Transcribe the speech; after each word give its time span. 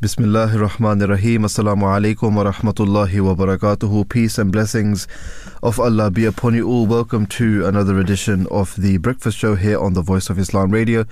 Bismillahir 0.00 0.66
Rahmanir 0.66 1.10
Rahim. 1.10 1.42
Assalamu 1.42 1.84
alaikum 1.84 2.34
wa 2.34 2.50
rahmatullahi 2.50 3.20
wa 3.20 3.34
barakatuhu. 3.34 4.08
Peace 4.08 4.38
and 4.38 4.50
blessings 4.50 5.06
of 5.62 5.78
Allah 5.78 6.10
be 6.10 6.24
upon 6.24 6.54
you 6.54 6.66
all. 6.66 6.86
Welcome 6.86 7.26
to 7.26 7.66
another 7.66 7.98
edition 7.98 8.46
of 8.50 8.74
the 8.76 8.96
Breakfast 8.96 9.36
Show 9.36 9.56
here 9.56 9.78
on 9.78 9.92
the 9.92 10.00
Voice 10.00 10.30
of 10.30 10.38
Islam 10.38 10.70
Radio. 10.70 11.04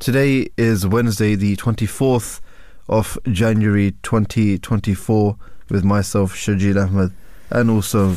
Today 0.00 0.48
is 0.56 0.84
Wednesday, 0.84 1.36
the 1.36 1.54
24th 1.54 2.40
of 2.88 3.16
January 3.30 3.92
2024, 4.02 5.36
with 5.68 5.84
myself, 5.84 6.34
Shajid 6.34 6.74
Ahmed, 6.76 7.12
and 7.50 7.70
also 7.70 8.16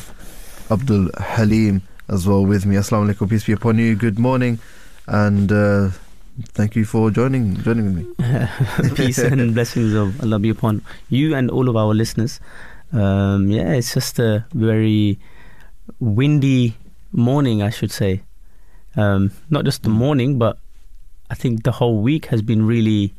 Abdul 0.72 1.10
Haleem 1.10 1.84
as 2.10 2.26
well 2.28 2.44
with 2.44 2.66
me. 2.66 2.76
Assalamu 2.76 3.14
alaikum. 3.14 3.30
Peace 3.30 3.44
be 3.44 3.54
upon 3.54 3.78
you. 3.78 3.96
Good 3.96 4.18
morning. 4.18 4.58
And 5.06 5.52
uh, 5.52 5.90
thank 6.54 6.76
you 6.76 6.86
for 6.86 7.10
joining 7.12 7.56
joining 7.64 7.86
with 7.86 7.96
me. 7.96 8.96
Peace 8.96 9.18
and 9.18 9.54
blessings 9.58 9.94
of 9.94 10.22
Allah 10.22 10.40
be 10.40 10.50
upon 10.50 10.82
you 11.10 11.36
and 11.36 11.50
all 11.50 11.70
of 11.70 11.76
our 11.76 11.94
listeners. 11.94 12.40
Um, 12.94 13.50
yeah, 13.50 13.74
it's 13.74 13.94
just 13.94 14.20
a 14.20 14.46
very 14.54 15.20
windy 16.00 16.76
morning, 17.12 17.62
I 17.62 17.70
should 17.70 17.92
say. 17.92 18.22
Um, 18.96 19.32
not 19.50 19.66
just 19.66 19.84
the 19.84 19.90
morning, 19.90 20.38
but 20.38 20.58
I 21.30 21.36
think 21.36 21.64
the 21.64 21.72
whole 21.72 22.02
week 22.02 22.28
has 22.28 22.42
been 22.42 22.66
really 22.66 23.14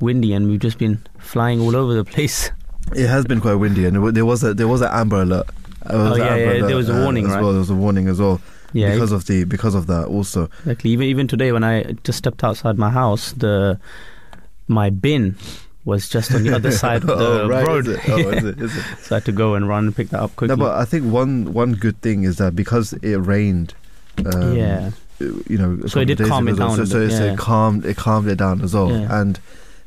windy, 0.00 0.32
and 0.32 0.48
we've 0.48 0.60
just 0.60 0.78
been 0.78 1.02
flying 1.18 1.60
all 1.60 1.74
over 1.74 1.94
the 1.94 2.04
place. 2.04 2.50
It 2.94 3.08
has 3.08 3.24
been 3.24 3.40
quite 3.40 3.54
windy, 3.54 3.86
and 3.86 4.14
there 4.14 4.26
was 4.26 4.44
a 4.44 4.52
there 4.54 4.68
was 4.68 4.82
an 4.82 4.90
amber 4.92 5.22
alert. 5.22 5.46
oh 5.86 6.16
yeah, 6.16 6.36
yeah 6.36 6.66
there 6.66 6.76
was 6.76 6.88
a 6.88 7.00
warning, 7.02 7.26
uh, 7.26 7.30
right? 7.30 7.42
Well, 7.42 7.52
there 7.52 7.60
was 7.60 7.70
a 7.70 7.74
warning 7.74 8.08
as 8.08 8.20
well 8.20 8.40
yeah, 8.74 8.92
because 8.92 9.12
of 9.12 9.26
the 9.26 9.44
because 9.44 9.74
of 9.74 9.86
that 9.86 10.06
also. 10.06 10.50
Exactly. 10.60 10.90
Even 10.90 11.06
even 11.06 11.28
today 11.28 11.52
when 11.52 11.64
I 11.64 11.92
just 12.04 12.18
stepped 12.18 12.44
outside 12.44 12.76
my 12.76 12.90
house, 12.90 13.32
the 13.32 13.78
my 14.68 14.90
bin 14.90 15.36
was 15.84 16.08
just 16.08 16.34
on 16.34 16.42
the 16.42 16.54
other 16.54 16.70
side 16.82 17.02
of 17.02 17.06
the 17.06 17.42
oh, 17.42 17.48
right. 17.48 17.66
road. 17.66 17.86
Is 17.86 17.98
oh, 18.08 18.18
is 18.30 18.44
it? 18.44 18.60
Is 18.60 18.76
it? 18.76 18.98
so 19.00 19.14
I 19.14 19.18
had 19.18 19.24
to 19.26 19.32
go 19.32 19.54
and 19.54 19.68
run 19.68 19.86
and 19.86 19.96
pick 19.96 20.10
that 20.10 20.20
up 20.20 20.34
quickly. 20.36 20.56
No, 20.56 20.62
but 20.62 20.76
I 20.76 20.84
think 20.84 21.10
one 21.10 21.52
one 21.52 21.72
good 21.74 22.00
thing 22.00 22.24
is 22.24 22.36
that 22.38 22.56
because 22.56 22.92
it 22.94 23.16
rained. 23.16 23.74
Um, 24.24 24.56
yeah. 24.56 24.90
You 25.20 25.56
know, 25.56 25.86
so 25.86 26.00
it 26.00 26.06
did 26.06 26.18
calm 26.18 26.48
it 26.48 26.56
down. 26.56 26.76
So, 26.76 26.84
so, 26.84 27.00
bit, 27.00 27.12
yeah. 27.12 27.18
so, 27.18 27.24
it 27.26 27.38
calmed 27.38 27.86
it 27.86 27.96
calmed 27.96 28.28
it 28.28 28.36
down 28.36 28.60
as 28.60 28.74
well, 28.74 28.90
yeah. 28.90 29.20
and 29.20 29.38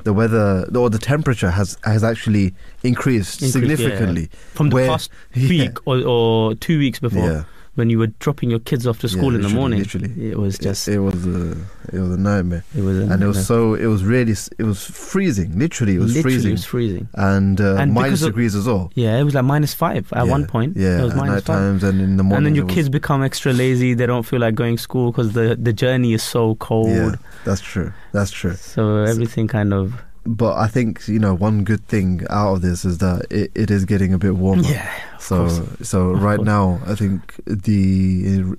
the 0.04 0.14
weather 0.14 0.66
or 0.74 0.90
the 0.90 0.98
temperature 0.98 1.52
has 1.52 1.78
has 1.84 2.04
actually 2.04 2.54
increased, 2.84 3.42
Increased, 3.42 3.54
significantly 3.54 4.22
yeah. 4.22 4.40
from 4.54 4.70
the 4.70 4.76
where, 4.76 4.88
past 4.88 5.12
week 5.36 5.86
or, 5.86 6.02
or 6.06 6.56
two 6.56 6.80
weeks 6.80 7.00
before 7.00 7.24
Yeah. 7.24 7.44
When 7.78 7.90
you 7.92 8.00
were 8.00 8.08
dropping 8.26 8.50
your 8.50 8.60
kids 8.60 8.86
off 8.88 9.00
to 9.00 9.08
school 9.08 9.32
Yeah, 9.32 9.38
in 9.38 9.42
the 9.44 9.50
morning. 9.50 9.80
literally. 9.80 10.12
It 10.32 10.38
was 10.38 10.58
just 10.58 10.88
it, 10.88 10.96
it 10.96 11.00
was 11.00 11.26
a 11.28 11.52
it 11.94 12.00
was 12.00 12.12
a 12.12 12.18
nightmare, 12.18 12.64
it 12.76 12.82
was 12.82 12.98
and 12.98 13.22
it 13.24 13.28
was 13.28 13.46
so 13.46 13.76
it 13.76 13.86
was 13.86 14.04
really 14.04 14.34
it 14.58 14.64
was 14.64 14.84
freezing. 14.84 15.58
Literally, 15.58 15.96
it 15.96 16.00
was 16.00 16.14
literally 16.16 16.36
freezing, 16.36 16.50
it 16.52 16.54
was 16.54 16.66
freezing. 16.66 17.08
and, 17.14 17.62
uh, 17.62 17.76
And 17.76 17.94
minus 17.94 18.22
of- 18.24 18.30
degrees 18.30 18.56
as 18.56 18.66
well. 18.68 18.92
Yeah, 18.96 19.18
it 19.20 19.24
was 19.24 19.36
like 19.36 19.46
minus 19.46 19.74
five 19.74 20.12
at 20.14 20.26
Yeah, 20.26 20.32
one 20.32 20.46
point. 20.48 20.76
yeah, 20.76 21.00
it 21.00 21.04
was 21.04 21.12
at 21.14 21.18
minus 21.18 21.34
night 21.36 21.44
five. 21.46 21.56
times 21.58 21.84
and 21.84 22.02
in 22.02 22.18
the 22.18 22.24
morning. 22.24 22.38
and 22.38 22.46
then 22.48 22.56
your 22.56 22.66
kids 22.66 22.90
become 22.90 23.24
extra 23.24 23.54
lazy. 23.54 23.94
They 23.94 24.06
don't 24.08 24.24
feel 24.24 24.40
like 24.40 24.56
going 24.56 24.76
to 24.78 24.82
school 24.82 25.12
because 25.12 25.34
the 25.34 25.56
the 25.68 25.72
journey 25.74 26.14
is 26.14 26.24
so 26.24 26.56
cold. 26.56 26.88
Yeah, 26.90 27.16
that's 27.46 27.62
true. 27.62 27.94
That's 28.12 28.32
true. 28.32 28.56
So 28.56 29.04
everything 29.04 29.48
kind 29.48 29.74
of 29.74 29.94
But 30.30 30.58
I 30.58 30.68
think 30.68 31.08
you 31.08 31.20
know 31.20 31.34
one 31.34 31.64
good 31.64 31.88
thing 31.88 32.22
out 32.30 32.56
of 32.56 32.62
this 32.62 32.84
is 32.84 32.98
that 32.98 33.26
it, 33.32 33.50
it 33.56 33.72
is 33.72 33.86
getting 33.86 34.14
a 34.14 34.18
bit 34.18 34.36
warmer. 34.36 34.64
yeah. 34.64 34.92
So 35.20 35.48
course. 35.48 35.90
so 35.90 36.10
Of 36.10 36.22
right 36.22 36.36
course. 36.36 36.46
now 36.46 36.80
I 36.86 36.96
think 36.96 37.34
the 37.46 38.56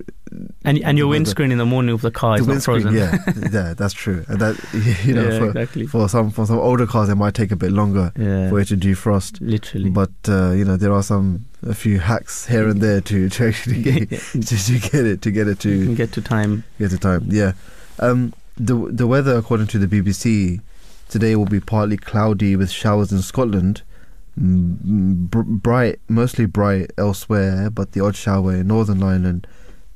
And 0.65 0.77
and 0.83 0.97
your 0.97 1.07
windscreen 1.07 1.51
in 1.51 1.57
the 1.57 1.65
morning 1.65 1.93
of 1.93 2.01
the 2.01 2.11
car 2.11 2.37
the 2.37 2.41
is 2.41 2.47
not 2.47 2.63
frozen. 2.63 2.93
yeah, 2.93 3.17
yeah, 3.51 3.73
that's 3.75 3.93
true. 3.93 4.25
And 4.27 4.39
that 4.39 4.55
you 5.05 5.13
know 5.13 5.29
yeah, 5.29 5.39
for, 5.39 5.45
exactly. 5.47 5.85
for 5.87 6.09
some 6.09 6.31
for 6.31 6.45
some 6.45 6.57
older 6.59 6.85
cars 6.87 7.07
it 7.09 7.15
might 7.15 7.33
take 7.35 7.51
a 7.51 7.55
bit 7.55 7.71
longer 7.71 8.11
yeah, 8.17 8.49
for 8.49 8.59
it 8.59 8.67
to 8.69 8.77
defrost. 8.77 9.37
literally. 9.41 9.89
But 9.89 10.11
uh, 10.27 10.51
you 10.51 10.65
know 10.65 10.75
there 10.77 10.93
are 10.93 11.03
some 11.03 11.45
a 11.67 11.73
few 11.75 11.99
hacks 11.99 12.45
here 12.47 12.67
and 12.67 12.81
there 12.81 13.01
to, 13.01 13.29
to 13.29 13.47
actually 13.47 13.81
get, 13.89 14.09
to, 14.09 14.41
to 14.41 14.79
get 14.79 15.05
it 15.05 15.21
to 15.21 15.31
get 15.31 15.47
it 15.47 15.59
to 15.59 15.95
get 15.95 16.11
to 16.13 16.21
time. 16.21 16.63
get 16.79 16.89
to 16.91 16.97
time. 16.97 17.25
Yeah. 17.27 17.53
Um, 17.99 18.33
the 18.57 18.75
the 18.91 19.07
weather 19.07 19.35
according 19.37 19.67
to 19.67 19.77
the 19.79 19.87
BBC 19.87 20.61
today 21.09 21.35
will 21.35 21.45
be 21.45 21.59
partly 21.59 21.97
cloudy 21.97 22.55
with 22.55 22.71
showers 22.71 23.11
in 23.11 23.21
Scotland. 23.21 23.81
Br- 24.37 25.41
bright, 25.41 25.99
mostly 26.07 26.45
bright 26.45 26.91
elsewhere, 26.97 27.69
but 27.69 27.91
the 27.91 27.99
odd 27.99 28.15
shower 28.15 28.55
in 28.55 28.67
Northern 28.67 29.03
Ireland, 29.03 29.47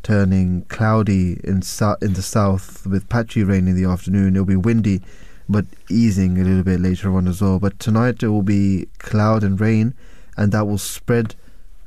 turning 0.02 0.64
cloudy 0.64 1.40
in 1.44 1.62
in 2.02 2.14
the 2.14 2.22
south 2.22 2.86
with 2.86 3.08
patchy 3.08 3.44
rain 3.44 3.68
in 3.68 3.76
the 3.76 3.90
afternoon. 3.90 4.36
It'll 4.36 4.46
be 4.46 4.58
windy, 4.58 5.02
but 5.48 5.66
easing 5.90 6.40
a 6.40 6.44
little 6.44 6.64
bit 6.64 6.82
later 6.82 7.16
on 7.16 7.28
as 7.28 7.42
well. 7.42 7.60
But 7.60 7.80
tonight 7.80 8.22
it 8.24 8.30
will 8.30 8.42
be 8.42 8.88
cloud 8.98 9.44
and 9.44 9.62
rain, 9.62 9.94
and 10.36 10.52
that 10.52 10.68
will 10.68 10.80
spread 10.80 11.36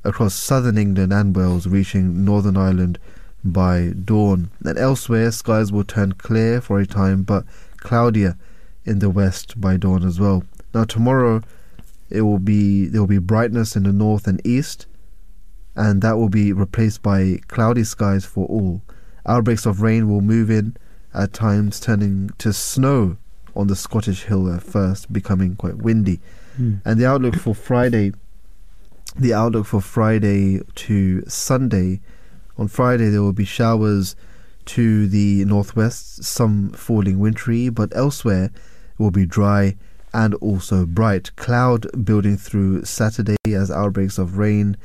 across 0.04 0.34
southern 0.34 0.78
England 0.78 1.12
and 1.12 1.34
Wales, 1.34 1.66
reaching 1.66 2.24
Northern 2.24 2.56
Ireland 2.56 2.98
by 3.44 3.92
dawn. 4.04 4.50
And 4.64 4.78
elsewhere, 4.78 5.32
skies 5.32 5.72
will 5.72 5.84
turn 5.84 6.12
clear 6.12 6.60
for 6.60 6.78
a 6.78 6.86
time, 6.86 7.24
but 7.24 7.44
cloudier 7.78 8.38
in 8.86 9.00
the 9.00 9.10
west 9.10 9.60
by 9.60 9.76
dawn 9.76 10.04
as 10.04 10.18
well. 10.18 10.44
Now 10.72 10.84
tomorrow, 10.84 11.42
it 12.08 12.22
will 12.22 12.38
be 12.38 12.86
there 12.86 13.02
will 13.02 13.08
be 13.08 13.18
brightness 13.18 13.76
in 13.76 13.82
the 13.82 13.92
north 13.92 14.26
and 14.26 14.44
east, 14.46 14.86
and 15.74 16.00
that 16.02 16.16
will 16.16 16.28
be 16.28 16.52
replaced 16.52 17.02
by 17.02 17.40
cloudy 17.48 17.84
skies 17.84 18.24
for 18.24 18.46
all. 18.46 18.82
Outbreaks 19.26 19.66
of 19.66 19.82
rain 19.82 20.08
will 20.08 20.20
move 20.20 20.50
in 20.50 20.76
at 21.12 21.32
times, 21.32 21.80
turning 21.80 22.30
to 22.38 22.52
snow 22.52 23.16
on 23.56 23.66
the 23.66 23.74
Scottish 23.74 24.24
hill 24.24 24.52
at 24.52 24.62
first, 24.62 25.12
becoming 25.12 25.56
quite 25.56 25.78
windy. 25.78 26.20
Mm. 26.60 26.80
And 26.84 27.00
the 27.00 27.06
outlook 27.06 27.34
for 27.36 27.54
Friday, 27.54 28.12
the 29.16 29.34
outlook 29.34 29.66
for 29.66 29.80
Friday 29.80 30.60
to 30.74 31.22
Sunday. 31.26 32.00
On 32.58 32.68
Friday, 32.68 33.08
there 33.08 33.22
will 33.22 33.32
be 33.32 33.44
showers 33.44 34.14
to 34.66 35.06
the 35.08 35.44
northwest, 35.46 36.22
some 36.24 36.70
falling 36.70 37.18
wintry, 37.18 37.68
but 37.68 37.94
elsewhere 37.96 38.50
it 38.98 39.02
will 39.02 39.10
be 39.10 39.26
dry 39.26 39.76
and 40.14 40.34
also 40.36 40.86
bright. 40.86 41.34
Cloud 41.36 41.86
building 42.04 42.36
through 42.36 42.84
Saturday 42.84 43.36
as 43.46 43.70
outbreaks 43.70 44.18
of 44.18 44.38
rain 44.38 44.76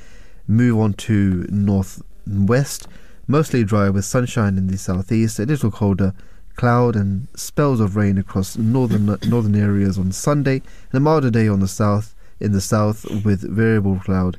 move 0.48 0.78
on 0.80 0.94
to 0.94 1.46
northwest. 1.50 2.88
Mostly 3.28 3.64
dry 3.64 3.90
with 3.90 4.04
sunshine 4.06 4.58
in 4.58 4.68
the 4.68 4.78
southeast, 4.78 5.40
a 5.40 5.44
little 5.46 5.72
colder. 5.72 6.14
Cloud 6.56 6.96
and 6.98 7.28
spells 7.36 7.80
of 7.80 7.96
rain 7.96 8.18
across 8.18 8.58
northern 8.58 9.06
northern 9.28 9.56
areas 9.56 9.98
on 9.98 10.12
Sunday, 10.12 10.56
and 10.92 10.98
a 10.98 11.00
milder 11.00 11.32
day 11.32 11.48
on 11.48 11.62
the 11.62 11.68
south 11.68 12.14
in 12.42 12.52
the 12.52 12.60
south 12.60 13.06
with 13.24 13.42
variable 13.50 14.00
cloud 14.00 14.38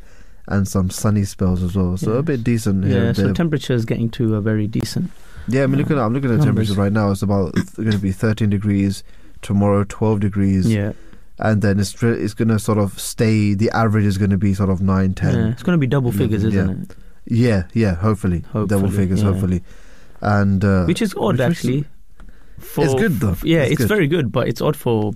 and 0.48 0.68
some 0.68 0.90
sunny 0.90 1.24
spells 1.24 1.62
as 1.62 1.74
well. 1.74 1.96
So 1.96 2.12
Yeah. 2.14 2.18
a 2.18 2.22
bit 2.22 2.44
decent 2.44 2.84
here. 2.84 3.00
Yeah, 3.00 3.06
and 3.08 3.16
so 3.16 3.32
temperature 3.32 3.72
is 3.72 3.84
getting 3.86 4.10
to 4.10 4.34
a 4.34 4.40
very 4.42 4.66
decent. 4.66 5.10
yeah, 5.48 5.62
I 5.62 5.66
mean, 5.68 5.78
looking 5.78 5.96
at, 5.96 6.02
I'm 6.02 6.12
looking 6.12 6.30
at 6.30 6.38
the 6.40 6.44
Numbers. 6.44 6.68
temperature 6.68 6.82
right 6.82 6.92
now. 6.92 7.12
It's 7.12 7.22
about 7.22 7.54
going 7.76 7.92
to 7.92 7.98
be 7.98 8.12
13 8.12 8.50
degrees 8.50 9.02
tomorrow, 9.42 9.84
12 9.88 10.20
degrees, 10.20 10.72
Yeah, 10.72 10.92
and 11.38 11.60
then 11.62 11.78
it's 11.80 12.00
it's 12.02 12.34
going 12.34 12.48
to 12.48 12.58
sort 12.58 12.78
of 12.78 12.98
stay. 13.00 13.54
The 13.54 13.70
average 13.72 14.04
is 14.04 14.16
going 14.18 14.30
to 14.30 14.38
be 14.38 14.54
sort 14.54 14.70
of 14.70 14.80
9, 14.80 15.14
10. 15.14 15.34
yeah. 15.34 15.48
It's 15.50 15.62
going 15.62 15.76
to 15.76 15.80
be 15.80 15.86
double 15.86 16.12
figures, 16.12 16.42
Yeah. 16.42 16.48
isn't 16.48 16.90
it? 16.90 16.96
Yeah, 17.26 17.64
yeah, 17.74 17.94
hopefully. 17.94 18.42
Double 18.52 18.90
figures, 18.90 19.20
yeah. 19.22 19.28
hopefully. 19.30 19.62
And 20.20 20.64
uh, 20.64 20.84
Which 20.86 21.02
is 21.02 21.14
odd, 21.14 21.38
which 21.38 21.40
actually. 21.40 21.84
For, 22.58 22.84
It's 22.84 22.94
good, 22.94 23.18
though. 23.20 23.36
Yeah, 23.42 23.62
It's 23.62 23.72
it's, 23.72 23.78
good. 23.80 23.88
very 23.88 24.06
good, 24.06 24.30
but 24.30 24.46
it's 24.48 24.60
odd 24.60 24.76
for 24.76 25.12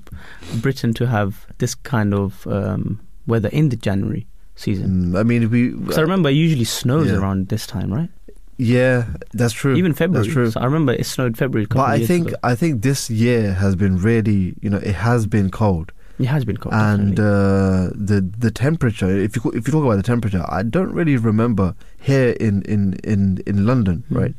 Britain 0.61 0.93
to 0.95 1.07
have 1.07 1.47
this 1.59 1.75
kind 1.77 2.13
of 2.13 2.45
um, 2.49 3.01
weather 3.27 3.49
in 3.53 3.69
the 3.69 3.77
January 3.77 4.27
season. 4.57 5.13
mm, 5.13 5.19
I 5.19 5.23
mean, 5.23 5.49
we. 5.51 5.69
Because 5.71 5.99
I 5.99 6.03
remember 6.03 6.29
it 6.29 6.33
usually 6.33 6.65
snows 6.65 7.07
Yeah. 7.09 7.19
around 7.19 7.49
this 7.49 7.67
time, 7.67 7.93
right? 7.93 8.11
Yeah, 8.59 9.07
that's 9.33 9.53
true. 9.53 9.75
Even 9.77 9.93
February. 9.95 10.25
That's 10.27 10.33
true. 10.33 10.51
So 10.51 10.61
I 10.61 10.65
remember 10.65 10.93
it 10.93 11.05
snowed 11.07 11.37
February. 11.37 11.67
But 11.67 11.81
I 11.89 12.05
think 12.07 12.29
ago. 12.29 12.37
I 12.43 12.55
think 12.55 12.83
this 12.83 13.11
year 13.11 13.53
has 13.55 13.77
been 13.77 13.99
really, 13.99 14.55
you 14.61 14.71
know, 14.71 14.79
it 14.79 14.95
has 14.95 15.27
been 15.27 15.51
cold, 15.51 15.93
it 16.19 16.27
has 16.27 16.45
been 16.45 16.57
cold. 16.57 16.75
and 16.75 17.19
uh, 17.21 17.91
the 17.95 18.27
the 18.39 18.51
temperature. 18.51 19.11
If 19.11 19.37
you 19.37 19.43
if 19.53 19.67
you 19.69 19.73
talk 19.73 19.85
about 19.85 19.97
the 19.97 20.03
temperature, 20.03 20.45
I 20.49 20.63
don't 20.63 20.93
really 20.93 21.17
remember 21.17 21.75
here 22.01 22.31
in 22.41 22.63
in 22.63 22.95
in 23.05 23.39
in 23.47 23.67
London, 23.67 24.05
Hmm. 24.09 24.17
right, 24.19 24.35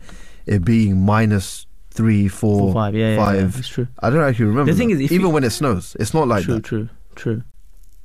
it 0.45 0.65
being 0.65 1.05
minus 1.05 1.65
three, 1.91 2.27
four, 2.27 2.59
Four, 2.59 2.73
five, 2.73 2.93
yeah, 2.95 3.09
yeah, 3.09 3.15
yeah, 3.15 3.25
five. 3.25 3.53
that's 3.55 3.67
true. 3.69 3.87
I 3.99 4.09
don't 4.11 4.21
actually 4.23 4.45
remember. 4.45 4.71
The 4.71 4.77
thing 4.77 4.89
that. 4.89 5.01
is, 5.03 5.11
even 5.11 5.27
you- 5.27 5.33
when 5.33 5.43
it 5.43 5.49
snows, 5.51 5.95
it's 5.99 6.13
not 6.13 6.27
like 6.27 6.43
true, 6.45 6.55
that. 6.55 6.63
true, 6.63 6.89
true. 7.15 7.43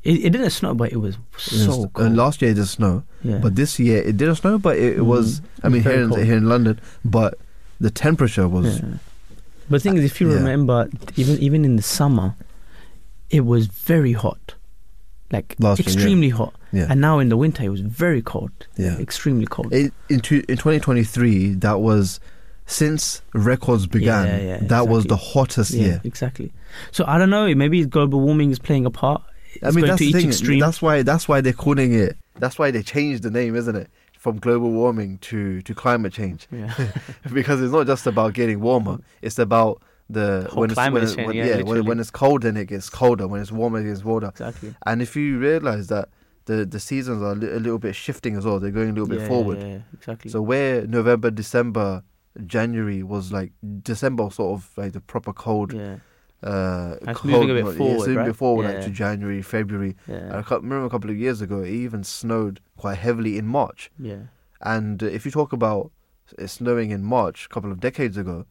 It, 0.05 0.25
it 0.25 0.31
didn't 0.31 0.51
snow, 0.51 0.75
but 0.75 0.91
it 0.93 0.97
was 0.97 1.17
so 1.37 1.85
uh, 1.85 1.87
cold. 1.95 2.13
last 2.17 2.43
year 2.43 2.51
it 2.51 2.55
did 2.55 2.67
snow, 2.67 3.05
yeah. 3.23 3.39
but 3.39 3.55
this 3.55 3.79
year 3.79 4.03
it 4.03 4.17
didn't 4.17 4.37
snow. 4.37 4.59
But 4.59 4.77
it, 4.79 4.95
it 4.95 4.99
Mhm. 4.99 5.07
was. 5.07 5.41
I 5.63 5.69
mean, 5.69 5.83
here 5.83 6.03
in, 6.03 6.11
here 6.25 6.37
in 6.37 6.49
London, 6.49 6.81
but 7.05 7.39
the 7.81 7.91
temperature 7.91 8.49
was. 8.49 8.81
Yeah. 8.81 8.95
But 9.71 9.83
the 9.83 9.91
thing 9.91 9.97
is, 9.99 10.05
if 10.05 10.21
you 10.21 10.29
Yeah. 10.31 10.37
remember, 10.37 10.89
even 11.17 11.39
even 11.39 11.65
in 11.65 11.77
the 11.77 11.83
summer, 11.83 12.35
it 13.31 13.45
was 13.47 13.67
very 13.69 14.13
hot, 14.13 14.55
like 15.31 15.55
Last 15.61 15.79
year, 15.79 15.85
yeah. 15.89 15.93
extremely 15.95 16.29
hot. 16.31 16.55
Yeah. 16.73 16.87
And 16.91 17.01
now 17.01 17.19
in 17.21 17.29
the 17.29 17.37
winter, 17.37 17.63
it 17.63 17.69
was 17.69 17.81
very 17.81 18.23
cold, 18.23 18.51
Yeah. 18.77 18.99
extremely 18.99 19.47
cold. 19.47 19.73
It, 19.73 19.93
in, 20.09 20.21
two, 20.21 20.43
in 20.49 20.57
2023, 20.57 21.55
that 21.57 21.81
was 21.81 22.19
since 22.67 23.23
records 23.35 23.87
began. 23.87 24.27
Yeah, 24.27 24.39
yeah, 24.39 24.59
that 24.63 24.89
was 24.89 25.05
the 25.05 25.17
hottest 25.17 25.73
yeah, 25.73 25.83
year. 25.85 26.01
exactly. 26.05 26.53
So 26.91 27.05
I 27.07 27.19
don't 27.19 27.31
know. 27.31 27.55
Maybe 27.55 27.85
global 27.85 28.21
warming 28.21 28.51
is 28.51 28.59
playing 28.59 28.87
a 28.87 28.91
part 28.91 29.23
I 29.63 29.71
mean, 29.71 29.87
that's 29.87 29.99
to 29.99 30.05
the 30.05 30.11
each 30.11 30.17
thing. 30.17 30.29
extreme. 30.29 30.61
That's 30.61 30.81
why. 30.83 31.03
That's 31.03 31.29
why 31.29 31.41
they're 31.41 31.53
calling 31.53 31.93
it. 31.93 32.17
That's 32.39 32.59
why 32.59 32.71
they 32.71 32.83
changed 32.83 33.23
the 33.23 33.31
name, 33.31 33.55
isn't 33.57 33.77
it? 33.77 33.89
From 34.19 34.39
global 34.39 34.71
warming 34.71 35.19
to 35.19 35.61
to 35.63 35.75
climate 35.75 36.13
change, 36.13 36.47
yeah. 36.53 36.73
because 37.33 37.61
it's 37.61 37.73
not 37.73 37.87
just 37.87 38.07
about 38.07 38.35
getting 38.35 38.61
warmer. 38.61 38.99
It's 39.21 39.39
about 39.39 39.83
the 40.09 40.47
Whole 40.51 40.61
when 40.61 40.71
it's, 40.71 40.77
when, 40.79 40.97
it- 40.97 41.27
when, 41.27 41.37
yeah, 41.37 41.45
yeah, 41.59 41.63
when, 41.63 41.85
when 41.87 41.99
it's 42.01 42.11
cold, 42.11 42.43
then 42.43 42.57
it 42.57 42.67
gets 42.67 42.89
colder. 42.89 43.27
When 43.27 43.41
it's 43.41 43.51
warmer, 43.53 43.81
it 43.81 43.85
gets 43.85 44.05
warmer. 44.05 44.29
exactly. 44.29 44.75
And 44.87 45.03
if 45.03 45.17
you 45.17 45.39
realize 45.39 45.89
that 45.89 46.09
the 46.45 46.65
the 46.67 46.79
seasons 46.81 47.21
are 47.23 47.33
a, 47.33 47.35
li- 47.35 47.51
a 47.53 47.59
little 47.59 47.79
bit 47.79 47.95
shifting 47.97 48.37
as 48.37 48.45
well, 48.45 48.61
they're 48.61 48.71
going 48.71 48.91
a 48.91 48.93
little 48.93 49.09
bit 49.09 49.19
Yeah, 49.19 49.23
yeah, 49.25 49.29
forward. 49.29 49.59
Yeah, 49.59 49.67
yeah, 49.67 49.79
exactly. 49.93 50.31
So 50.31 50.41
where 50.43 50.87
November, 50.87 51.31
December, 51.31 52.03
January 52.47 53.03
was 53.03 53.33
like 53.33 53.53
December, 53.83 54.31
sort 54.31 54.59
of 54.61 54.71
like 54.77 54.93
the 54.93 55.01
proper 55.01 55.33
cold. 55.33 55.73
yeah, 55.73 55.97
Uh, 56.43 56.97
And 57.06 57.17
cold 57.17 57.33
moving 57.33 57.50
a 57.50 57.55
bit 57.62 57.77
forward, 57.77 57.93
yeah, 57.93 57.99
it's 57.99 58.06
moving 58.09 58.25
right? 58.27 58.37
forward, 58.37 58.67
like 58.67 58.85
to 58.85 58.91
January, 58.91 59.43
February. 59.43 59.97
I 60.09 60.12
yeah, 60.12 60.43
can't 60.43 60.62
remember 60.62 60.87
a 60.87 60.91
couple 60.91 61.11
of 61.11 61.17
years 61.17 61.41
ago, 61.41 61.61
it 61.61 61.71
even 61.71 62.03
snowed 62.05 62.61
quite 62.77 62.99
heavily 62.99 63.39
in 63.39 63.47
March. 63.47 63.91
yeah. 63.99 64.23
And 64.61 65.03
uh, 65.03 65.06
if 65.06 65.25
you 65.25 65.31
talk 65.33 65.53
about 65.53 65.91
it 66.39 66.49
snowing 66.49 66.91
in 66.91 67.03
March 67.05 67.47
a 67.47 67.49
couple 67.49 67.71
of 67.73 67.81
decades 67.81 68.17
ago, 68.17 68.47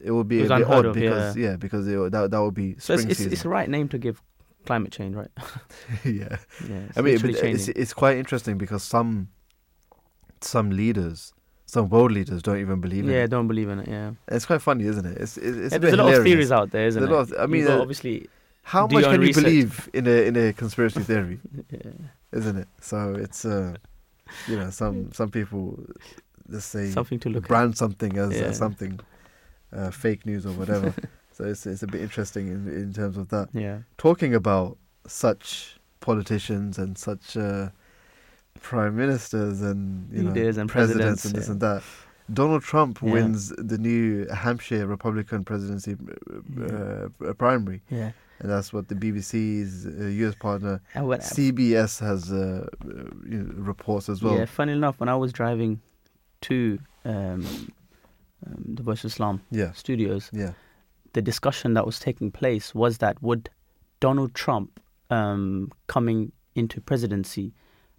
it 0.00 0.10
would 0.12 0.28
be 0.28 0.40
It 0.40 0.50
a 0.50 0.56
bit 0.58 0.66
odd 0.68 0.86
of, 0.86 0.94
because 0.94 1.36
yeah. 1.36 1.50
yeah, 1.50 1.56
because 1.56 1.86
it, 1.88 2.12
that 2.12 2.30
that 2.30 2.42
would 2.42 2.54
be 2.54 2.74
So 2.78 2.96
spring 2.96 2.98
it's, 2.98 3.04
it's, 3.12 3.18
season. 3.18 3.32
it's 3.32 3.42
the 3.42 3.48
right 3.48 3.68
name 3.68 3.88
to 3.88 3.98
give 3.98 4.22
climate 4.66 4.92
change, 4.92 5.14
right? 5.14 5.30
yeah, 6.04 6.36
Yeah. 6.68 6.80
I 6.96 7.00
mean, 7.02 7.18
it's 7.24 7.68
it's 7.68 7.94
quite 7.94 8.16
interesting 8.18 8.58
because 8.58 8.82
some 8.82 9.28
some 10.40 10.70
leaders, 10.70 11.32
some 11.74 11.88
world 11.90 12.12
leaders, 12.12 12.40
don't 12.42 12.60
even 12.66 12.80
believe 12.80 13.04
in 13.04 13.10
yeah, 13.10 13.16
it. 13.18 13.20
Yeah, 13.20 13.26
don't 13.34 13.46
believe 13.52 13.68
in 13.68 13.78
it. 13.80 13.88
Yeah, 13.88 14.12
It's 14.36 14.46
quite 14.46 14.62
funny, 14.62 14.84
isn't 14.92 15.04
it? 15.12 15.16
It's 15.18 15.36
it's, 15.36 15.56
it's 15.64 15.72
Yeah, 15.72 15.76
a 15.76 15.80
there's 15.80 15.94
a 15.94 15.96
lot 15.98 16.06
hilarious. 16.06 16.18
of 16.18 16.24
theories 16.24 16.52
out 16.58 16.70
there, 16.70 16.86
isn't 16.86 17.00
There's 17.02 17.10
it? 17.10 17.14
a 17.14 17.16
lot 17.18 17.32
of- 17.32 17.44
I 17.44 17.46
mean, 17.54 17.66
uh, 17.68 17.78
obviously, 17.84 18.16
How 18.74 18.86
much 18.86 19.04
can 19.04 19.20
you 19.20 19.28
research. 19.28 19.44
believe 19.44 19.90
in 19.98 20.06
a 20.06 20.16
in 20.28 20.34
a 20.36 20.52
conspiracy 20.62 21.00
theory, 21.10 21.38
yeah, 21.70 21.92
isn't 22.32 22.56
it? 22.62 22.68
So 22.80 22.98
it's 23.24 23.44
uh, 23.44 23.76
you 24.50 24.56
know, 24.60 24.70
some 24.70 25.12
some 25.12 25.30
people 25.38 25.62
just 26.50 26.68
say 26.70 26.84
something 26.90 27.20
to 27.20 27.28
look 27.28 27.44
at. 27.44 27.48
brand 27.48 27.76
something 27.76 28.16
as, 28.24 28.32
Yeah. 28.32 28.48
as 28.50 28.56
something 28.64 28.94
uh, 29.76 29.90
fake 29.90 30.24
news 30.30 30.44
or 30.46 30.52
whatever. 30.60 30.94
so 31.36 31.44
it's 31.44 31.66
it's 31.66 31.82
a 31.82 31.86
bit 31.86 32.00
interesting 32.08 32.44
in 32.48 32.60
in 32.82 32.92
terms 32.92 33.16
of 33.18 33.28
that. 33.28 33.48
Yeah, 33.52 33.78
Talking 33.98 34.34
about 34.34 34.78
such 35.06 35.76
politicians 36.00 36.78
and 36.78 36.96
such 36.96 37.36
uh, 37.36 37.68
prime 38.62 38.96
ministers 38.96 39.60
and 39.62 40.08
you 40.12 40.22
know 40.22 40.30
Leaders 40.32 40.56
and 40.58 40.68
presidents 40.68 41.22
presidents, 41.22 41.24
and 41.24 41.34
this 41.34 41.46
yeah. 41.46 41.52
and 41.52 41.60
that. 41.60 41.82
Donald 42.30 42.62
Trump 42.62 42.98
Yeah. 43.02 43.12
wins 43.12 43.48
the 43.56 43.78
new 43.78 44.26
Hampshire 44.28 44.86
Republican 44.86 45.44
presidency 45.44 45.96
uh, 46.60 47.08
uh, 47.26 47.32
primary, 47.34 47.80
yeah. 47.90 48.12
and 48.40 48.50
that's 48.50 48.70
what 48.70 48.88
the 48.88 48.94
BBC's 48.94 49.86
uh, 49.86 50.26
US 50.26 50.34
partner 50.34 50.82
when, 50.94 51.20
CBS 51.20 51.98
has 52.00 52.30
uh, 52.30 52.66
uh, 52.84 52.88
you 53.26 53.38
know, 53.42 53.54
reports 53.56 54.10
as 54.10 54.22
well. 54.22 54.36
yeah, 54.36 54.44
funny 54.44 54.72
enough, 54.72 55.00
when 55.00 55.08
I 55.08 55.16
was 55.16 55.32
driving 55.32 55.80
to 56.42 56.78
um, 57.06 57.46
um, 58.46 58.64
the 58.74 58.82
Voice 58.82 59.04
of 59.04 59.10
Islam 59.10 59.40
yeah, 59.50 59.72
studios, 59.72 60.28
yeah, 60.32 60.52
the 61.14 61.22
discussion 61.22 61.72
that 61.74 61.86
was 61.86 61.98
taking 61.98 62.30
place 62.30 62.74
was 62.74 62.98
that 62.98 63.22
would 63.22 63.48
Donald 64.00 64.34
Trump 64.34 64.80
um, 65.08 65.72
coming 65.86 66.32
into 66.54 66.80
presidency 66.82 67.52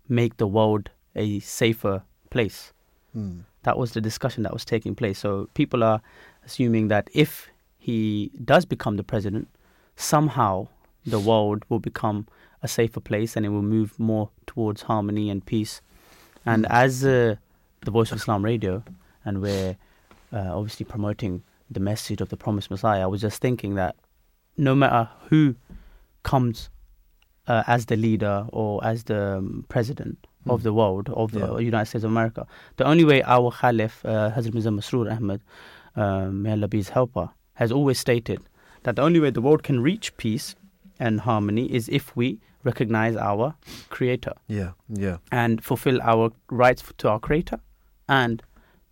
make 0.10 0.38
the 0.38 0.48
world 0.48 0.90
a 1.16 1.40
safer 1.40 2.04
place? 2.30 2.74
Mm. 3.16 3.44
That 3.64 3.78
was 3.78 3.92
the 3.92 4.02
discussion 4.02 4.44
that 4.44 4.54
was 4.54 4.66
taking 4.66 4.96
place. 4.96 5.20
So 5.20 5.50
people 5.54 5.84
are 5.84 6.02
assuming 6.46 6.88
that 6.90 7.10
if 7.14 7.50
he 7.78 8.32
does 8.44 8.66
become 8.66 8.98
the 8.98 9.04
president, 9.04 9.48
somehow 9.96 10.68
the 11.06 11.20
world 11.20 11.64
will 11.70 11.80
become 11.80 12.28
a 12.62 12.68
safer 12.68 13.00
place 13.00 13.36
and 13.36 13.46
it 13.46 13.50
will 13.50 13.62
move 13.62 13.98
more 14.00 14.30
towards 14.48 14.82
harmony 14.84 15.30
and 15.30 15.46
peace. 15.46 15.82
And 16.46 16.66
Mm. 16.66 16.72
as 16.72 17.06
uh, 17.06 17.36
the 17.82 17.92
Voice 17.92 18.12
of 18.12 18.18
Islam 18.18 18.44
radio, 18.44 18.84
and 19.26 19.42
we're 19.42 19.78
uh, 20.34 20.52
obviously 20.58 20.86
promoting 20.86 21.44
the 21.70 21.80
message 21.80 22.22
of 22.22 22.30
the 22.30 22.38
promised 22.38 22.70
Messiah, 22.72 23.04
I 23.04 23.08
was 23.08 23.22
just 23.22 23.42
thinking 23.42 23.76
that 23.76 23.96
no 24.58 24.76
matter 24.76 25.10
who 25.30 25.56
comes 26.24 26.70
uh, 27.50 27.64
as 27.76 27.86
the 27.92 27.96
leader 27.98 28.36
or 28.60 28.72
as 28.92 29.04
the 29.12 29.22
um, 29.38 29.66
president 29.70 30.18
of 30.54 30.60
Mm. 30.62 30.64
the 30.64 30.74
world, 30.74 31.10
of 31.22 31.32
the 31.38 31.40
Yeah. 31.40 31.58
United 31.72 31.88
States 31.90 32.04
of 32.06 32.12
America, 32.12 32.44
the 32.78 32.86
only 32.92 33.04
way 33.12 33.22
our 33.24 33.52
Khalif, 33.60 33.94
uh, 34.06 34.32
Hazrat 34.36 34.54
Mirza 34.54 34.70
Masroor 34.78 35.08
Ahmad, 35.16 35.42
um, 36.04 36.42
may 36.44 36.52
Allah 36.56 36.68
be 36.68 36.78
his 36.84 36.90
helper, 36.98 37.28
has 37.56 37.72
always 37.72 38.00
stated 38.00 38.40
that 38.84 38.96
the 38.96 39.02
only 39.02 39.20
way 39.20 39.32
the 39.32 39.42
world 39.48 39.64
can 39.64 39.82
reach 39.90 40.16
peace 40.18 40.56
and 41.00 41.20
harmony 41.22 41.66
is 41.80 41.90
if 41.90 42.16
we 42.16 42.40
recognize 42.64 43.16
our 43.18 43.54
Creator 43.90 44.34
yeah, 44.48 44.72
yeah, 45.06 45.18
and 45.32 45.64
fulfill 45.64 46.00
our 46.02 46.32
rights 46.64 46.84
to 46.98 47.10
our 47.10 47.20
Creator 47.20 47.60
and 48.08 48.42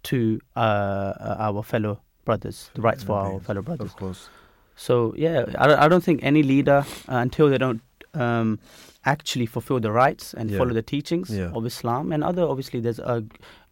to 0.03 0.39
uh, 0.55 0.59
uh, 0.59 1.35
our 1.47 1.63
fellow 1.63 1.99
brothers, 2.25 2.69
the 2.75 2.81
rights 2.81 3.03
for 3.03 3.17
our 3.17 3.39
fellow 3.39 3.61
brothers. 3.61 3.87
of 3.91 3.95
course. 3.95 4.29
So 4.75 5.13
yeah, 5.17 5.45
I, 5.57 5.67
don't- 5.67 5.79
I 5.79 5.87
don't 5.87 6.03
think 6.03 6.19
any 6.23 6.43
leader 6.43 6.79
uh, 7.09 7.15
until 7.25 7.49
they 7.49 7.57
don't 7.57 7.81
um, 8.19 8.59
actually 9.05 9.45
fulfill 9.45 9.79
the 9.79 9.91
rights 9.91 10.33
and 10.33 10.49
Yeah. 10.49 10.57
follow 10.59 10.73
the 10.73 10.81
teachings 10.81 11.29
Yeah. 11.29 11.51
of 11.57 11.65
Islam 11.65 12.11
and 12.13 12.23
other 12.23 12.43
obviously 12.43 12.79
there's 12.79 12.99
uh, 12.99 13.21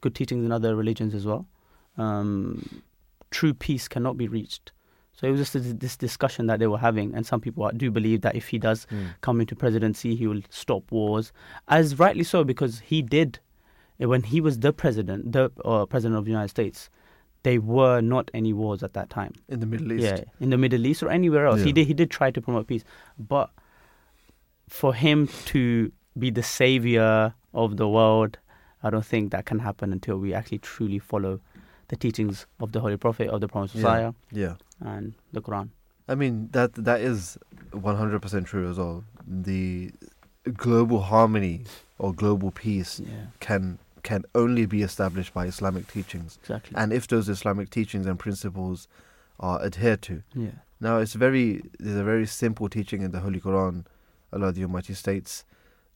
good 0.02 0.16
teachings 0.16 0.46
in 0.46 0.52
other 0.52 0.76
religions 0.76 1.14
as 1.20 1.26
well. 1.26 1.44
Um, 1.98 2.84
true 3.32 3.54
peace 3.54 3.88
cannot 3.88 4.18
be 4.18 4.28
reached. 4.28 4.72
So 5.14 5.28
it 5.28 5.32
was 5.32 5.40
just 5.40 5.54
this, 5.54 5.74
this 5.86 5.96
discussion 5.98 6.48
that 6.48 6.60
they 6.60 6.68
were 6.68 6.78
having, 6.78 7.16
and 7.16 7.26
some 7.26 7.40
people 7.40 7.70
do 7.76 7.90
believe 7.90 8.20
that 8.22 8.36
if 8.36 8.50
he 8.50 8.58
does 8.60 8.86
Mm. 8.92 9.16
come 9.22 9.40
into 9.40 9.56
presidency, 9.56 10.14
he 10.16 10.28
will 10.28 10.42
stop 10.50 10.92
wars, 10.92 11.32
as 11.70 11.98
rightly 11.98 12.24
so 12.26 12.44
because 12.44 12.80
he 12.80 13.02
did 13.02 13.40
uh, 14.04 14.10
when 14.10 14.24
he 14.24 14.42
was 14.42 14.60
the 14.60 14.74
president, 14.74 15.32
the 15.32 15.50
uh, 15.64 15.86
president 15.86 16.18
of 16.20 16.26
the 16.26 16.32
United 16.32 16.50
States. 16.50 16.90
There 17.44 17.62
were 17.62 18.02
not 18.02 18.30
any 18.34 18.52
wars 18.54 18.82
at 18.84 18.94
that 18.94 19.10
time. 19.10 19.32
In 19.48 19.60
the 19.62 19.68
Middle 19.68 19.92
East. 19.94 20.04
Yeah, 20.04 20.24
in 20.40 20.50
the 20.50 20.58
Middle 20.58 20.86
East 20.86 21.02
or 21.04 21.10
anywhere 21.10 21.46
else. 21.46 21.62
He 21.62 21.72
did 21.72 21.86
he 21.88 21.94
did 21.94 22.10
try 22.12 22.30
to 22.32 22.42
promote 22.42 22.66
peace, 22.68 22.84
but 23.18 23.52
for 24.68 24.94
him 24.94 25.28
to 25.46 25.92
be 26.18 26.30
the 26.30 26.44
savior 26.44 27.34
of 27.54 27.78
the 27.78 27.88
world, 27.88 28.38
I 28.84 28.90
don't 28.90 29.06
think 29.06 29.32
that 29.32 29.46
can 29.46 29.60
happen 29.60 29.92
until 29.92 30.18
we 30.18 30.34
actually 30.34 30.60
truly 30.60 31.00
follow 31.00 31.40
the 31.88 31.96
teachings 31.96 32.46
of 32.60 32.72
the 32.72 32.80
Holy 32.80 32.98
Prophet 32.98 33.30
of 33.30 33.42
the 33.42 33.48
Promised 33.48 33.76
Yeah. 33.76 33.82
Messiah 33.82 34.14
yeah. 34.32 34.56
and 34.82 35.14
the 35.34 35.42
Quran. 35.42 35.70
I 36.08 36.16
mean 36.16 36.50
that 36.52 36.74
that 36.76 37.02
is 37.02 37.38
one 37.72 37.96
hundred 37.96 38.22
percent 38.22 38.46
true 38.48 38.70
as 38.70 38.78
well. 38.78 39.04
The 39.28 39.92
global 40.54 41.02
harmony 41.02 41.64
or 41.98 42.14
global 42.14 42.52
peace 42.52 43.00
Yeah, 43.04 43.28
can 43.40 43.80
can 44.04 44.24
only 44.36 44.68
be 44.68 44.84
established 44.84 45.34
by 45.34 45.46
Islamic 45.48 45.88
teachings, 45.88 46.38
exactly. 46.44 46.74
and 46.76 46.94
if 46.94 47.08
those 47.08 47.28
Islamic 47.28 47.72
teachings 47.72 48.06
and 48.06 48.20
principles 48.20 48.88
are 49.40 49.60
adhered 49.64 50.04
to. 50.04 50.22
yeah, 50.36 50.52
Now, 50.80 50.98
it's 51.00 51.14
very 51.14 51.64
there's 51.80 51.98
a 51.98 52.04
very 52.04 52.28
simple 52.28 52.70
teaching 52.70 53.02
in 53.02 53.10
the 53.12 53.22
Holy 53.22 53.42
Quran. 53.42 53.86
Allah 54.34 54.52
the 54.52 54.64
Almighty 54.64 54.94
states 54.94 55.46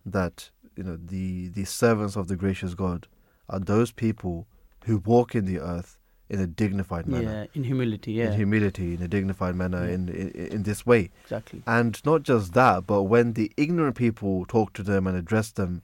that 0.05 0.49
you 0.75 0.83
know 0.83 0.97
the 0.97 1.49
the 1.49 1.65
servants 1.65 2.15
of 2.15 2.27
the 2.27 2.35
gracious 2.35 2.73
God 2.73 3.07
are 3.49 3.59
those 3.59 3.91
people 3.91 4.47
who 4.85 4.97
walk 4.97 5.35
in 5.35 5.45
the 5.45 5.59
earth 5.59 5.97
in 6.29 6.39
a 6.39 6.45
dignified 6.45 7.07
manner, 7.07 7.31
yeah, 7.41 7.45
in 7.55 7.63
humility. 7.63 8.11
Yeah, 8.13 8.27
in 8.27 8.33
humility, 8.33 8.93
in 8.93 9.01
a 9.01 9.07
dignified 9.07 9.55
manner, 9.55 9.85
Yeah. 9.87 9.93
in, 9.95 10.09
in 10.09 10.29
in 10.29 10.63
this 10.63 10.85
way. 10.85 11.09
exactly. 11.23 11.63
And 11.65 11.99
not 12.05 12.21
just 12.23 12.53
that, 12.53 12.85
but 12.85 13.03
when 13.03 13.33
the 13.33 13.51
ignorant 13.57 13.95
people 13.95 14.45
talk 14.45 14.73
to 14.73 14.83
them 14.83 15.07
and 15.07 15.17
address 15.17 15.51
them, 15.51 15.81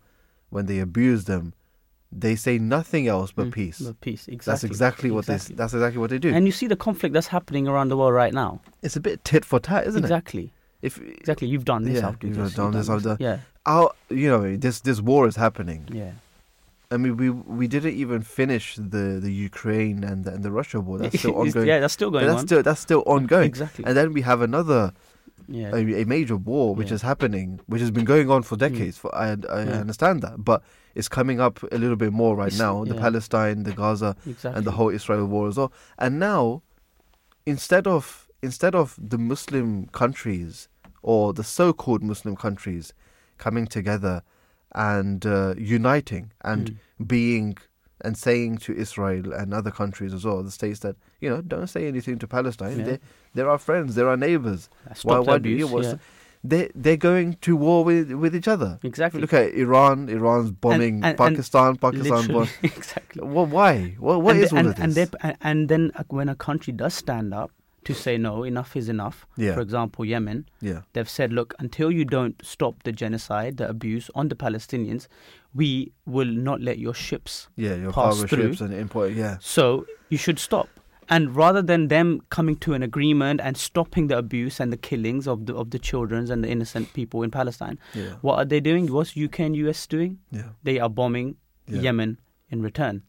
when 0.50 0.68
they 0.68 0.78
abuse 0.80 1.26
them, 1.26 1.54
they 2.12 2.36
say 2.36 2.60
nothing 2.60 3.08
else 3.08 3.32
but 3.32 3.48
Mm, 3.48 3.54
peace. 3.54 3.80
but 3.80 4.00
peace. 4.02 4.28
Exactly. 4.28 4.52
That's 4.52 4.64
exactly 4.64 5.12
what 5.12 5.26
exactly. 5.28 5.56
they. 5.56 5.58
That's 5.58 5.74
exactly 5.74 6.00
what 6.00 6.12
they 6.12 6.20
do. 6.20 6.30
And 6.32 6.46
you 6.46 6.52
see 6.52 6.68
the 6.68 6.76
conflict 6.78 7.14
that's 7.14 7.28
happening 7.28 7.68
around 7.68 7.90
the 7.90 7.98
world 7.98 8.14
right 8.14 8.34
now. 8.34 8.62
it's 8.84 8.96
a 8.96 9.02
bit 9.02 9.24
tit 9.26 9.44
for 9.44 9.60
tat, 9.60 9.88
isn't 9.88 10.04
it? 10.04 10.06
exactly. 10.06 10.44
it? 10.46 10.52
If 10.88 10.94
Exactly. 11.22 11.48
You've 11.52 11.66
done 11.74 11.82
this. 11.88 11.96
Yeah, 12.00 12.08
I'll 12.08 12.20
do 12.24 12.28
you've 12.28 12.38
this. 12.38 12.54
done 12.62 12.72
this, 12.78 12.88
I'll 12.92 13.00
do- 13.10 13.18
Yeah. 13.28 13.38
our, 13.74 13.88
you 14.22 14.30
know, 14.34 14.44
this 14.66 14.76
this 14.88 15.00
war 15.10 15.22
is 15.32 15.36
happening. 15.46 15.82
Yeah. 16.02 16.12
I 16.94 16.98
mean, 17.04 17.14
we 17.22 17.28
we 17.60 17.66
didn't 17.76 17.96
even 18.04 18.20
finish 18.40 18.66
the, 18.96 19.06
the 19.26 19.34
Ukraine 19.50 20.00
and 20.10 20.18
the, 20.26 20.32
and 20.36 20.42
the 20.48 20.52
Russia 20.60 20.80
war. 20.88 20.96
That's 21.00 21.18
still 21.24 21.36
ongoing. 21.42 21.68
yeah, 21.72 21.80
that's 21.82 21.96
still 22.00 22.12
But 22.12 22.20
going 22.20 22.28
that's 22.32 22.42
on. 22.42 22.48
still 22.50 22.64
that's 22.68 22.82
still 22.88 23.04
ongoing. 23.16 23.50
Exactly. 23.54 23.84
And 23.88 23.94
then 23.98 24.08
we 24.18 24.22
have 24.32 24.40
another 24.52 24.82
yeah. 25.60 25.72
a, 25.80 25.82
a 26.02 26.06
major 26.16 26.38
war 26.52 26.66
which 26.80 26.90
Yeah. 26.92 26.98
is 27.00 27.04
happening, 27.12 27.48
which 27.72 27.82
has 27.86 27.92
been 27.98 28.06
going 28.14 28.28
on 28.36 28.42
for 28.50 28.56
mm. 28.56 28.64
decades. 28.68 28.96
For 29.02 29.10
I 29.24 29.26
I 29.32 29.62
Yeah. 29.64 29.82
understand 29.86 30.18
that, 30.26 30.36
but 30.52 30.60
it's 31.00 31.10
coming 31.20 31.38
up 31.46 31.56
a 31.78 31.78
little 31.84 32.00
bit 32.06 32.14
more 32.22 32.34
right 32.42 32.54
It's- 32.54 32.66
now. 32.68 32.74
The. 32.92 32.98
Palestine, 33.06 33.58
the 33.70 33.76
Gaza, 33.82 34.12
exactly. 34.34 34.56
and 34.56 34.62
the 34.70 34.76
whole 34.78 34.92
Israel 35.00 35.26
war 35.34 35.44
as 35.52 35.58
well. 35.60 35.72
And 36.04 36.12
now, 36.32 36.44
instead 37.46 37.86
of 37.96 38.04
instead 38.50 38.74
of 38.76 38.88
the 39.14 39.18
Muslim 39.32 39.68
countries 40.02 40.54
or 41.14 41.34
the 41.40 41.44
so-called 41.44 42.02
Muslim 42.12 42.36
countries 42.46 42.86
coming 43.46 43.66
together 43.78 44.16
and 44.74 45.26
uh, 45.26 45.54
uniting 45.58 46.26
and 46.52 46.64
Mm. 46.72 47.08
being 47.16 47.50
and 48.06 48.18
saying 48.18 48.58
to 48.66 48.72
Israel 48.86 49.34
and 49.40 49.54
other 49.60 49.72
countries 49.82 50.14
as 50.18 50.24
well, 50.26 50.40
the 50.44 50.52
states 50.60 50.80
that 50.86 50.96
you 51.22 51.30
know 51.30 51.40
don't 51.54 51.68
say 51.76 51.88
anything 51.94 52.18
to 52.24 52.28
Palestine. 52.38 52.78
Yeah. 52.80 52.86
They 52.90 52.98
they're 53.34 53.50
our 53.56 53.58
friends, 53.70 53.96
they're 53.96 54.10
our 54.16 54.22
neighbors. 54.28 54.62
Stop 55.02 55.26
the 55.26 55.38
do 55.40 55.50
you- 55.50 55.56
abuse. 55.66 55.72
what's 55.76 55.88
yeah. 55.94 55.98
they 56.52 56.64
they're 56.84 57.04
going 57.12 57.30
to 57.48 57.52
war 57.66 57.80
with 57.90 58.12
with 58.24 58.34
each 58.40 58.50
other. 58.56 58.72
Exactly. 58.92 59.22
Look 59.22 59.34
at 59.42 59.54
Iran. 59.66 59.98
Iran's 60.18 60.52
bombing 60.66 60.96
and- 60.96 61.06
and 61.12 61.18
Pakistan. 61.26 61.72
Pakistan 61.88 62.22
Literally, 62.28 62.34
bomb. 62.34 62.50
exactly. 62.78 63.22
Well, 63.36 63.48
why? 63.58 63.74
Well, 64.08 64.20
what 64.26 64.36
and 64.36 64.44
is 64.46 64.52
all 64.54 64.60
and, 64.60 64.68
of 64.70 64.76
this? 64.76 64.84
and, 64.86 64.94
they, 65.00 65.08
and- 65.28 65.38
and 65.50 65.60
then 65.72 65.84
uh, 65.96 66.04
when 66.18 66.30
a 66.36 66.38
country 66.48 66.74
does 66.84 66.94
stand 67.06 67.34
up 67.44 67.52
to 67.86 67.94
say 67.94 68.18
no, 68.18 68.44
enough 68.44 68.76
is 68.76 68.90
enough. 68.90 69.26
Yeah. 69.38 69.54
For 69.56 69.62
example, 69.62 70.04
Yemen, 70.06 70.48
yeah, 70.62 70.82
they've 70.94 71.10
said, 71.10 71.32
look, 71.34 71.54
until 71.60 71.92
you 71.92 72.06
don't 72.06 72.36
stop 72.46 72.84
the 72.84 72.92
genocide, 72.92 73.58
the 73.58 73.70
abuse 73.70 74.10
on 74.16 74.28
the 74.30 74.36
Palestinians, 74.36 75.08
we 75.54 75.92
will 76.06 76.28
not 76.28 76.62
let 76.62 76.78
your 76.80 76.94
ships. 76.94 77.48
yeah, 77.56 77.76
your 77.76 77.92
pass 77.92 78.16
cargo 78.16 78.28
through. 78.28 78.48
ships 78.50 78.62
and 78.62 78.74
import. 78.74 79.14
Yeah, 79.14 79.38
So 79.40 79.86
you 80.10 80.18
should 80.18 80.40
stop. 80.40 80.68
And 81.08 81.36
rather 81.36 81.62
than 81.62 81.88
them 81.90 82.22
coming 82.30 82.56
to 82.66 82.74
an 82.74 82.82
agreement 82.82 83.40
and 83.40 83.56
stopping 83.56 84.08
the 84.08 84.18
abuse 84.18 84.60
and 84.60 84.74
the 84.74 84.78
killings 84.78 85.28
of 85.28 85.46
the 85.46 85.54
of 85.56 85.70
the 85.70 85.78
children 85.78 86.32
and 86.32 86.44
the 86.44 86.50
innocent 86.50 86.94
people 86.94 87.22
in 87.22 87.30
Palestine, 87.30 87.78
yeah, 87.94 88.16
what 88.22 88.36
are 88.40 88.46
they 88.46 88.60
doing? 88.60 88.92
What's 88.92 89.16
UK 89.16 89.40
and 89.42 89.56
US 89.56 89.86
doing? 89.88 90.18
yeah. 90.32 90.50
They 90.64 90.80
are 90.80 90.90
bombing 90.90 91.36
Yeah. 91.68 91.82
Yemen 91.82 92.18
in 92.50 92.62
return 92.64 93.04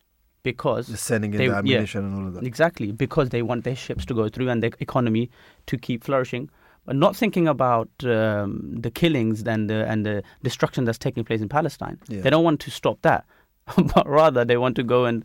because 0.50 0.82
Just 0.88 1.04
sending 1.12 1.30
in 1.34 1.38
They- 1.38 1.48
the 1.48 1.62
yeah. 1.74 1.98
and 2.00 2.14
all 2.16 2.26
of 2.28 2.32
that. 2.34 2.44
Exactly, 2.52 2.88
because 3.04 3.26
they 3.34 3.42
want 3.50 3.60
their 3.68 3.76
ships 3.86 4.04
to 4.06 4.14
go 4.20 4.24
through 4.32 4.48
and 4.52 4.58
their 4.62 4.70
economy 4.88 5.24
to 5.70 5.74
keep 5.86 6.04
flourishing, 6.08 6.44
but 6.86 6.94
not 7.04 7.16
thinking 7.22 7.46
about 7.56 7.88
um, 8.16 8.50
the 8.86 8.90
killings 9.00 9.42
and 9.54 9.62
the 9.70 9.78
and 9.92 10.06
the 10.08 10.16
destruction 10.48 10.80
that's 10.86 10.98
taking 11.06 11.24
place 11.28 11.40
in 11.46 11.48
Palestine. 11.58 11.96
Yeah. 12.08 12.20
They 12.22 12.30
don't 12.34 12.44
want 12.50 12.60
to 12.66 12.70
stop 12.70 12.98
that, 13.02 13.22
but 13.94 14.06
rather 14.20 14.44
they 14.50 14.56
want 14.64 14.76
to 14.76 14.84
go 14.96 15.00
and 15.10 15.24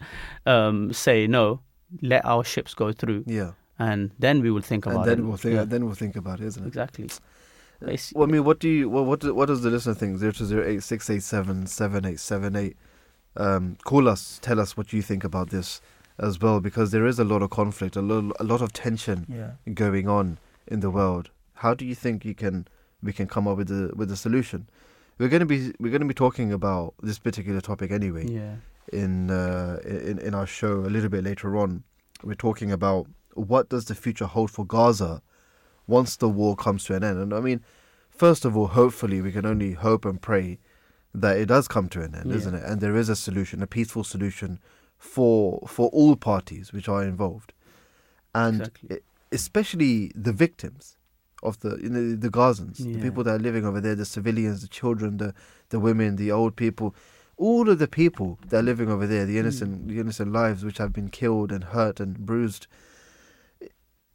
um, 0.56 0.78
say 1.06 1.28
no, 1.28 1.60
let 2.14 2.24
our 2.34 2.44
ships 2.54 2.74
go 2.84 2.88
through, 3.00 3.22
Yeah, 3.40 3.52
and 3.90 4.10
then 4.26 4.42
we 4.46 4.50
will 4.56 4.66
think 4.72 4.86
and 4.88 4.96
about 4.96 5.06
then 5.08 5.20
it. 5.20 5.26
we'll 5.28 5.38
think. 5.44 5.56
Yeah, 5.56 5.66
Then 5.74 5.82
we'll 5.86 6.00
think 6.04 6.16
about 6.24 6.40
it, 6.42 6.46
isn't 6.52 6.64
it? 6.64 6.68
exactly. 6.74 7.08
Well, 8.14 8.28
I 8.28 8.32
mean, 8.32 8.44
what 8.44 8.60
do 8.60 8.70
you? 8.70 8.90
Well, 8.94 9.06
what 9.06 9.20
do, 9.22 9.34
what 9.34 9.48
does 9.48 9.62
the 9.64 9.72
listener 9.72 9.96
think? 9.96 10.20
Zero 10.20 10.32
two 10.32 10.46
zero 10.46 10.64
eight 10.72 10.84
six 10.84 11.10
eight 11.10 11.24
seven 11.24 11.66
seven 11.66 12.06
eight 12.06 12.20
seven 12.20 12.56
eight. 12.56 12.78
Um, 13.38 13.78
call 13.84 14.08
us. 14.10 14.40
Tell 14.42 14.60
us 14.60 14.76
what 14.76 14.92
you 14.94 15.02
think 15.02 15.24
about 15.24 15.50
this 15.50 15.82
as 16.18 16.40
well, 16.40 16.60
because 16.60 16.92
there 16.92 17.06
is 17.06 17.18
a 17.20 17.24
lot 17.24 17.42
of 17.42 17.50
conflict, 17.50 17.96
a 17.96 18.02
lot, 18.02 18.36
a 18.40 18.44
lot 18.44 18.62
of 18.62 18.74
tension 18.74 19.26
yeah. 19.30 19.52
going 19.74 20.08
on 20.08 20.38
in 20.68 20.82
the 20.82 20.90
world. 20.90 21.30
How 21.56 21.74
do 21.74 21.86
you 21.86 21.96
think 21.96 22.26
you 22.26 22.36
can 22.36 22.68
we 23.02 23.14
can 23.14 23.28
come 23.28 23.48
up 23.48 23.58
with 23.58 23.72
a 23.72 23.92
with 23.96 24.12
a 24.12 24.18
solution? 24.18 24.68
We're 25.18 25.30
going 25.30 25.42
to 25.42 25.46
be 25.46 25.74
we're 25.80 25.92
going 25.92 26.02
to 26.02 26.08
be 26.08 26.14
talking 26.14 26.52
about 26.52 26.94
this 27.02 27.20
particular 27.20 27.62
topic 27.62 27.92
anyway 27.92 28.28
Yeah. 28.28 28.56
in 28.92 29.30
uh, 29.32 29.80
in 29.86 30.20
in 30.20 30.34
our 30.36 30.48
show 30.48 30.80
a 30.80 30.92
little 30.92 31.10
bit 31.10 31.24
later 31.24 31.58
on. 31.58 31.84
We're 32.24 32.36
talking 32.36 32.72
about 32.72 33.08
what 33.34 33.70
does 33.70 33.86
the 33.86 33.96
future 33.96 34.26
hold 34.26 34.52
for 34.52 34.66
Gaza 34.66 35.22
once 35.88 36.16
the 36.18 36.30
war 36.30 36.56
comes 36.56 36.84
to 36.86 36.96
an 36.96 37.04
end. 37.04 37.20
And 37.20 37.34
I 37.34 37.40
mean, 37.40 37.62
first 38.10 38.46
of 38.46 38.58
all, 38.58 38.68
hopefully 38.68 39.22
we 39.22 39.32
can 39.32 39.46
only 39.46 39.74
hope 39.74 40.06
and 40.06 40.22
pray 40.22 40.60
that 41.14 41.38
it 41.38 41.48
does 41.48 41.68
come 41.68 41.90
to 41.90 42.02
an 42.02 42.16
end, 42.16 42.30
Yeah. 42.30 42.38
isn't 42.38 42.56
it? 42.56 42.64
And 42.64 42.82
there 42.82 42.96
is 42.96 43.10
a 43.10 43.16
solution, 43.16 43.62
a 43.62 43.68
peaceful 43.68 44.04
solution 44.04 44.60
for 44.98 45.64
for 45.68 45.90
all 45.90 46.16
parties 46.16 46.72
which 46.72 46.88
are 46.88 47.04
involved, 47.04 47.54
and 48.34 48.62
Exactly. 48.62 48.98
e- 48.98 49.00
especially 49.32 50.12
the 50.16 50.32
victims 50.32 50.98
of 51.44 51.60
the 51.62 51.80
you 51.82 51.90
know, 51.90 52.16
the 52.16 52.30
Gazans, 52.30 52.78
the 52.78 53.02
people 53.02 53.24
that 53.24 53.36
are 53.36 53.40
living 53.40 53.66
over 53.66 53.82
there, 53.82 53.96
the 53.96 54.06
civilians, 54.06 54.62
the 54.62 54.68
children, 54.68 55.18
the 55.18 55.34
the 55.70 55.80
women, 55.80 56.16
the 56.16 56.32
old 56.32 56.56
people, 56.56 56.96
all 57.38 57.70
of 57.70 57.80
the 57.80 57.88
people 57.88 58.38
that 58.48 58.60
are 58.60 58.64
living 58.64 58.90
over 58.90 59.08
there, 59.08 59.26
the 59.26 59.34
hmm. 59.34 59.40
innocent 59.40 59.88
the 59.88 60.00
innocent 60.00 60.32
lives 60.32 60.64
which 60.64 60.78
have 60.78 60.94
been 60.94 61.10
killed 61.10 61.52
and 61.52 61.66
hurt 61.66 62.00
and 62.00 62.20
bruised. 62.20 62.68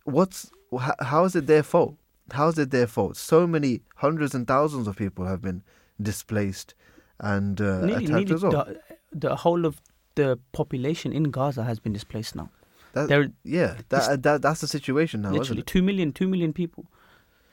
What's 0.05 0.51
how, 0.79 0.95
how 1.01 1.25
is 1.25 1.35
it 1.35 1.47
their 1.47 1.63
fault? 1.63 1.97
How 2.33 2.49
is 2.49 2.59
it 2.59 2.71
their 2.71 2.87
fault? 2.87 3.17
So 3.17 3.47
many 3.47 3.83
hundreds 3.97 4.35
and 4.35 4.47
thousands 4.47 4.87
of 4.87 4.97
people 4.97 5.27
have 5.27 5.43
been 5.43 5.63
displaced 6.01 6.75
and 7.21 7.61
uh, 7.61 7.81
Nearly, 7.87 8.05
attacked 8.05 8.11
nearly 8.29 8.35
as 8.35 8.43
well. 8.43 8.53
the, 8.53 8.81
the 9.13 9.37
whole 9.37 9.65
of 9.65 9.81
the 10.15 10.39
population 10.53 11.13
in 11.13 11.25
Gaza 11.31 11.65
has 11.65 11.79
been 11.79 11.93
displaced 11.93 12.35
now. 12.37 12.51
That- 12.93 13.09
There, 13.09 13.31
yeah, 13.45 13.77
that, 13.91 14.23
that 14.23 14.43
that's 14.43 14.61
the 14.63 14.69
situation 14.69 15.23
now, 15.23 15.29
isn't 15.31 15.39
literally 15.41 15.61
it? 15.61 15.67
two 15.67 15.83
million, 15.83 16.13
two 16.13 16.29
million 16.29 16.53
people, 16.53 16.87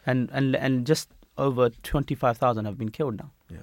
and 0.05 0.29
and 0.31 0.55
and 0.55 0.85
just 0.87 1.09
over 1.37 1.69
twenty 1.81 2.15
five 2.15 2.37
thousand 2.37 2.65
have 2.65 2.77
been 2.77 2.89
killed 2.91 3.17
now. 3.17 3.31
Yeah. 3.49 3.57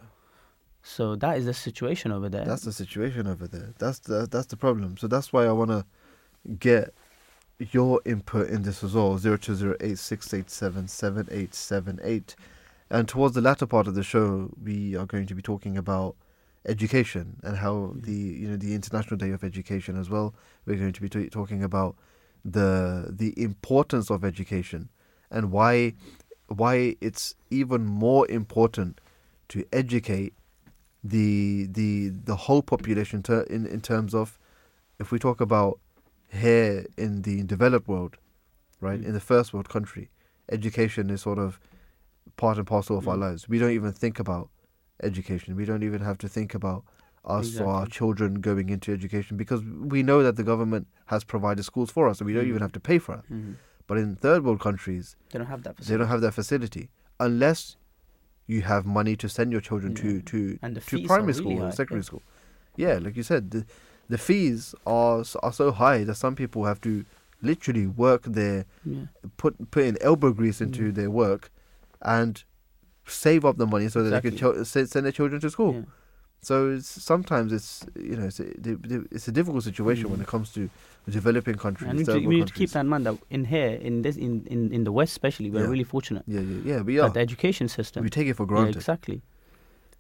So 0.82 1.14
that 1.16 1.36
is 1.38 1.44
the 1.46 1.54
situation 1.54 2.12
over 2.12 2.28
there. 2.28 2.44
That's 2.44 2.62
the 2.64 2.72
situation 2.72 3.26
over 3.26 3.46
there. 3.46 3.72
That's 3.78 3.98
the 4.00 4.26
that's 4.30 4.46
the 4.46 4.56
problem. 4.56 4.96
So 4.98 5.06
that's 5.08 5.32
why 5.32 5.44
I 5.46 5.52
want 5.52 5.70
to 5.70 5.84
get 6.58 6.92
your 7.58 8.00
input 8.06 8.48
in 8.48 8.62
this 8.62 8.82
as 8.82 8.94
well. 8.94 9.16
Zero 9.18 9.36
two 9.36 9.54
zero 9.54 9.76
eight 9.80 9.98
six 9.98 10.32
eight 10.34 10.50
seven 10.50 10.88
seven 10.88 11.28
eight 11.30 11.54
seven 11.54 11.98
eight. 12.02 12.34
And 12.90 13.08
towards 13.08 13.34
the 13.34 13.40
latter 13.40 13.66
part 13.66 13.86
of 13.86 13.94
the 13.94 14.02
show, 14.02 14.50
we 14.62 14.96
are 14.96 15.06
going 15.06 15.26
to 15.26 15.34
be 15.34 15.42
talking 15.42 15.76
about 15.76 16.16
education 16.66 17.36
and 17.42 17.56
how 17.58 17.92
the 17.94 18.12
you 18.12 18.48
know 18.48 18.56
the 18.56 18.74
International 18.74 19.16
Day 19.16 19.30
of 19.30 19.44
Education 19.44 19.96
as 19.98 20.10
well. 20.10 20.34
We're 20.66 20.76
going 20.76 20.92
to 20.92 21.00
be 21.00 21.08
t- 21.08 21.28
talking 21.28 21.62
about 21.62 21.96
the 22.44 23.06
the 23.10 23.40
importance 23.40 24.10
of 24.10 24.24
education 24.24 24.88
and 25.30 25.52
why 25.52 25.94
why 26.48 26.96
it's 27.00 27.34
even 27.50 27.86
more 27.86 28.28
important 28.30 29.00
to 29.48 29.64
educate 29.72 30.34
the 31.04 31.66
the 31.70 32.08
the 32.08 32.36
whole 32.36 32.62
population 32.62 33.22
ter- 33.22 33.42
in 33.42 33.66
in 33.66 33.80
terms 33.80 34.14
of 34.14 34.38
if 34.98 35.12
we 35.12 35.18
talk 35.18 35.40
about 35.40 35.78
here 36.28 36.86
in 36.96 37.22
the 37.22 37.42
developed 37.44 37.88
world, 37.88 38.16
right 38.80 39.00
Mm. 39.00 39.06
in 39.06 39.12
the 39.14 39.20
first 39.20 39.52
world 39.54 39.68
country, 39.68 40.10
education 40.50 41.08
is 41.10 41.22
sort 41.22 41.38
of 41.38 41.58
part 42.36 42.58
and 42.58 42.66
parcel 42.66 42.96
of 42.98 43.06
our 43.08 43.16
Mm. 43.16 43.20
lives. 43.20 43.48
We 43.48 43.58
don't 43.58 43.70
even 43.72 43.92
think 43.92 44.18
about 44.18 44.48
education. 45.02 45.56
We 45.56 45.64
don't 45.64 45.82
even 45.82 46.00
have 46.02 46.18
to 46.18 46.28
think 46.28 46.54
about 46.54 46.84
us 47.24 47.60
or 47.60 47.66
our 47.68 47.86
children 47.86 48.34
going 48.40 48.70
into 48.70 48.92
education 48.92 49.36
because 49.36 49.62
we 49.62 50.02
know 50.02 50.22
that 50.22 50.36
the 50.36 50.42
government 50.42 50.86
has 51.06 51.22
provided 51.24 51.62
schools 51.64 51.90
for 51.90 52.08
us, 52.08 52.20
and 52.20 52.26
we 52.26 52.32
don't 52.32 52.46
even 52.46 52.58
Mm. 52.60 52.62
have 52.62 52.72
to 52.72 52.80
pay 52.80 52.98
for 52.98 53.16
it. 53.16 53.22
Mhm. 53.30 53.56
But 53.86 53.98
in 53.98 54.16
third 54.16 54.44
world 54.44 54.60
countries, 54.60 55.16
They 55.30 55.38
don't 55.38 55.48
have 55.48 55.62
that. 55.64 55.76
they 55.78 55.96
don't 55.96 56.08
have 56.08 56.20
that 56.22 56.32
facility 56.34 56.88
unless 57.18 57.76
you 58.46 58.62
have 58.62 58.86
money 58.86 59.16
to 59.16 59.28
send 59.28 59.52
your 59.52 59.60
children 59.60 59.94
to 59.94 60.14
Yeah. 60.16 60.22
to 60.26 60.58
And 60.62 60.76
to 60.76 61.02
primary 61.06 61.32
really 61.32 61.32
school 61.34 61.58
or 61.62 61.64
high, 61.66 61.70
secondary 61.70 62.00
yeah. 62.00 62.04
school. 62.06 62.22
Yeah, 62.76 62.98
like 62.98 63.16
you 63.16 63.22
said, 63.22 63.50
the 63.50 63.66
the 64.08 64.18
fees 64.18 64.74
are 64.86 65.22
are 65.42 65.52
so 65.52 65.70
high 65.72 66.04
that 66.04 66.16
some 66.16 66.34
people 66.34 66.64
have 66.64 66.80
to 66.80 67.04
literally 67.42 67.86
work 67.86 68.22
their 68.24 68.64
Yeah. 68.84 69.06
put 69.36 69.70
put 69.70 69.84
in 69.84 69.96
elbow 70.00 70.32
grease 70.32 70.60
into 70.60 70.90
Mm. 70.90 70.94
their 70.94 71.10
work 71.10 71.50
and 72.02 72.44
save 73.06 73.44
up 73.44 73.56
the 73.56 73.66
money 73.66 73.88
so 73.88 74.02
that 74.02 74.10
they 74.10 74.20
can 74.20 74.34
Exactly. 74.34 74.64
cho- 74.64 74.84
send, 74.84 75.04
their 75.04 75.12
children 75.12 75.40
to 75.40 75.50
school. 75.50 75.74
Yeah. 75.74 75.80
So 76.42 76.70
it's, 76.70 76.88
sometimes 76.88 77.52
it's 77.52 77.84
you 77.96 78.16
know 78.16 78.24
it's 78.26 78.40
a, 78.40 78.46
it's 79.10 79.28
a 79.28 79.32
difficult 79.32 79.62
situation 79.64 80.08
when 80.10 80.20
Mm. 80.20 80.22
it 80.22 80.28
comes 80.28 80.52
to 80.52 80.70
developing 81.08 81.56
countries. 81.56 81.90
And 81.90 81.98
we, 81.98 82.04
third 82.04 82.24
we 82.24 82.36
need 82.36 82.46
to 82.46 82.52
keep 82.54 82.70
that 82.70 82.80
in 82.80 82.88
mind 82.88 83.04
that 83.06 83.16
in 83.30 83.44
here, 83.44 83.72
in 83.88 84.02
this, 84.02 84.16
in, 84.16 84.46
in, 84.46 84.72
in 84.72 84.84
the 84.84 84.92
West 84.92 85.10
especially, 85.12 85.50
we're 85.50 85.64
Yeah. 85.64 85.66
really 85.74 85.84
fortunate 85.84 86.22
Yeah, 86.26 86.40
yeah, 86.40 86.60
yeah. 86.64 86.80
We 86.80 86.98
are. 86.98 87.10
the 87.10 87.20
education 87.20 87.68
system. 87.68 88.02
We 88.04 88.10
take 88.10 88.26
it 88.28 88.36
for 88.36 88.44
yeah, 88.44 88.48
granted. 88.54 88.76
exactly. 88.76 89.20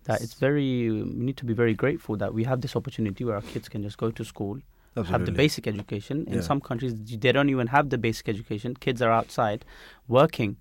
That 0.04 0.22
it's 0.22 0.32
very. 0.34 0.90
We 0.90 1.02
need 1.26 1.36
to 1.36 1.44
be 1.44 1.52
very 1.52 1.74
grateful 1.74 2.16
that 2.16 2.32
we 2.32 2.44
have 2.44 2.62
this 2.62 2.74
opportunity 2.74 3.22
where 3.24 3.34
our 3.34 3.42
kids 3.42 3.68
can 3.68 3.82
just 3.82 3.98
go 3.98 4.10
to 4.10 4.24
school, 4.24 4.60
have 4.96 5.26
the 5.26 5.32
basic 5.32 5.66
education. 5.66 6.24
In 6.26 6.34
Yeah. 6.36 6.40
some 6.50 6.60
countries, 6.62 6.94
they 7.24 7.32
don't 7.32 7.50
even 7.50 7.66
have 7.66 7.90
the 7.90 7.98
basic 7.98 8.26
education. 8.30 8.76
Kids 8.76 9.02
are 9.02 9.10
outside 9.10 9.60
working 10.08 10.56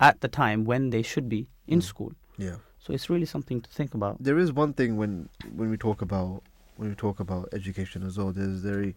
at 0.00 0.20
the 0.20 0.28
time 0.28 0.64
when 0.64 0.90
they 0.90 1.02
should 1.02 1.28
be 1.28 1.48
in 1.66 1.78
Mm. 1.80 1.82
school. 1.82 2.12
Yeah. 2.38 2.56
So 2.78 2.92
it's 2.92 3.08
really 3.08 3.26
something 3.26 3.60
to 3.62 3.70
think 3.70 3.94
about. 3.94 4.22
there 4.22 4.38
is 4.38 4.52
one 4.52 4.72
thing 4.74 4.96
when 4.96 5.28
when 5.56 5.70
we 5.70 5.76
talk 5.76 6.02
about 6.02 6.42
when 6.76 6.88
we 6.88 6.94
talk 6.94 7.20
about 7.20 7.48
education 7.52 8.02
as 8.02 8.18
well 8.18 8.32
there's 8.32 8.60
very 8.60 8.94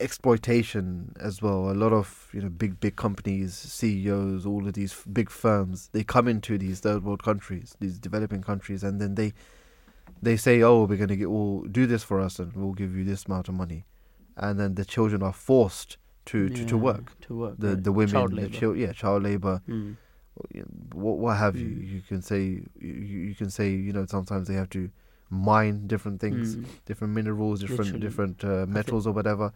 exploitation 0.00 1.12
as 1.20 1.40
well 1.42 1.70
a 1.70 1.74
lot 1.74 1.92
of 1.92 2.28
you 2.32 2.40
know 2.40 2.48
big 2.48 2.78
big 2.80 2.96
companies 2.96 3.54
CEOs 3.54 4.46
all 4.46 4.66
of 4.66 4.74
these 4.74 4.94
big 5.12 5.30
firms 5.30 5.88
they 5.92 6.02
come 6.04 6.28
into 6.28 6.56
these 6.58 6.80
third 6.80 7.02
world 7.04 7.22
countries 7.22 7.76
these 7.80 7.98
developing 7.98 8.42
countries 8.42 8.82
and 8.82 9.00
then 9.00 9.14
they 9.14 9.32
they 10.22 10.36
say 10.36 10.62
oh 10.62 10.84
we're 10.84 10.96
going 10.96 11.08
to 11.08 11.16
get 11.16 11.30
we'll 11.30 11.62
do 11.62 11.86
this 11.86 12.02
for 12.02 12.20
us 12.20 12.38
and 12.38 12.52
we'll 12.54 12.72
give 12.72 12.96
you 12.96 13.04
this 13.04 13.24
amount 13.26 13.48
of 13.48 13.54
money 13.54 13.84
and 14.36 14.58
then 14.60 14.74
the 14.74 14.84
children 14.84 15.22
are 15.22 15.32
forced 15.32 15.96
to 16.26 16.48
to, 16.48 16.64
to 16.66 16.76
work 16.76 17.18
To 17.22 17.36
work. 17.36 17.54
the 17.58 17.68
yeah. 17.70 17.74
the 17.86 17.92
women 17.92 18.12
Child 18.12 18.30
the 18.32 18.36
labour. 18.36 18.54
chil- 18.58 18.76
yeah 18.76 18.92
child 18.92 19.22
labor 19.22 19.62
Mm. 19.68 19.96
what 20.92 21.18
what 21.18 21.36
have 21.36 21.56
you 21.56 21.68
Mm. 21.68 21.92
you 21.94 22.00
can 22.02 22.20
say 22.22 22.42
you, 22.80 22.92
you 23.30 23.34
can 23.34 23.50
say 23.50 23.70
you 23.70 23.92
know 23.92 24.04
sometimes 24.06 24.48
they 24.48 24.54
have 24.54 24.68
to 24.70 24.90
mine 25.30 25.86
different 25.86 26.20
things 26.20 26.56
Mm. 26.56 26.64
different 26.84 27.12
minerals 27.14 27.60
different 27.60 27.80
Literally. 27.80 28.00
different 28.06 28.44
uh, 28.44 28.66
metals 28.68 29.06
or 29.06 29.12
whatever 29.12 29.52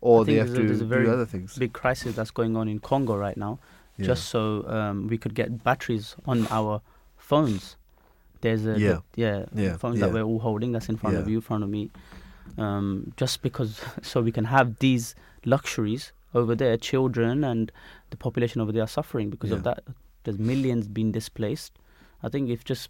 or 0.00 0.24
they 0.24 0.34
have 0.36 0.48
there's 0.48 0.58
to 0.58 0.66
there's 0.68 0.80
a 0.80 0.86
very 0.86 1.04
do 1.06 1.12
other 1.12 1.26
things 1.26 1.56
Big 1.58 1.72
crisis 1.72 2.16
that's 2.16 2.30
going 2.30 2.56
on 2.56 2.66
in 2.68 2.78
Congo 2.80 3.14
right 3.16 3.36
now. 3.36 3.58
yeah. 3.98 4.06
just 4.06 4.24
so 4.34 4.66
um, 4.68 5.06
we 5.08 5.16
could 5.18 5.34
get 5.34 5.62
batteries 5.62 6.16
on 6.26 6.46
our 6.50 6.80
phones. 7.16 7.76
There's 8.40 8.64
a 8.66 8.74
Yeah. 8.78 8.98
yeah, 9.14 9.44
Yeah, 9.54 9.76
phones 9.76 9.98
yeah. 10.00 10.06
that 10.06 10.12
we're 10.14 10.24
all 10.30 10.40
holding. 10.40 10.72
That's 10.72 10.88
in 10.88 10.96
front 10.96 11.16
of 11.16 11.28
you, 11.28 11.36
in 11.36 11.40
front 11.50 11.62
of 11.62 11.70
me. 11.70 11.90
Um, 12.58 13.12
just 13.16 13.42
because, 13.42 13.80
so 14.02 14.20
we 14.20 14.32
can 14.32 14.44
have 14.46 14.78
these 14.78 15.14
luxuries 15.44 16.12
over 16.34 16.54
there. 16.54 16.76
Children 16.76 17.44
and 17.44 17.72
the 18.10 18.16
population 18.16 18.60
over 18.60 18.72
there 18.72 18.82
are 18.82 18.88
suffering 18.88 19.30
because 19.30 19.50
of 19.50 19.62
that. 19.64 19.84
There's 20.24 20.38
millions 20.38 20.86
being 20.88 21.12
displaced. 21.12 21.72
I 22.22 22.28
think 22.28 22.50
if 22.50 22.64
just 22.64 22.88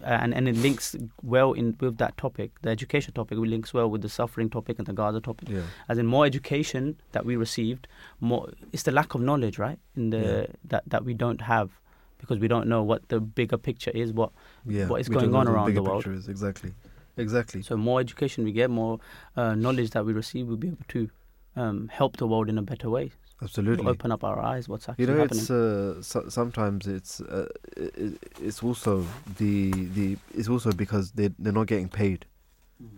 and 0.00 0.34
and 0.34 0.48
it 0.48 0.56
links 0.56 0.96
well 1.22 1.52
in 1.52 1.76
with 1.80 1.98
that 1.98 2.16
topic, 2.16 2.50
the 2.62 2.70
education 2.70 3.14
topic. 3.14 3.38
It 3.38 3.40
links 3.42 3.72
well 3.72 3.88
with 3.88 4.02
the 4.02 4.08
suffering 4.08 4.50
topic 4.50 4.78
and 4.78 4.86
the 4.86 4.92
Gaza 4.92 5.20
topic. 5.20 5.48
Yeah. 5.48 5.62
As 5.88 5.98
in 5.98 6.06
more 6.06 6.26
education 6.26 7.00
that 7.12 7.24
we 7.24 7.36
received, 7.36 7.86
more 8.20 8.50
it's 8.72 8.82
the 8.82 8.92
lack 8.92 9.14
of 9.14 9.20
knowledge, 9.20 9.58
right? 9.58 9.78
In 9.96 10.10
the 10.10 10.18
Yeah. 10.18 10.46
that 10.64 10.82
that 10.88 11.04
we 11.04 11.14
don't 11.14 11.40
have 11.42 11.70
because 12.18 12.38
we 12.38 12.48
don't 12.48 12.66
know 12.68 12.82
what 12.82 13.08
the 13.08 13.20
bigger 13.20 13.56
picture 13.58 13.90
is. 13.90 14.12
What 14.12 14.30
Yeah. 14.66 14.88
What 14.88 15.00
is 15.00 15.08
going 15.08 15.34
on 15.34 15.46
around 15.48 15.66
bigger 15.66 15.82
the 15.82 15.88
world. 15.90 16.06
is. 16.06 16.28
Exactly. 16.28 16.72
Exactly. 17.16 17.62
so 17.62 17.76
more 17.76 18.00
education 18.00 18.44
we 18.44 18.52
get, 18.52 18.70
more 18.70 18.98
uh, 19.36 19.54
knowledge 19.54 19.90
that 19.90 20.04
we 20.04 20.12
receive, 20.12 20.46
we'll 20.46 20.56
be 20.56 20.68
able 20.68 20.84
to 20.88 21.10
um, 21.56 21.88
help 21.88 22.16
the 22.16 22.26
world 22.26 22.48
in 22.48 22.58
a 22.58 22.62
better 22.62 22.90
way. 22.90 23.12
Absolutely. 23.42 23.86
Open 23.86 24.10
up 24.10 24.24
our 24.24 24.38
eyes. 24.40 24.68
What's 24.68 24.88
actually 24.88 25.06
happening? 25.06 25.16
You 25.16 25.16
know, 25.16 25.22
happening? 25.22 25.42
it's 25.42 25.50
uh, 25.50 26.02
so, 26.02 26.28
sometimes 26.28 26.86
it's 26.86 27.20
uh, 27.20 27.48
it, 27.76 28.18
it's 28.40 28.62
also 28.62 29.04
the 29.38 29.70
the 29.70 30.16
it's 30.34 30.48
also 30.48 30.72
because 30.72 31.12
they 31.12 31.28
they're 31.38 31.52
not 31.52 31.66
getting 31.66 31.88
paid. 31.88 32.26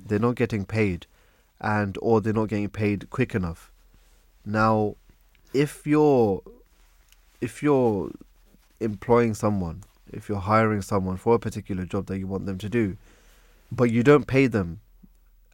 They're 0.07 0.19
not 0.19 0.37
getting 0.37 0.65
paid, 0.65 1.07
and 1.61 1.99
or 2.01 2.21
they're 2.21 2.33
not 2.33 2.49
getting 2.49 2.69
paid 2.69 3.11
quick 3.11 3.35
enough. 3.35 3.73
Now, 4.45 4.97
if 5.53 5.87
you're 5.87 6.43
if 7.41 7.63
you're 7.63 8.11
employing 8.81 9.35
someone, 9.35 9.83
if 10.13 10.29
you're 10.29 10.39
hiring 10.39 10.83
someone 10.83 11.17
for 11.17 11.35
a 11.35 11.39
particular 11.39 11.85
job 11.85 12.07
that 12.07 12.19
you 12.19 12.27
want 12.27 12.47
them 12.47 12.59
to 12.59 12.69
do, 12.69 12.97
but 13.73 13.91
you 13.91 14.03
don't 14.03 14.27
pay 14.27 14.47
them 14.47 14.81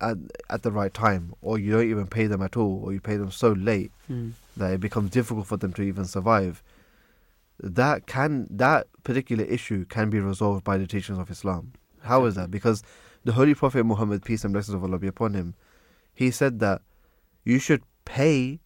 at 0.00 0.16
at 0.50 0.62
the 0.62 0.72
right 0.72 0.92
time, 0.92 1.34
or 1.42 1.58
you 1.58 1.70
don't 1.72 1.88
even 1.88 2.06
pay 2.06 2.26
them 2.26 2.42
at 2.42 2.56
all, 2.56 2.82
or 2.84 2.92
you 2.92 3.00
pay 3.00 3.16
them 3.16 3.30
so 3.30 3.52
late 3.52 3.92
Mm. 4.10 4.32
that 4.56 4.72
it 4.72 4.80
becomes 4.80 5.10
difficult 5.10 5.46
for 5.46 5.56
them 5.56 5.72
to 5.74 5.82
even 5.82 6.04
survive. 6.04 6.62
That 7.60 8.06
can 8.06 8.48
that 8.50 8.88
particular 9.04 9.44
issue 9.44 9.84
can 9.84 10.10
be 10.10 10.18
resolved 10.18 10.64
by 10.64 10.76
the 10.78 10.86
teachings 10.86 11.18
of 11.18 11.30
Islam. 11.30 11.72
How 12.02 12.24
is 12.24 12.34
that? 12.34 12.50
Because 12.50 12.82
the 13.24 13.32
Holy 13.32 13.54
Prophet 13.54 13.84
Muhammad, 13.84 14.24
peace 14.24 14.42
and 14.44 14.52
blessings 14.52 14.74
of 14.74 14.82
Allah 14.82 14.98
be 14.98 15.06
upon 15.06 15.34
him, 15.34 15.54
he 16.12 16.30
said 16.32 16.58
that 16.58 16.82
you 17.44 17.58
should 17.60 17.82
pay 18.04 18.58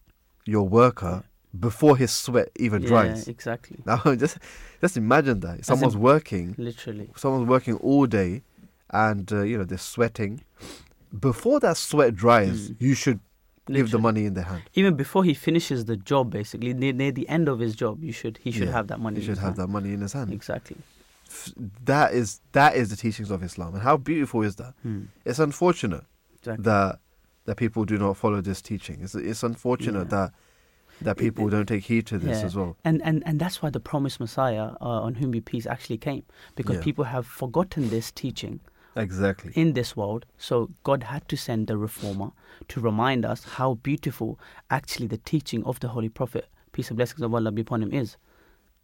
your 0.45 0.67
worker 0.67 1.23
before 1.59 1.95
his 1.97 2.11
sweat 2.11 2.49
even 2.57 2.81
yeah, 2.81 2.87
dries. 2.87 3.27
exactly. 3.27 3.77
Now 3.85 4.01
just 4.15 4.39
just 4.81 4.97
imagine 4.97 5.41
that 5.41 5.57
in- 5.57 5.63
someone's 5.63 5.95
working, 5.97 6.55
Literally. 6.57 7.09
someone's 7.15 7.47
working 7.47 7.75
all 7.75 8.07
day, 8.07 8.41
and 8.91 9.31
uh, 9.31 9.41
you 9.41 9.57
know 9.57 9.63
they're 9.63 9.77
sweating. 9.77 10.41
Before 11.17 11.59
that 11.61 11.77
sweat 11.77 12.15
dries, 12.15 12.69
Mm. 12.71 12.75
you 12.79 12.93
should 12.95 13.19
give 13.67 13.91
the 13.91 13.99
money 13.99 14.25
in 14.25 14.33
their 14.33 14.43
hand. 14.45 14.63
Even 14.75 14.95
before 14.95 15.23
he 15.23 15.33
finishes 15.33 15.85
the 15.85 15.97
job, 15.97 16.31
basically 16.31 16.73
near, 16.73 16.93
near 16.93 17.11
the 17.11 17.27
end 17.29 17.47
of 17.49 17.59
his 17.59 17.75
job, 17.75 18.03
you 18.03 18.11
should 18.11 18.37
he 18.37 18.51
should 18.51 18.67
Yeah, 18.67 18.73
have 18.73 18.87
that 18.87 18.99
money. 18.99 19.15
He 19.17 19.21
in 19.21 19.25
should 19.25 19.29
his 19.31 19.39
have 19.39 19.57
hand. 19.57 19.57
that 19.57 19.67
money 19.67 19.93
in 19.93 20.01
his 20.01 20.13
hand. 20.13 20.31
Exactly. 20.33 20.77
F- 21.29 21.53
That 21.85 22.13
is 22.13 22.41
that 22.53 22.75
is 22.75 22.89
the 22.89 22.95
teachings 22.95 23.31
of 23.31 23.43
Islam, 23.43 23.73
and 23.73 23.83
how 23.83 23.97
beautiful 23.97 24.41
is 24.43 24.55
that? 24.57 24.73
Hmm. 24.83 25.03
It's 25.25 25.39
unfortunate 25.39 26.05
Exactly. 26.39 26.63
that 26.63 26.99
that 27.45 27.55
people 27.57 27.85
do 27.85 27.97
not 27.97 28.15
follow 28.17 28.41
this 28.41 28.61
teaching. 28.61 28.99
It's 29.01 29.15
it's 29.15 29.43
unfortunate 29.43 30.07
Yeah. 30.11 30.15
that 30.17 30.33
that 31.01 31.17
people 31.17 31.47
don't 31.47 31.67
take 31.67 31.83
heed 31.85 32.05
to 32.07 32.17
this 32.17 32.39
yeah. 32.39 32.45
as 32.45 32.55
well. 32.55 32.75
And, 32.83 33.01
and 33.03 33.21
and 33.27 33.39
that's 33.39 33.61
why 33.61 33.69
the 33.69 33.79
promised 33.79 34.19
Messiah, 34.19 34.71
uh, 34.81 35.05
on 35.07 35.15
whom 35.15 35.29
be 35.31 35.41
peace, 35.41 35.65
actually 35.67 35.97
came 35.99 36.23
because 36.55 36.77
Yeah. 36.77 36.83
people 36.83 37.03
have 37.05 37.25
forgotten 37.27 37.89
this 37.89 38.11
teaching 38.11 38.59
Exactly. 38.97 39.51
in 39.55 39.73
this 39.73 39.95
world. 39.95 40.25
So 40.37 40.69
God 40.83 41.03
had 41.03 41.27
to 41.29 41.37
send 41.37 41.67
the 41.67 41.77
reformer 41.77 42.31
to 42.67 42.81
remind 42.81 43.25
us 43.25 43.43
how 43.43 43.75
beautiful 43.75 44.39
actually 44.69 45.07
the 45.07 45.17
teaching 45.17 45.63
of 45.63 45.79
the 45.79 45.89
Holy 45.89 46.09
Prophet, 46.09 46.47
peace 46.71 46.89
and 46.89 46.97
blessings 46.97 47.21
of 47.21 47.33
Allah 47.33 47.51
be 47.51 47.61
upon 47.61 47.83
him, 47.83 47.93
is, 47.93 48.17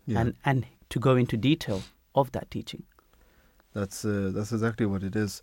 Yeah. 0.06 0.20
and 0.22 0.36
and 0.46 0.66
to 0.90 1.00
go 1.00 1.16
into 1.16 1.36
detail 1.38 1.82
of 2.14 2.32
that 2.34 2.50
teaching. 2.52 2.84
That's 3.74 4.06
uh, 4.06 4.32
that's 4.36 4.52
exactly 4.52 4.86
what 4.86 5.04
it 5.04 5.16
is. 5.16 5.42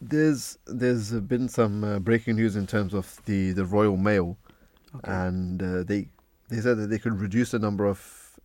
There's 0.00 0.58
there's 0.66 1.12
been 1.12 1.48
some 1.48 1.84
uh, 1.84 1.98
breaking 1.98 2.36
news 2.36 2.56
in 2.56 2.66
terms 2.66 2.94
of 2.94 3.20
the, 3.24 3.52
the 3.52 3.64
Royal 3.64 3.96
Mail, 3.96 4.36
and 5.04 5.62
uh, 5.62 5.82
they 5.84 6.08
they 6.48 6.60
said 6.60 6.76
that 6.78 6.88
they 6.90 6.98
could 6.98 7.18
reduce 7.20 7.50
the 7.52 7.58
number 7.58 7.86
of 7.86 7.98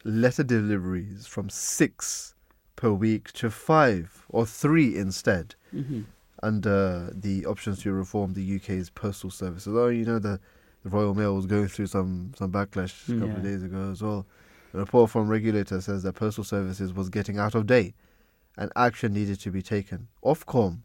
letter 0.03 0.43
deliveries 0.43 1.27
from 1.27 1.49
six 1.49 2.35
per 2.75 2.91
week 2.91 3.31
to 3.33 3.49
five 3.49 4.25
or 4.29 4.45
three 4.45 4.97
instead. 4.97 5.55
hmm 5.71 6.01
under 6.43 7.11
the 7.13 7.45
options 7.45 7.83
to 7.83 7.91
reform 7.93 8.33
the 8.33 8.55
UK's 8.55 8.89
postal 8.89 9.29
service. 9.29 9.67
Although 9.67 9.89
you 9.89 10.05
know 10.05 10.19
the, 10.19 10.39
the 10.83 10.89
Royal 10.89 11.13
Mail 11.13 11.35
was 11.35 11.45
going 11.45 11.67
through 11.67 11.87
some 11.87 12.33
some 12.35 12.51
backlash 12.51 13.07
a 13.09 13.19
couple 13.19 13.37
of 13.37 13.43
days 13.43 13.63
ago 13.63 13.91
as 13.91 14.01
well. 14.01 14.25
A 14.73 14.79
report 14.79 15.11
from 15.11 15.27
regulator 15.27 15.81
says 15.81 16.03
that 16.03 16.13
postal 16.13 16.43
services 16.43 16.93
was 16.93 17.09
getting 17.09 17.37
out 17.37 17.55
of 17.55 17.67
date, 17.67 17.93
and 18.57 18.71
action 18.75 19.13
needed 19.13 19.39
to 19.41 19.51
be 19.51 19.61
taken. 19.61 20.07
Ofcom 20.23 20.79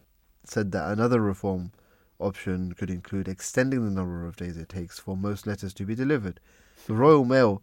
said 0.45 0.73
that 0.73 0.91
another 0.93 1.21
reform 1.21 1.73
option 2.19 2.73
could 2.73 2.91
include 2.91 3.29
extending 3.29 3.85
the 3.85 3.91
number 3.91 4.27
of 4.27 4.37
days 4.37 4.57
it 4.57 4.69
takes 4.69 4.99
for 4.99 5.17
most 5.17 5.47
letters 5.47 5.73
to 5.75 5.85
be 5.85 5.95
delivered. 5.95 6.39
The 6.87 6.95
Royal 6.95 7.25
Mail 7.25 7.63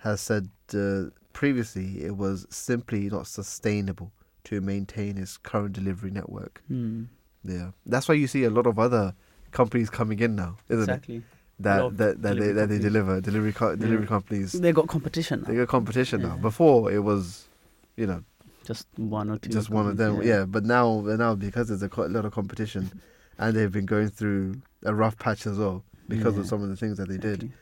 has 0.00 0.20
said 0.20 0.48
uh, 0.74 1.04
previously 1.32 2.02
it 2.04 2.16
was 2.16 2.46
simply 2.50 3.08
not 3.10 3.26
sustainable 3.26 4.12
to 4.44 4.60
maintain 4.60 5.18
its 5.18 5.36
current 5.36 5.72
delivery 5.74 6.10
network. 6.10 6.62
Hmm. 6.68 7.04
Yeah, 7.44 7.70
that's 7.86 8.08
why 8.08 8.14
you 8.16 8.26
see 8.26 8.44
a 8.44 8.50
lot 8.50 8.66
of 8.66 8.78
other 8.78 9.14
companies 9.50 9.88
coming 9.90 10.18
in 10.20 10.36
now, 10.36 10.56
isn't 10.68 10.82
it? 10.88 10.92
Exactly. 10.92 11.16
A 11.16 11.62
That 11.62 11.96
that, 11.98 12.22
that 12.22 12.38
they 12.38 12.52
that 12.52 12.68
they 12.68 12.78
deliver 12.78 13.20
delivery 13.20 13.52
co- 13.52 13.76
delivery 13.76 14.06
companies. 14.06 14.52
They 14.52 14.72
got 14.72 14.88
competition 14.88 15.42
now. 15.42 15.48
They 15.48 15.56
got 15.56 15.68
competition 15.68 16.22
now. 16.22 16.36
Before 16.36 16.90
it 16.90 17.00
was, 17.00 17.48
you 17.96 18.06
know, 18.06 18.22
just 18.64 18.86
one 18.96 19.30
or 19.30 19.38
two. 19.38 19.50
just 19.50 19.68
one 19.70 19.86
of 19.86 19.96
them. 19.96 20.12
companies, 20.12 20.28
Yeah, 20.28 20.44
but 20.46 20.64
now 20.64 21.00
now 21.00 21.34
because 21.34 21.68
there's 21.68 21.82
a 21.82 21.88
co- 21.88 22.06
lot 22.06 22.24
of 22.24 22.32
competition, 22.32 22.90
and 23.38 23.54
they've 23.56 23.72
been 23.72 23.86
going 23.86 24.08
through 24.08 24.60
a 24.84 24.94
rough 24.94 25.18
patch 25.18 25.46
as 25.46 25.58
well 25.58 25.84
because 26.08 26.34
Yeah. 26.34 26.40
of 26.40 26.46
some 26.46 26.62
of 26.62 26.68
the 26.70 26.76
things 26.76 26.96
that 26.98 27.08
they 27.08 27.18
did. 27.18 27.52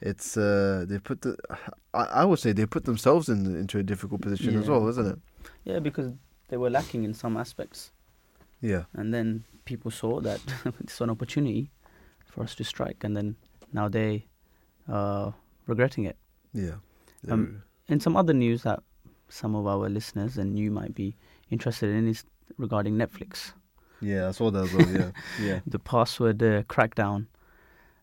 It's 0.00 0.36
uh 0.36 0.84
they 0.88 0.98
put 0.98 1.22
the 1.22 1.36
I, 1.94 2.22
I 2.22 2.24
would 2.24 2.38
say 2.38 2.52
they 2.52 2.66
put 2.66 2.84
themselves 2.84 3.28
in 3.28 3.46
into 3.56 3.78
a 3.78 3.82
difficult 3.82 4.20
position 4.20 4.58
as 4.58 4.68
well, 4.68 4.86
isn't 4.88 5.06
it? 5.06 5.18
Yeah, 5.64 5.78
because 5.80 6.12
they 6.48 6.56
were 6.56 6.70
lacking 6.70 7.04
in 7.04 7.14
some 7.14 7.36
aspects, 7.36 7.92
Yeah. 8.60 8.84
and 8.94 9.12
then 9.14 9.44
people 9.64 9.90
saw 9.90 10.20
that 10.20 10.40
it's 10.80 11.00
an 11.00 11.10
opportunity 11.10 11.70
for 12.26 12.42
us 12.44 12.54
to 12.56 12.64
strike, 12.64 13.04
and 13.04 13.16
then 13.16 13.36
now 13.72 13.88
they 13.88 14.26
are 14.88 15.34
regretting 15.66 16.04
it. 16.04 16.16
Yeah. 16.52 16.76
Um, 17.28 17.62
In 17.88 18.00
some 18.00 18.16
other 18.16 18.34
news 18.34 18.62
that 18.62 18.80
some 19.28 19.56
of 19.56 19.66
our 19.66 19.88
listeners 19.88 20.36
and 20.38 20.58
you 20.58 20.70
might 20.70 20.94
be 20.94 21.16
interested 21.50 21.90
in 21.90 22.06
is 22.08 22.24
regarding 22.58 22.96
Netflix. 22.96 23.52
yeah, 24.00 24.28
I 24.28 24.32
saw 24.32 24.50
that 24.50 24.64
as 24.64 24.72
well. 24.74 24.88
Yeah. 24.90 25.10
yeah. 25.42 25.60
the 25.66 25.78
password 25.78 26.42
uh, 26.42 26.62
crackdown. 26.64 27.26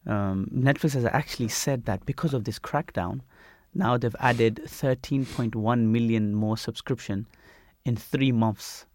Um, 0.06 0.48
Netflix 0.54 0.94
has 0.94 1.06
actually 1.06 1.48
said 1.50 1.86
that 1.86 2.06
because 2.06 2.34
of 2.34 2.44
this 2.44 2.60
crackdown, 2.60 3.22
now 3.74 3.98
they've 3.98 4.16
added 4.20 4.62
13.1 4.66 5.80
million 5.88 6.34
more 6.36 6.58
subscription 6.58 7.26
in 7.86 7.96
three 7.96 8.32
months. 8.32 8.86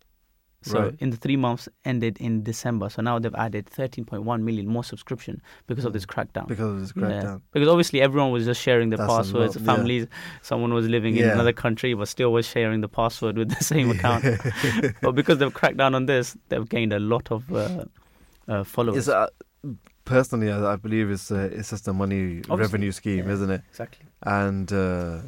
So 0.62 0.80
Right. 0.80 0.94
in 0.98 1.10
the 1.10 1.16
three 1.16 1.36
months 1.36 1.68
ended 1.84 2.18
in 2.18 2.42
December, 2.42 2.88
so 2.88 3.00
now 3.00 3.18
they've 3.20 3.34
added 3.36 3.66
13.1 3.66 4.42
million 4.42 4.66
more 4.66 4.82
subscription 4.82 5.40
because 5.68 5.84
of 5.84 5.92
this 5.92 6.04
crackdown. 6.04 6.48
Because 6.48 6.70
of 6.72 6.80
this 6.80 6.92
Yeah. 6.96 7.02
crackdown. 7.02 7.42
Because 7.52 7.68
obviously 7.68 8.00
everyone 8.00 8.32
was 8.32 8.44
just 8.44 8.60
sharing 8.60 8.90
the 8.90 8.96
That's 8.96 9.08
passwords. 9.08 9.54
lot, 9.54 9.62
yeah. 9.62 9.66
Families, 9.74 10.06
someone 10.42 10.74
was 10.74 10.88
living 10.88 11.16
in 11.16 11.26
another 11.26 11.52
country 11.52 11.94
but 11.94 12.08
still 12.08 12.32
was 12.32 12.44
sharing 12.46 12.80
the 12.80 12.88
password 12.88 13.38
with 13.38 13.50
the 13.56 13.62
same 13.64 13.90
account. 13.90 14.24
but 15.00 15.12
because 15.12 15.38
they've 15.38 15.54
cracked 15.54 15.76
down 15.76 15.94
on 15.94 16.06
this, 16.06 16.36
they've 16.48 16.68
gained 16.68 16.92
a 16.92 16.98
lot 16.98 17.30
of 17.30 17.50
uh, 17.52 17.84
uh, 18.48 18.64
followers. 18.64 18.98
It's, 18.98 19.08
uh, 19.08 19.28
personally, 20.08 20.50
I, 20.50 20.72
I 20.74 20.76
believe 20.76 21.10
it's 21.10 21.30
uh, 21.30 21.48
it's 21.58 21.70
just 21.70 21.86
a 21.88 21.92
money 21.92 22.22
Obviously, 22.50 22.56
revenue 22.66 22.92
scheme, 22.92 23.24
yeah. 23.26 23.34
isn't 23.34 23.50
it? 23.56 23.62
exactly. 23.70 24.06
And 24.22 24.72
uh, 24.72 25.18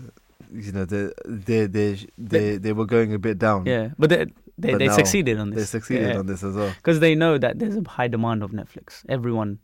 you 0.53 0.73
know, 0.73 0.85
they 0.85 1.05
they 1.47 1.67
they 1.67 1.89
they 2.19 2.57
they 2.59 2.73
were 2.73 2.87
going 2.87 3.15
a 3.15 3.19
bit 3.19 3.39
down. 3.39 3.67
Yeah, 3.67 3.91
but 3.99 4.11
they 4.11 4.27
they, 4.59 4.73
But 4.73 4.79
they 4.79 4.89
succeeded 4.89 5.39
on 5.39 5.51
this. 5.51 5.59
they 5.59 5.79
succeeded 5.79 6.17
on 6.17 6.27
this 6.27 6.43
as 6.43 6.55
well. 6.55 6.73
because 6.77 7.01
they 7.01 7.15
know 7.15 7.39
that 7.39 7.59
there's 7.59 7.77
a 7.77 7.85
high 7.89 8.09
demand 8.09 8.43
of 8.43 8.51
Netflix. 8.51 9.05
Everyone 9.09 9.59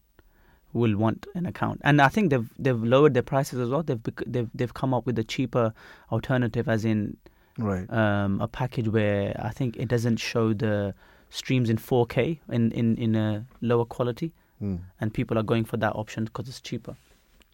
will 0.73 0.97
want 0.97 1.27
an 1.35 1.47
account, 1.47 1.81
and 1.85 2.01
I 2.01 2.09
think 2.09 2.31
they've 2.31 2.49
they've 2.59 2.83
lowered 2.95 3.15
their 3.15 3.23
prices 3.35 3.59
as 3.59 3.69
well. 3.71 3.83
They've 3.83 4.03
bec- 4.03 4.25
they've 4.27 4.51
they've 4.55 4.75
come 4.83 4.95
up 4.95 5.05
with 5.07 5.19
a 5.19 5.25
cheaper 5.25 5.73
alternative, 6.13 6.69
as 6.69 6.85
in 6.85 7.17
Right. 7.59 7.91
um, 7.91 8.41
a 8.43 8.49
package 8.49 8.89
where 8.89 9.35
I 9.43 9.49
think 9.51 9.77
it 9.79 9.89
doesn't 9.89 10.19
show 10.19 10.53
the 10.53 10.95
streams 11.31 11.69
in 11.71 11.79
4K 11.79 12.39
in 12.51 12.71
in 12.73 12.97
in 12.97 13.17
a 13.17 13.47
lower 13.63 13.87
quality, 13.87 14.33
Mm. 14.63 14.81
and 15.01 15.13
people 15.13 15.39
are 15.39 15.43
going 15.43 15.65
for 15.65 15.77
that 15.77 15.93
option 15.95 16.25
because 16.25 16.49
it's 16.49 16.61
cheaper. 16.61 16.97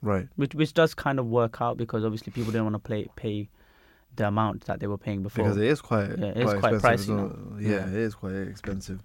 Right. 0.03 0.29
Which 0.37 0.55
which 0.55 0.73
does 0.75 0.95
kind 0.95 1.19
of 1.19 1.27
work 1.27 1.61
out 1.61 1.77
because 1.77 2.05
obviously 2.05 2.33
people 2.33 2.53
didn't 2.53 2.65
want 2.65 2.75
to 2.75 2.79
play 2.81 3.09
pay 3.17 3.49
the 4.17 4.29
amount 4.29 4.67
that 4.67 4.79
they 4.81 4.87
were 4.87 4.99
paying 4.99 5.23
before. 5.23 5.45
Because 5.45 5.57
it 5.57 5.65
is 5.65 5.81
quite 5.81 6.19
Yeah, 6.19 6.27
it 6.27 6.37
is 6.39 6.45
quite, 6.51 6.59
quite 6.61 6.75
expensive. 6.75 7.15
pricey. 7.17 7.63
Yeah, 7.63 7.69
Yeah. 7.71 7.87
it 7.89 7.95
is 7.95 8.15
quite 8.15 8.35
expensive. 8.35 9.03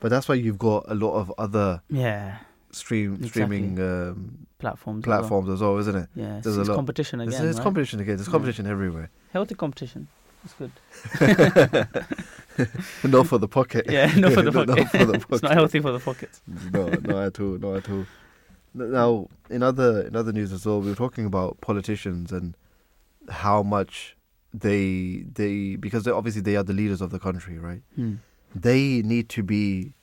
But 0.00 0.08
that's 0.10 0.28
why 0.28 0.36
you've 0.36 0.58
got 0.58 0.84
a 0.88 0.94
lot 0.94 1.14
of 1.18 1.32
other 1.36 1.82
yeah, 1.90 2.38
stream 2.70 3.14
Exactly. 3.16 3.28
streaming 3.28 3.80
um, 3.80 4.46
Platforms. 4.58 5.04
as 5.04 5.08
well. 5.08 5.18
platforms 5.20 5.48
as 5.50 5.60
well, 5.60 5.76
isn't 5.78 5.96
it? 5.96 6.08
Yeah, 6.14 6.36
it's, 6.36 6.44
There's 6.44 6.56
a 6.56 6.64
lot. 6.64 6.74
competition 6.76 7.20
again. 7.20 7.42
There's, 7.42 7.56
right? 7.56 7.62
competition 7.62 8.00
again. 8.00 8.16
There's 8.16 8.28
Yeah. 8.28 8.32
competition 8.32 8.66
everywhere. 8.66 9.10
Healthy 9.32 9.54
competition. 9.56 10.08
It's 10.44 10.54
good. 10.54 10.72
not 13.04 13.26
for 13.26 13.38
the 13.38 13.48
pocket. 13.48 13.86
Yeah, 13.88 14.12
not 14.16 14.32
for 14.32 14.42
the 14.42 14.52
pocket. 14.58 14.76
not 14.76 14.90
for 14.90 15.04
the 15.04 15.24
it's 15.30 15.42
not 15.42 15.52
healthy 15.52 15.80
for 15.80 15.92
the 15.92 16.00
pockets. 16.00 16.42
no, 16.72 16.88
not 16.88 17.24
at 17.24 17.40
all, 17.40 17.58
not 17.58 17.76
at 17.76 17.90
all. 17.90 18.06
Now, 18.74 19.28
in 19.48 19.62
other 19.62 20.02
in 20.02 20.14
other 20.16 20.32
news 20.32 20.52
as 20.52 20.64
well, 20.66 20.80
we 20.80 20.90
were 20.90 20.96
talking 20.96 21.26
about 21.26 21.60
politicians 21.60 22.32
and 22.32 22.56
how 23.28 23.62
much 23.62 24.16
they 24.52 25.24
they 25.32 25.76
because 25.76 26.04
they, 26.04 26.10
obviously 26.10 26.42
they 26.42 26.56
are 26.56 26.62
the 26.62 26.72
leaders 26.72 27.00
of 27.00 27.10
the 27.10 27.18
country, 27.18 27.58
right? 27.58 27.82
Hmm. 27.96 28.14
They 28.54 29.02
need 29.02 29.28
to 29.30 29.42
be 29.42 29.94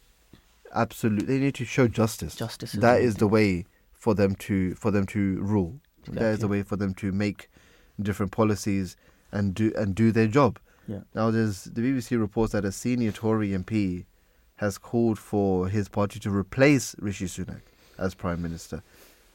absolute. 0.74 1.28
They 1.28 1.40
need 1.40 1.56
to 1.56 1.66
show 1.66 1.88
justice. 1.88 2.36
Justice. 2.36 2.74
Is 2.74 2.80
That 2.80 3.18
the 3.18 3.28
way 3.28 3.66
for 3.94 4.14
them 4.14 4.36
to 4.36 4.76
for 4.76 4.92
them 4.92 5.06
to 5.08 5.40
rule. 5.42 5.80
That 6.10 6.34
is 6.34 6.40
the 6.40 6.48
way 6.48 6.64
for 6.64 6.78
them 6.78 6.94
to 6.96 7.12
make 7.12 7.50
different 8.02 8.32
policies 8.32 8.96
and 9.32 9.54
do 9.54 9.74
and 9.76 9.94
do 9.96 10.12
their 10.12 10.28
job. 10.28 10.60
Yeah. 10.88 11.02
Now, 11.14 11.32
there's 11.32 11.66
the 11.66 11.82
BBC 11.82 12.20
reports 12.20 12.54
that 12.54 12.66
a 12.66 12.72
senior 12.72 13.12
Tory 13.12 13.50
MP 13.50 14.06
has 14.56 14.78
called 14.78 15.20
for 15.20 15.68
his 15.70 15.88
party 15.90 16.20
to 16.22 16.32
replace 16.32 16.96
Rishi 17.00 17.26
Sunak 17.26 17.62
as 18.00 18.14
prime 18.16 18.42
minister, 18.42 18.82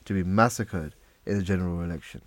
to 0.05 0.15
be 0.15 0.23
massacred 0.25 0.95
in 1.27 1.37
the 1.37 1.43
general 1.45 1.83
election. 1.83 2.23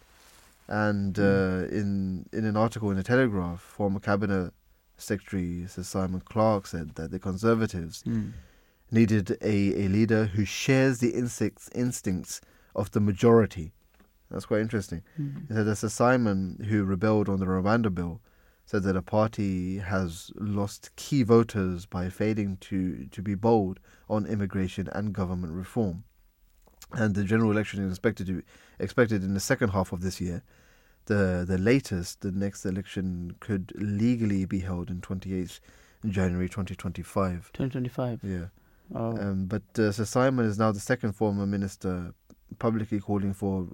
And 0.67 1.17
uh, 1.19 1.65
in 1.69 2.25
in 2.33 2.45
an 2.45 2.57
article 2.57 2.89
in 2.91 2.97
the 2.97 3.03
Telegraph, 3.03 3.61
former 3.61 3.99
cabinet 3.99 4.53
secretary 4.97 5.65
Sir 5.67 5.83
Simon 5.83 6.21
Clarke 6.21 6.67
said 6.67 6.95
that 6.95 7.11
the 7.11 7.19
Conservatives 7.19 8.01
Hmm. 8.03 8.29
needed 8.91 9.31
a, 9.41 9.83
a 9.85 9.87
leader 9.89 10.25
who 10.25 10.45
shares 10.45 10.99
the 10.99 11.09
instincts 11.11 11.69
instincts 11.75 12.41
of 12.75 12.91
the 12.91 12.99
majority. 12.99 13.73
That's 14.31 14.45
quite 14.45 14.61
interesting. 14.61 15.01
Hmm. 15.17 15.29
He 15.47 15.53
said 15.53 15.65
that 15.65 15.75
Sir 15.77 15.89
Simon, 15.89 16.65
who 16.69 16.83
rebelled 16.83 17.29
on 17.29 17.39
the 17.39 17.45
Rwanda 17.45 17.93
bill, 17.93 18.21
said 18.65 18.83
that 18.83 18.95
a 18.95 19.01
party 19.01 19.77
has 19.77 20.31
lost 20.35 20.95
key 20.95 21.23
voters 21.23 21.85
by 21.85 22.09
failing 22.09 22.57
to, 22.61 23.05
to 23.11 23.21
be 23.21 23.35
bold 23.35 23.79
on 24.09 24.25
immigration 24.25 24.89
and 24.93 25.13
government 25.13 25.53
reform. 25.53 26.03
And 26.91 27.15
the 27.15 27.23
general 27.23 27.51
election 27.51 27.83
is 27.83 27.91
expected 27.91 28.27
to 28.27 28.43
expected 28.79 29.23
in 29.23 29.33
the 29.33 29.39
second 29.39 29.69
half 29.69 29.91
of 29.91 30.01
this 30.01 30.19
year. 30.21 30.43
The 31.05 31.43
the 31.47 31.57
latest, 31.57 32.21
the 32.21 32.31
next 32.31 32.65
election 32.65 33.35
could 33.39 33.71
legally 33.75 34.45
be 34.45 34.59
held 34.59 34.89
in 34.89 35.01
28th 35.01 35.59
January 36.07 36.47
2025. 36.47 37.51
2025. 37.53 38.19
Yeah. 38.23 38.45
Oh. 38.93 39.17
Um, 39.17 39.45
but 39.45 39.63
uh, 39.79 39.91
Sir 39.91 40.05
Simon 40.05 40.45
is 40.45 40.59
now 40.59 40.71
the 40.71 40.79
second 40.79 41.13
former 41.13 41.45
minister 41.47 42.13
publicly 42.59 42.99
calling 42.99 43.33
for 43.33 43.67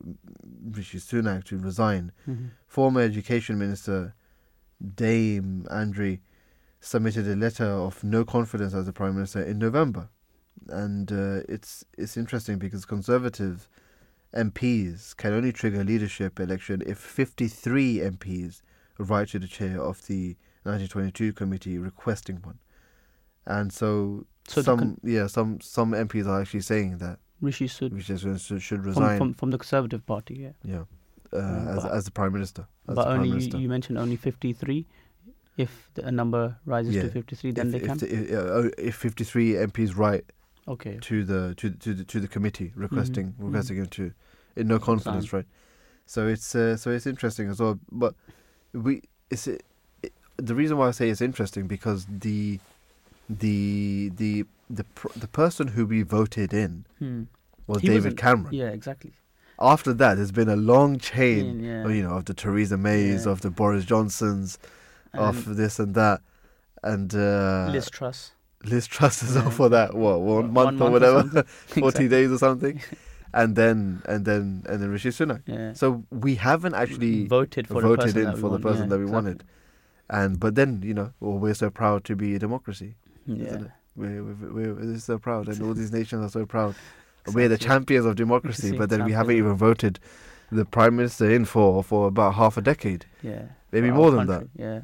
Rishi 0.71 0.97
Sunak 0.97 1.43
to 1.45 1.57
resign. 1.57 2.11
Mhm. 2.27 2.51
Former 2.67 3.01
Education 3.01 3.57
Minister 3.59 4.15
Dame 4.95 5.65
Andrea 5.69 6.17
submitted 6.79 7.27
a 7.27 7.35
letter 7.35 7.65
of 7.65 8.03
no 8.03 8.25
confidence 8.25 8.73
as 8.73 8.85
the 8.85 8.93
Prime 8.93 9.15
Minister 9.15 9.41
in 9.41 9.59
November. 9.59 10.09
And 10.69 11.11
uh, 11.11 11.41
it's 11.49 11.83
it's 11.97 12.17
interesting 12.17 12.57
because 12.57 12.85
Conservative 12.85 13.69
MPs 14.33 15.15
can 15.17 15.33
only 15.33 15.51
trigger 15.51 15.81
a 15.81 15.83
leadership 15.83 16.39
election 16.39 16.81
if 16.85 16.97
53 16.97 17.97
MPs 17.97 18.61
write 18.97 19.29
to 19.29 19.39
the 19.39 19.47
chair 19.47 19.81
of 19.81 20.05
the 20.07 20.35
1922 20.63 21.33
committee 21.33 21.77
requesting 21.77 22.37
one. 22.43 22.59
And 23.45 23.73
so, 23.73 24.25
So 24.47 24.61
some 24.61 24.79
con- 24.79 24.97
yeah 25.03 25.27
some 25.27 25.59
some 25.61 25.91
MPs 25.91 26.27
are 26.27 26.41
actually 26.41 26.61
saying 26.61 26.99
that 26.99 27.19
Rishi 27.41 27.67
should 27.67 27.93
Rishi 27.93 28.17
should 28.59 28.85
resign. 28.85 29.17
from 29.17 29.33
from 29.33 29.51
the 29.51 29.57
Conservative 29.57 30.05
Party. 30.05 30.35
Yeah. 30.35 30.51
yeah, 30.63 30.83
uh, 31.33 31.41
Mm, 31.41 31.77
as 31.77 31.85
as 31.85 32.05
the 32.05 32.11
prime 32.11 32.33
minister. 32.33 32.67
But 32.95 33.07
only 33.07 33.29
you, 33.43 33.57
you 33.59 33.69
mentioned 33.69 33.97
only 33.97 34.15
53. 34.15 34.85
If 35.57 35.89
the, 35.95 36.05
a 36.07 36.11
number 36.11 36.57
rises 36.65 36.95
Yeah. 36.95 37.03
to 37.03 37.09
53, 37.09 37.51
then 37.51 37.67
if, 37.67 37.71
they 37.73 37.77
if, 37.79 37.85
can. 37.85 37.97
the, 37.97 38.07
if, 38.13 38.65
uh, 38.65 38.69
if 38.77 38.95
53 38.95 39.53
MPs 39.53 39.97
write 39.97 40.25
okay. 40.67 40.97
to 41.01 41.23
the 41.25 41.53
to 41.55 41.69
to 41.71 41.93
the, 41.93 42.03
to 42.05 42.19
the 42.19 42.27
committee 42.27 42.71
requesting 42.75 43.33
Mhm. 43.33 43.45
requesting 43.47 43.77
him 43.77 43.87
to 43.87 44.11
in 44.55 44.67
no 44.67 44.79
confidence, 44.79 45.33
right? 45.33 45.45
So 46.05 46.27
it's 46.27 46.55
uh, 46.55 46.77
so 46.77 46.89
it's 46.91 47.05
interesting 47.05 47.49
as 47.49 47.59
well. 47.59 47.79
But 47.91 48.15
we 48.73 49.01
it's 49.29 49.47
it, 49.47 49.63
the 50.37 50.55
reason 50.55 50.77
why 50.77 50.87
I 50.87 50.91
say 50.91 51.09
it's 51.09 51.21
interesting 51.21 51.67
because 51.67 52.05
the 52.09 52.59
the 53.29 54.09
the 54.15 54.45
the 54.69 54.83
pr- 54.83 55.19
the 55.19 55.27
person 55.27 55.67
who 55.69 55.85
we 55.85 56.01
voted 56.01 56.53
in 56.53 56.85
Hmm. 56.99 57.23
was 57.67 57.81
He 57.81 57.87
David 57.89 58.17
Cameron. 58.17 58.53
Yeah, 58.53 58.69
exactly. 58.69 59.11
After 59.61 59.93
that, 59.93 60.15
there's 60.15 60.31
been 60.31 60.49
a 60.49 60.55
long 60.55 60.97
chain, 60.97 61.63
Yeah. 61.63 61.85
of, 61.85 61.91
you 61.95 62.03
know, 62.03 62.15
of 62.17 62.25
the 62.25 62.33
Theresa 62.33 62.77
Mays, 62.77 63.25
Yeah. 63.25 63.31
of 63.31 63.41
the 63.41 63.51
Boris 63.51 63.85
Johnsons, 63.85 64.57
And 65.13 65.21
of 65.21 65.55
this 65.55 65.79
and 65.79 65.93
that, 65.95 66.21
and 66.83 67.13
uh, 67.13 67.69
Liz 67.71 67.89
Truss. 67.89 68.31
Liz 68.65 68.87
Truss 68.87 69.21
is 69.23 69.35
Yeah. 69.35 69.45
up 69.45 69.53
for 69.53 69.69
that. 69.69 69.93
What 69.93 70.21
one, 70.21 70.53
One 70.53 70.53
month, 70.53 70.79
month 70.79 70.81
or 70.81 70.87
or 70.87 70.91
whatever, 70.91 71.19
something. 71.21 71.43
forty 71.67 71.87
Exactly. 71.87 72.07
days 72.07 72.31
or 72.31 72.37
something, 72.37 72.81
and 73.33 73.55
then 73.55 74.01
and 74.05 74.25
then 74.25 74.63
and 74.67 74.81
then 74.81 74.89
Rishi 74.89 75.09
Sunak. 75.09 75.41
Yeah. 75.45 75.73
So 75.73 76.03
we 76.11 76.35
haven't 76.35 76.73
actually 76.75 77.27
voted 77.27 77.67
for 77.67 77.81
the 77.81 77.87
voted 77.87 78.05
person 78.05 78.19
in 78.19 78.25
that 78.25 78.35
we 78.35 78.41
for 78.41 78.47
the 78.47 78.51
want. 78.53 78.63
person 78.63 78.89
that 78.89 78.97
we 78.97 79.03
exactly. 79.03 79.13
wanted, 79.31 79.43
and 80.09 80.39
but 80.39 80.55
then 80.55 80.81
you 80.83 80.93
know 80.93 81.11
well, 81.19 81.37
we're 81.37 81.53
so 81.53 81.69
proud 81.69 82.03
to 82.05 82.15
be 82.15 82.33
a 82.35 82.39
democracy. 82.39 82.95
Yeah. 83.27 83.45
isn't? 83.45 83.71
We're, 83.95 84.23
we're, 84.23 84.73
we're 84.73 84.97
so 84.99 85.17
proud, 85.19 85.49
and 85.49 85.61
all 85.61 85.73
these 85.73 85.91
nations 85.91 86.23
are 86.25 86.29
so 86.29 86.45
proud. 86.45 86.75
We're 87.27 87.49
the 87.49 87.57
champions 87.57 88.05
of 88.05 88.15
democracy, 88.25 88.75
but 88.77 88.89
then 88.89 89.05
we 89.05 89.11
haven't 89.11 89.35
even 89.37 89.53
voted 89.55 89.99
the 90.51 90.65
prime 90.65 90.95
minister 90.95 91.29
in 91.29 91.45
for 91.45 91.83
for 91.83 92.07
about 92.07 92.33
half 92.35 92.57
a 92.57 92.61
decade, 92.61 93.05
Yeah. 93.23 93.43
maybe 93.71 93.89
for 93.89 93.95
more 93.95 94.11
than 94.11 94.27
country, 94.27 94.49
Yeah. 94.55 94.81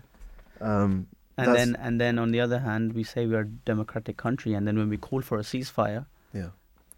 that. 0.59 0.65
Um, 0.67 1.07
And 1.37 1.55
then 1.55 1.75
and 1.79 1.99
then 2.01 2.17
on 2.19 2.31
the 2.31 2.39
other 2.39 2.59
hand, 2.59 2.93
we 2.93 3.03
say 3.03 3.25
we 3.27 3.35
are 3.35 3.41
a 3.41 3.45
democratic 3.65 4.17
country, 4.17 4.53
and 4.55 4.65
then 4.67 4.75
when 4.77 4.89
we 4.89 4.97
call 4.97 5.21
for 5.21 5.37
a 5.37 5.43
ceasefire, 5.43 6.05
yeah, 6.33 6.49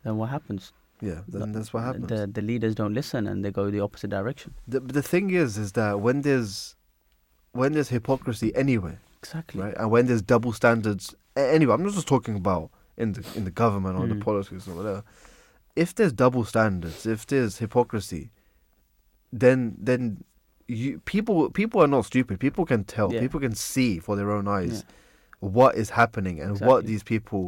then 0.03 0.17
what 0.17 0.29
happens? 0.29 0.71
yeah. 1.01 1.21
Then 1.27 1.51
The- 1.51 1.59
that's 1.59 1.73
what 1.73 1.83
happens. 1.83 2.07
The 2.07 2.27
the 2.27 2.41
leaders 2.41 2.75
don't 2.75 2.93
listen, 2.93 3.27
and 3.27 3.43
they 3.43 3.51
go 3.51 3.69
the 3.71 3.79
opposite 3.81 4.09
direction. 4.11 4.53
the 4.67 4.79
the 4.79 5.01
thing 5.01 5.31
is, 5.31 5.57
is 5.57 5.71
that 5.73 5.99
when 6.01 6.21
there's 6.21 6.75
when 7.51 7.73
there's 7.73 7.89
hypocrisy 7.89 8.55
anywhere, 8.55 8.99
Exactly. 9.23 9.61
right, 9.63 9.75
and 9.77 9.89
when 9.91 10.05
there's 10.07 10.21
double 10.21 10.53
standards 10.53 11.15
anyway, 11.35 11.73
I'm 11.73 11.83
not 11.83 11.93
just 11.93 12.07
talking 12.07 12.35
about 12.35 12.69
in 12.97 13.13
the 13.13 13.23
in 13.35 13.43
the 13.45 13.51
government 13.63 13.97
or 13.99 14.05
the 14.07 14.15
Mm. 14.15 14.21
politics 14.29 14.67
or 14.67 14.75
whatever. 14.75 15.03
If 15.83 15.89
there's 15.95 16.13
double 16.23 16.43
standards, 16.53 17.05
if 17.15 17.21
there's 17.31 17.53
hypocrisy, 17.65 18.23
then 19.43 19.59
then 19.89 20.23
you 20.67 20.99
people 21.13 21.49
people 21.61 21.81
are 21.83 21.87
not 21.95 22.05
stupid. 22.05 22.39
People 22.47 22.65
can 22.65 22.83
tell. 22.95 23.09
Yeah. 23.13 23.21
People 23.25 23.39
can 23.39 23.55
see 23.55 23.99
for 23.99 24.13
their 24.19 24.31
own 24.37 24.47
eyes 24.47 24.75
Yeah. 24.75 25.49
what 25.57 25.75
is 25.75 25.89
happening 26.01 26.35
and 26.41 26.59
what 26.69 26.85
these 26.85 27.03
people, 27.03 27.43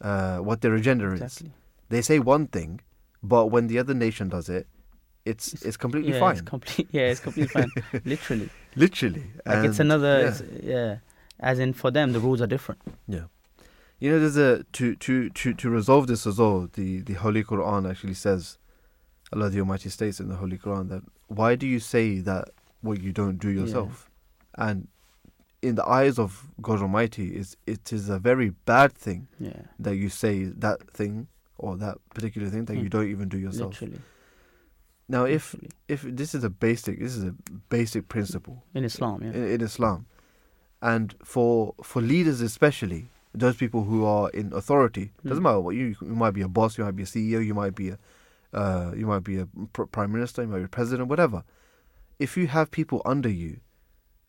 uh, 0.00 0.38
what 0.48 0.60
their 0.62 0.74
agenda 0.74 1.06
is. 1.12 1.20
Exactly. 1.20 1.50
They 1.88 2.02
say 2.10 2.18
one 2.18 2.46
thing, 2.56 2.80
but 3.22 3.46
when 3.46 3.66
the 3.70 3.78
other 3.82 3.94
nation 3.94 4.28
does 4.28 4.48
it, 4.48 4.66
it's 5.24 5.44
it's, 5.54 5.62
It's- 5.62 5.76
completely 5.76 6.12
yeah, 6.12 6.20
fine. 6.24 6.32
It's 6.36 6.42
complete. 6.54 6.88
Yeah, 6.98 7.08
it's 7.12 7.20
completely 7.20 7.52
fine. 7.58 7.70
Literally. 8.04 8.48
Literally, 8.76 9.24
Like 9.46 9.64
it's 9.68 9.80
another. 9.80 10.14
It's, 10.28 10.42
yeah. 10.62 10.96
As 11.40 11.58
in, 11.58 11.72
for 11.72 11.90
them, 11.90 12.12
the 12.12 12.20
rules 12.20 12.40
are 12.40 12.46
different. 12.46 12.80
Yeah. 13.08 13.26
You 14.02 14.10
know, 14.10 14.18
there's 14.18 14.36
a 14.36 14.64
to 14.78 14.96
to 14.96 15.30
to 15.30 15.54
to 15.54 15.70
resolve 15.70 16.08
this 16.08 16.26
as 16.26 16.38
well. 16.40 16.68
The 16.72 17.02
the 17.02 17.12
Holy 17.24 17.44
Quran 17.44 17.88
actually 17.88 18.14
says, 18.14 18.58
Allah 19.32 19.48
the 19.48 19.60
Almighty 19.60 19.90
states 19.90 20.18
in 20.18 20.28
the 20.28 20.34
Holy 20.34 20.58
Quran 20.58 20.88
that 20.88 21.02
why 21.28 21.54
do 21.54 21.68
you 21.68 21.78
say 21.78 22.18
that 22.18 22.48
what 22.80 23.00
you 23.00 23.12
don't 23.12 23.38
do 23.38 23.48
yourself? 23.48 24.10
And 24.58 24.88
in 25.68 25.76
the 25.76 25.86
eyes 25.86 26.18
of 26.18 26.48
God 26.60 26.82
Almighty, 26.82 27.36
is 27.36 27.56
it 27.64 27.92
is 27.92 28.08
a 28.08 28.18
very 28.18 28.50
bad 28.72 28.90
thing 28.92 29.28
Yeah. 29.38 29.62
that 29.78 29.94
you 29.94 30.08
say 30.08 30.34
that 30.46 30.78
thing 30.90 31.28
or 31.56 31.76
that 31.76 31.98
particular 32.12 32.48
thing 32.50 32.64
that 32.64 32.74
you 32.76 32.86
Mm. 32.88 32.94
don't 32.96 33.08
even 33.16 33.28
do 33.28 33.38
yourself. 33.38 33.80
Literally. 33.80 34.02
Now, 35.08 35.26
if 35.26 35.54
literally. 35.54 35.70
if 35.94 36.00
this 36.20 36.34
is 36.34 36.42
a 36.42 36.50
basic, 36.50 36.98
this 36.98 37.14
is 37.14 37.22
a 37.22 37.34
basic 37.68 38.08
principle 38.08 38.64
in 38.74 38.82
Islam, 38.82 39.22
yeah. 39.22 39.30
in, 39.30 39.44
in 39.54 39.60
Islam, 39.60 40.06
and 40.92 41.14
for 41.22 41.76
for 41.84 42.02
leaders 42.02 42.40
especially, 42.40 43.02
those 43.34 43.56
people 43.56 43.84
who 43.84 44.04
are 44.04 44.28
in 44.30 44.52
authority, 44.52 45.12
doesn't 45.24 45.40
Mm. 45.42 45.44
matter 45.44 45.60
what 45.60 45.74
you 45.74 45.96
you 46.00 46.14
might 46.14 46.32
be 46.32 46.42
a 46.42 46.48
boss, 46.48 46.76
you 46.78 46.84
might 46.84 46.96
be 46.96 47.02
a 47.02 47.06
CEO, 47.06 47.40
you 47.44 47.54
might 47.54 47.74
be 47.74 47.90
a 47.90 47.98
uh, 48.52 48.92
you 48.94 49.06
might 49.06 49.24
be 49.24 49.38
a 49.38 49.46
pr- 49.72 49.84
prime 49.84 50.12
minister, 50.12 50.42
you 50.42 50.48
might 50.48 50.58
be 50.58 50.64
a 50.64 50.68
president, 50.68 51.08
whatever. 51.08 51.42
If 52.18 52.36
you 52.36 52.46
have 52.48 52.70
people 52.70 53.00
under 53.06 53.28
you, 53.30 53.60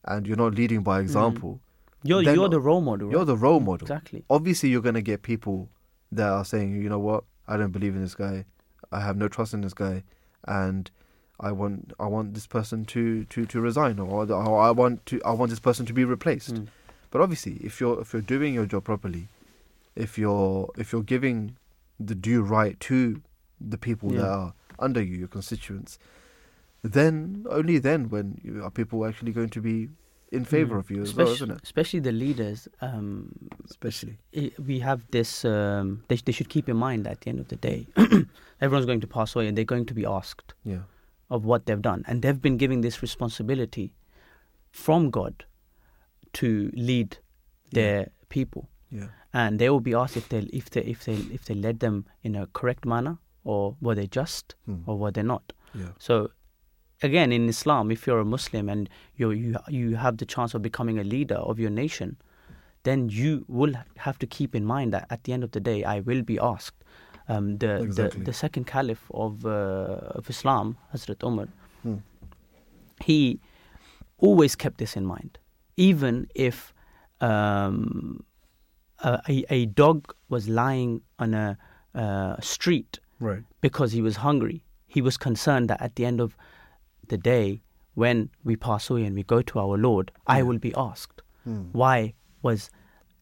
and 0.05 0.25
you're 0.27 0.37
not 0.37 0.55
leading 0.55 0.81
by 0.83 0.99
example, 1.01 1.59
You're 2.03 2.21
you're 2.21 2.49
the 2.49 2.59
role 2.61 2.81
model. 2.81 3.11
you're 3.11 3.25
the 3.25 3.37
role 3.37 3.59
model. 3.59 3.85
Exactly. 3.85 4.23
Obviously, 4.29 4.69
you're 4.69 4.81
gonna 4.81 5.01
get 5.01 5.21
people 5.23 5.69
that 6.11 6.29
are 6.29 6.45
saying, 6.45 6.81
you 6.81 6.89
know 6.89 6.99
what, 6.99 7.23
I 7.47 7.57
don't 7.57 7.71
believe 7.71 7.95
in 7.95 8.01
this 8.01 8.15
guy, 8.15 8.45
I 8.91 9.01
have 9.01 9.17
no 9.17 9.27
trust 9.27 9.53
in 9.53 9.61
this 9.61 9.73
guy, 9.73 10.03
and 10.47 10.89
I 11.39 11.51
want 11.51 11.91
I 11.99 12.05
want 12.07 12.33
this 12.33 12.47
person 12.47 12.85
to 12.85 13.25
to 13.25 13.45
to 13.45 13.59
resign, 13.59 13.99
or, 13.99 14.31
or 14.31 14.61
I 14.61 14.71
want 14.71 15.05
to 15.07 15.21
I 15.25 15.31
want 15.31 15.49
this 15.49 15.59
person 15.59 15.85
to 15.87 15.93
be 15.93 16.05
replaced. 16.05 16.53
Mm. 16.55 16.67
But 17.13 17.21
obviously, 17.21 17.53
if 17.69 17.79
you're 17.79 18.01
if 18.01 18.11
you're 18.11 18.23
doing 18.35 18.55
your 18.55 18.65
job 18.65 18.85
properly, 18.85 19.27
if 19.95 20.17
you're 20.17 20.71
if 20.83 20.91
you're 20.91 21.03
giving 21.15 21.57
the 21.99 22.15
due 22.15 22.41
right 22.41 22.79
to 22.89 23.21
the 23.73 23.77
people 23.77 24.09
that 24.09 24.27
are 24.27 24.53
under 24.79 24.99
you, 25.01 25.15
your 25.17 25.27
constituents, 25.27 25.99
then 26.81 27.45
only 27.51 27.77
then 27.77 28.09
when 28.09 28.41
you, 28.43 28.63
are 28.63 28.71
people 28.71 29.05
actually 29.05 29.31
going 29.31 29.49
to 29.49 29.61
be 29.61 29.89
in 30.31 30.43
favor 30.43 30.75
Mm. 30.75 30.79
of 30.79 30.89
you 30.89 31.01
as 31.03 31.13
well, 31.13 31.27
especially, 31.27 31.35
isn't 31.45 31.51
it? 31.51 31.63
especially 31.63 31.99
the 31.99 32.11
leaders. 32.11 32.67
Um, 32.81 33.31
Especially. 33.69 34.17
we 34.71 34.79
have 34.79 35.05
this. 35.11 35.45
Um, 35.45 36.03
they, 36.07 36.15
they 36.15 36.31
should 36.31 36.49
keep 36.49 36.67
in 36.67 36.77
mind 36.77 37.05
that 37.05 37.11
at 37.11 37.21
the 37.21 37.29
end 37.29 37.39
of 37.39 37.47
the 37.49 37.55
day, 37.57 37.85
everyone's 38.59 38.87
going 38.87 39.01
to 39.01 39.07
pass 39.07 39.35
away, 39.35 39.45
and 39.47 39.55
they're 39.55 39.63
going 39.75 39.85
to 39.85 39.93
be 39.93 40.03
asked 40.19 40.55
Yeah. 40.65 40.83
of 41.29 41.45
what 41.45 41.67
they've 41.67 41.81
done, 41.91 42.03
and 42.07 42.23
they've 42.23 42.41
been 42.41 42.57
given 42.57 42.81
this 42.81 43.03
responsibility 43.03 43.93
from 44.71 45.11
God 45.11 45.45
to 46.33 46.69
lead 46.73 47.17
their 47.71 48.09
people, 48.29 48.69
Yeah. 48.91 49.07
and 49.33 49.59
they 49.59 49.69
will 49.69 49.79
be 49.91 49.93
asked 49.93 50.17
if 50.17 50.29
they 50.29 50.39
if 50.61 50.69
they 50.69 50.81
if 50.81 51.03
they 51.05 51.15
if 51.37 51.45
they 51.45 51.55
led 51.55 51.79
them 51.79 52.05
in 52.23 52.35
a 52.35 52.47
correct 52.47 52.85
manner, 52.85 53.17
or 53.43 53.75
were 53.81 53.95
they 53.95 54.07
just, 54.07 54.55
Hmm. 54.65 54.81
or 54.85 54.97
were 54.97 55.11
they 55.11 55.23
not. 55.23 55.53
Yeah. 55.73 55.91
So, 55.99 56.29
again, 57.01 57.31
in 57.31 57.49
Islam, 57.49 57.91
if 57.91 58.05
you're 58.07 58.19
a 58.19 58.25
Muslim 58.25 58.69
and 58.69 58.89
you 59.15 59.31
you 59.31 59.55
you 59.69 59.95
have 59.95 60.17
the 60.17 60.25
chance 60.25 60.53
of 60.57 60.61
becoming 60.61 60.99
a 60.99 61.03
leader 61.03 61.35
of 61.35 61.59
your 61.59 61.71
nation, 61.71 62.17
then 62.83 63.09
you 63.09 63.45
will 63.47 63.73
have 63.97 64.17
to 64.19 64.27
keep 64.27 64.55
in 64.55 64.65
mind 64.65 64.93
that 64.93 65.05
at 65.09 65.23
the 65.23 65.33
end 65.33 65.43
of 65.43 65.51
the 65.51 65.59
day, 65.59 65.83
I 65.83 65.99
will 66.01 66.21
be 66.21 66.37
asked. 66.39 66.77
Um, 67.29 67.57
the, 67.57 67.75
Exactly. 67.81 68.19
the 68.19 68.25
the 68.25 68.33
second 68.33 68.65
caliph 68.67 69.03
of 69.11 69.45
uh, 69.45 70.17
of 70.19 70.29
Islam, 70.29 70.77
Hazrat 70.93 71.23
Umar, 71.23 71.47
Hmm. 71.83 71.97
he 73.05 73.39
always 74.17 74.55
kept 74.55 74.77
this 74.77 74.95
in 74.97 75.05
mind, 75.05 75.37
even 75.77 76.27
if 76.35 76.73
um, 77.21 78.23
a, 79.03 79.45
a, 79.49 79.65
dog 79.65 80.13
was 80.29 80.47
lying 80.47 81.01
on 81.19 81.33
a 81.33 81.57
uh, 81.95 82.39
street 82.41 82.99
Right. 83.19 83.43
because 83.61 83.91
he 83.93 84.01
was 84.01 84.17
hungry. 84.17 84.63
He 84.87 85.01
was 85.01 85.15
concerned 85.17 85.69
that 85.69 85.81
at 85.81 85.95
the 85.95 86.05
end 86.05 86.19
of 86.19 86.35
the 87.07 87.17
day, 87.17 87.61
when 87.93 88.29
we 88.43 88.55
pass 88.55 88.89
away 88.89 89.03
and 89.05 89.15
we 89.15 89.23
go 89.23 89.41
to 89.41 89.59
our 89.59 89.77
Lord, 89.77 90.11
I 90.27 90.43
will 90.43 90.57
be 90.59 90.73
asked, 90.75 91.21
Hmm. 91.43 91.63
why 91.73 92.13
was 92.41 92.69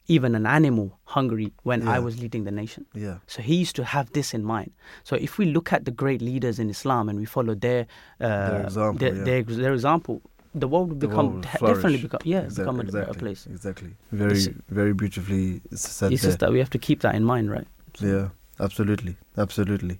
even 0.07 0.35
an 0.35 0.45
animal 0.45 0.99
hungry 1.05 1.51
when 1.63 1.87
I 1.87 1.99
was 1.99 2.19
leading 2.21 2.43
the 2.43 2.51
nation? 2.51 2.85
Yeah. 2.93 3.17
So 3.27 3.41
he 3.41 3.55
used 3.55 3.75
to 3.77 3.83
have 3.83 4.11
this 4.13 4.33
in 4.33 4.43
mind. 4.43 4.71
So 5.03 5.15
if 5.15 5.37
we 5.37 5.45
look 5.45 5.71
at 5.73 5.85
the 5.85 5.91
great 5.91 6.21
leaders 6.21 6.59
in 6.59 6.69
Islam 6.69 7.09
and 7.09 7.17
we 7.19 7.25
follow 7.25 7.55
their 7.55 7.87
uh, 8.19 8.49
Their 8.49 8.61
example, 8.63 8.99
their, 8.99 9.15
yeah. 9.15 9.23
their, 9.23 9.43
their 9.43 9.73
example, 9.73 10.21
the 10.53 10.67
world 10.67 10.89
will 10.89 10.97
become 10.97 11.41
definitely 11.41 11.97
become 11.97 12.19
yeah 12.25 12.41
Exact- 12.41 12.57
become 12.65 12.79
a 12.79 12.83
exactly, 12.83 13.05
better 13.07 13.19
place. 13.19 13.47
Exactly. 13.47 13.91
Very, 14.11 14.31
It's- 14.37 14.49
very 14.69 14.93
beautifully 14.93 15.61
said 15.73 16.11
It's 16.11 16.21
there. 16.21 16.29
just 16.31 16.39
that 16.39 16.51
we 16.51 16.59
have 16.59 16.69
to 16.71 16.77
keep 16.79 17.01
that 17.01 17.15
in 17.15 17.23
mind, 17.23 17.49
right? 17.49 17.67
Yeah, 17.99 18.29
absolutely, 18.59 19.17
absolutely. 19.37 19.99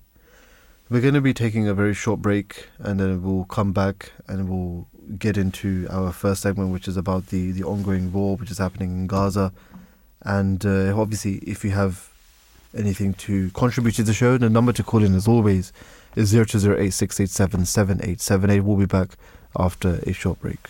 We're 0.90 1.00
going 1.00 1.14
to 1.14 1.22
be 1.22 1.32
taking 1.32 1.68
a 1.68 1.74
very 1.74 1.94
short 1.94 2.20
break, 2.20 2.68
and 2.78 3.00
then 3.00 3.22
we'll 3.22 3.44
come 3.44 3.72
back 3.72 4.12
and 4.28 4.48
we'll 4.48 4.88
get 5.18 5.38
into 5.38 5.86
our 5.90 6.12
first 6.12 6.42
segment, 6.42 6.70
which 6.70 6.86
is 6.86 6.96
about 6.98 7.28
the 7.28 7.50
the 7.52 7.64
ongoing 7.64 8.12
war 8.12 8.36
which 8.36 8.50
is 8.50 8.58
happening 8.58 8.90
in 8.92 9.06
Gaza. 9.06 9.52
And 10.22 10.64
uh, 10.66 10.94
obviously, 10.96 11.36
if 11.38 11.64
you 11.64 11.70
have 11.70 12.10
anything 12.76 13.14
to 13.14 13.50
contribute 13.50 13.94
to 13.96 14.02
the 14.02 14.12
show, 14.14 14.36
the 14.38 14.48
number 14.50 14.72
to 14.72 14.82
call 14.82 15.02
in, 15.02 15.14
as 15.14 15.26
always, 15.26 15.72
is 16.14 16.28
zero 16.28 16.44
two 16.44 16.58
zero 16.58 16.78
eight 16.78 16.92
six 16.92 17.18
eight 17.20 17.30
seven 17.30 17.64
seven 17.64 17.98
eight 18.02 18.20
seven 18.20 18.50
eight. 18.50 18.60
We'll 18.60 18.76
be 18.76 18.86
back 18.86 19.16
after 19.58 20.00
a 20.06 20.12
short 20.12 20.40
break. 20.40 20.68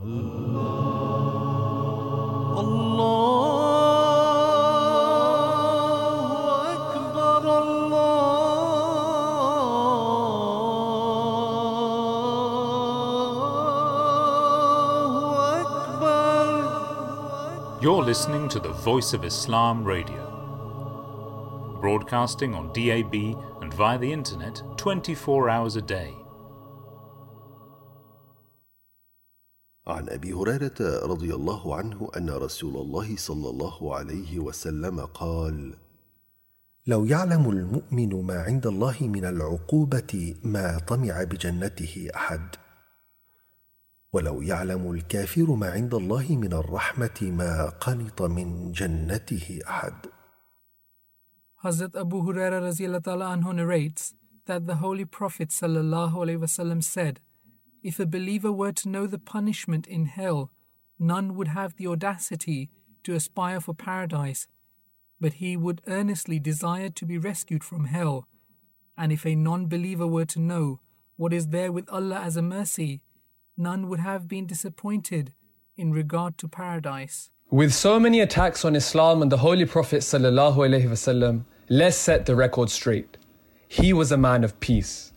Allah, 0.00 0.94
Allah. 2.56 3.24
You're 17.84 18.02
listening 18.02 18.48
to 18.48 18.58
the 18.58 18.72
Voice 18.72 19.12
of 19.12 19.24
Islam 19.26 19.84
Radio, 19.84 20.22
broadcasting 21.82 22.54
on 22.54 22.72
DAB 22.72 23.36
and 23.64 23.72
via 23.74 23.98
the 23.98 24.12
internet 24.12 24.62
24 24.76 25.48
hours 25.50 25.76
a 25.76 25.82
day. 25.82 26.14
عن 29.86 30.08
أبي 30.08 30.32
هريرة 30.32 31.04
رضي 31.04 31.34
الله 31.34 31.76
عنه 31.76 32.10
أن 32.16 32.30
رسول 32.30 32.76
الله 32.76 33.16
صلى 33.16 33.50
الله 33.50 33.96
عليه 33.96 34.38
وسلم 34.38 35.00
قال 35.00 35.74
لو 36.86 37.04
يعلم 37.04 37.50
المؤمن 37.50 38.24
ما 38.24 38.42
عند 38.42 38.66
الله 38.66 38.96
من 39.00 39.24
العقوبة 39.24 40.34
ما 40.44 40.78
طمع 40.78 41.24
بجنته 41.24 42.08
أحد 42.16 42.56
ولو 44.12 44.42
يعلم 44.42 44.90
الكافر 44.90 45.54
ما 45.54 45.70
عند 45.70 45.94
الله 45.94 46.26
من 46.30 46.52
الرحمة 46.52 47.20
ما 47.22 47.68
قنط 47.68 48.22
من 48.22 48.72
جنته 48.72 49.60
أحد 49.68 50.13
Hazrat 51.64 51.98
Abu 51.98 52.20
Huraira 52.20 52.60
anhu 52.60 53.54
narrates 53.54 54.12
that 54.44 54.66
the 54.66 54.74
Holy 54.76 55.06
Prophet 55.06 55.50
said, 55.50 57.20
If 57.82 57.98
a 57.98 58.04
believer 58.04 58.52
were 58.52 58.72
to 58.72 58.88
know 58.90 59.06
the 59.06 59.18
punishment 59.18 59.86
in 59.86 60.04
hell, 60.04 60.50
none 60.98 61.34
would 61.36 61.48
have 61.48 61.76
the 61.76 61.86
audacity 61.86 62.68
to 63.04 63.14
aspire 63.14 63.62
for 63.62 63.72
paradise, 63.72 64.46
but 65.18 65.34
he 65.34 65.56
would 65.56 65.80
earnestly 65.86 66.38
desire 66.38 66.90
to 66.90 67.06
be 67.06 67.16
rescued 67.16 67.64
from 67.64 67.86
hell. 67.86 68.28
And 68.98 69.10
if 69.10 69.24
a 69.24 69.34
non 69.34 69.66
believer 69.66 70.06
were 70.06 70.26
to 70.26 70.40
know 70.40 70.80
what 71.16 71.32
is 71.32 71.46
there 71.46 71.72
with 71.72 71.88
Allah 71.88 72.20
as 72.20 72.36
a 72.36 72.42
mercy, 72.42 73.00
none 73.56 73.88
would 73.88 74.00
have 74.00 74.28
been 74.28 74.44
disappointed 74.44 75.32
in 75.78 75.92
regard 75.92 76.36
to 76.38 76.46
paradise. 76.46 77.30
With 77.50 77.72
so 77.72 77.98
many 77.98 78.20
attacks 78.20 78.66
on 78.66 78.76
Islam 78.76 79.22
and 79.22 79.32
the 79.32 79.38
Holy 79.38 79.64
Prophet 79.64 80.00
wasallam, 80.00 81.46
let's 81.68 81.96
set 81.96 82.26
the 82.26 82.36
record 82.36 82.70
straight. 82.70 83.16
He 83.68 83.92
was 83.92 84.12
a 84.12 84.16
man 84.16 84.44
of 84.44 84.58
peace. 84.60 85.12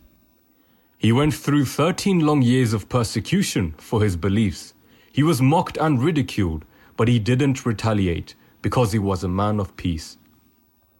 He 0.96 1.12
went 1.12 1.34
through 1.34 1.66
13 1.66 2.20
long 2.20 2.42
years 2.42 2.72
of 2.72 2.88
persecution 2.88 3.74
for 3.78 4.02
his 4.02 4.16
beliefs. 4.16 4.74
He 5.12 5.22
was 5.22 5.40
mocked 5.40 5.76
and 5.76 6.02
ridiculed, 6.02 6.64
but 6.96 7.08
he 7.08 7.18
didn't 7.18 7.64
retaliate 7.64 8.34
because 8.62 8.92
he 8.92 8.98
was 8.98 9.22
a 9.22 9.28
man 9.28 9.60
of 9.60 9.76
peace. 9.76 10.16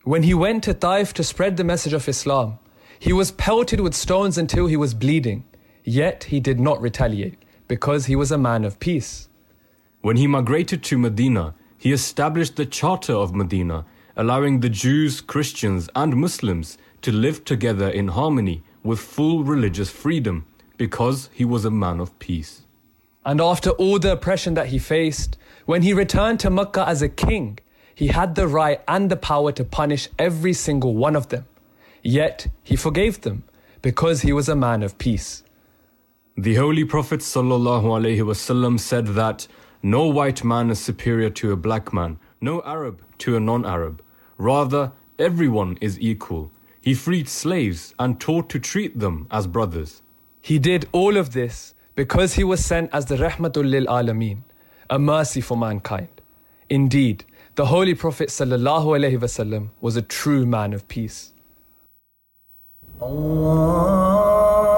When 0.05 0.23
he 0.23 0.35
went 0.35 0.63
to 0.65 0.75
Taif 0.75 1.13
to 1.15 1.25
spread 1.25 1.57
the 1.57 1.65
message 1.65 1.93
of 1.93 2.09
Islam, 2.09 2.59
he 2.99 3.13
was 3.13 3.33
pelted 3.33 3.81
with 3.81 3.95
stones 3.95 4.39
until 4.39 4.67
he 4.67 4.77
was 4.77 4.95
bleeding. 4.95 5.45
Yet 5.85 6.25
he 6.25 6.41
did 6.41 6.61
not 6.61 6.81
retaliate 6.81 7.39
because 7.67 8.07
he 8.07 8.17
was 8.17 8.31
a 8.31 8.39
man 8.39 8.65
of 8.65 8.79
peace. 8.81 9.29
When 10.01 10.17
he 10.17 10.27
migrated 10.27 10.83
to 10.85 10.99
Medina, 10.99 11.55
he 11.77 11.93
established 11.93 12.57
the 12.57 12.67
Charter 12.67 13.15
of 13.15 13.35
Medina, 13.35 13.87
allowing 14.19 14.59
the 14.59 14.69
Jews, 14.69 15.21
Christians, 15.21 15.89
and 15.95 16.17
Muslims 16.17 16.77
to 17.03 17.13
live 17.13 17.45
together 17.45 17.89
in 17.89 18.09
harmony 18.09 18.65
with 18.83 18.99
full 18.99 19.45
religious 19.45 19.91
freedom 19.91 20.45
because 20.77 21.31
he 21.33 21.45
was 21.45 21.65
a 21.65 21.71
man 21.71 22.01
of 22.01 22.19
peace. 22.19 22.63
And 23.25 23.41
after 23.41 23.71
all 23.71 24.01
the 24.01 24.13
oppression 24.13 24.55
that 24.55 24.67
he 24.67 24.79
faced, 24.81 25.39
when 25.67 25.83
he 25.83 25.93
returned 25.93 26.41
to 26.41 26.51
Mecca 26.51 26.89
as 26.89 27.01
a 27.01 27.09
king, 27.09 27.61
he 27.95 28.09
had 28.09 28.35
the 28.35 28.49
right 28.49 28.81
and 28.89 29.09
the 29.09 29.17
power 29.17 29.53
to 29.53 29.65
punish 29.65 30.09
every 30.19 30.53
single 30.53 30.95
one 30.97 31.15
of 31.15 31.29
them. 31.29 31.47
Yet 32.03 32.49
he 32.65 32.75
forgave 32.75 33.21
them 33.21 33.45
because 33.83 34.23
he 34.23 34.33
was 34.33 34.49
a 34.49 34.57
man 34.57 34.83
of 34.83 34.99
peace. 34.99 35.45
The 36.37 36.57
Holy 36.57 36.85
Prophet 36.85 37.21
ﷺ 37.21 38.81
said 38.81 39.07
that 39.09 39.47
no 39.83 40.07
white 40.07 40.43
man 40.43 40.71
is 40.71 40.81
superior 40.81 41.31
to 41.31 41.53
a 41.53 41.57
black 41.57 41.93
man, 41.93 42.19
no 42.41 42.63
Arab 42.63 43.01
to 43.19 43.37
a 43.37 43.41
non 43.41 43.65
Arab. 43.65 44.03
Rather, 44.39 44.93
everyone 45.19 45.77
is 45.81 45.99
equal. 46.01 46.51
He 46.81 46.95
freed 46.95 47.29
slaves 47.29 47.93
and 47.99 48.21
taught 48.21 48.49
to 48.51 48.61
treat 48.61 48.99
them 48.99 49.27
as 49.31 49.47
brothers. 49.47 50.01
He 50.41 50.59
did 50.59 50.89
all 50.93 51.17
of 51.17 51.33
this 51.33 51.75
because 51.97 52.35
he 52.35 52.45
was 52.45 52.65
sent 52.65 52.89
as 52.93 53.07
the 53.07 53.17
Rahmatul 53.17 53.69
Lil 53.69 53.87
Alameen, 53.87 54.43
a 54.89 54.99
mercy 54.99 55.41
for 55.41 55.57
mankind. 55.57 56.23
Indeed, 56.71 57.25
the 57.57 57.67
Holy 57.67 57.95
Prophet 57.95 58.29
ﷺ 58.29 59.71
was 59.81 59.97
a 59.97 60.03
true 60.03 60.47
man 60.47 60.73
of 60.73 60.87
peace. 60.87 61.33
Allah. 63.01 64.78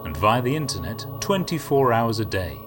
and 0.11 0.17
via 0.17 0.41
the 0.41 0.53
internet 0.53 1.05
24 1.21 1.93
hours 1.93 2.19
a 2.19 2.25
day. 2.25 2.57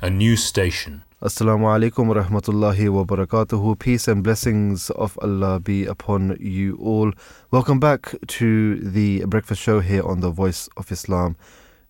A 0.00 0.08
new 0.08 0.36
station. 0.36 1.02
Assalamu 1.20 1.66
alaikum 1.68 2.06
wa 2.06 2.14
rahmatullahi 2.14 2.88
wa 2.88 3.04
barakatuhu. 3.04 3.78
Peace 3.78 4.08
and 4.08 4.24
blessings 4.24 4.88
of 4.90 5.18
Allah 5.20 5.60
be 5.60 5.84
upon 5.84 6.34
you 6.40 6.78
all. 6.80 7.12
Welcome 7.50 7.78
back 7.78 8.14
to 8.38 8.76
the 8.76 9.26
breakfast 9.26 9.60
show 9.60 9.80
here 9.80 10.02
on 10.02 10.20
the 10.20 10.30
Voice 10.30 10.66
of 10.78 10.90
Islam 10.90 11.36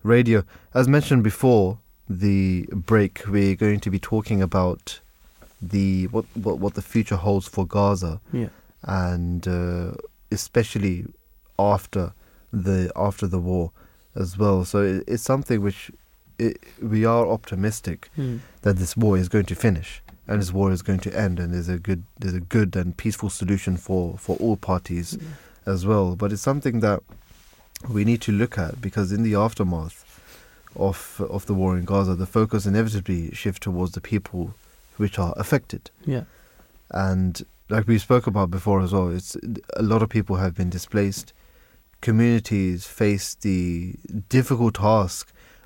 radio. 0.03 0.43
As 0.73 0.89
mentioned 0.89 1.23
before 1.23 1.77
the 2.09 2.65
break, 2.73 3.21
we're 3.25 3.55
going 3.55 3.79
to 3.79 3.89
be 3.89 3.99
talking 3.99 4.41
about 4.41 4.99
the 5.61 6.07
what 6.07 6.25
what, 6.33 6.59
what 6.59 6.73
the 6.73 6.81
future 6.81 7.15
holds 7.15 7.47
for 7.47 7.65
Gaza 7.65 8.19
Yeah. 8.33 8.49
and 8.83 9.47
uh, 9.47 9.93
especially 10.29 11.05
after 11.57 12.11
the 12.51 12.91
after 12.97 13.27
the 13.27 13.39
war 13.39 13.71
as 14.15 14.37
well. 14.37 14.65
So 14.65 14.81
it, 14.83 15.03
it's 15.07 15.23
something 15.23 15.61
which 15.61 15.91
it, 16.39 16.57
we 16.81 17.05
are 17.05 17.25
optimistic 17.27 18.09
Mm. 18.17 18.39
that 18.61 18.77
this 18.77 18.95
war 18.97 19.17
is 19.17 19.29
going 19.29 19.45
to 19.45 19.55
finish 19.55 20.01
and 20.27 20.41
this 20.41 20.51
war 20.51 20.71
is 20.71 20.81
going 20.81 20.99
to 20.99 21.15
end 21.17 21.39
and 21.39 21.53
there's 21.53 21.69
a 21.69 21.77
good 21.77 22.03
there's 22.19 22.33
a 22.33 22.39
good 22.41 22.75
and 22.75 22.97
peaceful 22.97 23.29
solution 23.29 23.77
for 23.77 24.17
for 24.17 24.35
all 24.37 24.57
parties 24.57 25.17
as 25.65 25.85
well 25.85 26.15
but 26.15 26.31
it's 26.33 26.41
something 26.41 26.79
that 26.81 27.01
we 27.89 28.03
need 28.03 28.21
to 28.21 28.31
look 28.31 28.57
at 28.57 28.81
because 28.81 29.11
in 29.13 29.23
the 29.23 29.35
aftermath 29.35 30.03
of 30.75 31.21
of 31.29 31.45
the 31.45 31.53
war 31.53 31.77
in 31.77 31.85
Gaza 31.85 32.15
the 32.15 32.25
focus 32.25 32.65
inevitably 32.65 33.31
shift 33.33 33.63
towards 33.63 33.91
the 33.93 34.01
people 34.01 34.53
which 34.97 35.17
are 35.19 35.33
affected 35.37 35.89
Yeah. 36.05 36.23
and 36.91 37.45
like 37.69 37.87
we 37.87 37.97
spoke 37.97 38.27
about 38.27 38.51
before 38.51 38.81
as 38.81 38.91
well 38.93 39.09
it's 39.09 39.37
a 39.75 39.83
lot 39.83 40.01
of 40.03 40.09
people 40.09 40.35
have 40.37 40.53
been 40.55 40.69
displaced 40.69 41.33
communities 42.09 42.77
face 43.01 43.27
the 43.47 43.59
difficult 44.37 44.73
task 44.75 45.23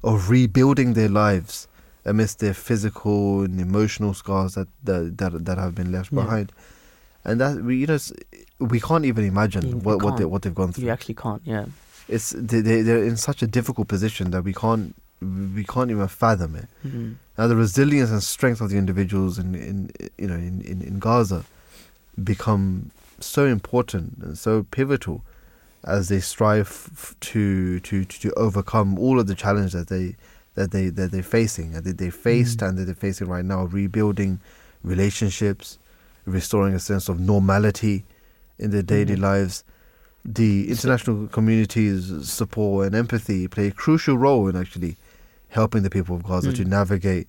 of 0.09 0.15
rebuilding 0.37 0.89
their 0.99 1.09
lives 1.23 1.67
amidst 2.11 2.35
their 2.43 2.53
physical 2.67 3.41
and 3.45 3.59
emotional 3.69 4.13
scars 4.21 4.51
that 4.57 4.69
that 4.89 5.01
that, 5.19 5.31
that 5.47 5.57
have 5.63 5.73
been 5.81 5.91
left 5.97 6.11
Yeah. 6.11 6.23
behind 6.23 6.47
and 7.25 7.35
that 7.41 7.53
we 7.67 7.73
you 7.83 7.87
know 7.91 7.99
we 8.73 8.79
can't 8.87 9.05
even 9.11 9.23
imagine 9.33 9.65
what 9.85 9.97
what, 10.05 10.13
they, 10.17 10.25
what 10.31 10.39
they've 10.41 10.59
gone 10.61 10.71
through 10.73 10.85
You 10.87 10.91
actually 10.97 11.15
can't. 11.25 11.41
Yeah. 11.53 11.65
it's 12.15 12.27
they, 12.51 12.61
they 12.67 12.77
they're 12.87 13.05
in 13.11 13.17
such 13.29 13.39
a 13.47 13.47
difficult 13.57 13.85
position 13.95 14.25
that 14.33 14.43
we 14.49 14.53
can't 14.63 14.87
we 15.57 15.63
can't 15.73 15.89
even 15.95 16.07
fathom 16.23 16.51
it 16.61 16.67
Mm. 16.87 17.15
now, 17.37 17.45
the 17.51 17.57
resilience 17.65 18.09
and 18.15 18.23
strength 18.37 18.59
of 18.63 18.67
the 18.71 18.77
individuals 18.83 19.33
in, 19.43 19.49
in 19.69 19.77
you 20.21 20.27
know 20.31 20.39
in, 20.49 20.55
in, 20.71 20.77
in 20.89 20.95
Gaza 21.07 21.39
become 22.31 22.91
so 23.19 23.41
important 23.57 24.05
and 24.25 24.37
so 24.45 24.51
pivotal 24.77 25.17
as 25.85 26.09
they 26.09 26.19
strive 26.19 27.15
to, 27.21 27.79
to 27.81 28.03
to 28.05 28.33
overcome 28.33 28.97
all 28.99 29.19
of 29.19 29.27
the 29.27 29.35
challenges 29.35 29.73
that 29.73 29.87
they 29.87 30.15
that 30.55 30.71
they 30.71 30.89
that 30.89 31.11
they're 31.11 31.23
facing 31.23 31.73
and 31.75 31.83
that 31.85 31.97
they 31.97 32.09
faced 32.09 32.61
and 32.61 32.77
that 32.77 32.85
they're 32.85 32.95
facing 32.95 33.27
right 33.27 33.45
now, 33.45 33.63
rebuilding 33.65 34.39
relationships, 34.83 35.77
restoring 36.25 36.73
a 36.73 36.79
sense 36.79 37.07
of 37.09 37.19
normality 37.19 38.03
in 38.57 38.71
their 38.71 38.81
daily 38.81 39.15
Mhm. 39.15 39.21
lives. 39.21 39.63
The 40.25 40.69
international 40.69 41.27
community's 41.27 42.27
support 42.29 42.87
and 42.87 42.95
empathy 42.95 43.47
play 43.47 43.67
a 43.67 43.71
crucial 43.71 44.17
role 44.17 44.47
in 44.49 44.55
actually 44.57 44.97
helping 45.49 45.83
the 45.83 45.89
people 45.89 46.15
of 46.15 46.23
Gaza 46.23 46.49
Mm. 46.51 46.55
to 46.55 46.65
navigate 46.65 47.27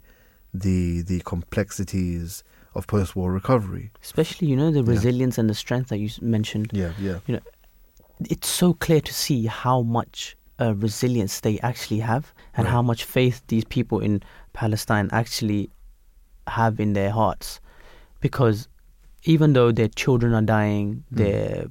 the 0.53 1.03
the 1.03 1.21
complexities 1.21 2.43
of 2.75 2.87
post-war 2.87 3.33
recovery. 3.33 3.91
Especially, 4.03 4.49
you 4.49 4.57
know, 4.57 4.71
the 4.73 4.83
Yeah. 4.83 4.91
resilience 4.91 5.39
and 5.39 5.49
the 5.49 5.55
strength 5.55 5.89
that 5.91 5.99
you 5.99 6.09
mentioned. 6.21 6.71
Yeah, 6.73 6.93
yeah, 7.01 7.19
It's 8.29 8.49
so 8.49 8.75
clear 8.75 9.01
to 9.01 9.15
see 9.15 9.47
how 9.47 9.83
much 9.83 10.37
uh, 10.61 10.75
resilience 10.75 11.41
they 11.41 11.59
actually 11.61 12.01
have 12.01 12.35
and 12.55 12.65
Right. 12.67 12.73
how 12.73 12.83
much 12.83 13.05
faith 13.05 13.43
these 13.49 13.65
people 13.65 13.99
in 14.01 14.23
Palestine 14.53 15.09
actually 15.13 15.71
have 16.49 16.79
in 16.81 16.93
their 16.93 17.11
hearts. 17.11 17.61
Because 18.21 18.69
even 19.25 19.53
though 19.55 19.73
their 19.73 19.89
children 19.89 20.35
are 20.35 20.43
dying, 20.43 21.05
Mm. 21.13 21.17
their 21.17 21.67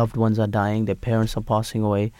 loved 0.00 0.16
ones 0.16 0.38
are 0.38 0.46
dying, 0.46 0.84
their 0.84 0.94
parents 0.96 1.36
are 1.36 1.42
passing 1.42 1.82
away, 1.82 2.12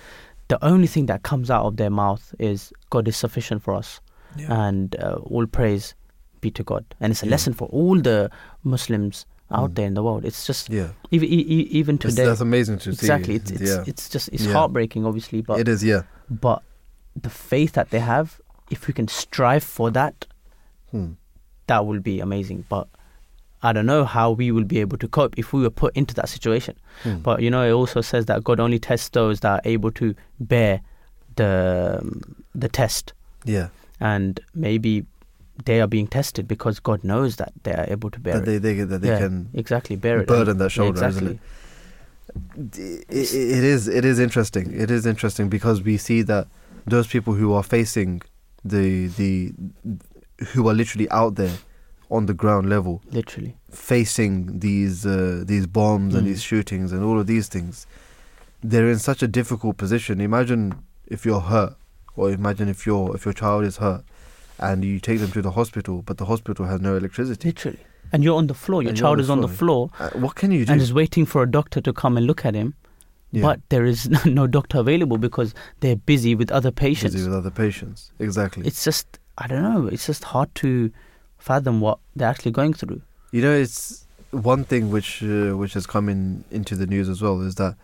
the 0.49 0.63
only 0.65 0.87
thing 0.87 1.07
that 1.07 1.23
comes 1.23 1.51
out 1.51 1.65
of 1.67 1.77
their 1.77 1.91
mouth 1.91 2.35
is 2.39 2.73
God 2.91 3.09
is 3.09 3.17
sufficient 3.17 3.63
for 3.63 3.75
us. 3.75 4.01
and 4.49 4.97
uh, 4.97 5.15
all 5.31 5.47
praise 5.47 5.95
be 6.41 6.51
to 6.51 6.65
God. 6.65 6.85
And 7.01 7.13
it's 7.13 7.23
a 7.23 7.27
Yeah. 7.27 7.31
lesson 7.31 7.53
for 7.53 7.69
all 7.69 8.01
the 8.01 8.31
Muslims 8.65 9.27
out 9.51 9.71
Mm. 9.71 9.75
there 9.77 9.87
in 9.87 9.95
the 9.95 10.03
world. 10.03 10.25
It's 10.25 10.47
just 10.47 10.71
yeah. 10.71 10.89
even 11.11 11.29
even 11.29 11.95
It's- 11.97 12.13
today. 12.15 12.25
that's 12.27 12.41
amazing 12.41 12.79
to 12.79 12.91
exactly. 12.91 13.35
see. 13.35 13.41
It's 13.43 13.51
it's, 13.51 13.71
yeah, 13.71 13.85
it's 13.87 14.09
just 14.09 14.29
it's 14.33 14.45
Yeah. 14.47 14.53
heartbreaking, 14.53 15.05
obviously, 15.07 15.43
but 15.43 15.61
it 15.61 15.69
is. 15.69 15.83
Yeah. 15.85 16.03
but 16.31 16.63
the 17.21 17.31
faith 17.31 17.73
that 17.73 17.91
they 17.91 18.01
have, 18.01 18.41
if 18.71 18.87
we 18.89 18.95
can 18.95 19.07
strive 19.09 19.63
for 19.63 19.91
that, 19.93 20.27
Hmm. 20.91 21.13
that 21.67 21.87
will 21.87 22.01
be 22.01 22.21
amazing. 22.21 22.65
But 22.69 22.89
I 23.63 23.73
don't 23.73 23.87
know 23.87 24.05
how 24.05 24.33
we 24.33 24.51
will 24.51 24.65
be 24.65 24.81
able 24.81 24.99
to 24.99 25.09
cope 25.09 25.35
if 25.39 25.53
we 25.53 25.63
were 25.63 25.71
put 25.71 25.95
into 25.97 26.15
that 26.15 26.29
situation. 26.29 26.77
Hmm. 27.03 27.19
But 27.19 27.41
you 27.43 27.51
know, 27.51 27.63
it 27.67 27.73
also 27.73 28.01
says 28.01 28.27
that 28.27 28.43
God 28.45 28.59
only 28.61 28.79
tests 28.79 29.09
those 29.11 29.41
that 29.41 29.53
are 29.53 29.63
able 29.65 29.91
to 29.93 30.15
bear 30.41 30.81
the 31.37 32.01
the 32.55 32.69
test 32.69 33.13
yeah, 33.45 33.69
and 34.01 34.41
maybe 34.55 35.05
they 35.65 35.81
are 35.81 35.87
being 35.87 36.07
tested 36.09 36.49
because 36.49 36.81
God 36.81 37.05
knows 37.05 37.37
that 37.37 37.53
they 37.63 37.73
are 37.73 37.87
able 37.89 38.11
to 38.11 38.19
bear 38.21 38.41
that 38.41 38.43
it. 38.43 38.63
they, 38.63 38.75
they 38.75 38.85
that 38.85 39.01
they 39.03 39.09
Yeah, 39.09 39.19
can 39.19 39.51
exactly 39.55 39.97
bear 39.97 40.21
it. 40.21 40.27
burden 40.27 40.53
And- 40.53 40.61
that 40.61 40.71
shoulder, 40.71 41.01
yeah, 41.01 41.09
isn't 41.09 41.29
exactly. 41.29 41.41
it? 42.79 42.79
it, 43.11 43.35
it 43.35 43.65
is 43.65 43.89
it 43.89 44.05
is 44.05 44.19
interesting. 44.19 44.73
It 44.73 44.91
is 44.91 45.07
interesting 45.07 45.49
because 45.49 45.83
we 45.83 45.97
see 45.97 46.23
that 46.23 46.47
those 46.87 47.07
people 47.07 47.35
who 47.35 47.53
are 47.53 47.63
facing 47.63 48.23
the 48.65 49.07
the 49.09 49.53
who 50.49 50.69
are 50.69 50.75
literally 50.75 51.09
out 51.11 51.37
there 51.37 51.57
on 52.11 52.27
the 52.27 52.35
ground 52.35 52.69
level 52.69 53.03
Literally. 53.11 53.57
facing 53.71 54.59
these 54.61 55.07
uh, 55.07 55.43
these 55.47 55.67
bombs 55.67 56.15
and 56.15 56.25
Mm. 56.25 56.31
these 56.31 56.43
shootings 56.43 56.93
and 56.93 57.03
all 57.03 57.19
of 57.19 57.27
these 57.27 57.49
things 57.49 57.87
they're 58.63 58.91
in 58.91 58.99
such 58.99 59.23
a 59.23 59.27
difficult 59.29 59.77
position 59.77 60.21
imagine 60.21 60.75
if 61.07 61.25
you're 61.27 61.41
hurt 61.41 61.75
or 62.17 62.31
imagine 62.31 62.69
if 62.69 62.87
your 62.87 63.15
if 63.17 63.25
your 63.25 63.33
child 63.35 63.65
is 63.65 63.79
hurt 63.79 64.05
and 64.59 64.85
you 64.85 65.01
take 65.01 65.19
them 65.21 65.31
to 65.33 65.43
the 65.43 65.51
hospital 65.53 66.03
but 66.03 66.19
the 66.19 66.25
hospital 66.27 66.67
has 66.67 66.81
no 66.81 66.97
electricity 66.97 67.49
Literally. 67.49 67.79
And 68.13 68.23
you're 68.23 68.37
on 68.37 68.47
the 68.47 68.55
floor. 68.55 68.83
Your 68.83 68.91
And 68.91 68.99
child 68.99 69.15
on 69.15 69.21
is 69.21 69.27
the 69.27 69.33
on 69.33 69.41
the 69.41 69.49
floor. 69.49 69.89
floor 69.89 70.09
uh, 70.15 70.19
what 70.19 70.35
can 70.37 70.53
you 70.53 70.65
do 70.65 70.73
and 70.73 70.81
is 70.81 70.93
waiting 70.93 71.27
for 71.27 71.43
a 71.43 71.51
doctor 71.51 71.81
to 71.81 71.93
come 71.93 72.17
and 72.17 72.27
look 72.27 72.45
at 72.45 72.55
him. 72.55 72.75
Yeah. 73.33 73.43
But 73.43 73.61
there 73.71 73.85
is 73.85 74.09
no 74.25 74.47
doctor 74.47 74.79
available 74.79 75.19
because 75.19 75.55
they're 75.81 75.97
busy 75.97 76.35
with 76.37 76.53
other 76.53 76.71
patients. 76.71 77.15
busy 77.15 77.29
with 77.29 77.37
other 77.37 77.51
patients 77.51 78.13
exactly 78.21 78.65
It's 78.67 78.85
just 78.85 79.19
I 79.39 79.49
don't 79.49 79.63
know. 79.63 79.89
It's 79.89 80.07
just 80.07 80.23
hard 80.23 80.55
to 80.57 80.93
fathom 81.39 81.81
what 81.81 81.99
they're 82.15 82.29
actually 82.29 82.53
going 82.53 82.75
through. 82.75 83.03
You 83.33 83.43
know, 83.43 83.53
it's 83.53 84.07
one 84.31 84.63
thing 84.65 84.91
which 84.91 85.23
uh, 85.25 85.57
which 85.57 85.75
has 85.75 85.87
come 85.87 86.09
in 86.09 86.45
into 86.53 86.77
the 86.77 86.87
news 86.87 87.09
as 87.09 87.21
well 87.21 87.41
is 87.41 87.57
that 87.57 87.75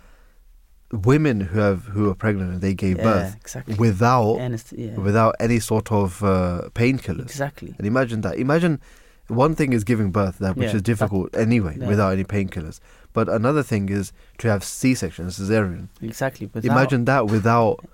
women 0.93 1.41
who 1.41 1.61
have 1.61 1.85
who 1.87 2.11
are 2.11 2.15
pregnant 2.15 2.53
and 2.53 2.61
they 2.61 2.75
gave 2.75 2.97
yeah, 2.99 3.05
birth 3.05 3.37
exactly. 3.37 3.75
without 3.77 4.35
And 4.37 4.63
yeah, 4.73 4.97
without 4.97 5.37
any 5.39 5.61
sort 5.61 5.93
of 5.93 6.23
uh, 6.25 6.63
painkillers. 6.75 7.23
exactly. 7.23 7.75
And 7.79 7.87
imagine 7.87 8.23
that. 8.23 8.39
Imagine 8.39 8.81
one 9.29 9.55
thing 9.55 9.73
is 9.73 9.85
giving 9.85 10.11
birth, 10.11 10.39
that 10.39 10.57
which 10.57 10.71
Yeah, 10.71 10.77
is 10.77 10.83
difficult 10.83 11.37
anyway, 11.37 11.77
yeah. 11.79 11.87
without 11.87 12.11
any 12.13 12.25
painkillers. 12.25 12.81
But 13.13 13.29
another 13.29 13.63
thing 13.63 13.89
is 13.89 14.13
to 14.39 14.49
have 14.49 14.65
C-section, 14.65 15.27
cesarean. 15.27 15.89
Exactly. 16.03 16.51
Without, 16.53 16.71
Imagine 16.73 17.05
that 17.05 17.27
without 17.27 17.85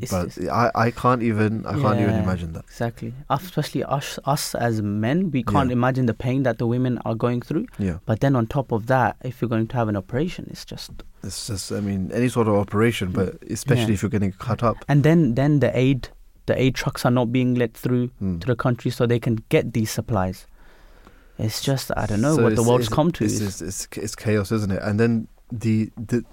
It's 0.00 0.12
but 0.12 0.26
just- 0.26 0.48
I, 0.48 0.70
I 0.74 0.90
can't 0.90 1.22
even 1.22 1.66
I 1.66 1.72
can't 1.80 2.00
even 2.00 2.14
imagine 2.14 2.52
that. 2.52 2.64
Exactly. 2.66 3.12
Especially 3.28 3.82
us, 3.84 4.18
us 4.24 4.54
as 4.54 4.80
men, 4.82 5.30
we 5.30 5.42
can't 5.42 5.70
Yeah. 5.70 5.74
imagine 5.80 6.06
the 6.06 6.14
pain 6.14 6.44
that 6.44 6.58
the 6.58 6.66
women 6.66 6.98
are 7.04 7.14
going 7.14 7.40
through. 7.42 7.66
Yeah, 7.78 7.98
But 8.06 8.20
then 8.20 8.36
on 8.36 8.46
top 8.46 8.70
of 8.72 8.86
that, 8.86 9.16
if 9.24 9.40
you're 9.42 9.48
going 9.48 9.66
to 9.66 9.76
have 9.76 9.88
an 9.88 9.96
operation, 9.96 10.46
it's 10.50 10.64
just. 10.64 10.90
it's 11.24 11.46
just 11.48 11.72
I 11.72 11.80
mean 11.80 12.10
any 12.12 12.28
sort 12.28 12.46
of 12.48 12.54
operation, 12.54 13.10
but 13.12 13.42
especially 13.50 13.86
Yeah. 13.88 13.94
if 13.94 14.02
you're 14.02 14.10
getting 14.10 14.32
cut 14.32 14.62
up. 14.62 14.76
And 14.88 15.02
then, 15.02 15.34
then 15.34 15.60
the 15.60 15.76
aid, 15.76 16.08
the 16.46 16.60
aid 16.60 16.74
trucks 16.76 17.04
are 17.04 17.10
not 17.10 17.32
being 17.32 17.54
let 17.56 17.74
through 17.74 18.10
Mm. 18.22 18.40
to 18.40 18.46
the 18.46 18.56
country, 18.56 18.90
so 18.92 19.04
they 19.06 19.18
can 19.18 19.42
get 19.48 19.72
these 19.72 19.90
supplies. 19.90 20.46
It's 21.38 21.60
just 21.62 21.90
I 21.96 22.06
don't 22.06 22.20
know 22.20 22.34
So 22.36 22.42
what 22.44 22.56
the 22.56 22.62
world's 22.64 22.88
come 22.88 23.10
to. 23.12 23.24
It's, 23.24 23.60
it's, 23.60 23.86
it's 23.96 24.14
chaos, 24.16 24.50
isn't 24.52 24.72
it? 24.72 24.82
And 24.82 24.98
then 24.98 25.28
the 25.52 25.90
the 25.96 26.24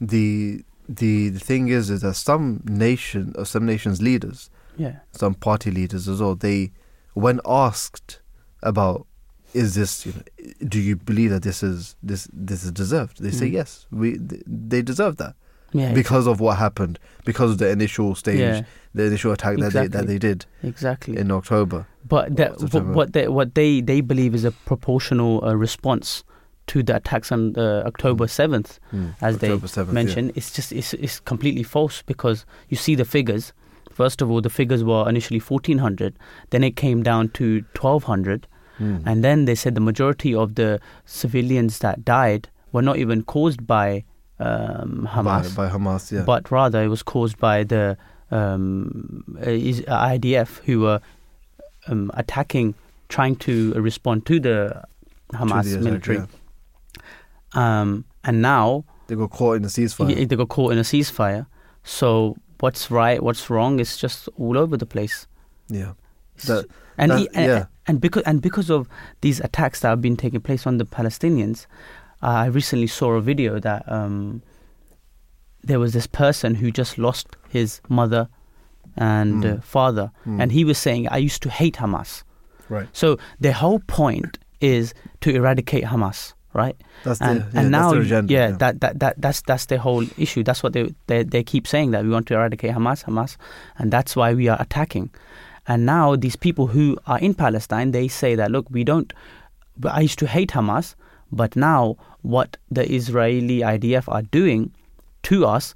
the 0.00 0.64
the, 0.96 1.28
the 1.30 1.40
thing 1.40 1.68
is 1.68 1.90
is 1.90 2.00
that 2.02 2.14
some 2.14 2.62
nation 2.64 3.34
or 3.38 3.44
some 3.46 3.64
nations 3.64 4.02
leaders, 4.02 4.50
yeah, 4.76 4.96
some 5.12 5.34
party 5.34 5.70
leaders 5.70 6.08
as 6.08 6.20
well, 6.20 6.34
they 6.34 6.72
when 7.14 7.40
asked 7.46 8.20
about 8.62 9.06
is 9.52 9.74
this 9.74 10.06
you 10.06 10.12
know, 10.12 10.22
do 10.68 10.80
you 10.80 10.96
believe 10.96 11.30
that 11.30 11.42
this 11.42 11.62
is 11.62 11.96
this 12.02 12.28
this 12.32 12.64
is 12.64 12.72
deserved? 12.72 13.22
They 13.22 13.30
say 13.30 13.48
Mm. 13.48 13.52
yes, 13.52 13.86
we 13.90 14.18
th- 14.18 14.42
they 14.46 14.82
deserve 14.82 15.16
that 15.16 15.34
yeah, 15.72 15.92
because 15.92 16.26
of 16.26 16.40
what 16.40 16.58
happened, 16.58 16.98
because 17.24 17.52
of 17.52 17.58
the 17.58 17.68
initial 17.70 18.14
stage, 18.14 18.38
yeah, 18.40 18.62
the 18.94 19.04
initial 19.04 19.32
attack 19.32 19.58
that 19.58 19.72
they 19.72 19.86
that 19.86 20.06
they 20.06 20.18
did 20.18 20.46
exactly. 20.62 21.16
in 21.16 21.30
October. 21.30 21.86
But 22.08 22.36
that, 22.36 22.60
what, 22.72 22.86
what 22.86 23.12
they 23.12 23.28
what 23.28 23.54
they 23.54 23.80
they 23.80 24.00
believe 24.00 24.34
is 24.34 24.44
a 24.44 24.50
proportional 24.50 25.44
uh, 25.44 25.54
response 25.54 26.24
to 26.70 26.82
the 26.82 26.94
attacks 26.96 27.30
on 27.32 27.56
uh, 27.56 27.82
October 27.86 28.26
seventh. 28.28 28.78
Mm. 28.92 29.14
As 29.20 29.38
they 29.38 29.50
October 29.52 29.66
7th, 29.66 29.86
yeah. 29.88 29.92
mentioned, 30.00 30.32
it's 30.36 30.50
just 30.56 30.70
it's, 30.72 30.94
it's 30.94 31.18
completely 31.20 31.62
false 31.64 32.02
because 32.12 32.44
you 32.68 32.76
see 32.76 32.94
the 32.94 33.04
figures. 33.04 33.52
First 33.92 34.22
of 34.22 34.30
all, 34.30 34.40
the 34.40 34.50
figures 34.50 34.82
were 34.82 35.04
initially 35.08 35.40
1400, 35.40 36.14
then 36.50 36.62
it 36.64 36.74
came 36.76 37.02
down 37.02 37.28
to 37.30 37.46
1200, 37.78 38.46
Mm. 38.80 39.02
and 39.04 39.22
then 39.22 39.44
they 39.44 39.54
said 39.54 39.74
the 39.74 39.80
majority 39.92 40.34
of 40.34 40.54
the 40.54 40.80
civilians 41.04 41.80
that 41.80 42.02
died 42.02 42.48
were 42.72 42.80
not 42.80 42.96
even 42.96 43.22
caused 43.22 43.66
by 43.66 44.04
um, 44.38 45.06
Hamas, 45.14 45.54
by, 45.54 45.66
by 45.66 45.74
Hamas, 45.74 46.10
yeah. 46.10 46.22
but 46.24 46.50
rather 46.50 46.82
it 46.82 46.88
was 46.88 47.02
caused 47.02 47.36
by 47.38 47.62
the 47.62 47.98
um, 48.30 49.22
IDF 49.38 50.60
who 50.64 50.80
were 50.80 51.00
um, 51.88 52.10
attacking, 52.14 52.74
trying 53.10 53.36
to 53.36 53.72
respond 53.74 54.24
to 54.26 54.40
the 54.40 54.82
Hamas 55.34 55.64
To 55.64 55.68
the 55.68 55.74
attack, 55.74 55.84
military. 55.84 56.16
yeah. 56.18 56.26
Um, 57.54 58.04
and 58.24 58.40
now 58.42 58.84
They 59.08 59.16
got 59.16 59.30
caught 59.30 59.56
in 59.56 59.62
the 59.62 59.68
ceasefire. 59.68 60.28
they 60.28 60.36
got 60.36 60.48
caught 60.48 60.72
in 60.72 60.78
a 60.78 60.82
ceasefire. 60.82 61.46
So 61.82 62.36
what's 62.60 62.90
right, 62.90 63.22
what's 63.22 63.50
wrong 63.50 63.80
is 63.80 63.96
just 63.96 64.28
all 64.38 64.56
over 64.58 64.76
the 64.76 64.86
place. 64.86 65.26
yeah. 65.68 65.92
That- 66.46 66.66
and, 66.96 67.10
that- 67.10 67.20
e- 67.20 67.28
and, 67.34 67.46
yeah. 67.46 67.64
and 67.86 68.00
because 68.00 68.22
and 68.24 68.40
because 68.42 68.70
of 68.70 68.88
these 69.20 69.40
attacks 69.40 69.80
that 69.80 69.88
have 69.88 70.00
been 70.02 70.16
taking 70.16 70.40
place 70.40 70.66
on 70.66 70.78
the 70.78 70.84
Palestinians, 70.84 71.66
uh, 72.22 72.26
I 72.44 72.46
recently 72.46 72.86
saw 72.86 73.12
a 73.12 73.20
video 73.20 73.58
that 73.60 73.90
um, 73.90 74.42
there 75.62 75.78
was 75.80 75.92
this 75.92 76.06
person 76.06 76.54
who 76.56 76.70
just 76.70 76.98
lost 76.98 77.36
his 77.48 77.80
mother 77.88 78.28
and 78.96 79.44
Mm. 79.44 79.58
uh, 79.58 79.60
father, 79.62 80.10
Mm. 80.26 80.40
and 80.42 80.52
he 80.52 80.64
was 80.64 80.78
saying, 80.78 81.08
"I 81.08 81.16
used 81.18 81.42
to 81.42 81.50
hate 81.50 81.76
Hamas." 81.76 82.22
Right. 82.68 82.88
So 82.92 83.18
their 83.38 83.52
whole 83.54 83.80
point 83.80 84.38
is 84.60 84.94
to 85.20 85.30
eradicate 85.34 85.84
Hamas, 85.84 86.34
right? 86.52 86.76
That's 87.04 87.18
the, 87.20 87.24
and 87.26 87.38
yeah, 87.54 87.60
and 87.60 87.70
now 87.70 87.92
agenda, 87.92 88.32
yeah, 88.32 88.50
that, 88.52 88.80
that 88.80 88.98
that 89.00 89.14
that's 89.20 89.40
that's 89.42 89.66
their 89.66 89.78
whole 89.78 90.04
issue 90.18 90.42
that's 90.42 90.62
what 90.62 90.72
they, 90.72 90.92
they 91.06 91.22
they 91.22 91.42
keep 91.42 91.66
saying 91.66 91.90
that 91.92 92.02
we 92.04 92.10
want 92.10 92.26
to 92.28 92.34
eradicate 92.34 92.72
hamas 92.74 93.04
hamas 93.04 93.36
and 93.78 93.92
that's 93.92 94.16
why 94.16 94.34
we 94.34 94.48
are 94.48 94.60
attacking 94.60 95.10
and 95.68 95.86
now 95.86 96.16
these 96.16 96.36
people 96.36 96.66
who 96.66 96.96
are 97.06 97.18
in 97.20 97.34
palestine 97.34 97.92
they 97.92 98.08
say 98.08 98.34
that 98.34 98.50
look 98.50 98.66
we 98.70 98.82
don't 98.84 99.12
i 99.84 100.00
used 100.00 100.18
to 100.18 100.26
hate 100.26 100.50
hamas 100.50 100.94
but 101.30 101.54
now 101.54 101.96
what 102.22 102.56
the 102.70 102.84
israeli 102.92 103.60
idf 103.60 104.04
are 104.08 104.22
doing 104.22 104.72
to 105.22 105.46
us 105.46 105.74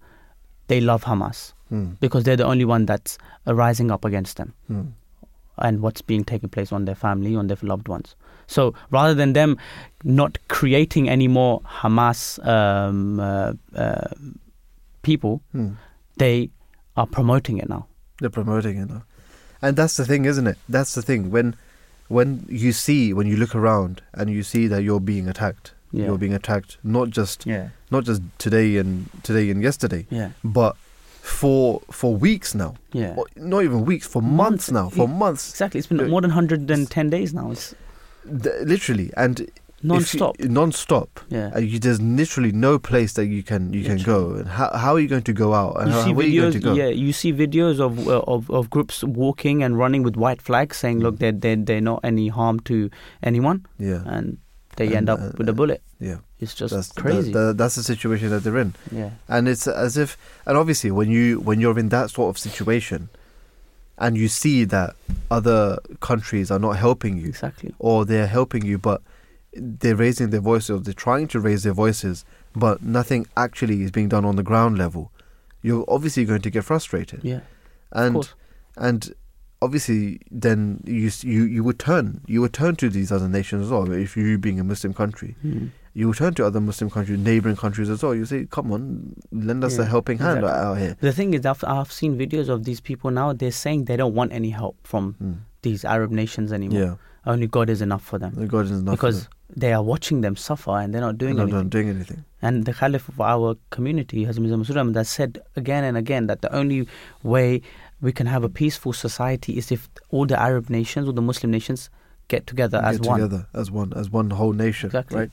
they 0.69 0.81
love 0.81 1.05
hamas 1.05 1.53
Mm. 1.73 1.97
because 1.99 2.25
they're 2.25 2.37
the 2.37 2.45
only 2.45 2.65
one 2.67 2.85
that's 2.85 3.17
rising 3.47 3.91
up 3.91 4.05
against 4.05 4.37
them 4.37 4.53
Mm. 4.71 4.93
and 5.59 5.81
what's 5.81 6.03
being 6.03 6.23
taking 6.25 6.49
place 6.51 6.73
on 6.73 6.85
their 6.85 6.95
family, 6.95 7.35
on 7.37 7.47
their 7.47 7.57
loved 7.63 7.89
ones. 7.89 8.15
So 8.47 8.75
rather 8.91 9.15
than 9.15 9.33
them 9.33 9.57
not 10.05 10.39
creating 10.49 11.09
any 11.09 11.29
more 11.29 11.61
Hamas 11.63 12.39
um, 12.47 13.19
uh, 13.21 13.53
uh, 13.75 14.09
people, 15.03 15.41
Mm. 15.55 15.77
they 16.19 16.51
are 16.97 17.07
promoting 17.07 17.59
it 17.59 17.69
now. 17.69 17.87
They're 18.21 18.31
promoting 18.31 18.79
it 18.79 18.89
now. 18.89 19.03
And 19.63 19.77
that's 19.77 19.97
the 19.97 20.05
thing, 20.05 20.25
isn't 20.27 20.47
it? 20.47 20.59
That's 20.69 20.95
the 20.95 21.03
thing. 21.03 21.31
When 21.31 21.55
when 22.09 22.45
you 22.51 22.73
see 22.73 23.13
when 23.15 23.27
you 23.27 23.37
look 23.37 23.55
around 23.55 24.03
and 24.13 24.29
you 24.31 24.43
see 24.43 24.67
that 24.69 24.83
you're 24.83 25.01
being 25.01 25.29
attacked. 25.29 25.73
Yeah. 25.91 26.07
You're 26.07 26.19
being 26.19 26.35
attacked 26.35 26.77
not 26.83 27.11
just 27.11 27.47
Yeah, 27.47 27.69
not 27.91 28.05
just 28.05 28.21
today 28.39 28.77
and 28.79 29.09
today 29.23 29.49
and 29.51 29.63
yesterday, 29.63 30.07
yeah, 30.11 30.31
but 30.43 30.77
for 31.23 31.81
for 31.91 32.15
weeks 32.15 32.55
now. 32.55 32.75
yeah. 32.93 33.15
Or 33.17 33.27
not 33.37 33.63
even 33.65 33.85
weeks, 33.87 34.07
for 34.07 34.21
months, 34.21 34.71
Months. 34.71 34.71
now. 34.71 34.89
For 34.91 35.09
months. 35.09 35.51
Exactly. 35.51 35.79
It's 35.79 35.87
been 35.87 36.01
Uh, 36.01 36.09
more 36.09 36.21
than 36.21 36.31
110 36.33 37.11
days 37.11 37.33
now. 37.33 37.51
It's 37.53 37.75
Th- 38.25 38.67
literally. 38.67 39.11
And 39.17 39.51
non-stop. 39.83 40.39
non-stop. 40.41 41.21
yeah. 41.29 41.51
Uh, 41.55 41.59
you, 41.59 41.79
there's 41.79 42.01
literally 42.01 42.53
no 42.53 42.79
place 42.79 43.13
that 43.15 43.27
you 43.27 43.43
can 43.43 43.73
you 43.75 43.85
can 43.85 43.99
go. 44.03 44.33
And 44.35 44.49
how 44.49 44.71
how 44.77 44.95
are 44.95 45.01
you 45.01 45.09
going 45.09 45.25
to 45.25 45.33
go 45.35 45.53
out? 45.53 45.77
And 45.81 45.89
you 45.89 45.93
how, 45.95 46.05
see 46.05 46.13
where 46.15 46.27
are 46.27 46.29
you 46.29 46.41
going 46.41 46.53
videos, 46.53 46.55
to 46.55 46.61
go? 46.61 46.73
yeah. 46.75 46.89
You 46.89 47.13
see 47.13 47.33
videos 47.33 47.81
of 47.81 48.09
uh, 48.09 48.21
of 48.27 48.51
of 48.51 48.71
groups 48.71 49.05
walking 49.05 49.63
and 49.63 49.77
running 49.77 50.03
with 50.03 50.17
white 50.17 50.41
flags, 50.41 50.77
saying, 50.79 51.01
"Look, 51.01 51.19
they're 51.19 51.33
they're, 51.33 51.57
they're 51.57 51.81
not 51.83 52.01
any 52.03 52.29
harm 52.29 52.61
to 52.61 52.89
anyone," 53.23 53.67
Yeah. 53.79 54.03
and 54.07 54.39
they 54.77 54.87
And, 54.87 54.95
end 54.97 55.09
up 55.11 55.21
uh, 55.21 55.31
with 55.37 55.49
a 55.49 55.53
bullet. 55.53 55.83
Yeah. 56.01 56.19
It's 56.41 56.55
just 56.55 56.75
That's 56.75 56.93
crazy. 56.93 57.33
that- 57.33 57.39
that- 57.39 57.57
that's 57.59 57.75
the 57.77 57.83
situation 57.83 58.29
that 58.31 58.43
they're 58.45 58.59
in. 58.59 58.75
yeah, 58.93 59.11
and 59.29 59.49
it's 59.49 59.67
as 59.67 59.97
if 59.97 60.17
and 60.47 60.57
obviously 60.59 60.91
when 60.91 61.11
you 61.11 61.41
when 61.41 61.61
you're 61.61 61.79
in 61.79 61.89
that 61.91 62.11
sort 62.11 62.29
of 62.31 62.39
situation 62.39 63.09
and 63.99 64.17
you 64.17 64.29
see 64.29 64.65
that 64.65 64.97
other 65.31 65.79
countries 66.01 66.51
are 66.51 66.59
not 66.59 66.77
helping 66.77 67.17
you 67.17 67.29
exactly. 67.29 67.75
or 67.79 68.05
they're 68.05 68.27
helping 68.27 68.65
you 68.65 68.79
but 68.79 69.03
they're 69.53 69.97
raising 69.97 70.31
their 70.31 70.41
voices 70.41 70.71
or 70.71 70.79
they're 70.81 70.93
trying 70.95 71.29
to 71.29 71.39
raise 71.39 71.63
their 71.63 71.73
voices 71.73 72.25
but 72.55 72.83
nothing 72.83 73.27
actually 73.37 73.83
is 73.83 73.91
being 73.91 74.09
done 74.09 74.25
on 74.25 74.37
the 74.37 74.43
ground 74.43 74.79
level. 74.79 75.11
You're 75.63 75.85
obviously 75.89 76.25
going 76.25 76.43
to 76.43 76.51
get 76.51 76.65
frustrated. 76.65 77.21
Yeah, 77.23 77.41
and 77.93 78.29
and 78.77 79.15
obviously 79.63 80.21
then 80.31 80.83
you 80.87 81.11
you 81.23 81.45
you 81.45 81.65
would 81.65 81.79
turn 81.79 82.21
you 82.27 82.41
would 82.43 82.53
turn 82.53 82.77
to 82.77 82.91
these 82.91 83.11
other 83.11 83.29
nations 83.29 83.65
as 83.65 83.71
well 83.71 83.91
if 83.91 84.17
you 84.17 84.39
being 84.39 84.61
a 84.61 84.65
muslim 84.65 84.93
country. 84.95 85.37
Mm. 85.45 85.71
You 85.97 86.13
turn 86.13 86.35
to 86.35 86.45
other 86.45 86.61
muslim 86.61 86.89
countries 86.91 87.19
neighboring 87.27 87.57
countries 87.57 87.89
as 87.89 88.03
well 88.03 88.15
you 88.21 88.25
say 88.25 88.39
come 88.57 88.73
on 88.77 88.83
lend 89.33 89.63
us 89.69 89.79
a 89.79 89.85
helping 89.85 90.19
hand 90.19 90.39
exactly. 90.41 90.67
out 90.69 90.79
here 90.79 90.97
The 91.01 91.13
thing 91.13 91.35
is, 91.35 91.47
I've, 91.47 91.63
I've 91.77 91.93
seen 91.93 92.19
videos 92.19 92.49
of 92.49 92.65
these 92.65 92.81
people 92.81 93.11
now. 93.11 93.33
They're 93.33 93.53
saying 93.65 93.85
they 93.91 93.97
don't 94.03 94.15
want 94.21 94.33
any 94.41 94.51
help 94.51 94.77
from 94.93 95.05
Mm. 95.23 95.37
these 95.63 95.85
Arab 95.85 96.11
nations 96.11 96.53
anymore. 96.53 96.81
Yeah, 96.83 96.95
Only 97.33 97.47
God 97.47 97.71
is 97.75 97.81
enough 97.89 98.05
for 98.11 98.19
them 98.19 98.33
God 98.57 98.65
is 98.67 98.73
enough. 98.73 98.95
because 98.97 99.29
they 99.65 99.73
are 99.73 99.83
watching 99.93 100.21
them 100.27 100.35
suffer 100.37 100.73
and 100.81 100.93
they're 100.93 101.01
not 101.09 101.17
doing 101.23 101.37
not, 101.37 101.45
anything. 101.49 101.69
doing 101.77 101.89
anything. 101.97 102.25
And 102.43 102.65
the 102.69 102.75
Caliph 102.81 103.09
of 103.09 103.21
our 103.21 103.57
community, 103.71 104.27
Hazrat 104.27 104.77
Ahmad, 104.81 104.97
has 104.97 105.09
said 105.09 105.39
again 105.57 105.85
and 105.85 105.97
again 105.97 106.27
that 106.27 106.43
the 106.43 106.53
only 106.63 106.81
way 107.23 107.63
we 108.01 108.13
can 108.13 108.27
have 108.27 108.43
a 108.45 108.49
peaceful 108.63 108.93
society 108.93 109.57
is 109.61 109.71
if 109.77 109.89
all 110.11 110.27
the 110.27 110.39
Arab 110.49 110.69
nations 110.79 111.09
or 111.09 111.13
the 111.13 111.23
Muslim 111.31 111.51
nations 111.53 111.89
get 112.29 112.47
together 112.47 112.79
as 112.91 112.99
Get 112.99 113.07
one. 113.09 113.21
together 113.21 113.47
as 113.55 113.71
one, 113.71 113.93
as 114.03 114.11
one 114.11 114.31
whole 114.31 114.53
nation, 114.53 114.89
Exactly. 114.89 115.19
right? 115.21 115.31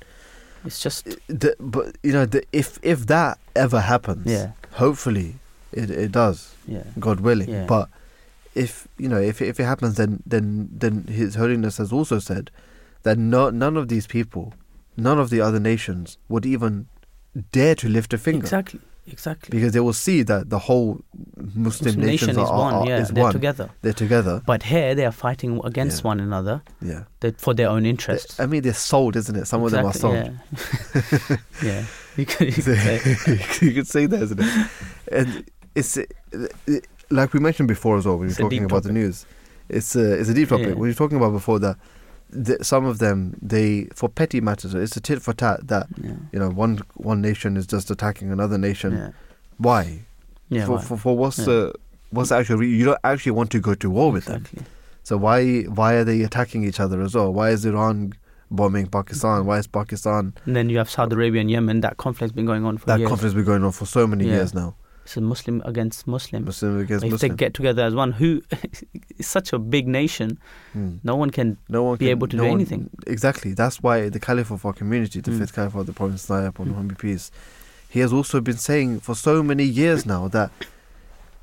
It's 0.66 0.80
just 0.82 1.06
The, 1.28 1.56
but 1.60 1.96
you 2.04 2.12
know, 2.14 2.26
the, 2.26 2.44
if 2.52 2.80
if 2.84 3.08
that 3.08 3.38
ever 3.56 3.80
happens, 3.82 4.26
Yeah. 4.28 4.52
hopefully 4.74 5.36
it 5.72 5.90
it 5.90 6.12
does, 6.12 6.56
yeah, 6.68 6.84
God 7.00 7.20
willing. 7.22 7.50
Yeah. 7.50 7.66
But 7.66 7.90
if 8.56 8.88
you 8.98 9.08
know, 9.10 9.20
if 9.22 9.42
if 9.42 9.60
it 9.60 9.64
happens, 9.66 9.96
then 9.96 10.22
then 10.26 10.70
then 10.72 11.06
His 11.08 11.36
Holiness 11.36 11.78
has 11.78 11.92
also 11.92 12.20
said 12.20 12.52
that 13.04 13.18
no, 13.18 13.50
none 13.50 13.78
of 13.78 13.88
these 13.88 14.06
people, 14.08 14.54
none 14.98 15.20
of 15.20 15.30
the 15.30 15.42
other 15.42 15.60
nations 15.60 16.18
would 16.30 16.46
even 16.46 16.88
dare 17.52 17.76
to 17.76 17.88
lift 17.90 18.14
a 18.14 18.18
finger 18.18 18.44
exactly, 18.46 18.80
exactly. 19.08 19.58
because 19.58 19.74
they 19.74 19.80
will 19.80 19.94
see 19.94 20.22
that 20.24 20.50
the 20.50 20.60
whole 20.60 21.02
Muslim, 21.38 21.64
Muslim 21.64 21.96
nations 22.06 22.28
nation 22.28 22.38
are, 22.38 22.44
is 22.44 22.50
are- 22.50 22.60
one. 22.60 22.74
are- 22.74 22.88
yeah, 22.88 22.98
is 23.02 23.10
they're 23.10 23.24
one. 23.24 23.34
together. 23.34 23.70
They're 23.82 23.94
together. 23.94 24.42
But 24.46 24.64
here 24.64 24.96
they 24.96 25.06
are 25.06 25.12
fighting 25.12 25.60
against 25.64 26.02
Yeah. 26.04 26.08
one 26.08 26.20
another 26.20 26.62
Yeah. 26.82 27.04
that 27.22 27.40
for 27.42 27.54
their 27.54 27.70
own 27.70 27.86
interests. 27.86 28.40
I 28.40 28.46
mean, 28.46 28.62
they're 28.62 28.74
sold, 28.74 29.16
isn't 29.16 29.36
it? 29.36 29.46
Some 29.46 29.64
of 29.64 29.72
them 29.72 29.86
are 29.86 29.94
sold. 29.94 30.16
Yeah. 30.16 31.38
yeah. 31.64 31.86
You 32.18 32.26
could, 32.26 32.48
you 32.48 32.54
could 32.64 32.64
say. 32.64 33.16
you 33.66 33.74
could 33.74 33.88
say 33.88 34.06
that, 34.06 34.22
isn't 34.22 34.40
it? 34.40 34.68
And 35.12 35.46
it's 35.76 35.98
like 37.10 37.34
we 37.34 37.40
mentioned 37.40 37.68
before 37.68 37.98
as 37.98 38.06
well. 38.06 38.18
When 38.18 38.28
we 38.28 38.34
were 38.34 38.38
talking 38.38 38.66
about 38.66 38.84
the 38.84 38.92
news, 38.92 39.26
it's 39.70 39.96
a 39.96 40.20
it's 40.20 40.30
a 40.30 40.34
deep 40.34 40.50
topic. 40.50 40.68
Yeah. 40.68 40.74
We 40.74 40.88
were 40.90 40.94
talking 40.94 41.18
about 41.18 41.32
before 41.32 41.60
that 41.60 41.78
the, 42.32 42.64
some 42.64 42.86
of 42.86 43.00
them 43.00 43.38
they 43.42 43.88
for 43.94 44.10
petty 44.10 44.42
matters. 44.42 44.74
It's 44.74 44.96
a 44.98 45.02
tit 45.02 45.22
for 45.22 45.34
tat 45.34 45.68
that 45.68 45.88
Yeah. 46.02 46.14
you 46.32 46.40
know 46.40 46.50
one 46.50 46.82
one 46.96 47.22
nation 47.22 47.58
is 47.58 47.68
just 47.68 47.92
attacking 47.92 48.32
another 48.32 48.58
nation. 48.58 48.94
Yeah. 48.94 49.10
Why? 49.58 50.06
Yeah, 50.50 50.66
for, 50.66 50.76
right. 50.78 50.84
for 50.86 50.98
for 50.98 51.18
what's 51.18 51.40
Yeah. 51.40 51.46
the 51.46 51.74
what's 52.12 52.30
the 52.30 52.36
actual? 52.38 52.64
You 52.64 52.86
don't 52.86 53.00
actually 53.04 53.34
want 53.34 53.52
to 53.52 53.60
go 53.60 53.74
to 53.76 53.90
war 53.90 54.12
with 54.12 54.26
them. 54.26 54.46
So 55.04 55.18
why 55.18 55.64
why 55.64 55.94
are 55.96 56.04
they 56.04 56.22
attacking 56.22 56.64
each 56.64 56.80
other 56.80 57.02
as 57.02 57.16
well? 57.16 57.34
Why 57.34 57.50
is 57.50 57.66
Iran 57.66 58.14
bombing 58.50 58.88
Pakistan? 58.88 59.40
Mm-hmm. 59.40 59.48
Why 59.48 59.58
is 59.60 59.68
Pakistan 59.68 60.34
And 60.46 60.56
then 60.56 60.70
you 60.70 60.78
have 60.78 60.90
Saudi 60.90 61.16
Arabia 61.16 61.42
and 61.42 61.50
Yemen. 61.52 61.82
That 61.82 61.98
conflict's 61.98 62.34
been 62.36 62.46
going 62.46 62.66
on 62.66 62.78
for 62.78 62.86
that 62.88 63.00
years. 63.00 63.10
conflict's 63.10 63.34
been 63.36 63.46
going 63.46 63.64
on 63.64 63.72
for 63.72 63.86
so 63.86 64.06
many 64.08 64.26
years 64.26 64.54
now? 64.54 64.76
It's 65.04 65.18
a 65.18 65.22
Muslim 65.22 65.62
against 65.66 66.06
Muslim. 66.08 66.46
Muslim 66.46 66.80
against 66.80 67.04
if 67.04 67.10
they 67.10 67.16
Muslim. 67.16 67.36
get 67.36 67.54
together 67.54 67.84
as 67.84 67.94
one, 67.96 68.12
who 68.12 68.42
it's 68.52 69.28
such 69.28 69.52
a 69.54 69.60
big 69.60 69.88
nation, 69.88 70.38
Hmm. 70.74 70.98
no 71.04 71.16
one 71.16 71.32
can. 71.32 71.58
no 71.70 71.84
one 71.84 71.98
be 71.98 72.06
can- 72.06 72.12
able 72.12 72.28
to 72.28 72.38
no 72.38 72.44
do 72.44 72.50
one- 72.50 72.60
anything. 72.60 72.90
Exactly. 73.08 73.54
That's 73.54 73.82
why 73.82 74.10
the 74.10 74.20
Caliph 74.20 74.52
of 74.52 74.66
our 74.66 74.74
community, 74.74 75.20
the 75.22 75.32
Mm. 75.32 75.40
fifth 75.40 75.54
Caliph 75.56 75.76
of 75.76 75.86
the 75.88 75.94
Promised 75.94 76.30
Messiah 76.30 76.48
upon 76.50 76.68
Mm. 76.68 76.76
whom 76.76 76.88
be 76.90 76.96
peace, 76.96 77.32
he 77.90 78.00
has 78.00 78.14
also 78.14 78.40
been 78.42 78.58
saying 78.58 79.00
for 79.02 79.16
so 79.16 79.42
many 79.44 79.64
years 79.66 80.06
now 80.06 80.28
that 80.30 80.52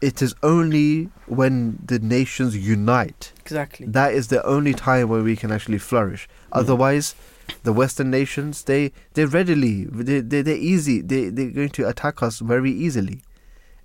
it 0.01 0.23
is 0.23 0.35
only 0.45 1.09
when 1.27 1.79
the 1.85 1.99
nations 1.99 2.57
unite 2.57 3.33
Exactly. 3.45 3.87
that 3.89 4.15
is 4.15 4.29
the 4.29 4.41
only 4.47 4.73
time 4.73 5.09
where 5.09 5.23
we 5.25 5.35
can 5.35 5.51
actually 5.51 5.79
flourish. 5.79 6.29
Yeah. 6.31 6.61
Otherwise, 6.61 7.17
the 7.65 7.73
Western 7.73 8.09
nations 8.11 8.63
they 8.65 8.93
they 9.15 9.25
readily 9.25 9.85
they 9.87 10.21
they 10.21 10.43
they're 10.43 10.57
easy 10.57 11.01
they 11.01 11.31
they're 11.31 11.51
going 11.51 11.71
to 11.71 11.89
attack 11.89 12.23
us 12.23 12.39
very 12.39 12.71
easily. 12.71 13.21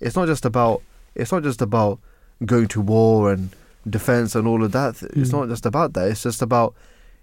It's 0.05 0.15
not 0.15 0.27
just 0.27 0.45
about 0.45 0.81
it's 1.15 1.31
not 1.31 1.43
just 1.43 1.61
about 1.61 1.99
going 2.45 2.67
to 2.69 2.81
war 2.81 3.31
and 3.33 3.49
defense 3.89 4.35
and 4.35 4.47
all 4.47 4.63
of 4.63 4.71
that. 4.71 5.01
It's 5.21 5.29
Mm. 5.29 5.39
not 5.39 5.49
just 5.49 5.65
about 5.65 5.93
that. 5.93 6.07
It's 6.11 6.23
just 6.23 6.41
about 6.41 6.73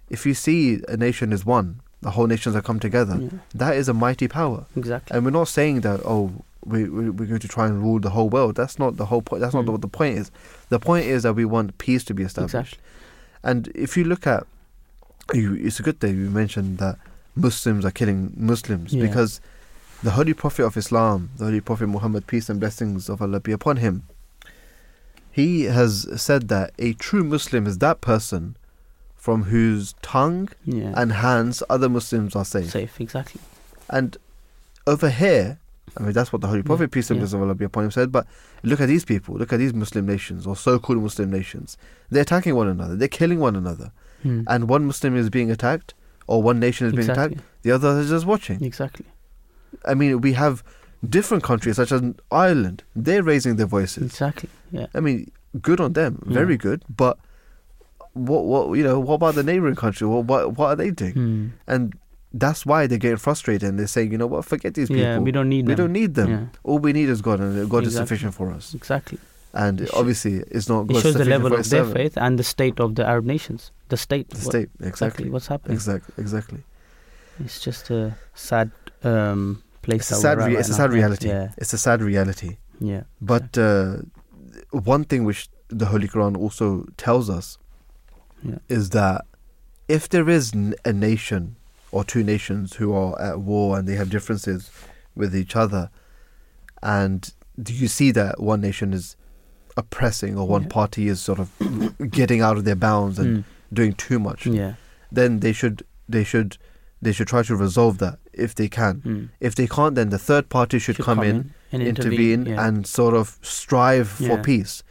if 0.09 0.25
you 0.25 0.33
see 0.33 0.81
a 0.87 0.97
nation 0.97 1.31
is 1.33 1.45
one, 1.45 1.67
the 2.01 2.11
whole 2.11 2.27
nations 2.27 2.55
have 2.55 2.63
come 2.63 2.79
together. 2.79 3.17
Yeah, 3.19 3.29
That 3.55 3.75
is 3.75 3.87
a 3.89 3.93
mighty 3.93 4.27
power. 4.27 4.65
exactly. 4.75 5.15
And 5.15 5.25
we're 5.25 5.31
not 5.41 5.47
saying 5.47 5.81
that 5.81 5.99
oh 6.05 6.31
we, 6.63 6.79
we 6.97 7.09
we're 7.09 7.25
going 7.33 7.39
to 7.47 7.47
try 7.47 7.65
and 7.67 7.81
rule 7.81 7.99
the 7.99 8.11
whole 8.11 8.29
world. 8.29 8.55
That's 8.55 8.77
not 8.77 8.97
the 8.97 9.07
whole 9.07 9.21
point. 9.23 9.41
That's 9.41 9.53
not 9.53 9.65
Mm. 9.65 9.71
what 9.73 9.81
the 9.81 9.87
point 9.99 10.17
is. 10.21 10.31
The 10.69 10.79
point 10.79 11.05
is 11.07 11.23
that 11.23 11.33
we 11.33 11.45
want 11.45 11.77
peace 11.79 12.03
to 12.05 12.13
be 12.13 12.23
established. 12.23 12.55
Exactly. 12.55 12.79
And 13.43 13.67
if 13.73 13.97
you 13.97 14.03
look 14.03 14.25
at, 14.27 14.45
you, 15.33 15.55
it's 15.55 15.79
a 15.79 15.83
good 15.83 15.99
thing 15.99 16.17
you 16.19 16.29
mentioned 16.29 16.77
that 16.77 16.97
Muslims 17.35 17.83
are 17.85 17.91
killing 17.91 18.33
Muslims 18.35 18.93
Yeah. 18.93 19.07
because 19.07 19.41
the 20.03 20.11
Holy 20.11 20.33
Prophet 20.33 20.65
of 20.65 20.77
Islam, 20.77 21.29
the 21.37 21.45
Holy 21.45 21.61
Prophet 21.61 21.87
Muhammad, 21.87 22.27
peace 22.27 22.49
and 22.49 22.59
blessings 22.59 23.09
of 23.09 23.21
Allah 23.21 23.39
be 23.39 23.51
upon 23.51 23.77
him, 23.77 24.03
he 25.31 25.63
has 25.63 26.07
said 26.21 26.47
that 26.49 26.73
a 26.79 26.93
true 26.93 27.23
Muslim 27.23 27.65
is 27.67 27.77
that 27.77 28.01
person 28.01 28.55
from 29.15 29.43
whose 29.43 29.93
tongue 30.01 30.49
Yeah. 30.65 30.93
and 30.95 31.13
hands 31.13 31.61
other 31.69 31.87
Muslims 31.87 32.35
are 32.35 32.45
safe. 32.45 32.71
safe. 32.71 32.99
Exactly. 32.99 33.39
And 33.89 34.17
over 34.87 35.09
here, 35.09 35.59
I 35.97 36.03
mean, 36.03 36.13
that's 36.13 36.33
what 36.33 36.41
the 36.41 36.47
Holy 36.47 36.63
Prophet, 36.63 36.89
peace 36.89 37.09
and 37.11 37.17
yeah. 37.17 37.21
blessings 37.21 37.35
of 37.35 37.41
Allah 37.43 37.53
be 37.53 37.65
upon 37.65 37.83
him, 37.85 37.91
said. 37.91 38.11
But 38.11 38.25
look 38.63 38.81
at 38.81 38.87
these 38.87 39.05
people, 39.05 39.35
look 39.35 39.53
at 39.53 39.59
these 39.59 39.73
Muslim 39.73 40.05
nations 40.07 40.47
or 40.47 40.55
so 40.55 40.79
called 40.79 40.99
Muslim 40.99 41.29
nations. 41.29 41.77
They're 42.09 42.23
attacking 42.23 42.55
one 42.55 42.67
another, 42.67 42.95
they're 42.95 43.07
killing 43.07 43.39
one 43.39 43.55
another. 43.55 43.91
Hmm. 44.23 44.43
And 44.47 44.67
one 44.67 44.85
Muslim 44.85 45.15
is 45.15 45.29
being 45.29 45.51
attacked, 45.51 45.93
or 46.27 46.41
one 46.41 46.59
nation 46.59 46.87
is 46.87 46.93
being 46.93 47.09
exactly. 47.09 47.35
attacked, 47.35 47.47
the 47.63 47.71
other 47.71 47.99
is 47.99 48.09
just 48.09 48.25
watching. 48.25 48.63
Exactly. 48.63 49.05
I 49.85 49.93
mean, 49.93 50.21
we 50.21 50.33
have 50.33 50.63
different 51.07 51.43
countries, 51.43 51.75
such 51.77 51.91
as 51.91 52.01
Ireland, 52.31 52.83
they're 52.95 53.23
raising 53.23 53.55
their 53.55 53.65
voices. 53.65 54.03
Exactly. 54.03 54.49
Yeah. 54.71 54.87
I 54.93 54.99
mean, 54.99 55.31
good 55.61 55.79
on 55.81 55.93
them, 55.93 56.21
very 56.25 56.53
Yeah. 56.53 56.57
good. 56.57 56.83
But 56.95 57.17
what, 58.13 58.45
what, 58.45 58.77
you 58.77 58.83
know, 58.83 58.99
what 58.99 59.15
about 59.15 59.35
the 59.35 59.43
neighboring 59.43 59.75
country? 59.75 60.07
What, 60.07 60.25
what, 60.25 60.57
what 60.57 60.67
are 60.67 60.75
they 60.75 60.91
doing? 60.91 61.13
Hmm. 61.13 61.47
And 61.67 61.93
that's 62.33 62.65
why 62.65 62.87
they're 62.87 62.97
getting 62.97 63.17
frustrated 63.17 63.67
and 63.67 63.79
they're 63.79 63.87
saying, 63.87 64.11
you 64.11 64.17
know 64.17 64.27
what, 64.27 64.45
forget 64.45 64.73
these 64.73 64.87
people. 64.89 65.03
Yeah. 65.03 65.17
We 65.19 65.31
don't 65.31 65.49
need 65.49 65.67
We 65.67 65.73
them. 65.75 65.85
don't 65.87 65.93
need 65.93 66.13
them. 66.15 66.29
Yeah. 66.29 66.45
All 66.63 66.79
we 66.79 66.93
need 66.93 67.09
is 67.09 67.21
God, 67.21 67.39
and 67.39 67.69
God 67.69 67.85
is 67.85 67.95
sufficient 67.95 68.33
for 68.33 68.51
us. 68.51 68.73
Exactly. 68.73 69.17
And 69.53 69.81
It 69.81 69.87
should- 69.89 69.95
obviously, 69.97 70.35
it's 70.49 70.69
not 70.69 70.87
good. 70.87 70.97
It 70.97 71.01
shows 71.01 71.13
the 71.15 71.25
level 71.25 71.47
of 71.47 71.53
their 71.57 71.63
servant. 71.63 71.97
faith 71.97 72.13
and 72.17 72.39
the 72.39 72.43
state 72.43 72.79
of 72.79 72.95
the 72.95 73.05
Arab 73.05 73.25
nations. 73.25 73.71
The 73.89 73.97
state. 73.97 74.29
The 74.29 74.35
What- 74.37 74.43
state, 74.45 74.69
Exactly. 74.79 74.87
exactly, 74.87 75.29
What's 75.29 75.47
happening? 75.47 75.73
exactly, 75.75 76.13
exactly. 76.17 76.63
It's 77.43 77.59
just 77.59 77.89
a 77.89 78.15
sad 78.33 78.71
um, 79.03 79.63
place. 79.81 80.01
It's 80.01 80.11
a 80.11 80.15
sad, 80.15 80.39
at 80.39 80.45
right 80.45 80.57
it's 80.59 80.69
a 80.69 80.73
sad 80.73 80.91
reality. 80.91 81.27
Yeah. 81.27 81.51
It's 81.57 81.73
a 81.73 81.77
sad 81.77 82.01
reality. 82.01 82.57
Yeah. 82.79 83.03
But 83.21 83.57
uh, 83.57 83.97
one 84.71 85.03
thing 85.05 85.23
which 85.23 85.49
the 85.69 85.85
Holy 85.87 86.07
Quran 86.07 86.37
also 86.37 86.85
tells 86.97 87.29
us 87.29 87.57
Yeah. 88.43 88.57
is 88.69 88.89
that 88.91 89.25
if 89.87 90.07
there 90.09 90.29
is 90.29 90.53
a 90.85 90.93
nation 90.93 91.55
or 91.91 92.03
two 92.03 92.23
nations 92.23 92.75
who 92.75 92.93
are 92.93 93.19
at 93.21 93.39
war 93.41 93.77
and 93.77 93.87
they 93.87 93.95
have 93.95 94.09
differences 94.09 94.69
with 95.15 95.35
each 95.35 95.55
other, 95.55 95.89
and 96.81 97.33
do 97.61 97.73
you 97.73 97.87
see 97.87 98.11
that 98.11 98.39
one 98.39 98.61
nation 98.61 98.93
is 98.93 99.15
oppressing 99.77 100.37
or 100.37 100.47
one 100.47 100.63
Yeah. 100.63 100.67
party 100.69 101.07
is 101.07 101.21
sort 101.21 101.39
of 101.39 101.49
getting 102.11 102.41
out 102.41 102.57
of 102.57 102.63
their 102.65 102.75
bounds 102.75 103.19
and 103.19 103.39
Mm. 103.39 103.43
doing 103.73 103.93
too 103.93 104.19
much, 104.19 104.45
Yeah. 104.45 104.73
then 105.11 105.39
they 105.39 105.53
should 105.53 105.83
they 106.09 106.23
should 106.23 106.57
they 107.01 107.11
should 107.13 107.27
try 107.27 107.41
to 107.43 107.55
resolve 107.55 107.97
that 107.99 108.19
if 108.33 108.55
they 108.55 108.67
can. 108.67 109.01
Mm. 109.01 109.29
If 109.39 109.55
they 109.55 109.67
can't, 109.67 109.95
then 109.95 110.09
the 110.09 110.17
third 110.19 110.49
party 110.49 110.79
should, 110.79 110.97
come, 110.97 111.21
in 111.23 111.53
and 111.71 111.81
intervene 111.83 112.45
yeah. 112.45 112.65
and 112.67 112.85
sort 112.87 113.13
of 113.13 113.37
strive 113.41 114.07
for 114.09 114.37
peace. 114.37 114.83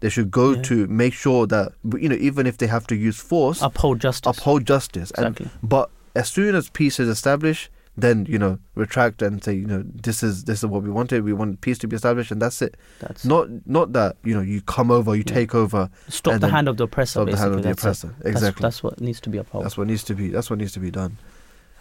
They 0.00 0.10
should 0.10 0.30
go 0.30 0.52
Yeah. 0.52 0.62
to 0.62 0.86
make 0.88 1.14
sure 1.14 1.46
that 1.46 1.72
you 1.98 2.08
know 2.08 2.16
even 2.16 2.46
if 2.46 2.58
they 2.58 2.66
have 2.66 2.86
to 2.88 2.94
use 2.94 3.18
force, 3.18 3.62
uphold 3.62 4.00
justice. 4.00 4.36
uphold 4.36 4.66
justice. 4.66 5.10
Exactly. 5.12 5.48
And 5.60 5.68
but 5.68 5.90
as 6.14 6.28
soon 6.28 6.54
as 6.54 6.68
peace 6.68 7.00
is 7.00 7.08
established, 7.08 7.70
then 7.96 8.26
you 8.28 8.38
know 8.38 8.58
retract 8.74 9.22
and 9.22 9.42
say 9.42 9.54
you 9.54 9.66
know 9.66 9.82
this 9.86 10.22
is 10.22 10.44
this 10.44 10.58
is 10.58 10.66
what 10.66 10.82
we 10.82 10.90
wanted. 10.90 11.24
We 11.24 11.32
want 11.32 11.62
peace 11.62 11.78
to 11.78 11.88
be 11.88 11.96
established, 11.96 12.30
and 12.30 12.42
that's 12.42 12.60
it. 12.60 12.76
That's 13.00 13.24
Not 13.24 13.48
not 13.66 13.94
that 13.94 14.16
you 14.22 14.34
know 14.34 14.42
you 14.42 14.60
come 14.60 14.90
over, 14.90 15.14
you 15.16 15.24
Yeah. 15.26 15.34
take 15.34 15.54
over, 15.54 15.88
stop 16.08 16.40
the 16.40 16.48
hand 16.50 16.68
of 16.68 16.76
the 16.76 16.84
oppressor. 16.84 17.20
stop 17.20 17.30
the 17.30 17.36
hand 17.38 17.54
of 17.54 17.62
the. 17.62 17.68
That's 17.68 17.80
oppressor. 17.82 18.08
That's- 18.18 18.32
Exactly. 18.32 18.62
That's, 18.62 18.82
what 18.82 19.00
needs 19.00 19.20
to 19.22 19.30
be 19.30 19.38
upheld. 19.38 19.64
That's 19.64 19.78
what 19.78 19.86
needs 19.86 20.04
to 20.04 20.14
be. 20.14 20.28
That's 20.28 20.50
what 20.50 20.58
needs 20.58 20.72
to 20.72 20.80
be 20.80 20.90
done. 20.90 21.16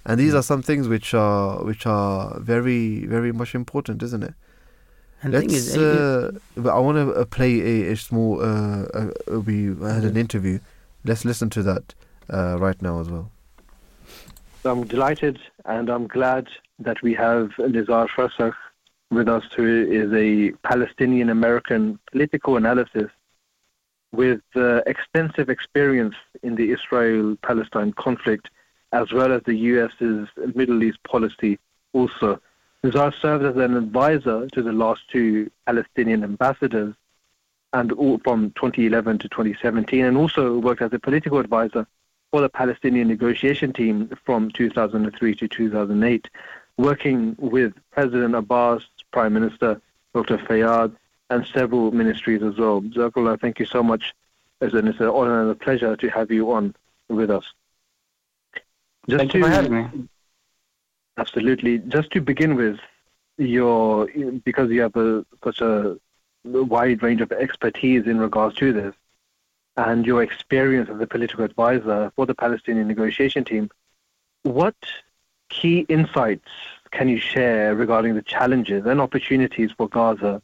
And 0.05 0.19
these 0.19 0.33
Mm. 0.33 0.39
are 0.39 0.43
some 0.43 0.61
things 0.61 0.87
which 0.87 1.13
are 1.13 1.63
which 1.63 1.85
are 1.85 2.39
very 2.39 3.05
very 3.05 3.31
much 3.31 3.55
important, 3.55 4.03
isn't 4.03 4.23
it? 4.23 4.33
and 5.21 5.33
Let's. 5.33 5.53
is, 5.53 5.77
uh, 5.77 6.31
but 6.55 6.69
I 6.69 6.79
want 6.79 6.97
to 6.97 7.13
uh, 7.13 7.25
play 7.25 7.53
a, 7.61 7.91
a 7.93 7.95
small. 7.95 8.41
Uh, 8.41 8.45
uh, 8.45 9.11
uh, 9.31 9.39
we 9.39 9.57
had 9.81 10.03
an 10.03 10.17
interview. 10.17 10.59
Let's 11.03 11.25
listen 11.25 11.49
to 11.51 11.63
that 11.63 11.95
uh, 12.31 12.57
right 12.59 12.79
now 12.81 12.99
as 12.99 13.09
well. 13.09 13.31
I'm 14.65 14.85
delighted 14.85 15.39
and 15.65 15.89
I'm 15.89 16.07
glad 16.07 16.47
that 16.79 17.01
we 17.03 17.13
have 17.13 17.49
Nizar 17.59 18.07
Farsakh 18.15 18.55
with 19.11 19.27
us, 19.29 19.43
who 19.55 19.85
is 20.01 20.11
a 20.13 20.51
Palestinian 20.67 21.29
American 21.29 21.99
political 22.11 22.57
analysis 22.57 23.09
with 24.11 24.41
uh, 24.55 24.81
extensive 24.87 25.49
experience 25.49 26.15
in 26.41 26.55
the 26.55 26.71
Israel 26.71 27.35
Palestine 27.43 27.93
conflict, 27.93 28.49
as 28.95 29.11
well 29.11 29.31
as 29.33 29.41
the 29.43 29.55
US's 29.55 30.27
Middle 30.55 30.81
East 30.81 31.03
policy 31.03 31.59
also. 31.91 32.39
Nizar 32.83 33.13
served 33.19 33.43
as 33.43 33.57
an 33.57 33.75
advisor 33.75 34.47
to 34.53 34.61
the 34.61 34.71
last 34.71 35.01
two 35.09 35.51
Palestinian 35.65 36.23
ambassadors 36.23 36.95
and 37.73 37.91
all 37.91 38.19
from 38.19 38.51
2011 38.51 39.17
to 39.19 39.27
2017, 39.27 40.05
and 40.05 40.15
also 40.15 40.59
worked 40.59 40.81
as 40.81 40.93
a 40.93 40.99
political 40.99 41.39
advisor 41.39 41.85
for 42.31 42.39
the 42.39 42.47
Palestinian 42.47 43.07
negotiation 43.09 43.73
team 43.73 44.09
from 44.23 44.49
2003 44.51 45.35
to 45.35 45.47
2008, 45.47 46.29
working 46.77 47.35
with 47.37 47.73
President 47.91 48.33
Abbas, 48.33 48.83
Prime 49.11 49.33
Minister 49.33 49.81
Dr. 50.13 50.37
Fayyad, 50.37 50.95
and 51.29 51.45
several 51.47 51.91
ministries 51.91 52.43
as 52.43 52.57
well. 52.57 52.81
Jazakallah, 52.81 53.41
thank 53.41 53.59
you 53.59 53.65
so 53.65 53.83
much. 53.83 54.13
It's 54.61 54.73
an 54.73 54.87
honor 55.01 55.41
and 55.41 55.51
a 55.51 55.55
pleasure 55.55 55.97
to 55.97 56.09
have 56.09 56.31
you 56.31 56.53
on 56.53 56.75
with 57.09 57.29
us. 57.29 57.45
Just 59.07 59.19
Thank 59.19 59.33
you 59.33 59.43
for 59.43 59.49
having 59.49 59.73
me. 59.73 60.07
Absolutely. 61.17 61.79
Just 61.79 62.11
to 62.11 62.21
begin 62.21 62.55
with, 62.55 62.79
your 63.37 64.07
because 64.45 64.69
you 64.69 64.81
have 64.81 64.95
a, 64.95 65.25
such 65.43 65.61
a 65.61 65.97
wide 66.43 67.03
range 67.03 67.21
of 67.21 67.31
expertise 67.31 68.05
in 68.05 68.17
regards 68.17 68.55
to 68.57 68.71
this, 68.71 68.95
and 69.77 70.05
your 70.05 70.23
experience 70.23 70.89
as 70.89 70.99
a 71.01 71.07
political 71.07 71.43
advisor 71.43 72.11
for 72.15 72.25
the 72.25 72.35
Palestinian 72.35 72.87
negotiation 72.87 73.43
team, 73.43 73.69
what 74.43 74.75
key 75.49 75.85
insights 75.89 76.49
can 76.91 77.09
you 77.09 77.19
share 77.19 77.75
regarding 77.75 78.15
the 78.15 78.21
challenges 78.21 78.85
and 78.85 79.01
opportunities 79.01 79.71
for 79.71 79.89
Gaza 79.89 80.41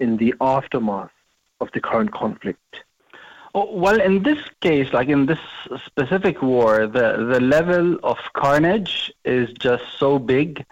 in 0.00 0.16
the 0.16 0.34
aftermath 0.40 1.12
of 1.60 1.70
the 1.72 1.80
current 1.80 2.12
conflict? 2.12 2.84
Oh, 3.54 3.72
Well, 3.72 4.00
in 4.00 4.22
this 4.24 4.38
case, 4.60 4.92
like 4.92 5.08
in 5.08 5.26
this 5.26 5.38
specific 5.86 6.42
war, 6.42 6.86
the, 6.86 7.24
the 7.32 7.40
level 7.40 7.98
of 8.02 8.18
carnage 8.32 9.12
is 9.24 9.52
just 9.52 9.84
so 9.98 10.18
big. 10.18 10.64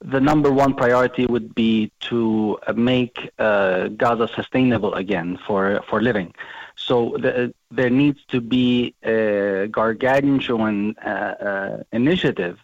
The 0.00 0.20
number 0.20 0.50
one 0.50 0.74
priority 0.74 1.26
would 1.26 1.54
be 1.54 1.92
to 2.10 2.58
make 2.74 3.30
uh, 3.38 3.88
Gaza 3.88 4.28
sustainable 4.34 4.94
again 4.94 5.38
for, 5.46 5.82
for 5.88 6.00
living. 6.00 6.34
So 6.74 7.16
the, 7.18 7.54
there 7.70 7.90
needs 7.90 8.18
to 8.28 8.40
be 8.40 8.94
a 9.04 9.68
gargantuan 9.70 10.96
uh, 11.04 11.08
uh, 11.08 11.82
initiative 11.92 12.58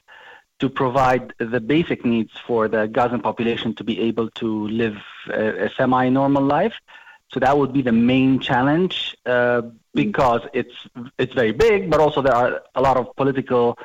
to 0.61 0.69
provide 0.69 1.35
the 1.39 1.61
basic 1.61 2.05
needs 2.05 2.33
for 2.47 2.67
the 2.67 2.87
Gazan 2.87 3.21
population 3.21 3.75
to 3.77 3.85
be 3.85 4.01
able 4.01 4.31
to 4.31 4.67
live 4.69 4.97
a, 5.29 5.67
a 5.67 5.71
semi-normal 5.71 6.43
life. 6.43 6.75
So 7.33 7.41
that 7.41 7.57
would 7.59 7.73
be 7.73 7.83
the 7.83 7.93
main 7.93 8.41
challenge 8.41 9.17
uh, 9.27 9.63
because 9.95 10.43
it's 10.53 10.75
it's 11.19 11.35
very 11.35 11.53
big, 11.53 11.91
but 11.91 12.01
also 12.01 12.23
there 12.23 12.35
are 12.35 12.63
a 12.75 12.81
lot 12.81 12.97
of 12.97 13.15
political. 13.17 13.79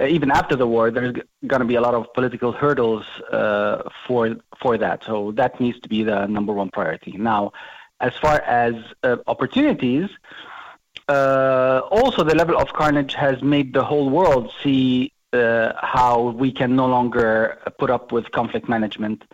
Uh, 0.00 0.06
even 0.06 0.30
after 0.30 0.56
the 0.56 0.66
war, 0.66 0.90
there's 0.90 1.14
going 1.46 1.60
to 1.60 1.66
be 1.66 1.76
a 1.76 1.80
lot 1.80 1.94
of 1.94 2.12
political 2.14 2.52
hurdles 2.52 3.04
uh, 3.32 3.88
for 4.06 4.36
for 4.60 4.78
that. 4.78 5.04
So 5.04 5.32
that 5.32 5.60
needs 5.60 5.80
to 5.80 5.88
be 5.88 6.02
the 6.02 6.26
number 6.26 6.52
one 6.52 6.70
priority. 6.70 7.12
Now, 7.12 7.52
as 8.00 8.14
far 8.16 8.40
as 8.40 8.74
uh, 9.02 9.16
opportunities, 9.26 10.08
uh, 11.08 11.80
also 11.90 12.22
the 12.24 12.34
level 12.34 12.56
of 12.56 12.72
carnage 12.72 13.14
has 13.14 13.42
made 13.42 13.72
the 13.72 13.84
whole 13.84 14.08
world 14.10 14.52
see 14.62 15.12
uh, 15.32 15.72
how 15.76 16.30
we 16.30 16.52
can 16.52 16.76
no 16.76 16.86
longer 16.86 17.58
put 17.78 17.90
up 17.90 18.12
with 18.12 18.30
conflict 18.30 18.68
management, 18.68 19.24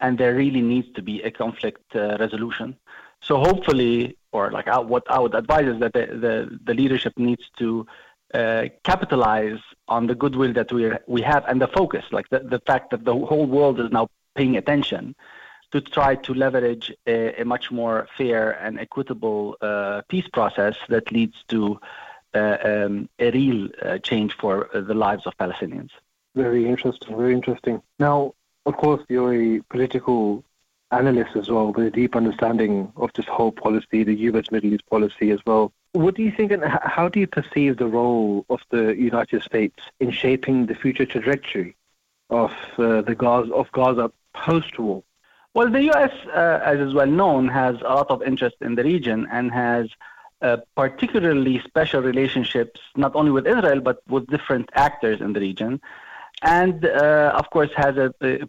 and 0.00 0.18
there 0.18 0.34
really 0.34 0.60
needs 0.60 0.88
to 0.94 1.02
be 1.02 1.22
a 1.22 1.30
conflict 1.30 1.96
uh, 1.96 2.16
resolution. 2.20 2.76
So 3.22 3.38
hopefully, 3.38 4.16
or 4.32 4.50
like 4.50 4.68
I, 4.68 4.78
what 4.78 5.04
I 5.10 5.18
would 5.18 5.34
advise 5.34 5.66
is 5.66 5.80
that 5.80 5.92
the, 5.92 6.06
the, 6.06 6.58
the 6.64 6.74
leadership 6.74 7.14
needs 7.16 7.42
to 7.58 7.86
uh, 8.34 8.64
capitalize 8.84 9.60
on 9.88 10.06
the 10.06 10.14
goodwill 10.14 10.52
that 10.52 10.72
we 10.72 10.90
we 11.06 11.22
have 11.22 11.44
and 11.46 11.60
the 11.60 11.68
focus, 11.68 12.04
like 12.10 12.28
the, 12.28 12.40
the 12.40 12.60
fact 12.66 12.90
that 12.90 13.04
the 13.04 13.14
whole 13.14 13.46
world 13.46 13.80
is 13.80 13.90
now 13.90 14.08
paying 14.34 14.56
attention 14.56 15.14
to 15.72 15.80
try 15.80 16.14
to 16.14 16.34
leverage 16.34 16.92
a, 17.06 17.40
a 17.40 17.44
much 17.44 17.70
more 17.70 18.08
fair 18.16 18.52
and 18.64 18.78
equitable 18.78 19.56
uh, 19.60 20.02
peace 20.08 20.28
process 20.32 20.76
that 20.88 21.10
leads 21.10 21.36
to 21.48 21.78
uh, 22.34 22.56
um, 22.64 23.08
a 23.18 23.30
real 23.30 23.68
uh, 23.82 23.98
change 23.98 24.36
for 24.36 24.68
uh, 24.74 24.80
the 24.80 24.94
lives 24.94 25.26
of 25.26 25.36
Palestinians. 25.38 25.90
Very 26.34 26.66
interesting, 26.66 27.16
very 27.16 27.32
interesting. 27.32 27.82
Now, 27.98 28.34
of 28.66 28.76
course, 28.76 29.02
you're 29.08 29.34
a 29.34 29.60
political 29.70 30.44
analyst 30.96 31.36
as 31.36 31.48
well, 31.48 31.72
with 31.72 31.86
a 31.86 31.90
deep 31.90 32.16
understanding 32.16 32.92
of 32.96 33.10
this 33.14 33.26
whole 33.26 33.52
policy, 33.52 34.02
the 34.02 34.14
U.S. 34.30 34.50
Middle 34.50 34.72
East 34.74 34.86
policy 34.88 35.30
as 35.30 35.40
well. 35.46 35.72
What 35.92 36.14
do 36.14 36.22
you 36.22 36.32
think, 36.32 36.52
and 36.52 36.62
how 36.64 37.08
do 37.08 37.20
you 37.20 37.26
perceive 37.26 37.78
the 37.78 37.86
role 37.86 38.44
of 38.50 38.60
the 38.70 38.94
United 38.96 39.42
States 39.42 39.82
in 40.00 40.10
shaping 40.10 40.66
the 40.66 40.74
future 40.74 41.06
trajectory 41.06 41.76
of 42.30 42.52
uh, 42.78 43.02
the 43.02 43.14
Gaza, 43.14 43.52
of 43.52 43.70
Gaza 43.72 44.10
post-war? 44.34 45.02
Well, 45.54 45.70
the 45.70 45.84
U.S., 45.84 46.12
uh, 46.26 46.60
as 46.64 46.78
is 46.80 46.92
well 46.92 47.06
known, 47.06 47.48
has 47.48 47.76
a 47.80 47.94
lot 47.94 48.10
of 48.10 48.22
interest 48.22 48.56
in 48.60 48.74
the 48.74 48.84
region 48.84 49.26
and 49.30 49.50
has 49.52 49.88
uh, 50.42 50.58
particularly 50.76 51.60
special 51.60 52.02
relationships 52.02 52.78
not 52.94 53.14
only 53.14 53.30
with 53.30 53.46
Israel 53.46 53.80
but 53.80 54.02
with 54.06 54.26
different 54.26 54.68
actors 54.74 55.22
in 55.22 55.32
the 55.32 55.40
region, 55.40 55.80
and 56.42 56.84
uh, 56.84 57.32
of 57.34 57.48
course 57.50 57.70
has 57.74 57.96
a, 57.96 58.12
a, 58.22 58.46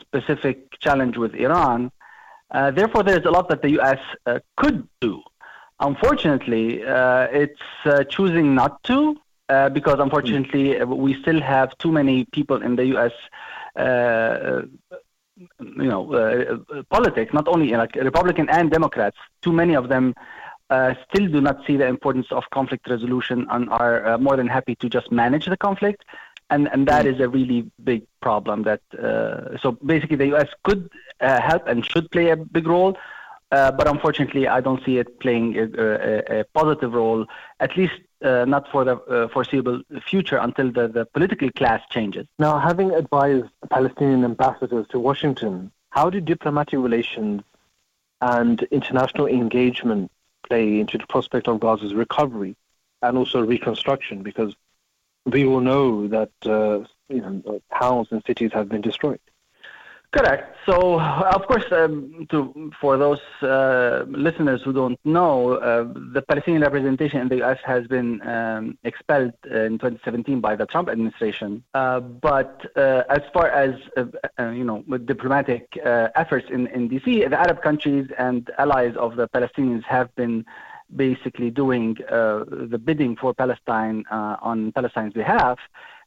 specific 0.00 0.78
challenge 0.78 1.16
with 1.16 1.34
Iran. 1.34 1.90
Uh, 2.50 2.70
therefore, 2.70 3.02
there's 3.02 3.24
a 3.24 3.30
lot 3.30 3.48
that 3.48 3.62
the 3.62 3.70
U.S. 3.70 3.98
Uh, 4.26 4.40
could 4.56 4.88
do. 5.00 5.22
Unfortunately, 5.78 6.84
uh, 6.84 7.28
it's 7.30 8.10
choosing 8.10 8.54
not 8.54 8.82
to 8.84 9.16
because 9.72 9.98
unfortunately 9.98 10.80
we 10.84 11.20
still 11.22 11.40
have 11.40 11.76
too 11.78 11.90
many 11.90 12.24
people 12.26 12.62
in 12.62 12.76
the 12.76 12.86
U.S 12.86 13.12
you 15.60 15.88
know, 15.88 16.12
uh, 16.12 16.82
politics, 16.90 17.32
not 17.32 17.48
only 17.48 17.70
like 17.70 17.94
Republican 17.94 18.48
and 18.50 18.70
Democrats, 18.70 19.16
too 19.42 19.52
many 19.52 19.74
of 19.74 19.88
them 19.88 20.14
uh, 20.70 20.94
still 21.08 21.28
do 21.28 21.40
not 21.40 21.64
see 21.66 21.76
the 21.76 21.86
importance 21.86 22.26
of 22.30 22.44
conflict 22.52 22.88
resolution 22.88 23.46
and 23.50 23.68
are 23.70 24.06
uh, 24.06 24.18
more 24.18 24.36
than 24.36 24.46
happy 24.46 24.74
to 24.76 24.88
just 24.88 25.10
manage 25.10 25.46
the 25.46 25.56
conflict. 25.56 26.04
And, 26.50 26.68
and 26.72 26.88
that 26.88 27.06
is 27.06 27.20
a 27.20 27.28
really 27.28 27.70
big 27.84 28.06
problem. 28.20 28.64
That 28.64 28.82
uh, 28.98 29.56
so 29.58 29.72
basically 29.72 30.16
the 30.16 30.26
U.S. 30.28 30.48
could 30.64 30.90
uh, 31.20 31.40
help 31.40 31.68
and 31.68 31.84
should 31.84 32.10
play 32.10 32.30
a 32.30 32.36
big 32.36 32.66
role, 32.66 32.96
uh, 33.52 33.70
but 33.72 33.86
unfortunately 33.86 34.48
I 34.48 34.60
don't 34.60 34.84
see 34.84 34.98
it 34.98 35.20
playing 35.20 35.56
a, 35.56 35.64
a, 35.64 36.40
a 36.40 36.44
positive 36.44 36.92
role, 36.92 37.26
at 37.60 37.76
least 37.76 37.94
uh, 38.22 38.44
not 38.46 38.70
for 38.70 38.84
the 38.84 38.96
uh, 38.96 39.28
foreseeable 39.28 39.82
future 40.06 40.38
until 40.38 40.70
the, 40.70 40.88
the 40.88 41.06
political 41.06 41.50
class 41.52 41.82
changes. 41.90 42.26
Now, 42.38 42.58
having 42.58 42.92
advised 42.92 43.46
Palestinian 43.70 44.24
ambassadors 44.24 44.86
to 44.88 44.98
Washington, 44.98 45.72
how 45.90 46.10
do 46.10 46.20
diplomatic 46.20 46.78
relations 46.78 47.42
and 48.20 48.62
international 48.64 49.26
engagement 49.26 50.10
play 50.46 50.80
into 50.80 50.98
the 50.98 51.06
prospect 51.06 51.48
of 51.48 51.60
Gaza's 51.60 51.94
recovery 51.94 52.56
and 53.02 53.16
also 53.16 53.40
reconstruction? 53.40 54.22
Because 54.22 54.54
we 55.26 55.44
all 55.44 55.60
know 55.60 56.06
that 56.08 56.32
uh, 56.44 56.84
you 57.08 57.20
know, 57.20 57.60
towns 57.78 58.08
and 58.10 58.22
cities 58.26 58.50
have 58.52 58.68
been 58.68 58.80
destroyed. 58.80 59.20
Correct. 60.12 60.56
So, 60.66 60.98
of 61.00 61.46
course, 61.46 61.70
um, 61.70 62.26
to, 62.30 62.72
for 62.80 62.98
those 62.98 63.20
uh, 63.42 64.04
listeners 64.08 64.60
who 64.60 64.72
don't 64.72 64.98
know, 65.04 65.52
uh, 65.52 65.84
the 66.12 66.20
Palestinian 66.22 66.62
representation 66.62 67.20
in 67.20 67.28
the 67.28 67.36
U.S. 67.36 67.58
has 67.64 67.86
been 67.86 68.20
um, 68.26 68.76
expelled 68.82 69.34
in 69.44 69.78
2017 69.78 70.40
by 70.40 70.56
the 70.56 70.66
Trump 70.66 70.88
administration. 70.88 71.62
Uh, 71.74 72.00
but 72.00 72.66
uh, 72.76 73.04
as 73.08 73.20
far 73.32 73.50
as 73.50 73.76
uh, 73.96 74.06
uh, 74.40 74.48
you 74.48 74.64
know, 74.64 74.82
diplomatic 75.04 75.78
efforts 75.84 76.48
in, 76.50 76.66
in 76.68 76.88
D.C., 76.88 77.26
the 77.26 77.38
Arab 77.38 77.62
countries 77.62 78.08
and 78.18 78.50
allies 78.58 78.96
of 78.96 79.14
the 79.14 79.28
Palestinians 79.28 79.84
have 79.84 80.12
been 80.16 80.44
basically 80.94 81.50
doing 81.50 81.94
the 81.94 82.80
bidding 82.82 83.16
for 83.16 83.34
Palestine 83.34 84.04
on 84.10 84.72
Palestine's 84.72 85.12
behalf. 85.12 85.58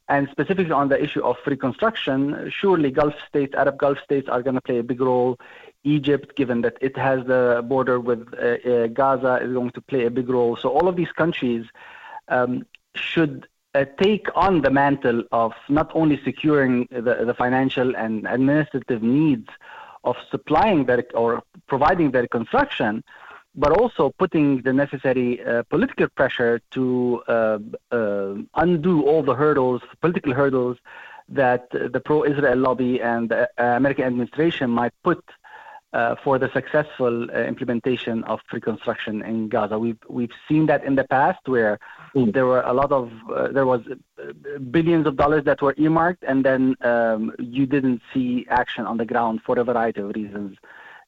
And 0.08 0.28
specifically 0.30 0.72
on 0.72 0.90
the 0.90 1.02
issue 1.02 1.22
of 1.22 1.36
reconstruction, 1.46 2.50
surely 2.50 2.90
Gulf 2.90 3.14
states, 3.26 3.54
Arab 3.56 3.78
Gulf 3.78 3.98
states, 4.04 4.28
are 4.28 4.42
going 4.42 4.54
to 4.54 4.60
play 4.60 4.78
a 4.78 4.82
big 4.82 5.00
role. 5.00 5.38
Egypt, 5.82 6.36
given 6.36 6.60
that 6.60 6.76
it 6.82 6.96
has 6.96 7.24
the 7.26 7.64
border 7.66 7.98
with 7.98 8.28
uh, 8.34 8.70
uh, 8.70 8.86
Gaza, 8.88 9.40
is 9.42 9.52
going 9.54 9.70
to 9.70 9.80
play 9.80 10.04
a 10.04 10.10
big 10.10 10.28
role. 10.28 10.56
So 10.56 10.68
all 10.68 10.88
of 10.88 10.96
these 10.96 11.12
countries 11.12 11.64
um, 12.28 12.66
should 12.94 13.48
uh, 13.74 13.86
take 13.98 14.26
on 14.34 14.60
the 14.60 14.70
mantle 14.70 15.24
of 15.32 15.52
not 15.68 15.90
only 15.94 16.20
securing 16.22 16.86
the, 16.90 17.24
the 17.24 17.34
financial 17.34 17.96
and 17.96 18.26
administrative 18.26 19.02
needs 19.02 19.48
of 20.04 20.16
supplying 20.30 20.84
their 20.84 21.04
or 21.14 21.42
providing 21.66 22.10
their 22.10 22.22
reconstruction, 22.22 23.02
but 23.54 23.72
also 23.72 24.10
putting 24.18 24.62
the 24.62 24.72
necessary 24.72 25.44
uh, 25.44 25.62
political 25.64 26.08
pressure 26.08 26.60
to 26.72 27.22
uh, 27.28 27.58
uh, 27.92 28.34
undo 28.56 29.02
all 29.02 29.22
the 29.22 29.34
hurdles, 29.34 29.82
political 30.00 30.32
hurdles, 30.32 30.76
that 31.28 31.70
the 31.70 32.00
pro-Israel 32.04 32.58
lobby 32.58 33.00
and 33.00 33.30
the 33.30 33.48
American 33.58 34.04
administration 34.04 34.70
might 34.70 34.92
put 35.02 35.24
uh, 35.94 36.16
for 36.24 36.38
the 36.38 36.50
successful 36.52 37.30
uh, 37.30 37.44
implementation 37.44 38.24
of 38.24 38.40
reconstruction 38.52 39.22
in 39.22 39.48
Gaza. 39.48 39.78
We've 39.78 40.02
we've 40.08 40.32
seen 40.48 40.66
that 40.66 40.84
in 40.84 40.96
the 40.96 41.04
past, 41.04 41.46
where 41.46 41.78
mm. 42.16 42.32
there 42.32 42.46
were 42.46 42.62
a 42.62 42.72
lot 42.72 42.90
of 42.90 43.12
uh, 43.32 43.48
there 43.48 43.64
was 43.64 43.80
billions 44.72 45.06
of 45.06 45.16
dollars 45.16 45.44
that 45.44 45.62
were 45.62 45.74
earmarked, 45.78 46.24
and 46.26 46.44
then 46.44 46.74
um, 46.80 47.32
you 47.38 47.64
didn't 47.64 48.02
see 48.12 48.44
action 48.50 48.86
on 48.86 48.96
the 48.96 49.04
ground 49.04 49.40
for 49.46 49.56
a 49.58 49.64
variety 49.64 50.00
of 50.00 50.08
reasons 50.16 50.58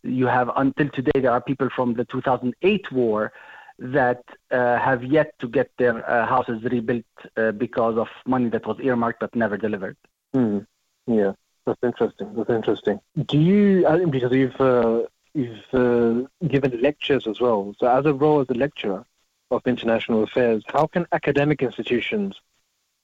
you 0.07 0.27
have 0.27 0.51
until 0.57 0.89
today 0.91 1.21
there 1.21 1.33
are 1.33 1.41
people 1.41 1.69
from 1.75 1.95
the 1.95 2.05
2008 2.05 2.93
war 2.93 3.33
that 3.79 4.23
uh, 4.51 4.79
have 4.79 5.05
yet 5.05 5.39
to 5.39 5.49
get 5.49 5.71
their 5.79 6.09
uh, 6.09 6.27
houses 6.27 6.63
rebuilt 6.65 7.05
uh, 7.37 7.53
because 7.53 7.99
of 7.99 8.09
money 8.27 8.49
that 8.49 8.67
was 8.67 8.79
earmarked 8.81 9.21
but 9.21 9.35
never 9.35 9.57
delivered. 9.57 9.97
Mm. 10.35 10.67
Yeah, 11.07 11.33
that's 11.67 11.83
interesting. 11.83 12.35
That's 12.35 12.51
interesting. 12.51 13.01
Do 13.27 13.39
you, 13.39 14.09
because 14.11 14.33
you've 14.33 14.61
uh, 14.61 15.03
you've 15.35 15.75
uh, 15.75 16.27
given 16.49 16.81
lectures 16.81 17.27
as 17.27 17.41
well. 17.41 17.75
So, 17.79 17.87
as 17.87 18.07
a 18.07 18.15
role 18.15 18.41
as 18.41 18.49
a 18.49 18.55
lecturer 18.55 19.05
of 19.51 19.63
international 19.67 20.23
affairs, 20.25 20.65
how 20.69 20.87
can 20.87 21.07
academic 21.13 21.63
institutions 21.63 22.41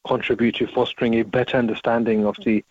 contribute 0.07 0.57
to 0.57 0.67
fostering 0.67 1.15
a 1.15 1.23
better 1.23 1.57
understanding 1.57 2.27
of 2.27 2.37
the, 2.45 2.65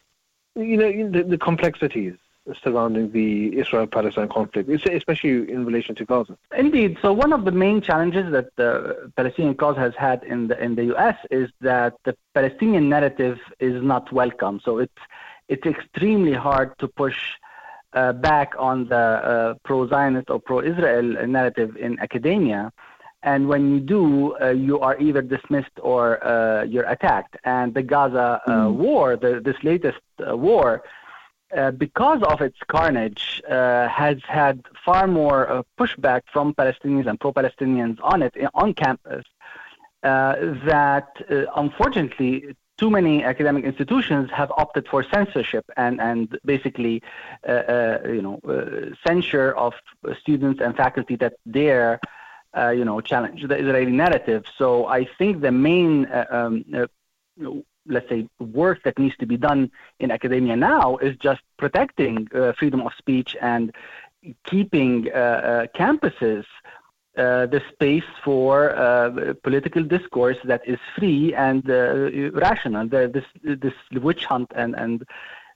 you 0.55 0.77
know, 0.77 1.09
the, 1.09 1.23
the 1.23 1.37
complexities 1.37 2.15
surrounding 2.63 3.11
the 3.11 3.57
Israel-Palestine 3.57 4.29
conflict, 4.29 4.69
especially 4.69 5.51
in 5.51 5.65
relation 5.65 5.95
to 5.95 6.05
Gaza. 6.05 6.37
Indeed. 6.55 6.97
So 7.01 7.13
one 7.13 7.33
of 7.33 7.45
the 7.45 7.51
main 7.51 7.81
challenges 7.81 8.31
that 8.31 8.55
the 8.55 9.11
Palestinian 9.15 9.55
cause 9.55 9.77
has 9.77 9.93
had 9.95 10.23
in 10.23 10.47
the 10.47 10.61
in 10.61 10.75
the 10.75 10.85
U.S. 10.85 11.17
is 11.29 11.49
that 11.61 11.93
the 12.05 12.15
Palestinian 12.33 12.89
narrative 12.89 13.39
is 13.59 13.81
not 13.81 14.11
welcome. 14.11 14.59
So 14.63 14.77
it's 14.77 15.01
it's 15.47 15.65
extremely 15.65 16.33
hard 16.33 16.77
to 16.79 16.87
push 16.87 17.17
uh, 17.93 18.13
back 18.13 18.53
on 18.57 18.87
the 18.87 18.95
uh, 18.95 19.53
pro-Zionist 19.65 20.29
or 20.29 20.39
pro-Israel 20.39 21.27
narrative 21.27 21.75
in 21.75 21.99
academia. 21.99 22.71
And 23.23 23.47
when 23.47 23.71
you 23.71 23.79
do, 23.79 24.35
uh, 24.41 24.49
you 24.49 24.79
are 24.79 24.99
either 24.99 25.21
dismissed 25.21 25.77
or 25.81 26.25
uh, 26.25 26.63
you're 26.63 26.89
attacked. 26.89 27.37
And 27.43 27.73
the 27.73 27.83
Gaza 27.83 28.41
mm. 28.47 28.73
war, 28.73 29.15
the, 29.15 29.41
this 29.43 29.57
latest 29.61 29.99
uh, 30.27 30.35
war, 30.35 30.83
uh, 31.55 31.71
because 31.71 32.21
of 32.23 32.41
its 32.41 32.57
carnage, 32.67 33.41
uh, 33.49 33.87
has 33.87 34.17
had 34.27 34.63
far 34.85 35.07
more 35.07 35.49
uh, 35.49 35.63
pushback 35.77 36.21
from 36.31 36.53
Palestinians 36.53 37.07
and 37.07 37.19
pro-Palestinians 37.19 37.97
on 38.01 38.21
it 38.21 38.33
on 38.53 38.73
campus. 38.73 39.25
Uh, 40.03 40.35
that 40.65 41.09
uh, 41.29 41.45
unfortunately 41.57 42.55
too 42.77 42.89
many 42.89 43.23
academic 43.23 43.63
institutions 43.63 44.31
have 44.31 44.51
opted 44.57 44.87
for 44.87 45.03
censorship 45.03 45.63
and 45.77 46.01
and 46.01 46.39
basically, 46.43 47.03
you 47.47 48.21
know, 48.25 48.39
censure 49.05 49.51
of 49.51 49.73
students 50.19 50.59
and 50.59 50.75
faculty 50.75 51.15
that 51.15 51.33
dare, 51.51 51.99
you 52.73 52.83
know, 52.83 52.99
challenge 53.01 53.47
the 53.47 53.55
Israeli 53.55 53.91
narrative. 53.91 54.45
So 54.57 54.87
I 54.87 55.05
think 55.19 55.41
the 55.41 55.51
main, 55.51 56.07
um, 56.31 56.65
let's 57.87 58.07
say, 58.09 58.27
work 58.39 58.83
that 58.83 58.97
needs 58.99 59.15
to 59.17 59.25
be 59.25 59.37
done 59.37 59.71
in 59.99 60.11
academia 60.11 60.55
now 60.55 60.97
is 60.97 61.15
just 61.17 61.41
protecting 61.57 62.27
uh, 62.33 62.53
freedom 62.53 62.81
of 62.81 62.93
speech 62.97 63.35
and 63.41 63.73
keeping 64.45 65.07
uh, 65.13 65.17
uh, 65.17 65.65
campuses 65.75 66.45
uh, 67.17 67.45
the 67.47 67.61
space 67.73 68.05
for 68.23 68.73
uh, 68.73 69.33
political 69.43 69.83
discourse 69.83 70.37
that 70.45 70.61
is 70.65 70.79
free 70.97 71.33
and 71.33 71.69
uh, 71.69 72.31
rational. 72.31 72.87
The, 72.87 73.11
this 73.13 73.57
this 73.59 73.73
witch 74.01 74.23
hunt 74.23 74.49
and 74.55 74.73
and 74.75 75.03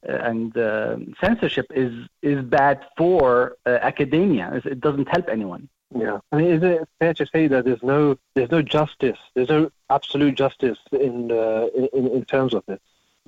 uh, 0.07 0.11
and 0.11 1.15
censorship 1.21 1.67
is 1.73 1.93
is 2.21 2.43
bad 2.43 2.85
for 2.97 3.55
academia. 3.65 4.61
It 4.65 4.81
doesn't 4.81 5.07
help 5.07 5.29
anyone. 5.29 5.69
Yeah, 5.97 6.19
I 6.31 6.37
mean, 6.37 6.47
is 6.47 6.63
it 6.63 6.87
fair 6.99 7.13
to 7.13 7.25
say 7.25 7.47
that 7.47 7.63
there's 7.63 7.81
no 7.81 8.17
there's 8.33 8.51
no 8.51 8.61
justice, 8.61 9.17
there's 9.33 9.49
no 9.49 9.71
absolute 9.89 10.35
justice 10.35 10.77
in 10.91 11.31
uh, 11.31 11.67
in, 11.93 12.07
in 12.07 12.25
terms 12.25 12.53
of 12.53 12.65
this? 12.65 12.81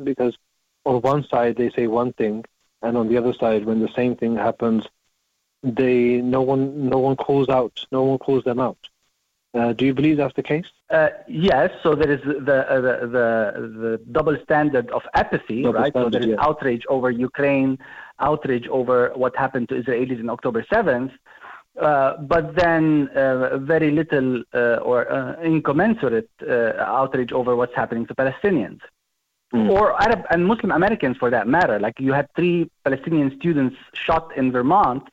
Because 0.04 0.38
on 0.86 1.02
one 1.02 1.24
side 1.28 1.56
they 1.56 1.70
say 1.70 1.88
one 1.88 2.12
thing, 2.14 2.44
and 2.82 2.98
on 2.98 3.08
the 3.08 3.18
other 3.18 3.34
side, 3.34 3.66
when 3.66 3.80
the 3.80 3.94
same 3.96 4.16
thing 4.16 4.36
happens, 4.36 4.86
they 5.64 6.22
no 6.22 6.42
one 6.42 6.90
no 6.90 7.00
one 7.00 7.16
calls 7.16 7.48
out, 7.48 7.86
no 7.92 8.04
one 8.04 8.18
calls 8.18 8.44
them 8.44 8.60
out. 8.60 8.78
Uh, 9.54 9.74
do 9.74 9.86
you 9.86 9.94
believe 9.94 10.18
that's 10.18 10.36
the 10.36 10.44
case? 10.44 10.66
Uh, 10.90 11.10
yes, 11.28 11.72
so 11.82 11.96
there 11.96 12.12
is 12.12 12.22
the, 12.22 12.70
uh, 12.70 12.82
the, 12.82 13.08
the, 13.08 13.80
the 13.80 14.02
double 14.12 14.38
standard 14.44 14.90
of 14.92 15.02
apathy, 15.14 15.64
Double 15.64 15.80
right? 15.80 15.94
so 15.94 16.10
there 16.10 16.22
is 16.22 16.28
yeah. 16.28 16.36
outrage 16.40 16.84
over 16.90 17.10
Ukraine, 17.10 17.80
outrage 18.20 18.68
over 18.68 19.12
what 19.16 19.36
happened 19.36 19.70
to 19.70 19.82
Israelis 19.82 20.20
in 20.20 20.30
October 20.30 20.64
7th, 20.64 21.12
uh, 21.12 21.18
but 21.78 22.56
then 22.56 23.10
uh, 23.10 23.58
very 23.58 23.92
little 23.92 24.44
uh, 24.54 24.78
or 24.78 25.12
uh, 25.12 25.42
incommensurate 25.42 26.30
uh, 26.48 26.74
outrage 26.80 27.32
over 27.32 27.56
what's 27.56 27.76
happening 27.76 28.06
to 28.08 28.16
Palestinians. 28.16 28.80
Or 29.54 30.00
Arab 30.02 30.26
and 30.30 30.46
Muslim 30.46 30.72
Americans 30.72 31.16
for 31.16 31.30
that 31.30 31.48
matter. 31.48 31.80
Like 31.80 32.02
you 32.02 32.12
had 32.12 32.28
three 32.36 32.70
Palestinian 32.84 33.34
students 33.40 33.78
shot 33.94 34.36
in 34.36 34.52
Vermont, 34.52 35.08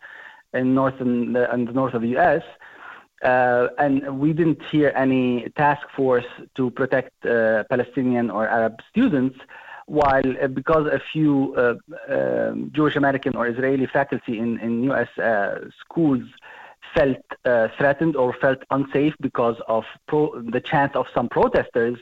in 0.53 0.75
north 0.75 1.01
and, 1.01 1.37
the 1.37 1.73
north 1.73 1.95
of 1.95 2.03
the 2.03 2.09
U.S., 2.09 2.43
uh, 3.23 3.69
and 3.79 4.19
we 4.19 4.33
didn't 4.33 4.61
hear 4.73 4.93
any 4.97 5.49
task 5.57 5.87
force 5.95 6.27
to 6.57 6.71
protect 6.71 7.13
uh, 7.25 7.63
Palestinian 7.71 8.29
or 8.29 8.49
Arab 8.49 8.81
students, 8.91 9.39
while 9.87 10.31
uh, 10.43 10.49
because 10.49 10.87
a 10.89 11.01
few 11.13 11.55
uh, 11.55 11.75
um 12.13 12.71
Jewish 12.75 12.97
American 12.97 13.37
or 13.37 13.47
Israeli 13.47 13.87
faculty 13.87 14.39
in, 14.39 14.59
in 14.59 14.83
U.S. 14.85 15.17
Uh, 15.17 15.69
schools 15.81 16.25
felt 16.95 17.17
uh, 17.45 17.69
threatened 17.77 18.17
or 18.17 18.33
felt 18.35 18.59
unsafe 18.71 19.15
because 19.21 19.57
of 19.69 19.85
pro- 20.07 20.41
the 20.43 20.61
chance 20.61 20.95
of 20.95 21.07
some 21.15 21.29
protesters, 21.29 21.99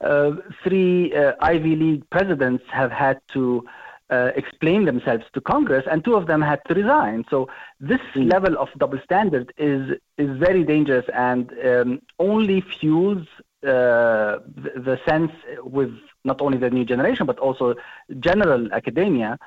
uh, 0.00 0.32
three 0.62 1.14
uh, 1.14 1.32
Ivy 1.40 1.76
League 1.76 2.10
presidents 2.10 2.64
have 2.70 2.92
had 2.92 3.18
to 3.32 3.64
uh, 4.10 4.30
explain 4.36 4.84
themselves 4.84 5.24
to 5.32 5.40
Congress, 5.40 5.84
and 5.90 6.04
two 6.04 6.14
of 6.14 6.26
them 6.26 6.40
had 6.40 6.60
to 6.68 6.74
resign. 6.74 7.24
So 7.28 7.48
this 7.80 8.00
level 8.14 8.56
of 8.58 8.68
double 8.78 9.00
standard 9.02 9.52
is 9.56 9.96
is 10.16 10.38
very 10.38 10.62
dangerous 10.64 11.06
and 11.12 11.52
um, 11.64 12.00
only 12.18 12.60
fuels 12.60 13.26
uh, 13.64 14.38
the, 14.62 14.72
the 14.76 15.00
sense 15.08 15.32
with 15.62 15.92
not 16.24 16.40
only 16.40 16.58
the 16.58 16.70
new 16.70 16.84
generation 16.84 17.26
but 17.26 17.38
also 17.38 17.74
general 18.20 18.72
academia 18.72 19.38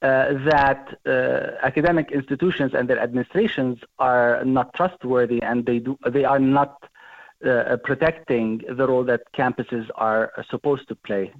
that 0.00 0.98
uh, 1.06 1.66
academic 1.66 2.12
institutions 2.12 2.72
and 2.74 2.88
their 2.88 3.00
administrations 3.00 3.78
are 3.98 4.44
not 4.44 4.72
trustworthy 4.74 5.42
and 5.42 5.66
they 5.66 5.78
do 5.80 5.98
they 6.08 6.24
are 6.24 6.38
not 6.38 6.88
uh, 7.44 7.76
protecting 7.84 8.62
the 8.68 8.86
role 8.86 9.04
that 9.04 9.22
campuses 9.36 9.88
are 9.94 10.32
supposed 10.50 10.88
to 10.88 10.94
play. 10.94 11.32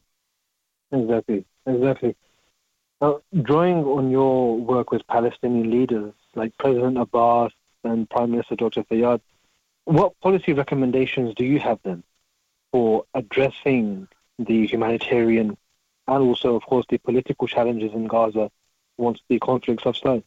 Exactly, 0.93 1.45
exactly. 1.67 2.17
Now, 3.01 3.21
drawing 3.43 3.85
on 3.85 4.11
your 4.11 4.57
work 4.59 4.91
with 4.91 5.07
Palestinian 5.07 5.71
leaders 5.71 6.13
like 6.35 6.57
President 6.59 6.99
Abbas 6.99 7.53
and 7.85 8.09
Prime 8.11 8.33
Minister 8.33 8.57
Dr. 8.57 8.83
Fayyad, 8.85 9.21
what 9.85 10.19
policy 10.21 10.53
recommendations 10.53 11.35
do 11.35 11.45
you 11.45 11.61
have 11.61 11.79
then 11.85 12.03
for 12.73 13.05
addressing 13.15 14.09
the 14.39 14.67
humanitarian 14.67 15.57
and 16.09 16.23
also, 16.23 16.57
of 16.57 16.65
course, 16.65 16.87
the 16.89 16.99
political 16.99 17.47
challenges 17.47 17.93
in 17.93 18.07
Gaza 18.07 18.51
once 18.97 19.21
the 19.29 19.39
conflict 19.39 19.83
subsides? 19.83 20.25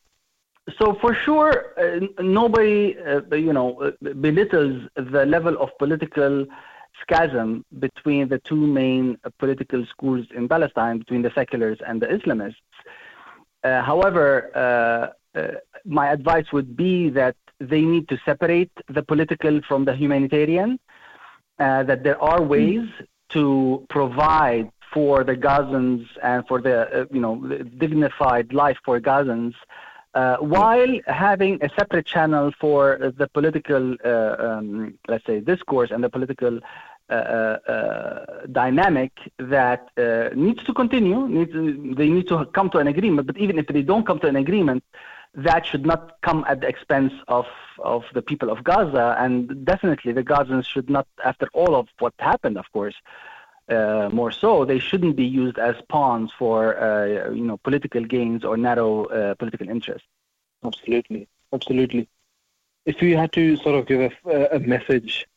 So 0.78 0.94
for 1.02 1.14
sure, 1.16 1.74
uh, 1.78 2.22
nobody, 2.22 2.98
uh, 3.00 3.36
you 3.36 3.52
know, 3.52 3.82
uh, 3.82 4.14
belittles 4.14 4.88
the 4.96 5.26
level 5.26 5.58
of 5.58 5.70
political 5.80 6.46
schism 7.02 7.66
between 7.80 8.28
the 8.30 8.40
two 8.40 8.68
main 8.68 9.18
uh, 9.24 9.30
political 9.40 9.86
schools 9.88 10.28
in 10.36 10.48
Palestine, 10.48 11.00
between 11.00 11.24
the 11.24 11.32
seculars 11.32 11.80
and 11.86 12.02
the 12.02 12.08
Islamists. 12.08 12.56
Uh, 13.64 13.82
however, 13.82 14.52
uh, 14.56 15.40
uh, 15.40 15.54
my 15.86 16.12
advice 16.12 16.52
would 16.52 16.76
be 16.76 17.10
that 17.10 17.36
they 17.60 17.82
need 17.82 18.08
to 18.10 18.18
separate 18.24 18.72
the 18.88 19.02
political 19.02 19.62
from 19.68 19.86
the 19.86 19.96
humanitarian. 19.96 20.80
Uh, 21.60 21.84
that 21.84 22.04
there 22.04 22.20
are 22.22 22.42
ways 22.42 22.88
to 23.30 23.86
provide 23.88 24.72
for 24.94 25.24
the 25.24 25.36
Gazans 25.36 26.06
and 26.22 26.48
for 26.48 26.62
the 26.62 27.02
uh, 27.02 27.06
you 27.12 27.22
know 27.22 27.36
dignified 27.78 28.54
life 28.54 28.78
for 28.84 29.00
Gazans, 29.00 29.54
uh, 30.14 30.38
while 30.38 31.00
having 31.08 31.64
a 31.64 31.70
separate 31.70 32.06
channel 32.06 32.52
for 32.60 33.14
the 33.18 33.28
political, 33.28 33.96
uh, 34.04 34.36
um, 34.40 34.98
let's 35.08 35.26
say, 35.26 35.40
discourse 35.40 35.92
and 35.92 36.04
the 36.04 36.10
political 36.10 36.60
uh, 37.10 37.14
uh, 37.14 37.72
uh, 37.72 38.46
dynamic 38.52 39.12
that 39.38 39.90
needs 40.36 40.64
to 40.64 40.74
continue. 40.74 41.28
Needs, 41.28 41.52
they 41.98 42.10
need 42.10 42.28
to 42.28 42.46
come 42.48 42.70
to 42.70 42.78
an 42.78 42.88
agreement. 42.88 43.28
But 43.28 43.38
even 43.38 43.58
if 43.58 43.68
they 43.68 43.82
don't 43.82 44.06
come 44.06 44.20
to 44.20 44.28
an 44.28 44.36
agreement, 44.36 44.84
that 45.34 45.66
should 45.66 45.86
not 45.86 46.22
come 46.22 46.46
at 46.48 46.62
the 46.62 46.68
expense 46.68 47.14
of, 47.28 47.46
of 47.80 48.04
the 48.14 48.22
people 48.22 48.50
of 48.50 48.64
Gaza. 48.64 49.16
And 49.20 49.66
definitely, 49.66 50.12
the 50.12 50.24
Gazans 50.24 50.66
should 50.66 50.90
not, 50.90 51.08
after 51.24 51.48
all 51.54 51.76
of 51.76 51.88
what 52.00 52.14
happened, 52.20 52.58
of 52.58 52.66
course, 52.72 52.96
uh, 53.72 54.10
more 54.12 54.32
so, 54.32 54.66
they 54.66 54.80
shouldn't 54.80 55.16
be 55.16 55.26
used 55.26 55.58
as 55.58 55.76
pawns 55.90 56.32
for 56.38 56.78
uh, 56.78 57.32
you 57.32 57.44
know 57.44 57.58
political 57.58 58.04
gains 58.04 58.44
or 58.44 58.58
narrow 58.58 59.06
uh, 59.06 59.36
political 59.36 59.70
interests. 59.70 60.08
Absolutely, 60.64 61.28
absolutely. 61.54 62.08
If 62.86 63.02
you 63.02 63.18
had 63.18 63.32
to 63.34 63.56
sort 63.58 63.76
of 63.76 63.88
give 63.88 64.12
a, 64.26 64.56
a 64.58 64.60
message 64.60 65.28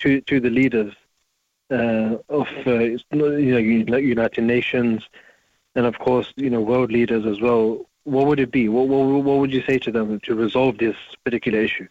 to 0.00 0.20
to 0.22 0.40
the 0.40 0.50
leaders 0.50 0.92
uh, 1.70 2.16
of 2.28 2.48
uh, 2.66 2.78
you 2.80 3.84
know 3.86 3.96
United 3.96 4.44
Nations 4.44 5.02
and 5.74 5.86
of 5.86 5.98
course 5.98 6.32
you 6.36 6.50
know 6.50 6.60
world 6.60 6.90
leaders 6.90 7.24
as 7.26 7.40
well, 7.40 7.86
what 8.04 8.26
would 8.26 8.40
it 8.40 8.50
be? 8.50 8.68
What 8.68 8.88
what, 8.88 9.24
what 9.24 9.38
would 9.38 9.52
you 9.52 9.62
say 9.62 9.78
to 9.78 9.90
them 9.90 10.20
to 10.20 10.34
resolve 10.34 10.78
this 10.78 10.96
particular 11.24 11.60
issue? 11.60 11.88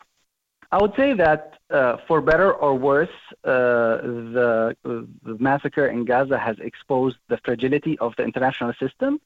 I 0.71 0.81
would 0.81 0.95
say 0.95 1.13
that 1.13 1.53
uh, 1.69 1.97
for 2.07 2.21
better 2.21 2.53
or 2.53 2.75
worse, 2.75 3.17
uh, 3.43 3.97
the, 4.37 4.75
the 4.83 5.07
massacre 5.39 5.87
in 5.87 6.05
Gaza 6.05 6.37
has 6.37 6.57
exposed 6.59 7.17
the 7.27 7.37
fragility 7.37 7.97
of 7.99 8.15
the 8.17 8.23
international 8.23 8.73
system. 8.79 9.21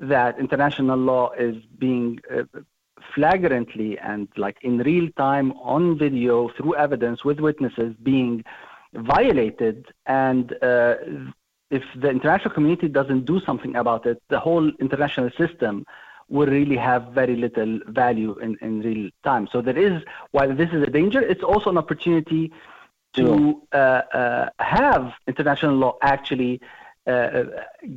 That 0.00 0.38
international 0.38 0.98
law 0.98 1.30
is 1.32 1.56
being 1.78 2.20
uh, 2.30 2.42
flagrantly 3.14 3.98
and 3.98 4.28
like 4.36 4.58
in 4.62 4.78
real 4.78 5.08
time 5.16 5.52
on 5.52 5.98
video 5.98 6.48
through 6.56 6.74
evidence 6.76 7.24
with 7.24 7.40
witnesses 7.40 7.94
being 8.02 8.44
violated. 8.94 9.86
And 10.06 10.52
uh, 10.62 10.96
if 11.70 11.82
the 11.96 12.10
international 12.10 12.54
community 12.54 12.88
doesn't 12.88 13.24
do 13.24 13.40
something 13.40 13.76
about 13.76 14.06
it, 14.06 14.22
the 14.28 14.40
whole 14.40 14.68
international 14.80 15.30
system 15.38 15.86
will 16.28 16.46
really 16.46 16.76
have 16.76 17.08
very 17.12 17.36
little 17.36 17.80
value 17.88 18.38
in, 18.38 18.56
in 18.60 18.80
real 18.80 19.10
time. 19.24 19.48
So 19.50 19.60
there 19.60 19.78
is, 19.78 20.02
while 20.30 20.54
this 20.54 20.70
is 20.72 20.82
a 20.82 20.86
danger, 20.86 21.20
it's 21.20 21.42
also 21.42 21.70
an 21.70 21.78
opportunity 21.78 22.52
to 23.14 23.62
uh, 23.72 23.76
uh, 23.76 24.48
have 24.58 25.12
international 25.26 25.74
law 25.74 25.96
actually 26.00 26.60
uh, 27.06 27.44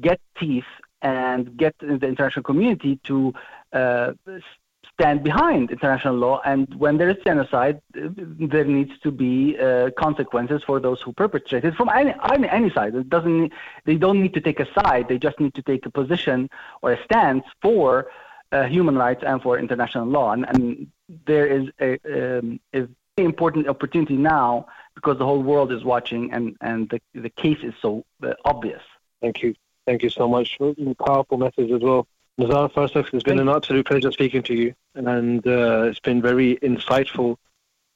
get 0.02 0.20
teeth 0.38 0.66
and 1.02 1.56
get 1.56 1.76
the 1.80 2.08
international 2.08 2.44
community 2.44 3.00
to 3.04 3.34
uh, 3.74 4.14
stand 4.96 5.24
behind 5.24 5.72
international 5.72 6.16
law. 6.16 6.42
And 6.46 6.74
when 6.76 6.98
there 6.98 7.10
is 7.10 7.18
genocide, 7.24 7.82
there 8.54 8.66
needs 8.66 8.92
to 9.04 9.12
be 9.12 9.58
uh, 9.60 9.92
consequences 9.98 10.62
for 10.66 10.80
those 10.80 11.02
who 11.02 11.12
perpetrate 11.14 11.66
it 11.66 11.76
from 11.76 11.90
any, 11.90 12.14
any 12.34 12.48
any 12.50 12.70
side. 12.72 12.96
It 12.96 13.10
doesn't. 13.10 13.52
They 13.86 13.98
don't 14.04 14.22
need 14.24 14.34
to 14.34 14.42
take 14.42 14.60
a 14.60 14.68
side. 14.78 15.08
They 15.10 15.20
just 15.28 15.40
need 15.40 15.54
to 15.56 15.62
take 15.62 15.86
a 15.86 15.92
position 16.02 16.50
or 16.82 16.94
a 16.94 17.04
stance 17.04 17.46
for 17.62 18.08
uh, 18.52 18.64
human 18.64 18.96
rights 18.98 19.24
and 19.26 19.42
for 19.42 19.60
international 19.60 20.08
law. 20.08 20.32
And, 20.32 20.46
and 20.50 20.88
there 21.26 21.48
is 21.48 21.70
a, 21.80 21.90
um, 22.16 22.60
a 22.74 22.88
important 23.18 23.68
opportunity 23.68 24.18
now 24.18 24.68
because 24.96 25.18
the 25.18 25.26
whole 25.26 25.42
world 25.42 25.72
is 25.72 25.84
watching 25.84 26.34
and, 26.34 26.56
and 26.62 26.90
the, 26.90 27.00
the 27.14 27.30
case 27.30 27.60
is 27.64 27.74
so 27.82 28.06
uh, 28.24 28.34
obvious. 28.44 28.82
Thank 29.22 29.42
you. 29.42 29.56
Thank 29.86 30.04
you 30.04 30.10
so 30.10 30.28
much. 30.28 30.58
Powerful 31.06 31.38
message 31.38 31.72
as 31.72 31.82
well. 31.82 32.08
Nizar 32.40 32.70
Farsakh, 32.74 33.14
it's 33.14 33.24
been 33.24 33.40
an 33.40 33.48
absolute 33.48 33.86
pleasure 33.86 34.12
speaking 34.12 34.44
to 34.44 34.54
you, 34.54 34.74
and 34.94 35.46
uh, 35.48 35.84
it's 35.84 36.02
been 36.02 36.22
very 36.22 36.58
insightful 36.58 37.38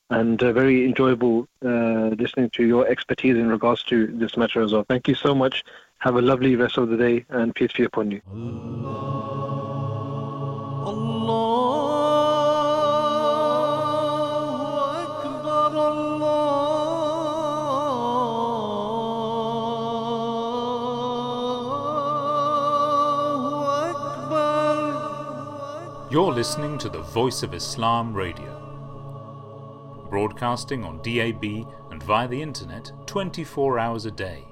and 0.09 0.41
uh, 0.41 0.53
very 0.53 0.85
enjoyable 0.85 1.45
uh, 1.63 2.15
listening 2.17 2.49
to 2.51 2.63
your 2.63 2.87
expertise 2.87 3.35
in 3.35 3.49
regards 3.49 3.83
to 3.83 4.07
this 4.07 4.37
matter 4.37 4.61
as 4.61 4.71
well. 4.71 4.85
Thank 4.87 5.09
you 5.09 5.15
so 5.15 5.35
much. 5.35 5.65
Have 5.97 6.15
a 6.15 6.21
lovely 6.21 6.55
rest 6.55 6.77
of 6.77 6.87
the 6.87 6.95
day, 6.95 7.25
and 7.27 7.53
peace 7.53 7.73
be 7.73 7.83
upon 7.83 8.11
you. 8.11 8.21
Allah. 8.31 9.68
You're 26.11 26.33
listening 26.33 26.79
to 26.79 26.89
the 26.89 27.01
Voice 27.01 27.43
of 27.43 27.53
Islam 27.53 28.15
Radio, 28.15 30.07
broadcasting 30.09 30.83
on 30.83 31.03
DAB 31.03 31.43
and 31.91 32.01
via 32.01 32.27
the 32.27 32.41
internet 32.41 32.91
24 33.05 33.77
hours 33.77 34.07
a 34.07 34.11
day. 34.11 34.43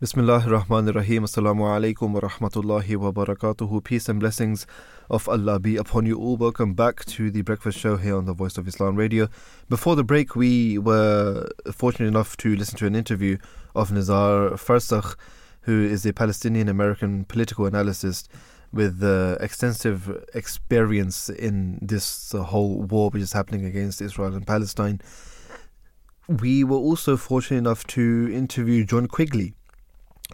Bismillahir 0.00 0.62
Rahmanir 0.62 0.94
Rahim. 0.94 1.24
Assalamu 1.24 1.62
alaikum 1.66 2.12
wa 2.12 2.20
rahmatullahi 2.20 2.96
wa 2.96 3.10
barakatuhu. 3.10 3.82
Peace 3.82 4.08
and 4.08 4.20
blessings 4.20 4.64
of 5.10 5.28
Allah 5.28 5.58
be 5.58 5.76
upon 5.76 6.06
you 6.06 6.16
all. 6.16 6.36
Welcome 6.36 6.74
back 6.74 7.04
to 7.06 7.28
the 7.28 7.42
breakfast 7.42 7.80
show 7.80 7.96
here 7.96 8.16
on 8.16 8.26
the 8.26 8.32
Voice 8.32 8.56
of 8.56 8.68
Islam 8.68 8.94
Radio. 8.94 9.28
Before 9.68 9.96
the 9.96 10.04
break, 10.04 10.36
we 10.36 10.78
were 10.78 11.48
fortunate 11.72 12.06
enough 12.06 12.36
to 12.36 12.54
listen 12.54 12.78
to 12.78 12.86
an 12.86 12.94
interview 12.94 13.38
of 13.74 13.90
Nizar 13.90 14.52
Farsakh, 14.52 15.16
who 15.62 15.84
is 15.84 16.06
a 16.06 16.12
Palestinian 16.12 16.68
American 16.68 17.24
political 17.24 17.66
analyst 17.66 18.28
with 18.76 19.02
uh, 19.02 19.36
extensive 19.40 20.24
experience 20.34 21.28
in 21.28 21.78
this 21.80 22.34
uh, 22.34 22.42
whole 22.42 22.82
war 22.82 23.10
which 23.10 23.22
is 23.22 23.32
happening 23.32 23.64
against 23.64 24.00
Israel 24.00 24.34
and 24.34 24.46
Palestine. 24.46 25.00
We 26.28 26.62
were 26.64 26.76
also 26.76 27.16
fortunate 27.16 27.58
enough 27.58 27.86
to 27.88 28.30
interview 28.32 28.84
John 28.84 29.06
Quigley, 29.06 29.54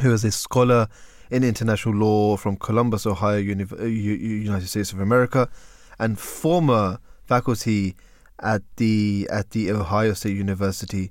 who 0.01 0.12
is 0.12 0.24
a 0.24 0.30
scholar 0.32 0.88
in 1.30 1.45
international 1.45 1.95
law 1.95 2.36
from 2.36 2.57
Columbus, 2.57 3.07
Ohio, 3.07 3.38
uh, 3.38 3.84
United 3.84 4.68
States 4.68 4.93
of 4.93 5.01
America, 5.01 5.49
and 5.99 6.18
former 6.18 6.99
faculty 7.24 7.95
at 8.40 8.62
the 8.76 9.28
at 9.30 9.51
the 9.51 9.70
Ohio 9.70 10.14
State 10.14 10.36
University 10.36 11.11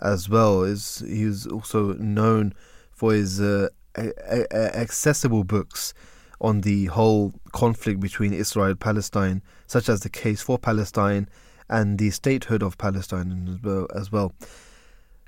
as 0.00 0.28
well. 0.28 0.62
Is 0.62 1.02
he's 1.06 1.46
also 1.46 1.92
known 1.94 2.54
for 2.90 3.12
his 3.12 3.40
uh, 3.40 3.68
a- 3.96 4.12
a- 4.30 4.76
accessible 4.76 5.44
books 5.44 5.94
on 6.42 6.60
the 6.62 6.86
whole 6.86 7.32
conflict 7.52 8.00
between 8.00 8.34
Israel 8.34 8.66
and 8.66 8.80
Palestine, 8.80 9.42
such 9.66 9.88
as 9.88 10.00
the 10.00 10.10
case 10.10 10.42
for 10.42 10.58
Palestine 10.58 11.28
and 11.70 11.98
the 11.98 12.10
statehood 12.10 12.62
of 12.62 12.76
Palestine 12.76 13.60
as 13.94 14.12
well. 14.12 14.34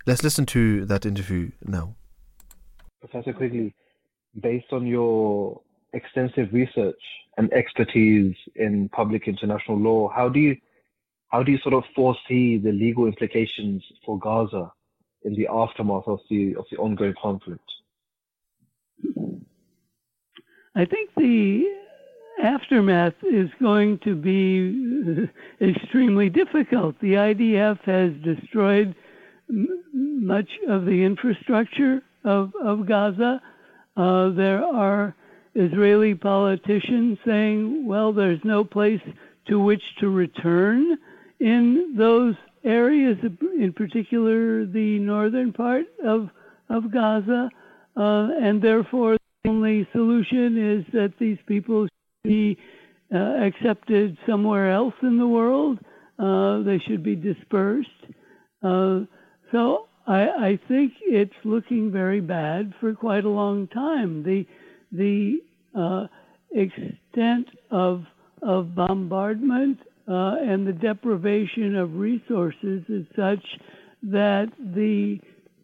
Let's 0.07 0.23
listen 0.23 0.45
to 0.47 0.85
that 0.85 1.07
interview 1.07 1.53
now. 1.65 1.95
Professor 3.01 3.33
Quigley, 3.33 3.75
based 4.41 4.73
on 4.73 4.87
your 4.87 5.61
extensive 5.93 6.53
research 6.53 7.01
and 7.39 7.51
expertise 7.53 8.35
in 8.57 8.89
public 8.91 9.29
international 9.29 9.79
law, 9.79 10.11
how 10.15 10.29
do 10.29 10.41
you 10.41 10.57
how 11.29 11.43
do 11.43 11.51
you 11.51 11.59
sort 11.59 11.75
of 11.75 11.85
foresee 11.97 12.59
the 12.59 12.73
legal 12.73 13.07
implications 13.07 13.83
for 14.05 14.19
Gaza 14.19 14.71
in 15.23 15.35
the 15.35 15.49
aftermath 15.51 16.07
of 16.07 16.21
the 16.29 16.55
of 16.57 16.65
the 16.71 16.77
ongoing 16.77 17.15
conflict? 17.21 17.65
I 20.77 20.85
think 20.85 21.11
the 21.17 21.65
aftermath 22.43 23.15
is 23.23 23.49
going 23.61 23.99
to 24.01 24.17
be 24.17 25.29
extremely 25.61 26.29
difficult. 26.29 26.97
The 27.01 27.15
IDF 27.15 27.79
has 27.85 28.13
destroyed 28.25 28.95
m- 29.49 29.85
much 29.93 30.49
of 30.69 30.85
the 30.85 31.05
infrastructure 31.05 32.03
of, 32.25 32.53
of 32.63 32.87
Gaza. 32.87 33.41
Uh, 33.97 34.31
there 34.31 34.65
are 34.65 35.15
Israeli 35.55 36.15
politicians 36.15 37.19
saying, 37.25 37.87
well, 37.87 38.13
there's 38.13 38.41
no 38.43 38.65
place 38.65 39.01
to 39.47 39.61
which 39.61 39.83
to 40.01 40.09
return 40.09 40.99
in 41.39 41.95
those 41.97 42.35
areas, 42.65 43.17
in 43.59 43.73
particular 43.73 44.67
the 44.67 44.99
northern 44.99 45.53
part 45.53 45.85
of, 46.05 46.31
of 46.69 46.91
Gaza, 46.91 47.49
uh, 47.97 48.29
and 48.43 48.61
therefore 48.61 49.13
the 49.13 49.24
only 49.65 49.89
solution 49.93 50.79
is 50.79 50.93
that 50.93 51.15
these 51.19 51.39
people 51.47 51.85
should 51.85 52.29
be 52.29 52.59
uh, 53.15 53.19
accepted 53.19 54.17
somewhere 54.29 54.71
else 54.71 54.95
in 55.03 55.19
the 55.19 55.27
world. 55.27 55.79
Uh, 56.19 56.63
they 56.63 56.79
should 56.87 57.03
be 57.03 57.17
dispersed. 57.17 57.89
Uh, 58.63 59.01
so 59.53 59.87
I, 60.07 60.23
I 60.23 60.59
think 60.69 60.93
it's 61.01 61.33
looking 61.45 61.91
very 61.91 62.21
bad 62.21 62.75
for 62.79 62.95
quite 62.95 63.25
a 63.25 63.29
long 63.29 63.69
time. 63.69 64.23
The 64.23 64.47
the 64.93 65.39
uh, 65.75 66.07
extent 66.53 67.49
of 67.71 68.05
of 68.43 68.75
bombardment 68.75 69.79
uh, 70.07 70.37
and 70.41 70.67
the 70.67 70.73
deprivation 70.73 71.75
of 71.77 71.95
resources 71.97 72.83
is 72.89 73.07
such 73.17 73.45
that 74.03 74.47
the 74.59 75.19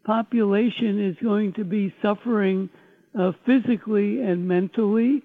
population 0.05 1.05
is 1.05 1.17
going 1.23 1.53
to 1.53 1.65
be 1.65 1.95
suffering 2.03 2.71
uh, 3.19 3.33
physically 3.45 4.23
and 4.23 4.47
mentally 4.47 5.23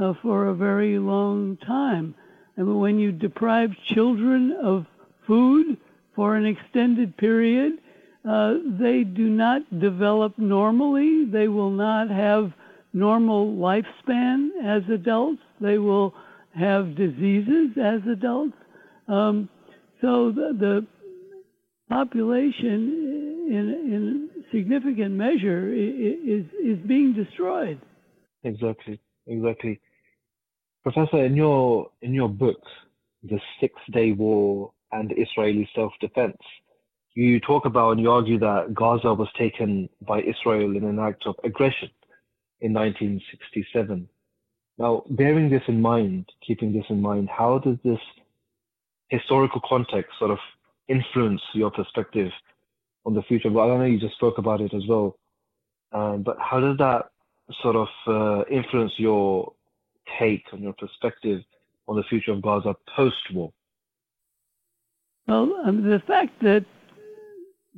uh, 0.00 0.14
for 0.22 0.46
a 0.46 0.54
very 0.54 0.98
long 0.98 1.56
time. 1.58 2.14
And 2.56 2.80
when 2.80 2.98
you 2.98 3.12
deprive 3.12 3.70
children 3.84 4.52
of 4.52 4.86
food 5.26 5.76
for 6.14 6.34
an 6.36 6.46
extended 6.46 7.16
period, 7.16 7.78
uh, 8.28 8.54
they 8.78 9.04
do 9.04 9.28
not 9.28 9.62
develop 9.78 10.36
normally. 10.38 11.24
They 11.24 11.48
will 11.48 11.70
not 11.70 12.10
have 12.10 12.52
normal 12.92 13.54
lifespan 13.54 14.50
as 14.62 14.82
adults. 14.90 15.42
They 15.60 15.78
will 15.78 16.14
have 16.54 16.96
diseases 16.96 17.70
as 17.80 18.00
adults. 18.10 18.56
Um, 19.06 19.48
so 20.00 20.32
the, 20.32 20.56
the 20.58 20.86
population, 21.88 23.46
in, 23.48 23.68
in 23.92 24.37
significant 24.52 25.12
measure, 25.14 25.72
is 25.72 26.44
is 26.62 26.78
being 26.86 27.14
destroyed. 27.14 27.80
Exactly, 28.44 29.00
exactly. 29.26 29.80
Professor, 30.82 31.24
in 31.24 31.36
your 31.36 31.90
in 32.02 32.14
your 32.14 32.28
book, 32.28 32.62
The 33.22 33.40
Six 33.60 33.74
Day 33.92 34.12
War 34.12 34.72
and 34.92 35.12
Israeli 35.16 35.68
Self 35.74 35.92
Defense, 36.00 36.38
you 37.14 37.40
talk 37.40 37.64
about 37.64 37.92
and 37.92 38.00
you 38.00 38.10
argue 38.10 38.38
that 38.38 38.74
Gaza 38.74 39.12
was 39.12 39.28
taken 39.36 39.88
by 40.06 40.22
Israel 40.22 40.76
in 40.76 40.84
an 40.84 40.98
act 40.98 41.26
of 41.26 41.34
aggression 41.44 41.90
in 42.60 42.72
1967. 42.72 44.08
Now, 44.78 45.02
bearing 45.10 45.50
this 45.50 45.62
in 45.66 45.80
mind, 45.80 46.26
keeping 46.46 46.72
this 46.72 46.84
in 46.88 47.02
mind, 47.02 47.28
how 47.28 47.58
does 47.58 47.76
this 47.84 47.98
historical 49.08 49.60
context 49.68 50.12
sort 50.18 50.30
of 50.30 50.38
influence 50.88 51.42
your 51.54 51.70
perspective 51.70 52.30
on 53.08 53.14
the 53.14 53.22
future? 53.22 53.48
But 53.48 53.60
I 53.60 53.76
know 53.78 53.84
you 53.84 53.98
just 53.98 54.16
spoke 54.16 54.36
about 54.36 54.60
it 54.60 54.74
as 54.74 54.86
well, 54.86 55.16
um, 55.92 56.22
but 56.22 56.36
how 56.38 56.60
does 56.60 56.76
that 56.76 57.10
sort 57.62 57.74
of 57.74 57.88
uh, 58.06 58.44
influence 58.50 58.92
your 58.98 59.52
take 60.18 60.44
on 60.52 60.62
your 60.62 60.74
perspective 60.74 61.42
on 61.88 61.96
the 61.96 62.02
future 62.02 62.32
of 62.32 62.42
Gaza 62.42 62.76
post-war? 62.94 63.50
Well, 65.26 65.58
um, 65.64 65.88
the 65.88 66.00
fact 66.06 66.38
that 66.42 66.66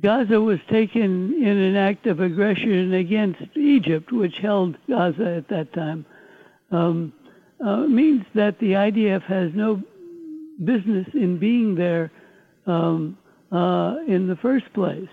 Gaza 0.01 0.41
was 0.41 0.59
taken 0.69 1.33
in 1.41 1.57
an 1.57 1.77
act 1.77 2.07
of 2.07 2.19
aggression 2.19 2.93
against 2.93 3.41
Egypt, 3.55 4.11
which 4.11 4.35
held 4.41 4.77
Gaza 4.89 5.37
at 5.37 5.47
that 5.47 5.73
time, 5.73 6.05
um, 6.71 7.13
uh, 7.65 7.87
means 7.87 8.25
that 8.35 8.59
the 8.59 8.73
IDF 8.73 9.23
has 9.23 9.51
no 9.53 9.81
business 10.65 11.07
in 11.13 11.37
being 11.37 11.75
there 11.75 12.11
um, 12.65 13.17
uh, 13.51 13.97
in 14.07 14.27
the 14.27 14.37
first 14.41 14.71
place. 14.73 15.09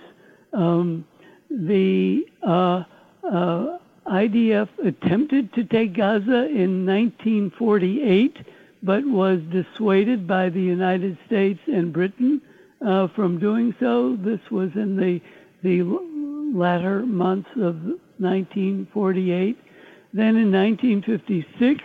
Um, 0.53 1.05
the 1.51 2.27
uh, 2.47 2.85
uh 3.31 3.79
IDF 4.07 4.69
attempted 4.85 5.53
to 5.53 5.65
take 5.65 5.95
Gaza 5.95 6.47
in 6.47 6.87
1948, 6.87 8.39
but 8.83 9.05
was 9.05 9.41
dissuaded 9.51 10.27
by 10.27 10.49
the 10.49 10.61
United 10.61 11.19
States 11.27 11.61
and 11.67 11.93
Britain 11.93 12.41
uh, 12.85 13.09
from 13.09 13.39
doing 13.39 13.75
so. 13.79 14.17
This 14.17 14.41
was 14.51 14.71
in 14.75 14.97
the 14.97 15.21
the 15.63 15.83
latter 16.57 17.05
months 17.05 17.51
of 17.57 17.77
1948. 18.19 19.59
Then 20.15 20.37
in 20.37 20.51
1956, 20.53 21.85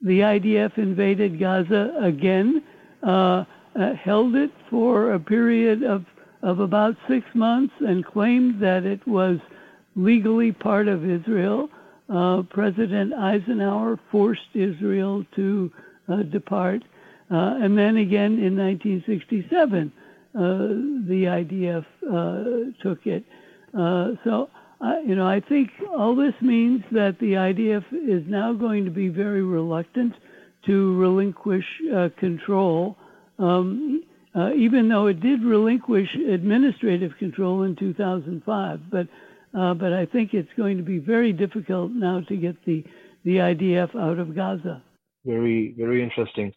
the 0.00 0.20
IDF 0.20 0.78
invaded 0.78 1.38
Gaza 1.38 1.92
again, 2.00 2.62
uh, 3.02 3.44
uh, 3.78 3.94
held 3.94 4.36
it 4.36 4.50
for 4.70 5.12
a 5.12 5.20
period 5.20 5.82
of, 5.82 6.04
of 6.42 6.60
about 6.60 6.96
six 7.08 7.26
months, 7.34 7.74
and 7.80 8.04
claimed 8.04 8.60
that 8.60 8.84
it 8.84 9.06
was 9.06 9.38
legally 9.96 10.52
part 10.52 10.88
of 10.88 11.08
Israel. 11.08 11.68
Uh, 12.08 12.42
President 12.48 13.12
Eisenhower 13.12 13.98
forced 14.10 14.48
Israel 14.54 15.24
to 15.36 15.70
uh, 16.08 16.22
depart. 16.22 16.82
Uh, 17.30 17.58
and 17.60 17.76
then 17.76 17.98
again 17.98 18.38
in 18.38 18.56
1967, 18.56 19.92
uh, 20.34 20.40
the 20.40 21.24
IDF 21.24 21.84
uh, 22.10 22.82
took 22.82 23.06
it. 23.06 23.24
Uh, 23.78 24.12
so, 24.24 24.48
you 25.06 25.14
know, 25.14 25.26
I 25.26 25.40
think 25.40 25.70
all 25.90 26.16
this 26.16 26.34
means 26.40 26.82
that 26.92 27.18
the 27.18 27.32
IDF 27.32 27.84
is 27.92 28.22
now 28.26 28.52
going 28.54 28.84
to 28.84 28.90
be 28.90 29.08
very 29.08 29.42
reluctant 29.42 30.14
to 30.66 30.96
relinquish 30.96 31.66
control. 32.18 32.96
Um, 33.38 34.02
uh, 34.34 34.52
even 34.54 34.88
though 34.88 35.06
it 35.06 35.20
did 35.20 35.42
relinquish 35.42 36.08
administrative 36.14 37.12
control 37.18 37.62
in 37.62 37.76
2005. 37.76 38.80
But 38.90 39.08
uh, 39.58 39.74
but 39.74 39.92
I 39.92 40.04
think 40.06 40.34
it's 40.34 40.52
going 40.56 40.76
to 40.76 40.82
be 40.82 40.98
very 40.98 41.32
difficult 41.32 41.92
now 41.92 42.20
to 42.28 42.36
get 42.36 42.56
the 42.64 42.84
the 43.24 43.36
IDF 43.36 43.94
out 43.96 44.18
of 44.18 44.34
Gaza. 44.34 44.82
Very 45.24 45.74
very 45.76 46.02
interesting. 46.02 46.52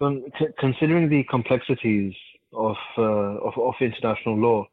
Um, 0.00 0.24
c- 0.38 0.46
considering 0.58 1.08
the 1.08 1.24
complexities 1.30 2.14
of, 2.52 2.76
uh, 2.98 3.02
of 3.02 3.54
of 3.58 3.74
international 3.80 4.36
law, 4.36 4.66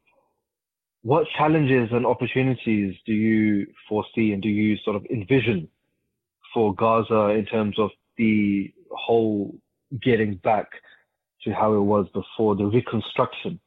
what 1.04 1.26
challenges 1.38 1.90
and 1.92 2.06
opportunities 2.06 2.96
do 3.06 3.14
you 3.14 3.68
foresee 3.90 4.34
and 4.34 4.42
do 4.42 4.50
you 4.50 4.78
sort 4.78 4.96
of 4.96 5.06
envision 5.06 5.68
for 6.54 6.74
Gaza 6.76 7.30
in 7.30 7.46
terms 7.46 7.80
of 7.80 7.90
the 8.18 8.72
whole 8.92 9.56
getting 10.02 10.36
back 10.36 10.70
to 11.44 11.52
how 11.52 11.74
it 11.74 11.82
was 11.82 12.08
before, 12.14 12.56
the 12.56 12.66
reconstruction 12.66 13.60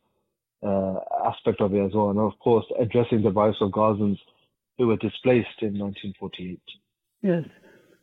uh, 0.64 0.94
aspect 1.26 1.60
of 1.60 1.74
it 1.74 1.84
as 1.84 1.92
well, 1.94 2.10
and 2.10 2.18
of 2.18 2.38
course 2.38 2.64
addressing 2.80 3.22
the 3.22 3.30
rights 3.30 3.58
of 3.60 3.70
Gazans 3.70 4.18
who 4.78 4.88
were 4.88 4.96
displaced 4.96 5.60
in 5.60 5.78
1948. 5.78 6.60
Yes. 7.22 7.44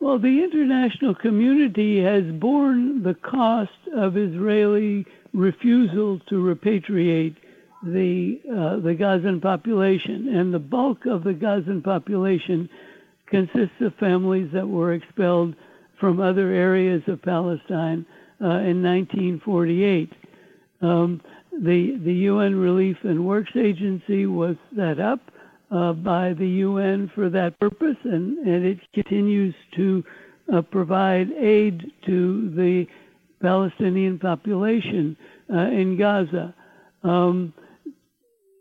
Well, 0.00 0.18
the 0.18 0.42
international 0.42 1.14
community 1.14 2.02
has 2.02 2.24
borne 2.24 3.02
the 3.02 3.14
cost 3.14 3.70
of 3.94 4.16
Israeli 4.16 5.06
refusal 5.32 6.18
to 6.28 6.34
repatriate 6.34 7.36
the 7.84 8.40
uh, 8.48 8.76
the 8.80 8.94
Gazan 8.94 9.40
population, 9.40 10.28
and 10.28 10.54
the 10.54 10.58
bulk 10.58 11.06
of 11.06 11.24
the 11.24 11.32
Gazan 11.32 11.82
population 11.82 12.68
consists 13.26 13.80
of 13.80 13.94
families 13.96 14.50
that 14.52 14.68
were 14.68 14.92
expelled 14.92 15.54
from 15.98 16.20
other 16.20 16.50
areas 16.50 17.02
of 17.06 17.22
Palestine 17.22 18.06
in 18.46 18.82
1948. 18.82 20.12
Um, 20.80 21.20
the 21.52 21.98
the 22.04 22.12
UN 22.12 22.56
Relief 22.56 22.96
and 23.02 23.24
Works 23.24 23.52
Agency 23.56 24.26
was 24.26 24.56
set 24.76 24.98
up 24.98 25.20
uh, 25.70 25.92
by 25.92 26.32
the 26.32 26.46
UN 26.46 27.10
for 27.14 27.28
that 27.30 27.58
purpose, 27.60 27.96
and, 28.04 28.38
and 28.38 28.64
it 28.64 28.78
continues 28.94 29.54
to 29.76 30.04
uh, 30.52 30.62
provide 30.62 31.30
aid 31.32 31.90
to 32.06 32.50
the 32.56 32.86
Palestinian 33.40 34.18
population 34.18 35.16
uh, 35.52 35.68
in 35.68 35.96
Gaza. 35.98 36.54
Um, 37.02 37.52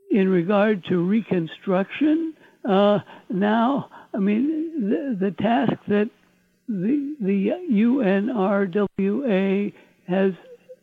in 0.10 0.28
regard 0.28 0.84
to 0.90 1.06
reconstruction, 1.06 2.34
uh, 2.68 3.00
now, 3.30 3.90
I 4.14 4.18
mean, 4.18 4.90
the, 4.90 5.18
the 5.28 5.32
task 5.32 5.74
that 5.88 6.10
the, 6.72 7.16
the 7.20 7.50
UNRWA 9.00 9.74
has 10.08 10.32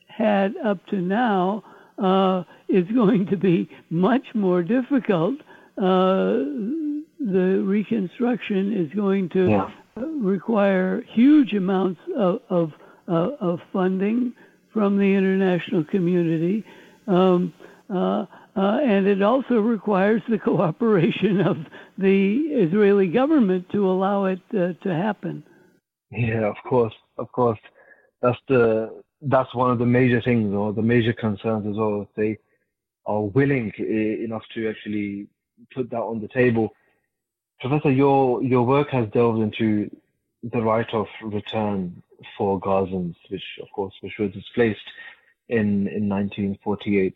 had 0.08 0.54
up 0.64 0.84
to 0.86 0.96
now 0.96 1.64
uh, 1.98 2.44
is 2.68 2.84
going 2.94 3.26
to 3.26 3.36
be 3.36 3.70
much 3.88 4.26
more 4.34 4.62
difficult. 4.62 5.36
Uh, 5.78 6.44
the 7.20 7.62
reconstruction 7.64 8.72
is 8.72 8.92
going 8.94 9.28
to 9.30 9.48
yeah. 9.48 9.70
require 10.20 11.02
huge 11.08 11.54
amounts 11.54 12.00
of, 12.16 12.40
of, 12.50 12.72
uh, 13.08 13.30
of, 13.40 13.60
funding 13.72 14.32
from 14.72 14.98
the 14.98 15.14
international 15.14 15.84
community. 15.84 16.64
Um, 17.06 17.54
uh, 17.88 18.26
uh, 18.56 18.78
and 18.82 19.06
it 19.06 19.22
also 19.22 19.60
requires 19.60 20.20
the 20.28 20.38
cooperation 20.38 21.40
of 21.40 21.56
the 21.96 22.38
Israeli 22.50 23.06
government 23.08 23.68
to 23.70 23.88
allow 23.88 24.26
it 24.26 24.40
uh, 24.50 24.72
to 24.84 24.94
happen. 24.94 25.42
Yeah, 26.10 26.46
of 26.46 26.56
course, 26.68 26.94
of 27.18 27.30
course. 27.32 27.58
That's 28.22 28.38
the 28.48 29.02
that's 29.22 29.54
one 29.54 29.70
of 29.70 29.78
the 29.78 29.86
major 29.86 30.20
things 30.20 30.54
or 30.54 30.72
the 30.72 30.82
major 30.82 31.12
concerns 31.12 31.66
as 31.66 31.76
well. 31.76 32.02
If 32.02 32.08
they 32.16 32.38
are 33.06 33.22
willing 33.22 33.72
eh, 33.78 34.24
enough 34.24 34.44
to 34.54 34.68
actually 34.68 35.26
put 35.74 35.90
that 35.90 36.00
on 36.00 36.20
the 36.20 36.28
table. 36.28 36.74
Professor, 37.60 37.90
your 37.90 38.42
your 38.42 38.64
work 38.64 38.90
has 38.90 39.08
delved 39.10 39.40
into 39.40 39.90
the 40.42 40.62
right 40.62 40.88
of 40.92 41.06
return 41.22 42.02
for 42.36 42.60
Gazans, 42.60 43.16
which 43.28 43.58
of 43.60 43.68
course 43.72 43.94
which 44.00 44.18
were 44.18 44.28
displaced 44.28 44.88
in 45.48 45.88
in 45.88 46.08
1948. 46.08 47.14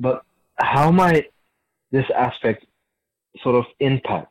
But 0.00 0.24
how 0.56 0.90
might 0.90 1.32
this 1.92 2.06
aspect 2.16 2.66
sort 3.42 3.56
of 3.56 3.66
impact 3.80 4.30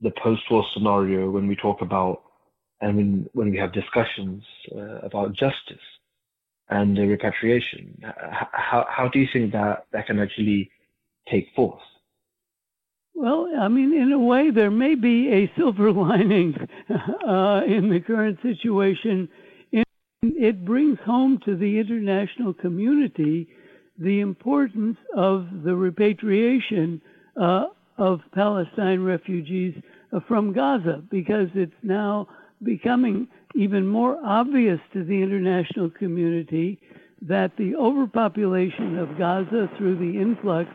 the 0.00 0.10
post-war 0.10 0.64
scenario 0.74 1.30
when 1.30 1.46
we 1.46 1.56
talk 1.56 1.80
about 1.80 2.22
and 2.82 2.96
when, 2.96 3.30
when 3.32 3.50
we 3.50 3.56
have 3.56 3.72
discussions 3.72 4.42
uh, 4.76 4.98
about 5.02 5.32
justice 5.32 5.86
and 6.68 6.98
uh, 6.98 7.02
repatriation, 7.02 7.96
how, 8.52 8.84
how 8.88 9.08
do 9.08 9.18
you 9.20 9.28
think 9.32 9.52
that 9.52 9.86
that 9.92 10.06
can 10.06 10.18
actually 10.18 10.70
take 11.30 11.46
force? 11.56 11.82
Well, 13.14 13.48
I 13.58 13.68
mean, 13.68 13.94
in 13.94 14.10
a 14.10 14.18
way, 14.18 14.50
there 14.50 14.70
may 14.70 14.96
be 14.96 15.28
a 15.30 15.52
silver 15.56 15.92
lining 16.06 16.56
uh, 16.90 17.62
in 17.66 17.88
the 17.88 18.02
current 18.04 18.38
situation. 18.42 19.28
It 20.22 20.64
brings 20.64 20.98
home 21.04 21.40
to 21.44 21.56
the 21.56 21.78
international 21.78 22.54
community 22.54 23.48
the 23.98 24.20
importance 24.20 24.96
of 25.14 25.46
the 25.64 25.74
repatriation 25.76 27.00
uh, 27.40 27.66
of 27.98 28.20
Palestine 28.34 29.02
refugees 29.02 29.74
uh, 30.12 30.20
from 30.26 30.52
Gaza 30.52 31.02
because 31.10 31.48
it's 31.54 31.72
now 31.82 32.26
becoming 32.64 33.28
even 33.54 33.86
more 33.86 34.18
obvious 34.24 34.80
to 34.92 35.04
the 35.04 35.22
international 35.22 35.90
community 35.90 36.78
that 37.20 37.56
the 37.56 37.74
overpopulation 37.76 38.98
of 38.98 39.16
Gaza 39.16 39.70
through 39.76 39.96
the 39.96 40.20
influx 40.20 40.68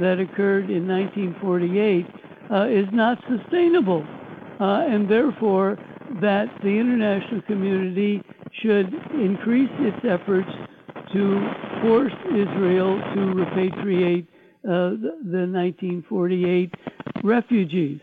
that 0.00 0.18
occurred 0.18 0.70
in 0.70 0.88
1948 0.88 2.06
uh, 2.50 2.66
is 2.66 2.86
not 2.92 3.18
sustainable, 3.28 4.04
uh, 4.60 4.86
and 4.88 5.10
therefore 5.10 5.78
that 6.20 6.46
the 6.62 6.68
international 6.68 7.42
community 7.42 8.22
should 8.62 8.92
increase 9.14 9.70
its 9.78 9.98
efforts 10.04 10.50
to 11.12 11.50
force 11.82 12.12
Israel 12.26 12.98
to 13.14 13.20
repatriate 13.34 14.26
uh, 14.64 14.90
the, 14.90 15.16
the 15.24 15.46
1948 15.46 16.74
refugees. 17.22 18.00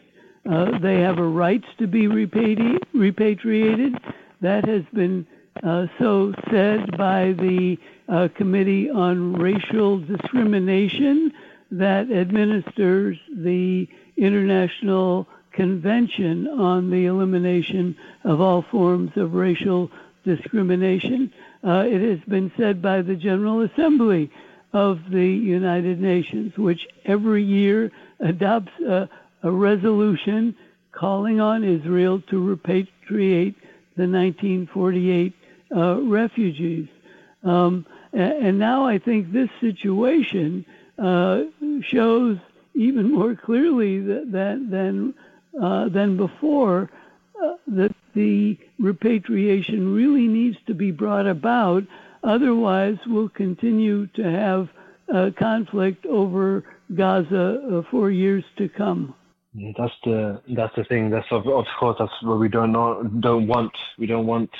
Uh, 0.49 0.79
they 0.79 1.01
have 1.01 1.17
a 1.17 1.27
right 1.27 1.63
to 1.77 1.87
be 1.87 2.03
repatri- 2.03 2.81
repatriated. 2.93 3.95
That 4.41 4.65
has 4.67 4.83
been 4.93 5.27
uh, 5.63 5.87
so 5.99 6.33
said 6.51 6.97
by 6.97 7.33
the 7.33 7.77
uh, 8.07 8.29
Committee 8.35 8.89
on 8.89 9.33
Racial 9.33 9.99
Discrimination 9.99 11.33
that 11.71 12.11
administers 12.11 13.17
the 13.35 13.87
International 14.15 15.27
Convention 15.51 16.47
on 16.47 16.89
the 16.91 17.05
Elimination 17.05 17.97
of 18.23 18.39
All 18.39 18.63
Forms 18.71 19.11
of 19.15 19.33
Racial 19.33 19.91
Discrimination. 20.23 21.33
Uh, 21.65 21.83
it 21.87 22.01
has 22.01 22.19
been 22.29 22.51
said 22.57 22.81
by 22.81 23.01
the 23.01 23.15
General 23.15 23.61
Assembly 23.61 24.31
of 24.71 24.99
the 25.09 25.27
United 25.27 25.99
Nations, 25.99 26.55
which 26.57 26.87
every 27.05 27.43
year 27.43 27.91
adopts 28.19 28.71
a 28.87 29.09
a 29.47 29.51
resolution 29.51 30.55
calling 30.91 31.39
on 31.39 31.63
Israel 31.63 32.21
to 32.29 32.35
repatriate 32.35 33.55
the 33.95 34.07
1948 34.07 35.33
uh, 35.75 36.01
refugees. 36.01 36.87
Um, 37.43 37.85
and 38.13 38.57
now 38.57 38.85
I 38.85 38.99
think 38.99 39.31
this 39.31 39.49
situation 39.61 40.65
uh, 40.97 41.43
shows 41.81 42.37
even 42.73 43.11
more 43.11 43.35
clearly 43.35 43.99
that, 44.01 44.31
that 44.31 44.67
than 44.69 45.13
uh, 45.61 45.89
than 45.89 46.17
before 46.17 46.89
uh, 47.43 47.55
that 47.67 47.95
the 48.13 48.57
repatriation 48.79 49.93
really 49.93 50.27
needs 50.27 50.57
to 50.67 50.73
be 50.73 50.91
brought 50.91 51.25
about. 51.25 51.83
Otherwise, 52.23 52.97
we'll 53.07 53.29
continue 53.29 54.07
to 54.07 54.23
have 54.23 54.69
uh, 55.13 55.31
conflict 55.37 56.05
over 56.05 56.63
Gaza 56.93 57.61
uh, 57.61 57.81
for 57.89 58.11
years 58.11 58.43
to 58.57 58.69
come. 58.69 59.15
That's 59.57 59.93
the 60.03 60.41
that's 60.55 60.75
the 60.75 60.83
thing. 60.83 61.09
That's 61.09 61.27
of, 61.31 61.47
of 61.47 61.65
course 61.79 61.97
that's 61.99 62.11
what 62.21 62.39
we 62.39 62.47
don't 62.47 62.71
know, 62.71 63.03
don't 63.19 63.47
want. 63.47 63.71
We 63.97 64.05
don't 64.05 64.27
want 64.27 64.51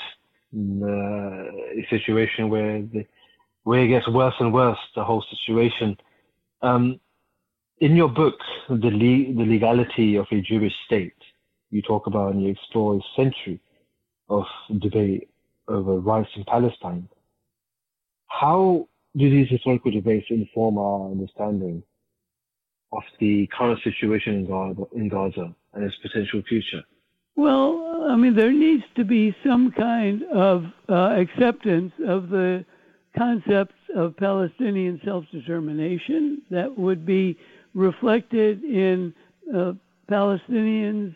uh, 0.56 0.88
a 1.80 1.86
situation 1.88 2.48
where 2.48 2.82
the 2.82 3.06
where 3.62 3.84
it 3.84 3.88
gets 3.88 4.08
worse 4.08 4.34
and 4.40 4.52
worse. 4.52 4.78
The 4.96 5.04
whole 5.04 5.24
situation. 5.30 5.96
Um, 6.62 7.00
in 7.80 7.94
your 7.94 8.08
book, 8.08 8.34
the 8.68 8.90
le- 8.90 9.34
the 9.34 9.46
legality 9.48 10.16
of 10.16 10.26
a 10.32 10.40
Jewish 10.40 10.74
state, 10.86 11.14
you 11.70 11.80
talk 11.80 12.08
about 12.08 12.32
and 12.32 12.42
you 12.42 12.50
explore 12.50 12.96
a 12.96 13.00
century 13.14 13.60
of 14.28 14.46
debate 14.80 15.28
over 15.68 16.00
rights 16.00 16.30
in 16.34 16.44
Palestine. 16.44 17.08
How 18.26 18.88
do 19.16 19.30
these 19.30 19.48
historical 19.48 19.92
debates 19.92 20.26
inform 20.30 20.76
our 20.78 21.10
understanding 21.12 21.84
of 22.92 23.02
the 23.20 23.48
current 23.56 23.80
situation 23.82 24.34
in 24.34 24.46
Gaza, 24.46 24.82
in 24.94 25.08
Gaza 25.08 25.54
and 25.74 25.84
its 25.84 25.96
potential 26.02 26.42
future? 26.48 26.82
Well, 27.36 28.06
I 28.08 28.16
mean, 28.16 28.34
there 28.34 28.52
needs 28.52 28.82
to 28.96 29.04
be 29.04 29.34
some 29.46 29.70
kind 29.70 30.24
of 30.24 30.64
uh, 30.88 31.16
acceptance 31.20 31.92
of 32.06 32.30
the 32.30 32.64
concepts 33.16 33.74
of 33.94 34.16
Palestinian 34.16 35.00
self 35.04 35.24
determination 35.30 36.42
that 36.50 36.76
would 36.76 37.06
be 37.06 37.38
reflected 37.74 38.64
in 38.64 39.14
uh, 39.54 39.72
Palestinians 40.10 41.14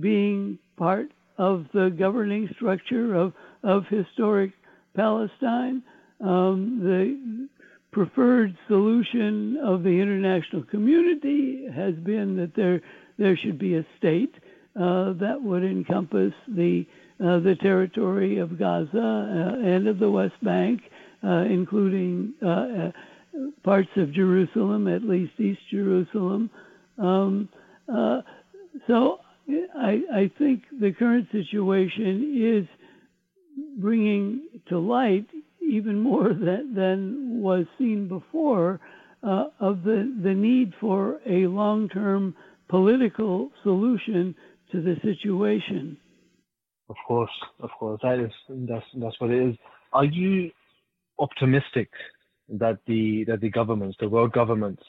being 0.00 0.58
part 0.76 1.08
of 1.38 1.66
the 1.72 1.94
governing 1.98 2.48
structure 2.54 3.14
of, 3.14 3.32
of 3.62 3.84
historic 3.88 4.52
Palestine. 4.94 5.82
Um, 6.20 7.48
preferred 7.92 8.56
solution 8.68 9.58
of 9.62 9.82
the 9.82 10.00
international 10.00 10.62
community 10.64 11.66
has 11.74 11.94
been 11.96 12.36
that 12.36 12.54
there 12.56 12.80
there 13.18 13.36
should 13.36 13.58
be 13.58 13.76
a 13.76 13.86
state 13.98 14.34
uh, 14.80 15.12
that 15.12 15.36
would 15.40 15.62
encompass 15.62 16.32
the 16.48 16.86
uh, 17.22 17.38
the 17.38 17.54
territory 17.60 18.38
of 18.38 18.58
Gaza 18.58 18.98
uh, 18.98 19.66
and 19.66 19.86
of 19.86 19.98
the 19.98 20.10
West 20.10 20.42
Bank, 20.42 20.80
uh, 21.22 21.44
including 21.48 22.32
uh, 22.44 22.90
parts 23.62 23.90
of 23.96 24.12
Jerusalem, 24.12 24.88
at 24.88 25.02
least 25.02 25.32
East 25.38 25.60
Jerusalem. 25.70 26.50
Um, 26.98 27.48
so 28.86 29.20
I, 29.76 30.00
I 30.12 30.30
think 30.38 30.62
the 30.80 30.92
current 30.92 31.28
situation 31.30 32.34
is 32.36 32.66
bringing 33.78 34.48
to 34.68 34.78
light 34.78 35.26
even 35.72 35.98
more 35.98 36.28
than, 36.46 36.74
than 36.74 37.40
was 37.40 37.66
seen 37.78 38.08
before 38.08 38.80
uh, 39.22 39.44
of 39.60 39.82
the, 39.84 40.14
the 40.22 40.34
need 40.34 40.72
for 40.80 41.20
a 41.26 41.46
long 41.46 41.88
term 41.88 42.34
political 42.68 43.50
solution 43.62 44.34
to 44.70 44.80
the 44.80 44.96
situation. 45.02 45.96
Of 46.88 46.96
course, 47.06 47.30
of 47.60 47.70
course, 47.78 48.00
that 48.02 48.18
is 48.18 48.32
that's 48.68 48.84
that's 48.96 49.18
what 49.20 49.30
it 49.30 49.50
is. 49.50 49.56
Are 49.92 50.04
you 50.04 50.50
optimistic 51.18 51.88
that 52.48 52.78
the 52.86 53.24
that 53.28 53.40
the 53.40 53.48
governments, 53.50 53.96
the 54.00 54.08
world 54.08 54.32
governments, 54.32 54.82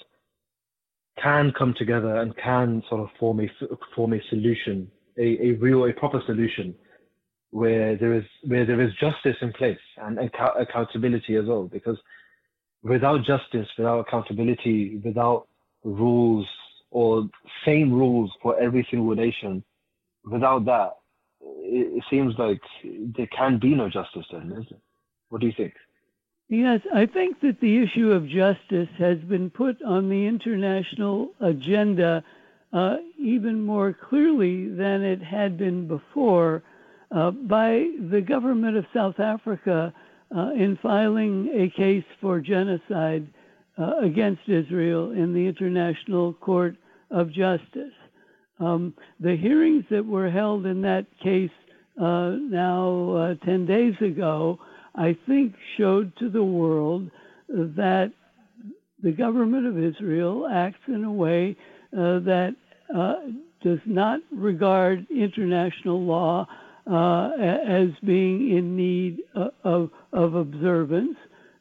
can 1.21 1.53
come 1.57 1.73
together 1.77 2.17
and 2.17 2.35
can 2.37 2.83
sort 2.89 3.01
of 3.01 3.09
form 3.19 3.39
a 3.39 3.47
form 3.95 4.13
a 4.13 4.19
solution, 4.29 4.89
a, 5.17 5.37
a 5.47 5.51
real, 5.53 5.85
a 5.85 5.93
proper 5.93 6.21
solution, 6.25 6.75
where 7.53 7.95
there 7.95 8.13
is 8.13 8.23
where 8.47 8.65
there 8.65 8.81
is 8.81 8.91
justice 8.95 9.37
in 9.41 9.53
place 9.53 9.85
and 9.97 10.17
account- 10.17 10.59
accountability 10.59 11.35
as 11.35 11.45
well. 11.45 11.65
Because 11.65 11.99
without 12.81 13.23
justice, 13.23 13.67
without 13.77 13.99
accountability, 13.99 14.97
without 15.05 15.47
rules 15.83 16.47
or 16.89 17.29
same 17.63 17.93
rules 17.93 18.31
for 18.41 18.59
every 18.59 18.85
single 18.89 19.15
nation, 19.15 19.63
without 20.25 20.65
that, 20.65 20.93
it, 21.41 21.97
it 21.97 22.03
seems 22.09 22.33
like 22.39 22.61
there 23.15 23.27
can 23.27 23.59
be 23.59 23.75
no 23.75 23.87
justice 23.87 24.25
then, 24.31 24.51
is 24.59 24.65
it? 24.71 24.81
What 25.29 25.41
do 25.41 25.47
you 25.47 25.53
think? 25.55 25.73
Yes, 26.49 26.81
I 26.93 27.05
think 27.05 27.39
that 27.41 27.59
the 27.61 27.83
issue 27.83 28.11
of 28.11 28.27
justice 28.27 28.89
has 28.97 29.19
been 29.19 29.51
put 29.51 29.81
on 29.83 30.09
the 30.09 30.25
international 30.25 31.33
agenda 31.39 32.23
uh, 32.71 32.97
even 33.19 33.61
more 33.61 33.93
clearly 33.93 34.67
than 34.69 35.03
it 35.03 35.21
had 35.21 35.55
been 35.57 35.87
before 35.87 36.63
uh, 37.13 37.31
by 37.31 37.89
the 38.09 38.21
government 38.21 38.75
of 38.75 38.85
South 38.93 39.19
Africa 39.19 39.93
uh, 40.35 40.51
in 40.53 40.77
filing 40.81 41.49
a 41.53 41.69
case 41.77 42.03
for 42.19 42.39
genocide 42.39 43.27
uh, 43.77 43.97
against 44.01 44.41
Israel 44.47 45.11
in 45.11 45.33
the 45.33 45.45
International 45.45 46.33
Court 46.33 46.75
of 47.11 47.31
Justice. 47.31 47.93
Um, 48.59 48.93
the 49.19 49.35
hearings 49.35 49.83
that 49.91 50.05
were 50.05 50.29
held 50.29 50.65
in 50.65 50.81
that 50.83 51.05
case 51.21 51.51
uh, 52.01 52.31
now 52.31 53.35
uh, 53.39 53.45
10 53.45 53.65
days 53.67 53.93
ago 54.01 54.59
I 54.95 55.15
think 55.27 55.53
showed 55.77 56.15
to 56.17 56.29
the 56.29 56.43
world 56.43 57.09
that 57.47 58.11
the 59.01 59.11
government 59.11 59.67
of 59.67 59.77
Israel 59.77 60.47
acts 60.51 60.79
in 60.87 61.03
a 61.03 61.11
way 61.11 61.55
uh, 61.95 62.19
that 62.19 62.55
does 63.61 63.79
not 63.85 64.19
regard 64.31 65.05
international 65.09 66.01
law 66.01 66.47
uh, 66.89 67.31
as 67.37 67.89
being 68.03 68.55
in 68.55 68.75
need 68.75 69.23
uh, 69.35 69.49
of, 69.63 69.89
of 70.11 70.35
observance, 70.35 71.15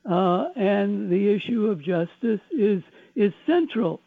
uh, 0.08 0.46
and 0.56 1.10
the 1.10 1.28
issue 1.32 1.66
of 1.66 1.80
justice 1.80 2.40
is 2.50 2.82
is 3.14 3.32
central. 3.46 4.00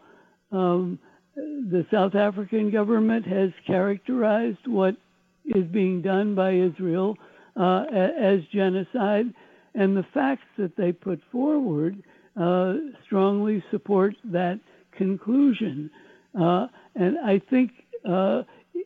Um, 0.52 1.00
the 1.36 1.86
South 1.92 2.16
African 2.16 2.72
government 2.72 3.26
has 3.28 3.52
characterized 3.68 4.66
what 4.68 4.96
is 5.46 5.66
being 5.66 6.02
done 6.02 6.36
by 6.36 6.52
Israel 6.52 7.18
uh, 7.56 7.86
as 7.92 8.42
genocide, 8.52 9.34
and 9.74 9.96
the 9.96 10.06
facts 10.14 10.48
that 10.58 10.76
they 10.76 10.92
put 10.92 11.22
forward 11.32 12.02
uh, 12.40 12.74
strongly 13.06 13.64
support 13.72 14.16
that 14.26 14.60
conclusion. 14.98 15.90
Uh, 16.40 16.68
and 16.96 17.18
I 17.20 17.42
think 17.50 17.72
uh, 18.08 18.44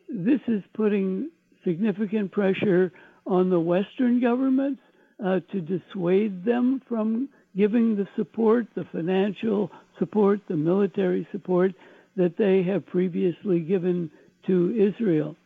this 0.08 0.40
is 0.46 0.62
putting 0.74 1.30
significant 1.64 2.32
pressure 2.32 2.92
on 3.26 3.50
the 3.50 3.60
Western 3.60 4.20
governments 4.20 4.80
uh, 5.24 5.40
to 5.52 5.60
dissuade 5.60 6.44
them 6.44 6.80
from 6.88 7.28
giving 7.56 7.96
the 7.96 8.06
support, 8.16 8.66
the 8.74 8.84
financial 8.92 9.70
support, 9.98 10.40
the 10.48 10.56
military 10.56 11.26
support 11.32 11.72
that 12.16 12.36
they 12.36 12.62
have 12.62 12.86
previously 12.86 13.60
given 13.60 14.10
to 14.46 14.74
Israel. 14.76 15.36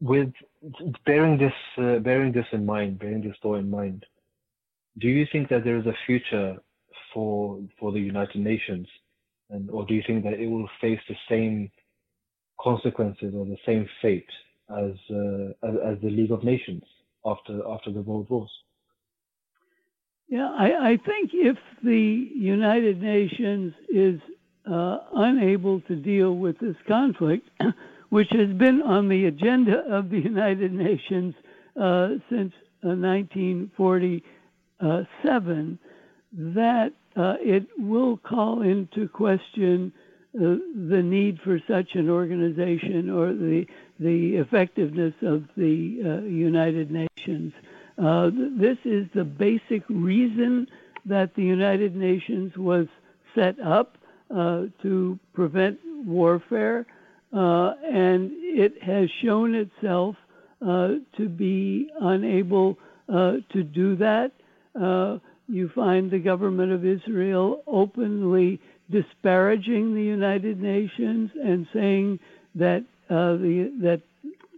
With 0.00 0.32
bearing 1.06 1.38
this 1.38 1.52
uh, 1.78 1.98
bearing 1.98 2.32
this 2.32 2.46
in 2.52 2.64
mind, 2.64 2.98
bearing 2.98 3.22
this 3.22 3.36
thought 3.42 3.56
in 3.56 3.70
mind, 3.70 4.04
do 4.98 5.08
you 5.08 5.26
think 5.32 5.48
that 5.48 5.64
there 5.64 5.76
is 5.76 5.86
a 5.86 5.94
future 6.06 6.56
for 7.12 7.60
for 7.78 7.92
the 7.92 8.00
United 8.00 8.40
Nations, 8.40 8.86
and 9.50 9.70
or 9.70 9.84
do 9.86 9.94
you 9.94 10.02
think 10.06 10.24
that 10.24 10.34
it 10.34 10.46
will 10.46 10.68
face 10.80 11.00
the 11.08 11.16
same 11.28 11.70
consequences 12.60 13.34
or 13.36 13.44
the 13.44 13.58
same 13.66 13.88
fate 14.00 14.30
as 14.70 14.92
uh, 15.10 15.48
as, 15.62 15.74
as, 15.84 15.98
the 16.02 16.10
League 16.10 16.30
of 16.30 16.44
Nations 16.44 16.84
after 17.24 17.60
after 17.68 17.90
the 17.92 18.02
World 18.02 18.28
Wars? 18.30 18.50
Yeah, 20.28 20.48
I, 20.58 20.90
I 20.90 20.98
think 21.04 21.30
if 21.34 21.58
the 21.82 22.30
United 22.34 23.02
Nations 23.02 23.74
is 23.88 24.20
uh, 24.70 24.98
unable 25.14 25.80
to 25.82 25.96
deal 25.96 26.34
with 26.34 26.58
this 26.58 26.76
conflict, 26.88 27.48
which 28.08 28.28
has 28.30 28.48
been 28.56 28.80
on 28.82 29.08
the 29.08 29.26
agenda 29.26 29.84
of 29.90 30.10
the 30.10 30.18
United 30.18 30.72
Nations 30.72 31.34
uh, 31.80 32.08
since 32.30 32.52
uh, 32.82 32.96
1947, 32.96 35.78
that 36.32 36.92
uh, 37.16 37.34
it 37.40 37.66
will 37.78 38.16
call 38.16 38.62
into 38.62 39.08
question 39.08 39.92
uh, 40.36 40.58
the 40.90 41.00
need 41.02 41.38
for 41.44 41.60
such 41.68 41.94
an 41.94 42.10
organization 42.10 43.08
or 43.10 43.32
the 43.32 43.64
the 43.98 44.36
effectiveness 44.36 45.14
of 45.22 45.44
the 45.56 46.00
uh, 46.04 46.26
United 46.26 46.90
Nations. 46.90 47.52
Uh, 47.96 48.30
this 48.58 48.78
is 48.84 49.06
the 49.14 49.24
basic 49.24 49.82
reason 49.88 50.66
that 51.04 51.34
the 51.36 51.42
United 51.42 51.94
Nations 51.94 52.56
was 52.56 52.86
set 53.34 53.60
up 53.60 53.96
to 54.82 55.18
prevent 55.32 55.78
warfare 56.04 56.86
uh, 57.34 57.74
and 57.84 58.30
it 58.32 58.80
has 58.80 59.08
shown 59.22 59.54
itself 59.54 60.14
uh, 60.64 60.94
to 61.16 61.28
be 61.28 61.90
unable 62.00 62.78
uh, 63.12 63.34
to 63.52 63.64
do 63.64 63.96
that. 63.96 64.30
Uh, 64.80 65.18
you 65.48 65.68
find 65.74 66.10
the 66.10 66.18
government 66.18 66.72
of 66.72 66.86
Israel 66.86 67.62
openly 67.66 68.60
disparaging 68.90 69.94
the 69.94 70.02
United 70.02 70.60
Nations 70.60 71.30
and 71.42 71.66
saying 71.72 72.20
that 72.54 72.78
uh, 72.78 72.93
the 73.08 73.72
that 73.80 74.02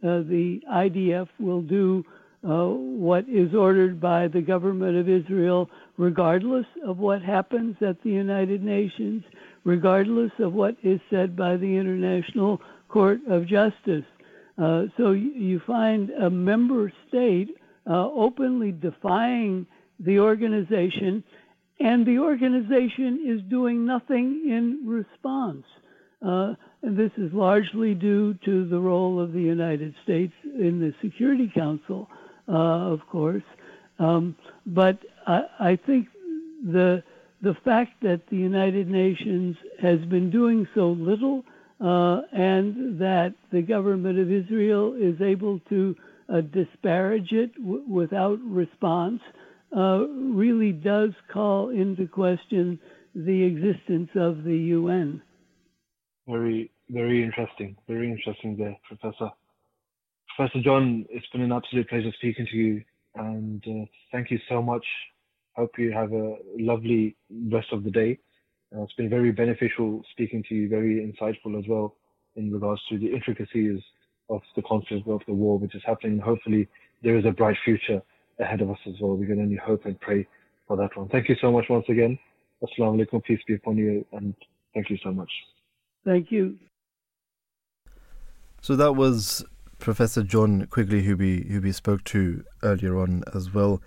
the 0.03 0.61
IDF 0.71 1.29
will 1.39 1.63
do 1.63 2.05
what 2.43 3.29
is 3.29 3.55
ordered 3.55 4.01
by 4.01 4.29
the 4.29 4.41
government 4.41 4.97
of 4.97 5.09
Israel, 5.09 5.69
regardless 5.97 6.67
of 6.85 6.99
what 6.99 7.23
happens 7.23 7.77
at 7.81 8.03
the 8.03 8.11
United 8.11 8.63
Nations 8.63 9.25
regardless 9.67 10.31
of 10.39 10.55
what 10.55 10.77
is 10.85 11.01
said 11.11 11.37
by 11.37 11.57
the 11.57 11.77
International 11.77 12.61
Court 12.89 13.21
of 13.29 13.47
Justice. 13.47 14.05
Uh, 14.57 14.85
so 14.97 15.11
you 15.11 15.61
find 15.67 16.09
a 16.11 16.31
member 16.31 16.91
state 17.09 17.49
uh, 17.91 18.09
openly 18.09 18.71
defying 18.71 19.67
the 19.99 20.21
organization, 20.21 21.23
and 21.81 22.07
the 22.07 22.19
organization 22.19 23.25
is 23.27 23.43
doing 23.51 23.85
nothing 23.85 24.45
in 24.49 24.83
response. 24.87 25.65
Uh, 26.25 26.55
this 26.83 27.11
is 27.17 27.33
largely 27.33 27.95
due 27.95 28.35
to 28.45 28.69
the 28.69 28.79
role 28.79 29.21
of 29.21 29.33
the 29.33 29.41
United 29.41 29.95
States 30.05 30.33
in 30.45 30.79
the 30.81 30.95
Security 31.03 31.51
Council, 31.55 32.09
uh, 32.49 32.53
of 32.53 33.01
course. 33.11 33.43
Um, 33.99 34.37
but 34.67 34.99
I, 35.27 35.43
I 35.59 35.79
think 35.87 36.09
the 36.65 37.03
the 37.43 37.55
fact 37.65 37.93
that 38.03 38.23
the 38.31 38.37
United 38.37 38.89
Nations 38.89 39.57
has 39.81 40.01
been 40.07 40.31
doing 40.31 40.67
so 40.75 40.93
little 40.93 41.45
uh, 41.81 42.23
and 42.33 42.99
that 42.99 43.35
the 43.53 43.61
government 43.61 44.19
of 44.19 44.33
Israel 44.33 44.95
is 44.95 45.21
able 45.21 45.61
to 45.69 45.95
uh, 46.33 46.41
disparage 46.41 47.33
it 47.33 47.55
w- 47.57 47.85
without 47.87 48.39
response 48.43 49.21
uh, 49.77 50.07
really 50.09 50.73
does 50.73 51.11
call 51.31 51.69
into 51.69 52.07
question 52.07 52.79
the 53.15 53.45
existence 53.45 54.09
of 54.15 54.45
the 54.45 54.57
UN. 54.57 55.23
Very, 56.29 56.71
very 56.91 57.23
interesting. 57.23 57.77
Very 57.89 58.11
interesting 58.11 58.57
there, 58.57 58.77
Professor. 58.89 59.31
Professor 60.37 60.61
John, 60.63 61.07
it's 61.09 61.27
been 61.29 61.43
an 61.43 61.53
absolute 61.53 61.89
pleasure 61.89 62.13
speaking 62.19 62.47
to 62.51 62.57
you, 62.57 62.85
and 63.15 63.65
uh, 63.67 63.87
thank 64.13 64.31
you 64.31 64.39
so 64.49 64.61
much. 64.61 64.85
Hope 65.55 65.71
you 65.79 65.93
have 65.93 66.13
a 66.13 66.37
lovely 66.59 67.17
rest 67.51 67.69
of 67.73 67.85
the 67.85 67.91
day. 67.91 68.19
Uh, 68.77 68.83
it's 68.83 68.93
been 68.95 69.09
very 69.09 69.33
beneficial 69.33 70.03
speaking 70.11 70.43
to 70.49 70.55
you, 70.55 70.69
very 70.69 70.97
insightful 71.01 71.59
as 71.59 71.67
well 71.69 71.95
in 72.35 72.53
regards 72.53 72.83
to 72.91 72.99
the 72.99 73.07
intricacies 73.07 73.81
of 74.29 74.43
the 74.57 74.63
conflict 74.63 75.09
of 75.09 75.23
the 75.27 75.33
war 75.33 75.59
which 75.59 75.75
is 75.75 75.83
happening. 75.87 76.19
Hopefully, 76.19 76.69
there 77.03 77.17
is 77.17 77.25
a 77.25 77.31
bright 77.31 77.57
future 77.65 78.03
ahead 78.41 78.61
of 78.61 78.71
us 78.71 78.79
as 78.87 78.95
well. 79.01 79.17
We 79.17 79.27
can 79.27 79.41
only 79.41 79.57
hope 79.57 79.87
and 79.87 79.99
pray 80.01 80.27
for 80.67 80.77
that 80.77 80.97
one. 80.97 81.09
Thank 81.09 81.29
you 81.29 81.37
so 81.41 81.53
much 81.53 81.67
once 81.71 81.87
again. 81.89 82.19
Assalamu 82.63 83.07
alaikum. 83.07 83.23
Peace 83.23 83.41
be 83.47 83.55
upon 83.55 83.77
you, 83.77 84.05
and 84.13 84.35
thank 84.75 84.91
you 84.91 84.99
so 85.03 85.13
much. 85.13 85.31
Thank 86.07 86.31
you. 86.31 86.59
So 88.63 88.77
that 88.77 88.93
was 88.93 89.45
Professor 89.81 90.23
John 90.23 90.67
Quigley, 90.67 91.03
who 91.03 91.17
we 91.17 91.45
who 91.51 91.61
we 91.61 91.73
spoke 91.73 92.05
to 92.05 92.45
earlier 92.63 92.97
on 92.97 93.25
as 93.35 93.53
well. 93.53 93.83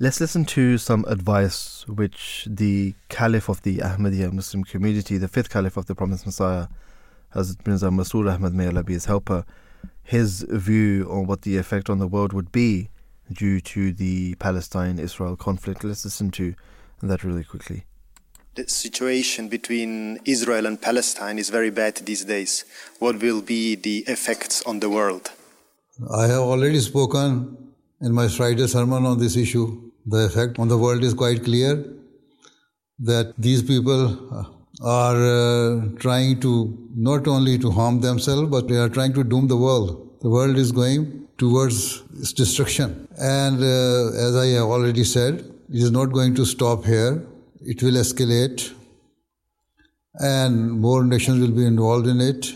Let's 0.00 0.20
listen 0.20 0.44
to 0.46 0.76
some 0.78 1.04
advice 1.06 1.86
which 1.86 2.48
the 2.50 2.94
Caliph 3.08 3.48
of 3.48 3.62
the 3.62 3.78
Ahmadiyya 3.78 4.32
Muslim 4.32 4.64
community, 4.64 5.16
the 5.16 5.28
fifth 5.28 5.48
Caliph 5.48 5.76
of 5.76 5.86
the 5.86 5.94
Promised 5.94 6.26
Messiah, 6.26 6.66
Hazrat 7.36 7.64
Mirza 7.64 7.86
Masroor 7.86 8.34
Ahmad, 8.34 8.52
may 8.52 8.66
Allah 8.66 8.82
be 8.82 8.94
his 8.94 9.04
helper, 9.04 9.44
his 10.02 10.44
view 10.50 11.08
on 11.08 11.28
what 11.28 11.42
the 11.42 11.56
effect 11.56 11.88
on 11.88 12.00
the 12.00 12.08
world 12.08 12.32
would 12.32 12.50
be 12.50 12.88
due 13.32 13.60
to 13.60 13.92
the 13.92 14.34
Palestine 14.40 14.98
Israel 14.98 15.36
conflict. 15.36 15.84
Let's 15.84 16.04
listen 16.04 16.32
to 16.32 16.54
that 17.00 17.22
really 17.22 17.44
quickly. 17.44 17.84
The 18.54 18.68
situation 18.68 19.48
between 19.48 20.20
Israel 20.24 20.66
and 20.66 20.80
Palestine 20.80 21.40
is 21.40 21.50
very 21.50 21.70
bad 21.70 21.96
these 21.96 22.24
days. 22.24 22.64
What 23.00 23.20
will 23.20 23.42
be 23.42 23.74
the 23.74 24.04
effects 24.06 24.62
on 24.62 24.78
the 24.78 24.88
world? 24.88 25.32
I 26.16 26.28
have 26.28 26.42
already 26.42 26.78
spoken 26.78 27.56
in 28.00 28.12
my 28.12 28.28
Friday 28.28 28.68
sermon 28.68 29.06
on 29.06 29.18
this 29.18 29.36
issue. 29.36 29.90
The 30.06 30.26
effect 30.26 30.60
on 30.60 30.68
the 30.68 30.78
world 30.78 31.02
is 31.02 31.14
quite 31.14 31.42
clear 31.42 31.84
that 33.00 33.34
these 33.36 33.60
people 33.60 34.46
are 34.84 35.16
uh, 35.16 35.88
trying 35.98 36.38
to 36.42 36.78
not 36.94 37.26
only 37.26 37.58
to 37.58 37.72
harm 37.72 38.00
themselves 38.02 38.48
but 38.50 38.68
they 38.68 38.76
are 38.76 38.88
trying 38.88 39.14
to 39.14 39.24
doom 39.24 39.48
the 39.48 39.56
world. 39.56 40.20
The 40.20 40.28
world 40.28 40.56
is 40.58 40.70
going 40.70 41.26
towards 41.38 42.04
its 42.20 42.32
destruction. 42.32 43.08
And 43.18 43.60
uh, 43.60 44.26
as 44.28 44.36
I 44.36 44.46
have 44.58 44.68
already 44.68 45.02
said, 45.02 45.40
it 45.68 45.82
is 45.82 45.90
not 45.90 46.12
going 46.12 46.36
to 46.36 46.44
stop 46.44 46.84
here. 46.84 47.26
It 47.66 47.82
will 47.82 47.94
escalate 47.94 48.72
and 50.14 50.72
more 50.72 51.02
nations 51.02 51.40
will 51.40 51.56
be 51.56 51.64
involved 51.64 52.06
in 52.06 52.20
it 52.20 52.52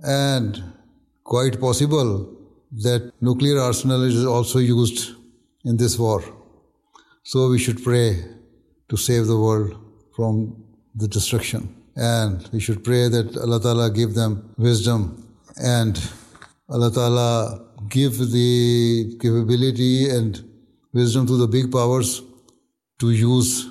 and 0.00 0.62
quite 1.24 1.58
possible 1.58 2.30
that 2.70 3.12
nuclear 3.20 3.58
arsenal 3.58 4.02
is 4.02 4.24
also 4.24 4.58
used 4.58 5.16
in 5.64 5.78
this 5.78 5.98
war. 5.98 6.22
So 7.22 7.48
we 7.48 7.58
should 7.58 7.82
pray 7.82 8.22
to 8.90 8.96
save 8.96 9.26
the 9.26 9.38
world 9.38 9.74
from 10.14 10.64
the 10.94 11.08
destruction. 11.08 11.74
And 11.96 12.46
we 12.52 12.60
should 12.60 12.84
pray 12.84 13.08
that 13.08 13.36
Allah 13.38 13.60
Ta'ala 13.60 13.90
give 13.90 14.14
them 14.14 14.54
wisdom 14.58 15.26
and 15.56 15.98
Allah 16.68 16.92
Ta'ala 16.92 17.64
give 17.88 18.18
the 18.18 19.16
capability 19.20 20.10
and 20.10 20.44
wisdom 20.92 21.26
to 21.26 21.36
the 21.36 21.48
big 21.48 21.72
powers 21.72 22.22
to 22.98 23.10
use 23.10 23.70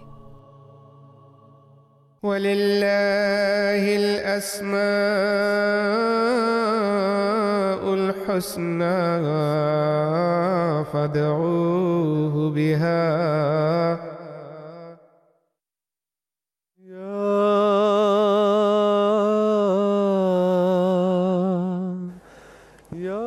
ولله 2.22 3.82
الأسماء 3.96 4.76
الحسنى 7.94 9.00
فادعوه 10.92 12.50
بها 12.50 13.06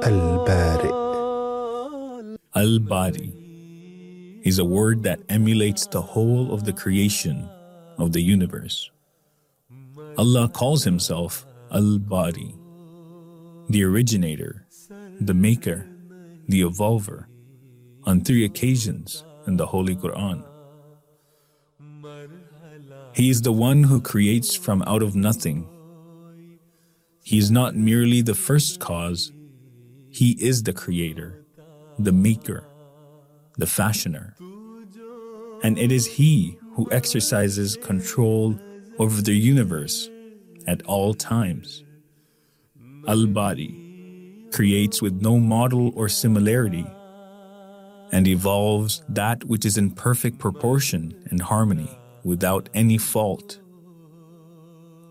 البارئ 0.08 1.00
Al 2.56 2.80
Bari 2.80 3.32
is 4.44 4.60
a 4.60 4.66
word 4.66 5.04
that 5.04 5.20
emulates 5.30 5.88
the 5.88 6.02
whole 6.02 6.52
of 6.52 6.66
the 6.66 6.74
creation 6.74 7.48
of 7.99 8.13
the 8.13 8.23
universe. 8.23 8.91
Allah 10.19 10.49
calls 10.49 10.85
himself 10.85 11.47
Al 11.73 11.99
Bari, 11.99 12.55
the 13.69 13.85
originator, 13.85 14.67
the 15.21 15.35
maker, 15.35 15.87
the 16.49 16.63
evolver, 16.63 17.27
on 18.05 18.21
three 18.21 18.45
occasions 18.45 19.25
in 19.47 19.57
the 19.57 19.67
Holy 19.67 19.97
Quran. 19.97 20.45
He 23.15 23.31
is 23.31 23.43
the 23.43 23.53
one 23.53 23.85
who 23.85 24.01
creates 24.01 24.55
from 24.57 24.83
out 24.87 25.03
of 25.03 25.15
nothing. 25.15 25.69
He 27.23 27.39
is 27.39 27.51
not 27.51 27.77
merely 27.77 28.23
the 28.23 28.35
first 28.35 28.81
cause, 28.81 29.33
He 30.11 30.33
is 30.33 30.63
the 30.63 30.73
creator, 30.73 31.45
the 31.99 32.13
maker, 32.13 32.69
the 33.57 33.67
fashioner. 33.67 34.35
And 35.63 35.79
it 35.79 35.91
is 35.91 36.07
He 36.07 36.59
who 36.75 36.89
exercises 36.91 37.77
control 37.77 38.59
over 38.99 39.23
the 39.23 39.33
universe 39.35 40.11
at 40.67 40.83
all 40.83 41.15
times. 41.15 41.85
Al 43.07 43.27
Bari 43.27 43.75
creates 44.53 45.03
with 45.03 45.21
no 45.21 45.39
model 45.39 45.93
or 45.97 46.09
similarity 46.09 46.87
and 48.13 48.27
evolves 48.29 49.03
that 49.09 49.45
which 49.45 49.65
is 49.65 49.77
in 49.77 49.91
perfect 49.91 50.39
proportion 50.39 51.15
and 51.31 51.41
harmony 51.41 51.91
without 52.23 52.69
any 52.75 52.99
fault. 52.99 53.61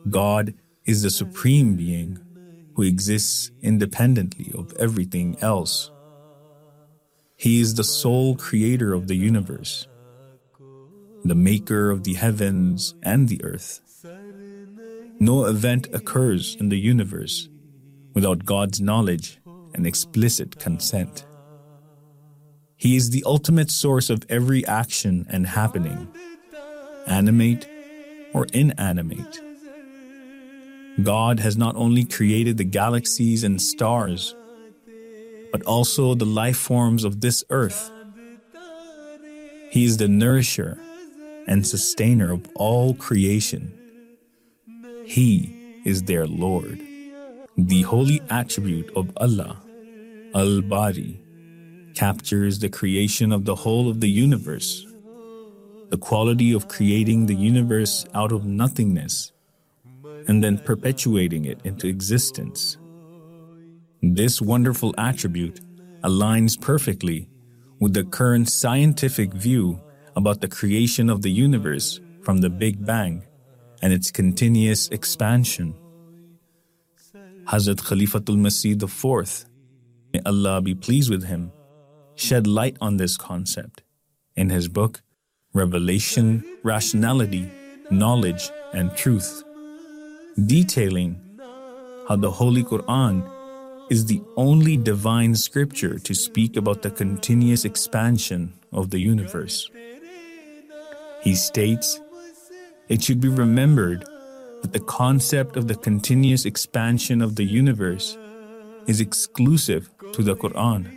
God 0.10 0.54
is 0.86 1.04
the 1.04 1.10
supreme 1.10 1.76
being 1.76 2.20
who 2.76 2.84
exists 2.84 3.52
independently 3.62 4.52
of 4.58 4.74
everything 4.80 5.38
else. 5.42 5.92
He 7.36 7.62
is 7.62 7.76
the 7.76 7.84
sole 7.84 8.36
creator 8.36 8.94
of 8.94 9.08
the 9.08 9.16
universe, 9.16 9.88
the 11.26 11.36
maker 11.36 11.90
of 11.90 12.04
the 12.04 12.16
heavens 12.16 12.96
and 13.02 13.30
the 13.30 13.44
earth. 13.44 13.80
No 15.20 15.46
event 15.46 15.88
occurs 15.94 16.56
in 16.60 16.70
the 16.70 16.78
universe 16.78 17.48
without 18.14 18.46
God's 18.46 18.82
knowledge 18.82 19.40
and 19.74 19.88
explicit 19.88 20.60
consent. 20.60 21.26
He 22.76 22.98
is 22.98 23.12
the 23.12 23.24
ultimate 23.26 23.72
source 23.72 24.10
of 24.10 24.26
every 24.28 24.66
action 24.68 25.26
and 25.30 25.48
happening, 25.48 26.10
animate 27.08 27.68
or 28.34 28.46
inanimate. 28.52 29.40
God 31.02 31.40
has 31.40 31.56
not 31.56 31.76
only 31.78 32.04
created 32.04 32.58
the 32.58 32.66
galaxies 32.66 33.44
and 33.46 33.62
stars, 33.62 34.36
but 35.52 35.64
also 35.64 36.14
the 36.14 36.26
life 36.26 36.58
forms 36.58 37.06
of 37.06 37.22
this 37.22 37.44
earth. 37.50 37.90
He 39.72 39.86
is 39.86 39.98
the 39.98 40.08
nourisher 40.08 40.78
and 41.48 41.66
sustainer 41.66 42.32
of 42.32 42.48
all 42.56 42.94
creation. 42.94 43.74
He 45.06 45.82
is 45.86 46.04
their 46.04 46.26
Lord. 46.26 46.80
The 47.58 47.84
holy 47.84 48.22
attribute 48.30 48.90
of 48.96 49.12
Allah, 49.18 49.62
Al 50.34 50.62
Bari, 50.62 51.22
captures 51.94 52.60
the 52.60 52.70
creation 52.70 53.32
of 53.32 53.46
the 53.46 53.56
whole 53.56 53.90
of 53.90 54.00
the 54.00 54.10
universe, 54.10 54.88
the 55.90 55.98
quality 55.98 56.54
of 56.54 56.68
creating 56.68 57.28
the 57.28 57.36
universe 57.36 58.06
out 58.16 58.32
of 58.32 58.46
nothingness 58.46 59.32
and 60.28 60.44
then 60.44 60.58
perpetuating 60.58 61.46
it 61.46 61.60
into 61.64 61.88
existence. 61.88 62.78
This 64.02 64.42
wonderful 64.42 64.96
attribute 64.98 65.60
aligns 66.02 66.60
perfectly 66.60 67.30
with 67.80 67.94
the 67.94 68.04
current 68.04 68.50
scientific 68.50 69.34
view 69.34 69.80
about 70.16 70.42
the 70.42 70.48
creation 70.48 71.10
of 71.10 71.22
the 71.22 71.32
universe 71.32 72.00
from 72.22 72.40
the 72.40 72.50
Big 72.50 72.86
Bang 72.86 73.24
and 73.82 73.92
its 73.92 74.12
continuous 74.12 74.88
expansion. 74.90 75.76
Hazrat 77.46 77.82
Khalifatul 77.82 78.38
Masih 78.38 78.82
IV, 78.82 79.46
may 80.14 80.22
Allah 80.26 80.62
be 80.62 80.74
pleased 80.74 81.10
with 81.10 81.26
him, 81.26 81.52
shed 82.16 82.48
light 82.48 82.78
on 82.80 82.98
this 82.98 83.18
concept 83.18 83.84
in 84.36 84.50
his 84.50 84.68
book 84.68 85.02
Revelation, 85.54 86.44
Rationality, 86.64 87.52
Knowledge, 87.92 88.50
and 88.74 88.96
Truth, 88.96 89.44
detailing 90.46 91.20
how 92.08 92.16
the 92.16 92.32
Holy 92.32 92.64
Quran 92.64 93.30
is 93.92 94.06
the 94.06 94.22
only 94.36 94.78
divine 94.78 95.36
scripture 95.36 96.00
to 96.00 96.16
speak 96.16 96.56
about 96.56 96.82
the 96.82 96.90
continuous 96.90 97.66
expansion 97.66 98.54
of 98.72 98.90
the 98.90 99.00
universe. 99.00 99.70
He 101.24 101.36
states, 101.36 102.02
It 102.90 103.02
should 103.02 103.22
be 103.22 103.30
remembered 103.30 104.04
that 104.62 104.74
the 104.74 104.82
concept 104.82 105.56
of 105.56 105.70
the 105.70 105.76
continuous 105.76 106.46
expansion 106.46 107.22
of 107.22 107.38
the 107.38 107.46
universe 107.46 108.18
is 108.88 109.00
exclusive 109.00 109.90
to 110.12 110.22
the 110.22 110.36
Quran. 110.36 110.94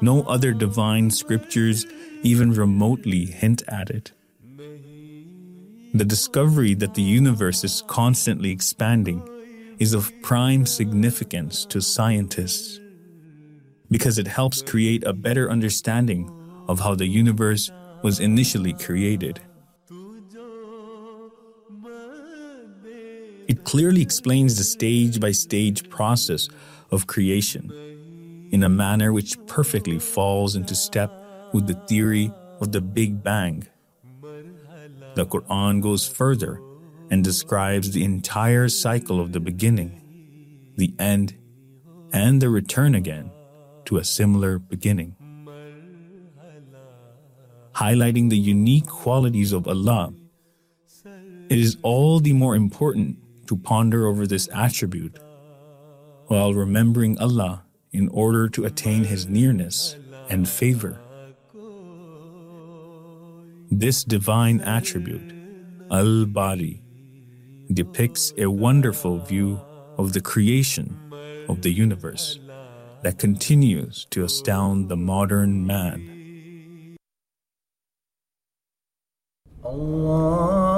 No 0.00 0.22
other 0.22 0.54
divine 0.54 1.10
scriptures 1.10 1.84
even 2.22 2.52
remotely 2.52 3.26
hint 3.26 3.62
at 3.68 3.90
it. 3.90 4.12
The 5.92 6.04
discovery 6.06 6.74
that 6.74 6.94
the 6.94 7.02
universe 7.02 7.64
is 7.64 7.82
constantly 7.86 8.50
expanding 8.50 9.22
is 9.78 9.92
of 9.92 10.10
prime 10.22 10.64
significance 10.64 11.66
to 11.66 11.82
scientists 11.82 12.80
because 13.90 14.18
it 14.18 14.26
helps 14.26 14.62
create 14.62 15.04
a 15.04 15.12
better 15.12 15.50
understanding 15.50 16.30
of 16.66 16.80
how 16.80 16.94
the 16.94 17.06
universe 17.06 17.70
was 18.02 18.20
initially 18.20 18.72
created. 18.72 19.40
It 23.48 23.64
clearly 23.64 24.02
explains 24.02 24.56
the 24.56 24.64
stage 24.64 25.20
by 25.20 25.32
stage 25.32 25.88
process 25.88 26.48
of 26.90 27.06
creation 27.06 27.72
in 28.50 28.62
a 28.62 28.68
manner 28.68 29.12
which 29.12 29.36
perfectly 29.46 29.98
falls 29.98 30.54
into 30.56 30.74
step 30.74 31.12
with 31.52 31.66
the 31.66 31.74
theory 31.86 32.32
of 32.60 32.72
the 32.72 32.80
Big 32.80 33.22
Bang. 33.22 33.66
The 35.14 35.26
Quran 35.26 35.80
goes 35.80 36.06
further 36.06 36.60
and 37.10 37.24
describes 37.24 37.90
the 37.90 38.04
entire 38.04 38.68
cycle 38.68 39.20
of 39.20 39.32
the 39.32 39.40
beginning, 39.40 40.72
the 40.76 40.94
end, 40.98 41.34
and 42.12 42.40
the 42.40 42.48
return 42.48 42.94
again 42.94 43.30
to 43.86 43.96
a 43.96 44.04
similar 44.04 44.58
beginning. 44.58 45.16
Highlighting 47.78 48.28
the 48.28 48.36
unique 48.36 48.88
qualities 48.88 49.52
of 49.52 49.68
Allah, 49.68 50.12
it 51.48 51.58
is 51.60 51.76
all 51.82 52.18
the 52.18 52.32
more 52.32 52.56
important 52.56 53.18
to 53.46 53.56
ponder 53.56 54.08
over 54.08 54.26
this 54.26 54.48
attribute 54.52 55.20
while 56.26 56.54
remembering 56.54 57.16
Allah 57.20 57.62
in 57.92 58.08
order 58.08 58.48
to 58.48 58.64
attain 58.64 59.04
His 59.04 59.28
nearness 59.28 59.96
and 60.28 60.48
favor. 60.48 60.98
This 63.70 64.02
divine 64.02 64.60
attribute, 64.62 65.32
Al 65.92 66.26
Bari, 66.26 66.82
depicts 67.72 68.32
a 68.38 68.50
wonderful 68.50 69.20
view 69.20 69.60
of 69.96 70.14
the 70.14 70.20
creation 70.20 70.98
of 71.48 71.62
the 71.62 71.70
universe 71.70 72.40
that 73.02 73.20
continues 73.20 74.04
to 74.10 74.24
astound 74.24 74.88
the 74.88 74.96
modern 74.96 75.64
man. 75.64 76.17
哦。 79.62 80.77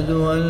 أشهد 0.00 0.10
أن 0.10 0.49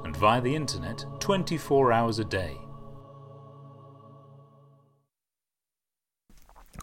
via 0.21 0.39
the 0.39 0.55
internet 0.55 1.03
24 1.19 1.91
hours 1.91 2.19
a 2.19 2.23
day. 2.23 2.55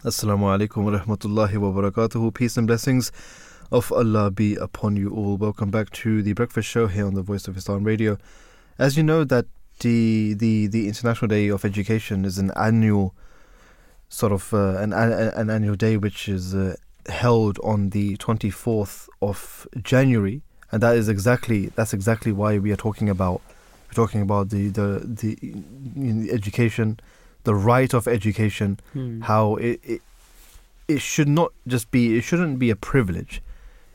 Assalamu 0.03 0.43
alaikum 0.53 0.83
wa 0.83 0.99
rahmatullahi 0.99 1.55
wa 1.55 1.71
barakatuhu. 1.71 2.33
Peace 2.33 2.57
and 2.57 2.67
blessings 2.67 3.13
of 3.71 3.93
Allah 3.93 4.29
be 4.29 4.55
upon 4.55 4.97
you 4.97 5.11
all. 5.11 5.37
Welcome 5.37 5.71
back 5.71 5.89
to 5.91 6.21
the 6.21 6.33
breakfast 6.33 6.67
show 6.67 6.87
here 6.87 7.07
on 7.07 7.13
the 7.13 7.21
Voice 7.21 7.47
of 7.47 7.55
Islam 7.55 7.85
Radio. 7.85 8.17
As 8.77 8.97
you 8.97 9.03
know, 9.03 9.23
that 9.23 9.45
the 9.79 10.33
the, 10.33 10.67
the 10.67 10.89
International 10.89 11.29
Day 11.29 11.47
of 11.47 11.63
Education 11.63 12.25
is 12.25 12.39
an 12.39 12.51
annual 12.57 13.15
sort 14.09 14.33
of 14.33 14.53
uh, 14.53 14.79
an, 14.79 14.91
an 14.91 15.13
an 15.13 15.49
annual 15.49 15.75
day 15.75 15.95
which 15.95 16.27
is 16.27 16.53
uh, 16.53 16.75
held 17.07 17.57
on 17.63 17.91
the 17.91 18.17
24th 18.17 19.07
of 19.21 19.65
January, 19.81 20.41
and 20.71 20.81
that 20.83 20.95
is 20.95 21.09
exactly 21.09 21.67
that's 21.75 21.93
exactly 21.93 22.31
why 22.31 22.57
we 22.57 22.71
are 22.71 22.75
talking 22.87 23.09
about 23.09 23.41
we're 23.87 23.93
talking 24.05 24.21
about 24.21 24.49
the 24.49 24.69
the 24.69 24.87
the, 25.03 25.35
the 25.95 26.31
education, 26.31 26.99
the 27.43 27.55
right 27.55 27.93
of 27.93 28.07
education, 28.07 28.79
Hmm. 28.93 29.21
how 29.21 29.55
it, 29.55 29.79
it 29.83 30.01
it 30.87 31.01
should 31.01 31.27
not 31.27 31.51
just 31.67 31.89
be 31.91 32.17
it 32.17 32.23
shouldn't 32.23 32.59
be 32.59 32.69
a 32.69 32.75
privilege, 32.75 33.41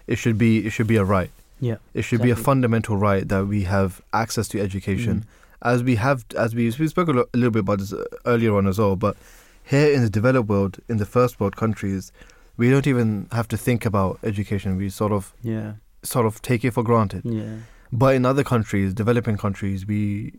it 0.06 0.16
should 0.16 0.38
be 0.38 0.66
it 0.66 0.70
should 0.70 0.86
be 0.86 0.96
a 0.96 1.04
right. 1.04 1.30
Yeah, 1.60 1.76
It 1.94 2.02
should 2.02 2.20
be 2.20 2.30
a 2.30 2.36
fundamental 2.36 2.96
right 2.96 3.26
that 3.28 3.46
we 3.46 3.62
have 3.64 4.02
access 4.12 4.48
to 4.48 4.60
education, 4.60 5.14
Mm. 5.20 5.24
as 5.72 5.82
we 5.82 5.94
have, 5.96 6.24
as 6.36 6.54
we 6.54 6.64
we 6.78 6.88
spoke 6.88 7.08
a, 7.08 7.12
lo- 7.12 7.28
a 7.32 7.36
little 7.36 7.52
bit 7.52 7.60
about 7.60 7.78
this 7.78 7.92
uh, 7.92 8.04
earlier 8.26 8.54
on 8.56 8.66
as 8.66 8.78
well. 8.78 8.96
But 8.96 9.16
here 9.64 9.90
in 9.94 10.02
the 10.02 10.10
developed 10.10 10.48
world, 10.48 10.78
in 10.88 10.98
the 10.98 11.06
first 11.06 11.40
world 11.40 11.56
countries, 11.56 12.12
we 12.58 12.68
don't 12.70 12.86
even 12.86 13.28
have 13.32 13.48
to 13.48 13.56
think 13.56 13.86
about 13.86 14.18
education. 14.24 14.76
We 14.76 14.90
sort 14.90 15.12
of, 15.12 15.32
Yeah. 15.42 15.74
Sort 16.04 16.26
of 16.26 16.40
take 16.42 16.64
it 16.64 16.72
for 16.72 16.82
granted. 16.82 17.22
Yeah. 17.24 17.56
But 17.92 18.14
in 18.16 18.26
other 18.26 18.42
countries, 18.44 18.92
developing 18.92 19.36
countries, 19.36 19.86
we 19.86 20.32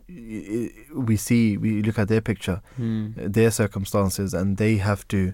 we 0.94 1.16
see 1.18 1.58
we 1.58 1.82
look 1.82 1.98
at 2.00 2.08
their 2.08 2.22
picture, 2.22 2.62
Hmm. 2.78 3.08
their 3.16 3.52
circumstances, 3.52 4.34
and 4.34 4.58
they 4.58 4.78
have 4.78 5.08
to 5.10 5.34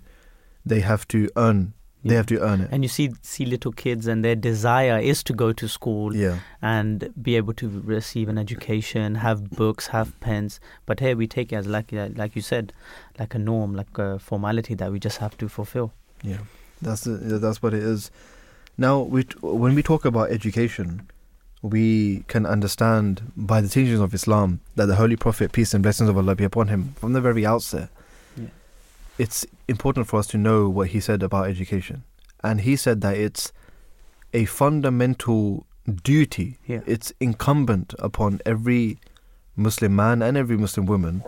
they 0.66 0.82
have 0.82 1.08
to 1.08 1.30
earn 1.36 1.74
they 2.04 2.16
have 2.16 2.26
to 2.26 2.40
earn 2.42 2.62
it. 2.62 2.70
And 2.72 2.84
you 2.84 2.90
see 2.90 3.12
see 3.22 3.46
little 3.46 3.72
kids 3.72 4.08
and 4.08 4.26
their 4.26 4.36
desire 4.36 4.98
is 5.00 5.24
to 5.24 5.34
go 5.34 5.54
to 5.54 5.68
school 5.68 6.16
Yeah. 6.16 6.38
and 6.62 7.10
be 7.22 7.36
able 7.38 7.54
to 7.54 7.68
receive 7.86 8.28
an 8.28 8.38
education, 8.40 9.16
have 9.16 9.52
books, 9.52 9.88
have 9.88 10.20
pens. 10.20 10.60
But 10.88 11.00
here 11.00 11.16
we 11.16 11.28
take 11.28 11.54
it 11.54 11.58
as 11.58 11.68
like 11.68 11.92
like 11.92 12.36
you 12.36 12.42
said, 12.42 12.74
like 13.20 13.36
a 13.36 13.40
norm, 13.40 13.76
like 13.76 13.98
a 14.00 14.18
formality 14.20 14.74
that 14.76 14.92
we 14.92 15.00
just 15.00 15.18
have 15.20 15.38
to 15.38 15.48
fulfill. 15.50 15.92
Yeah, 16.24 16.40
that's 16.82 17.02
the, 17.02 17.40
that's 17.40 17.62
what 17.62 17.74
it 17.74 17.84
is. 17.84 18.10
Now, 18.78 19.00
we 19.02 19.24
t- 19.24 19.36
when 19.42 19.76
we 19.76 19.84
talk 19.84 20.06
about 20.06 20.32
education, 20.32 21.10
we 21.62 22.24
can 22.28 22.46
understand 22.46 23.32
by 23.36 23.62
the 23.62 23.68
teachings 23.70 24.00
of 24.00 24.14
Islam 24.14 24.62
that 24.76 24.88
the 24.88 24.96
Holy 24.96 25.16
Prophet, 25.16 25.52
peace 25.52 25.74
and 25.74 25.84
blessings 25.84 26.10
of 26.10 26.18
Allah 26.18 26.36
be 26.36 26.44
upon 26.44 26.70
him, 26.70 26.96
from 26.98 27.14
the 27.14 27.22
very 27.22 27.46
outset, 27.46 27.90
Yeah. 28.38 28.46
it's 29.20 29.46
important 29.68 30.08
for 30.08 30.18
us 30.20 30.28
to 30.28 30.38
know 30.38 30.70
what 30.70 30.90
he 30.90 31.00
said 31.00 31.22
about 31.22 31.48
education, 31.50 32.04
and 32.44 32.62
he 32.62 32.76
said 32.76 33.02
that 33.02 33.16
it's 33.18 33.52
a 34.34 34.46
fundamental 34.46 35.66
duty. 36.04 36.58
Yeah. 36.66 36.82
It's 36.88 37.14
incumbent 37.20 37.94
upon 38.00 38.40
every 38.46 38.98
Muslim 39.56 39.96
man 39.96 40.22
and 40.24 40.38
every 40.38 40.58
Muslim 40.58 40.86
woman 40.88 41.24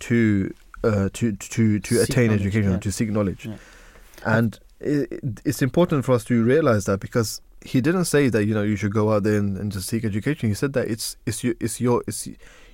to 0.00 0.52
uh, 0.82 1.08
to 1.12 1.32
to 1.32 1.78
to 1.80 1.94
Seek 1.96 2.08
attain 2.08 2.30
education, 2.32 2.72
yeah. 2.72 2.78
to 2.78 2.90
seek 2.92 3.10
knowledge, 3.10 3.48
and 4.24 4.58
i 4.80 5.06
it's 5.44 5.62
important 5.62 6.04
for 6.04 6.12
us 6.12 6.24
to 6.24 6.42
realize 6.44 6.84
that 6.84 7.00
because 7.00 7.40
he 7.64 7.80
didn't 7.80 8.04
say 8.04 8.28
that 8.28 8.44
you 8.44 8.54
know 8.54 8.62
you 8.62 8.76
should 8.76 8.92
go 8.92 9.12
out 9.12 9.22
there 9.22 9.38
and, 9.38 9.56
and 9.56 9.72
just 9.72 9.88
seek 9.88 10.04
education. 10.04 10.48
He 10.48 10.54
said 10.54 10.72
that 10.74 10.88
it's 10.88 11.16
it's 11.26 11.42
your 11.42 11.54
it's 11.60 11.80
your 11.80 12.02
it's 12.06 12.28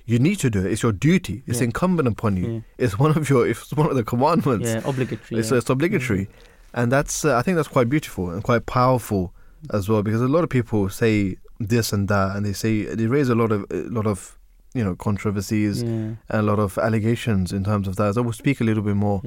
you 0.05 0.19
need 0.19 0.37
to 0.39 0.49
do 0.49 0.59
it. 0.59 0.71
It's 0.71 0.83
your 0.83 0.91
duty. 0.91 1.43
It's 1.47 1.59
Yeah. 1.59 1.65
incumbent 1.65 2.07
upon 2.09 2.35
you. 2.37 2.47
Yeah. 2.53 2.59
It's 2.77 2.99
one 2.99 3.17
of 3.17 3.29
your 3.29 3.47
it's 3.47 3.71
one 3.73 3.89
of 3.89 3.95
the 3.95 4.03
commandments. 4.03 4.67
Yeah, 4.69 4.81
obligatory. 4.85 5.39
It's, 5.39 5.49
yeah. 5.51 5.57
it's 5.57 5.69
obligatory, 5.69 6.27
and 6.73 6.91
that's 6.91 7.25
uh, 7.25 7.37
I 7.37 7.41
think 7.41 7.55
that's 7.55 7.69
quite 7.69 7.89
beautiful 7.89 8.29
and 8.29 8.43
quite 8.43 8.65
powerful 8.65 9.33
as 9.71 9.87
well 9.89 10.03
because 10.03 10.21
a 10.21 10.27
lot 10.27 10.43
of 10.43 10.49
people 10.49 10.89
say 10.89 11.37
this 11.59 11.93
and 11.93 12.07
that, 12.09 12.35
and 12.35 12.45
they 12.45 12.53
say 12.53 12.83
they 12.83 13.07
raise 13.07 13.29
a 13.29 13.35
lot 13.35 13.51
of 13.51 13.65
a 13.71 13.87
lot 13.89 14.05
of 14.05 14.37
you 14.75 14.83
know 14.83 14.95
controversies 14.95 15.81
and 15.81 16.17
a 16.29 16.41
lot 16.41 16.59
of 16.59 16.77
allegations 16.77 17.51
in 17.53 17.63
terms 17.63 17.87
of 17.87 17.95
that. 17.95 18.13
So 18.15 18.21
we'll 18.21 18.33
speak 18.33 18.59
a 18.61 18.63
little 18.65 18.83
bit 18.83 18.95
more 18.95 19.21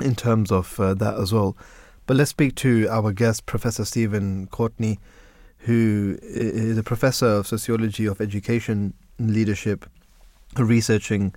in 0.00 0.14
terms 0.14 0.52
of 0.52 0.78
uh, 0.80 0.94
that 0.94 1.14
as 1.18 1.32
well. 1.32 1.56
But 2.08 2.16
let's 2.16 2.30
speak 2.30 2.54
to 2.54 2.88
our 2.88 3.12
guest, 3.12 3.44
Professor 3.44 3.84
Stephen 3.84 4.46
Courtney, 4.46 4.98
who 5.58 6.18
is 6.22 6.78
a 6.78 6.82
professor 6.82 7.26
of 7.26 7.46
sociology 7.46 8.06
of 8.06 8.22
education 8.22 8.94
and 9.18 9.34
leadership, 9.34 9.84
researching 10.56 11.34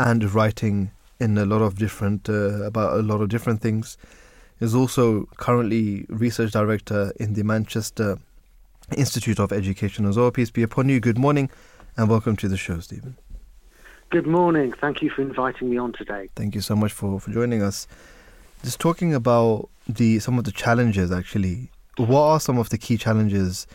and 0.00 0.34
writing 0.34 0.90
in 1.20 1.38
a 1.38 1.44
lot 1.44 1.62
of 1.62 1.76
different 1.76 2.28
uh, 2.28 2.64
about 2.64 2.98
a 2.98 3.02
lot 3.02 3.20
of 3.20 3.28
different 3.28 3.60
things. 3.60 3.96
Is 4.58 4.74
also 4.74 5.26
currently 5.36 6.06
research 6.08 6.50
director 6.50 7.12
in 7.20 7.34
the 7.34 7.44
Manchester 7.44 8.18
Institute 8.96 9.38
of 9.38 9.52
Education 9.52 10.06
as 10.06 10.16
well. 10.16 10.32
Peace 10.32 10.50
be 10.50 10.64
upon 10.64 10.88
you. 10.88 10.98
Good 10.98 11.18
morning, 11.18 11.50
and 11.96 12.10
welcome 12.10 12.34
to 12.38 12.48
the 12.48 12.56
show, 12.56 12.80
Stephen. 12.80 13.16
Good 14.10 14.26
morning. 14.26 14.72
Thank 14.72 15.02
you 15.02 15.10
for 15.10 15.22
inviting 15.22 15.70
me 15.70 15.78
on 15.78 15.92
today. 15.92 16.30
Thank 16.34 16.56
you 16.56 16.62
so 16.62 16.74
much 16.74 16.92
for, 16.92 17.20
for 17.20 17.30
joining 17.30 17.62
us. 17.62 17.86
Just 18.64 18.80
talking 18.80 19.14
about 19.14 19.70
the 19.96 20.18
some 20.18 20.38
of 20.38 20.44
the 20.44 20.52
challenges 20.52 21.10
actually. 21.10 21.70
What 21.96 22.22
are 22.22 22.40
some 22.40 22.58
of 22.58 22.70
the 22.70 22.78
key 22.78 22.96
challenges 22.96 23.66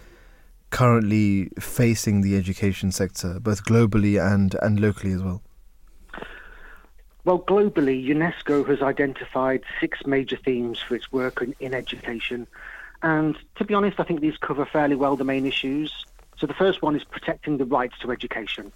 currently 0.71 1.49
facing 1.59 2.21
the 2.21 2.35
education 2.35 2.91
sector, 2.91 3.39
both 3.39 3.63
globally 3.65 4.21
and, 4.21 4.55
and 4.61 4.79
locally 4.79 5.13
as 5.13 5.21
well? 5.21 5.41
Well, 7.23 7.39
globally, 7.39 8.05
UNESCO 8.05 8.67
has 8.67 8.81
identified 8.81 9.63
six 9.79 10.05
major 10.05 10.37
themes 10.37 10.79
for 10.79 10.95
its 10.95 11.11
work 11.11 11.41
in, 11.41 11.55
in 11.59 11.73
education. 11.73 12.45
And 13.01 13.37
to 13.55 13.65
be 13.65 13.73
honest, 13.73 13.99
I 13.99 14.03
think 14.03 14.21
these 14.21 14.37
cover 14.37 14.65
fairly 14.65 14.95
well 14.95 15.15
the 15.15 15.23
main 15.23 15.45
issues. 15.45 16.05
So 16.37 16.45
the 16.45 16.53
first 16.53 16.81
one 16.81 16.95
is 16.95 17.03
protecting 17.03 17.57
the 17.57 17.65
rights 17.65 17.97
to 17.99 18.11
education. 18.11 18.71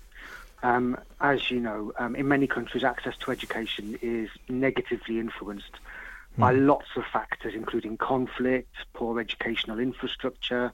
Um, 0.63 0.97
as 1.21 1.51
you 1.51 1.59
know, 1.59 1.93
um, 1.99 2.15
in 2.15 2.27
many 2.27 2.47
countries, 2.47 2.83
access 2.83 3.15
to 3.17 3.31
education 3.31 3.97
is 4.01 4.29
negatively 4.47 5.19
influenced 5.19 5.79
by 6.39 6.53
hmm. 6.53 6.65
lots 6.65 6.87
of 6.95 7.03
factors, 7.11 7.53
including 7.53 7.97
conflict, 7.97 8.73
poor 8.93 9.19
educational 9.19 9.79
infrastructure, 9.79 10.73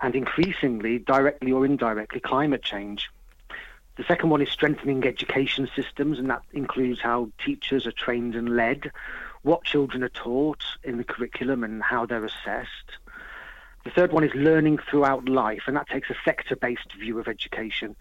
and 0.00 0.14
increasingly, 0.14 0.98
directly 0.98 1.52
or 1.52 1.64
indirectly, 1.64 2.20
climate 2.20 2.62
change. 2.62 3.10
The 3.96 4.04
second 4.04 4.30
one 4.30 4.42
is 4.42 4.50
strengthening 4.50 5.04
education 5.04 5.68
systems, 5.74 6.18
and 6.18 6.28
that 6.30 6.42
includes 6.52 7.00
how 7.00 7.30
teachers 7.44 7.86
are 7.86 7.92
trained 7.92 8.34
and 8.34 8.56
led, 8.56 8.90
what 9.42 9.64
children 9.64 10.02
are 10.02 10.10
taught 10.10 10.64
in 10.82 10.98
the 10.98 11.04
curriculum, 11.04 11.64
and 11.64 11.82
how 11.82 12.04
they're 12.04 12.24
assessed. 12.24 12.98
The 13.84 13.90
third 13.90 14.12
one 14.12 14.24
is 14.24 14.34
learning 14.34 14.78
throughout 14.90 15.28
life, 15.28 15.62
and 15.66 15.76
that 15.76 15.88
takes 15.88 16.10
a 16.10 16.16
sector 16.24 16.56
based 16.56 16.92
view 16.98 17.18
of 17.18 17.28
education 17.28 17.96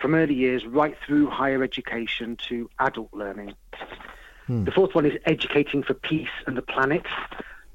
from 0.00 0.14
early 0.14 0.34
years 0.34 0.64
right 0.64 0.96
through 1.04 1.28
higher 1.28 1.62
education 1.62 2.36
to 2.48 2.70
adult 2.78 3.12
learning. 3.12 3.54
The 4.48 4.72
fourth 4.72 4.94
one 4.94 5.04
is 5.04 5.18
educating 5.26 5.82
for 5.82 5.94
peace 5.94 6.28
and 6.46 6.56
the 6.56 6.62
planet, 6.62 7.04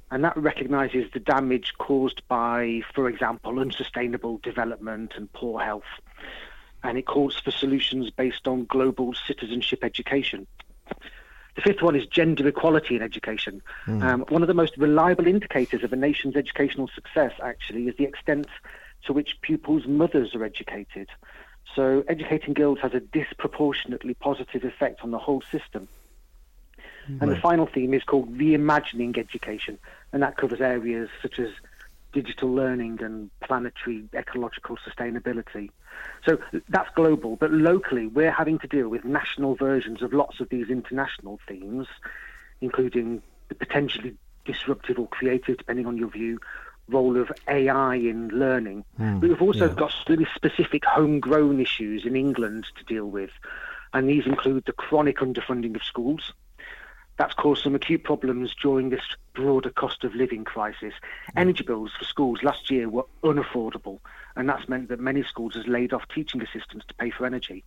and 0.10 0.24
that 0.24 0.36
recognises 0.36 1.06
the 1.14 1.20
damage 1.20 1.74
caused 1.78 2.28
by, 2.28 2.82
for 2.94 3.08
example, 3.08 3.60
unsustainable 3.60 4.40
development 4.40 5.14
and 5.16 5.32
poor 5.34 5.62
health. 5.62 5.84
And 6.84 6.98
it 6.98 7.06
calls 7.06 7.36
for 7.36 7.52
solutions 7.52 8.10
based 8.10 8.48
on 8.48 8.66
global 8.66 9.14
citizenship 9.14 9.84
education. 9.84 10.48
The 11.56 11.62
fifth 11.62 11.84
one 11.84 11.96
is 11.96 12.08
gender 12.08 12.48
equality 12.48 12.96
in 12.96 13.04
education. 13.04 13.62
Um, 14.02 14.26
one 14.30 14.42
of 14.42 14.48
the 14.48 14.56
most 14.56 14.76
reliable 14.78 15.28
indicators 15.28 15.84
of 15.84 15.94
a 15.94 15.96
nation's 15.96 16.36
educational 16.36 16.88
success, 16.88 17.34
actually, 17.42 17.88
is 17.88 17.96
the 17.98 18.06
extent 18.06 18.48
to 19.06 19.14
which 19.14 19.38
pupils' 19.42 19.86
mothers 19.86 20.34
are 20.34 20.44
educated. 20.44 21.10
So, 21.76 22.04
educating 22.08 22.54
girls 22.54 22.80
has 22.80 22.94
a 22.94 23.00
disproportionately 23.00 24.16
positive 24.16 24.64
effect 24.64 25.02
on 25.02 25.12
the 25.12 25.20
whole 25.20 25.44
system. 25.52 25.88
And 27.08 27.32
the 27.32 27.36
final 27.36 27.68
theme 27.68 27.94
is 27.94 28.04
called 28.04 28.38
reimagining 28.38 29.18
education, 29.18 29.78
and 30.12 30.24
that 30.24 30.38
covers 30.38 30.62
areas 30.62 31.10
such 31.22 31.40
as 31.40 31.50
digital 32.14 32.54
learning 32.54 33.02
and 33.02 33.30
planetary 33.42 34.04
ecological 34.14 34.78
sustainability. 34.78 35.70
So 36.26 36.38
that's 36.70 36.90
global, 36.96 37.36
but 37.36 37.52
locally 37.52 38.08
we're 38.08 38.32
having 38.32 38.60
to 38.60 38.68
deal 38.68 38.88
with 38.88 39.04
national 39.04 39.56
versions 39.56 40.02
of 40.02 40.14
lots 40.14 40.40
of 40.40 40.50
these 40.50 40.70
international 40.70 41.40
themes, 41.48 41.88
including 42.62 43.22
the 43.50 43.56
potentially 43.56 44.16
disruptive 44.46 45.00
or 45.00 45.08
creative, 45.08 45.58
depending 45.58 45.86
on 45.86 45.98
your 45.98 46.10
view, 46.10 46.40
role 46.90 47.18
of 47.18 47.32
AI 47.48 47.96
in 47.96 48.30
learning. 48.30 48.86
Hmm, 48.98 49.20
But 49.20 49.30
we've 49.30 49.42
also 49.42 49.68
yeah. 49.68 49.74
got 49.74 49.94
really 50.08 50.28
specific 50.36 50.86
homegrown 50.86 51.60
issues 51.60 52.06
in 52.06 52.16
England 52.16 52.68
to 52.78 52.84
deal 52.86 53.06
with, 53.06 53.32
and 53.94 54.10
these 54.10 54.26
include 54.26 54.66
the 54.66 54.74
chronic 54.74 55.18
underfunding 55.18 55.76
of 55.76 55.84
schools. 55.84 56.34
That's 57.18 57.34
caused 57.34 57.64
some 57.64 57.76
acute 57.76 58.04
problems 58.04 58.56
during 58.60 58.90
this 58.90 59.04
broader 59.34 59.70
cost 59.70 60.04
of 60.04 60.16
living 60.16 60.44
crisis. 60.44 60.94
Energy 61.36 61.64
bills 61.64 61.92
for 61.98 62.06
schools 62.06 62.42
last 62.44 62.72
year 62.72 62.90
were 62.90 63.06
unaffordable, 63.24 64.00
and 64.36 64.50
that's 64.50 64.68
meant 64.68 64.90
that 64.90 65.00
many 65.00 65.24
schools 65.24 65.56
has 65.56 65.68
laid 65.68 65.94
off 65.94 66.08
teaching 66.08 66.42
assistants 66.42 66.86
to 66.88 66.94
pay 66.96 67.12
for 67.12 67.26
energy. 67.26 67.64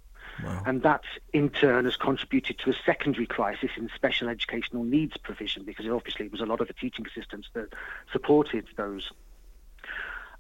And 0.67 0.83
that, 0.83 1.05
in 1.33 1.49
turn, 1.49 1.85
has 1.85 1.97
contributed 1.97 2.59
to 2.59 2.71
a 2.71 2.75
secondary 2.85 3.27
crisis 3.27 3.71
in 3.77 3.89
special 3.95 4.29
educational 4.29 4.85
needs 4.85 5.17
provision 5.17 5.65
because 5.65 5.87
obviously 5.87 6.27
it 6.27 6.33
was 6.33 6.41
a 6.41 6.47
lot 6.47 6.61
of 6.61 6.67
the 6.67 6.75
teaching 6.75 7.07
assistants 7.07 7.49
that 7.55 7.73
supported 8.13 8.67
those. 8.77 9.11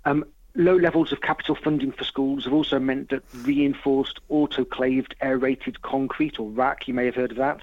Um, 0.04 0.24
low 0.54 0.76
levels 0.76 1.12
of 1.12 1.20
capital 1.20 1.54
funding 1.54 1.92
for 1.92 2.04
schools 2.04 2.44
have 2.44 2.52
also 2.52 2.78
meant 2.78 3.10
that 3.10 3.22
reinforced 3.42 4.20
autoclaved 4.30 5.14
aerated 5.22 5.82
concrete, 5.82 6.38
or 6.38 6.50
RAAC, 6.50 6.88
you 6.88 6.94
may 6.94 7.06
have 7.06 7.14
heard 7.14 7.30
of 7.30 7.38
that, 7.38 7.62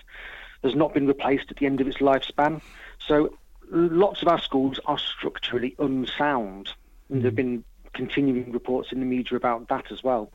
has 0.63 0.75
not 0.75 0.93
been 0.93 1.07
replaced 1.07 1.51
at 1.51 1.57
the 1.57 1.65
end 1.65 1.81
of 1.81 1.87
its 1.87 1.97
lifespan. 1.97 2.61
So 2.99 3.37
lots 3.69 4.21
of 4.21 4.27
our 4.27 4.39
schools 4.39 4.79
are 4.85 4.97
structurally 4.97 5.75
unsound. 5.79 6.73
And 7.09 7.21
there 7.21 7.29
have 7.29 7.35
been 7.35 7.63
continuing 7.93 8.51
reports 8.51 8.91
in 8.91 8.99
the 8.99 9.05
media 9.05 9.37
about 9.37 9.67
that 9.69 9.91
as 9.91 10.03
well. 10.03 10.31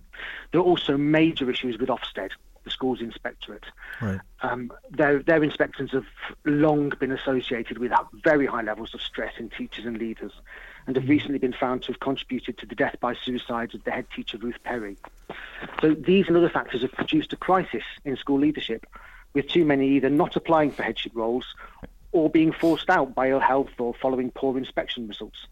There 0.52 0.60
are 0.60 0.64
also 0.64 0.96
major 0.96 1.50
issues 1.50 1.78
with 1.78 1.88
Ofsted, 1.88 2.30
the 2.64 2.70
schools 2.70 3.00
inspectorate. 3.00 3.64
Right. 4.00 4.20
Um, 4.42 4.72
their, 4.90 5.22
their 5.22 5.42
inspections 5.42 5.90
have 5.92 6.06
long 6.44 6.92
been 7.00 7.10
associated 7.10 7.78
with 7.78 7.92
very 8.22 8.46
high 8.46 8.62
levels 8.62 8.94
of 8.94 9.00
stress 9.00 9.34
in 9.38 9.50
teachers 9.50 9.86
and 9.86 9.98
leaders 9.98 10.32
and 10.86 10.96
have 10.96 11.08
recently 11.08 11.38
been 11.38 11.52
found 11.52 11.82
to 11.82 11.92
have 11.92 12.00
contributed 12.00 12.56
to 12.58 12.66
the 12.66 12.74
death 12.74 12.96
by 13.00 13.14
suicide 13.14 13.74
of 13.74 13.84
the 13.84 13.90
head 13.90 14.06
teacher, 14.14 14.38
Ruth 14.38 14.56
Perry. 14.64 14.96
So 15.80 15.94
these 15.94 16.28
and 16.28 16.36
other 16.36 16.48
factors 16.48 16.82
have 16.82 16.92
produced 16.92 17.32
a 17.32 17.36
crisis 17.36 17.82
in 18.04 18.16
school 18.16 18.38
leadership, 18.38 18.86
with 19.34 19.48
too 19.48 19.64
many 19.64 19.88
either 19.96 20.10
not 20.10 20.36
applying 20.36 20.70
for 20.70 20.82
headship 20.82 21.12
roles 21.14 21.44
or 22.12 22.30
being 22.30 22.52
forced 22.52 22.88
out 22.88 23.14
by 23.14 23.30
ill 23.30 23.40
health 23.40 23.68
or 23.78 23.94
following 23.94 24.30
poor 24.30 24.56
inspection 24.56 25.06
results. 25.06 25.46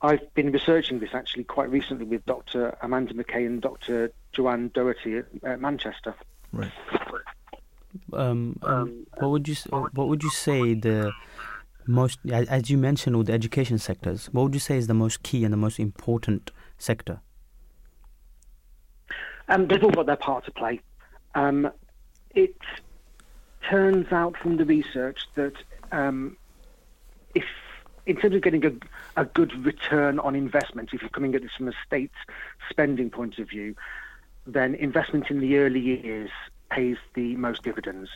I've 0.00 0.32
been 0.34 0.50
researching 0.50 1.00
this 1.00 1.10
actually 1.12 1.44
quite 1.44 1.70
recently 1.70 2.06
with 2.06 2.24
Dr. 2.24 2.76
Amanda 2.80 3.12
McKay 3.12 3.46
and 3.46 3.60
Dr. 3.60 4.10
Joanne 4.32 4.70
Doherty 4.72 5.18
at, 5.18 5.26
at 5.44 5.60
Manchester. 5.60 6.14
Right. 6.52 6.72
Um, 8.12 8.58
um, 8.62 9.06
what 9.18 9.30
would 9.30 9.48
you 9.48 9.54
what 9.70 10.08
would 10.08 10.22
you 10.22 10.30
say 10.30 10.74
the 10.74 11.12
most 11.86 12.18
as 12.30 12.70
you 12.70 12.78
mentioned 12.78 13.16
all 13.16 13.22
the 13.22 13.32
education 13.32 13.78
sectors 13.78 14.26
what 14.26 14.42
would 14.42 14.54
you 14.54 14.60
say 14.60 14.76
is 14.76 14.86
the 14.86 14.94
most 14.94 15.22
key 15.22 15.42
and 15.42 15.52
the 15.52 15.56
most 15.56 15.80
important 15.80 16.50
sector 16.76 17.20
Um, 19.48 19.66
they've 19.66 19.82
all 19.82 19.90
got 19.90 20.04
their 20.06 20.16
part 20.16 20.44
to 20.44 20.50
play. 20.50 20.80
Um, 21.34 21.70
it 22.34 22.56
turns 23.62 24.12
out 24.12 24.36
from 24.36 24.56
the 24.56 24.64
research 24.64 25.20
that 25.34 25.54
um, 25.92 26.36
if, 27.34 27.44
in 28.06 28.16
terms 28.16 28.34
of 28.34 28.42
getting 28.42 28.64
a, 28.64 28.72
a 29.20 29.24
good 29.24 29.64
return 29.64 30.18
on 30.18 30.34
investment, 30.34 30.90
if 30.92 31.02
you're 31.02 31.10
coming 31.10 31.34
at 31.34 31.42
this 31.42 31.52
from 31.56 31.68
a 31.68 31.72
state 31.86 32.12
spending 32.70 33.10
point 33.10 33.38
of 33.38 33.48
view, 33.48 33.74
then 34.46 34.74
investment 34.74 35.30
in 35.30 35.40
the 35.40 35.58
early 35.58 35.80
years 35.80 36.30
pays 36.70 36.96
the 37.14 37.36
most 37.36 37.62
dividends. 37.62 38.08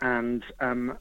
And 0.00 0.44
um, 0.60 0.98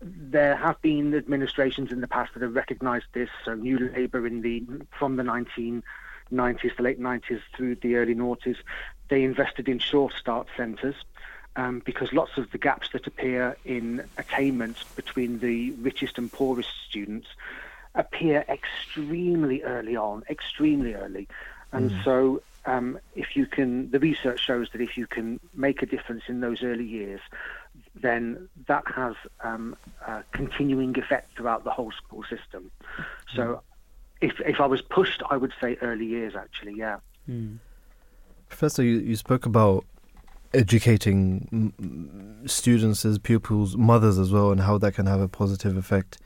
there 0.00 0.56
have 0.56 0.80
been 0.82 1.14
administrations 1.14 1.92
in 1.92 2.00
the 2.00 2.08
past 2.08 2.34
that 2.34 2.42
have 2.42 2.54
recognised 2.54 3.06
this. 3.12 3.30
So 3.44 3.54
New 3.54 3.78
Labour 3.78 4.26
in 4.26 4.42
the 4.42 4.64
from 4.98 5.16
the 5.16 5.22
1990s, 5.22 5.82
the 6.76 6.82
late 6.82 7.00
90s 7.00 7.40
through 7.56 7.76
the 7.76 7.96
early 7.96 8.14
noughties, 8.14 8.56
they 9.08 9.22
invested 9.22 9.68
in 9.68 9.78
Sure 9.78 10.10
Start 10.10 10.48
centres 10.56 10.96
um, 11.56 11.82
because 11.84 12.12
lots 12.12 12.36
of 12.36 12.50
the 12.50 12.58
gaps 12.58 12.90
that 12.92 13.06
appear 13.06 13.56
in 13.64 14.08
attainment 14.18 14.84
between 14.94 15.38
the 15.40 15.72
richest 15.72 16.18
and 16.18 16.30
poorest 16.30 16.68
students 16.88 17.28
appear 17.94 18.44
extremely 18.48 19.62
early 19.62 19.96
on, 19.96 20.22
extremely 20.28 20.94
early. 20.94 21.26
And 21.72 21.90
Mm. 21.90 22.04
so, 22.04 22.42
um, 22.66 22.98
if 23.14 23.36
you 23.36 23.46
can, 23.46 23.90
the 23.90 23.98
research 23.98 24.40
shows 24.40 24.68
that 24.72 24.80
if 24.80 24.96
you 24.98 25.06
can 25.06 25.40
make 25.54 25.82
a 25.82 25.86
difference 25.86 26.24
in 26.28 26.40
those 26.40 26.62
early 26.62 26.84
years, 26.84 27.20
then 27.94 28.48
that 28.66 28.84
has 28.94 29.14
um, 29.40 29.76
a 30.06 30.22
continuing 30.32 30.98
effect 30.98 31.36
throughout 31.36 31.64
the 31.64 31.70
whole 31.70 31.92
school 31.92 32.22
system. 32.24 32.70
So, 33.34 33.62
if 34.20 34.40
if 34.40 34.60
I 34.60 34.66
was 34.66 34.82
pushed, 34.82 35.22
I 35.30 35.36
would 35.36 35.52
say 35.60 35.76
early 35.80 36.06
years. 36.06 36.34
Actually, 36.34 36.74
yeah. 36.74 36.98
Professor, 38.48 38.82
you, 38.82 38.98
you 38.98 39.16
spoke 39.16 39.46
about 39.46 39.84
educating 40.54 41.48
mm, 41.52 41.72
mm, 41.86 42.50
students 42.50 43.04
as 43.04 43.18
pupils, 43.18 43.76
mothers 43.76 44.18
as 44.18 44.32
well, 44.32 44.50
and 44.50 44.60
how 44.60 44.78
that 44.78 44.94
can 44.94 45.06
have 45.06 45.20
a 45.20 45.28
positive 45.28 45.76
effect 45.76 46.18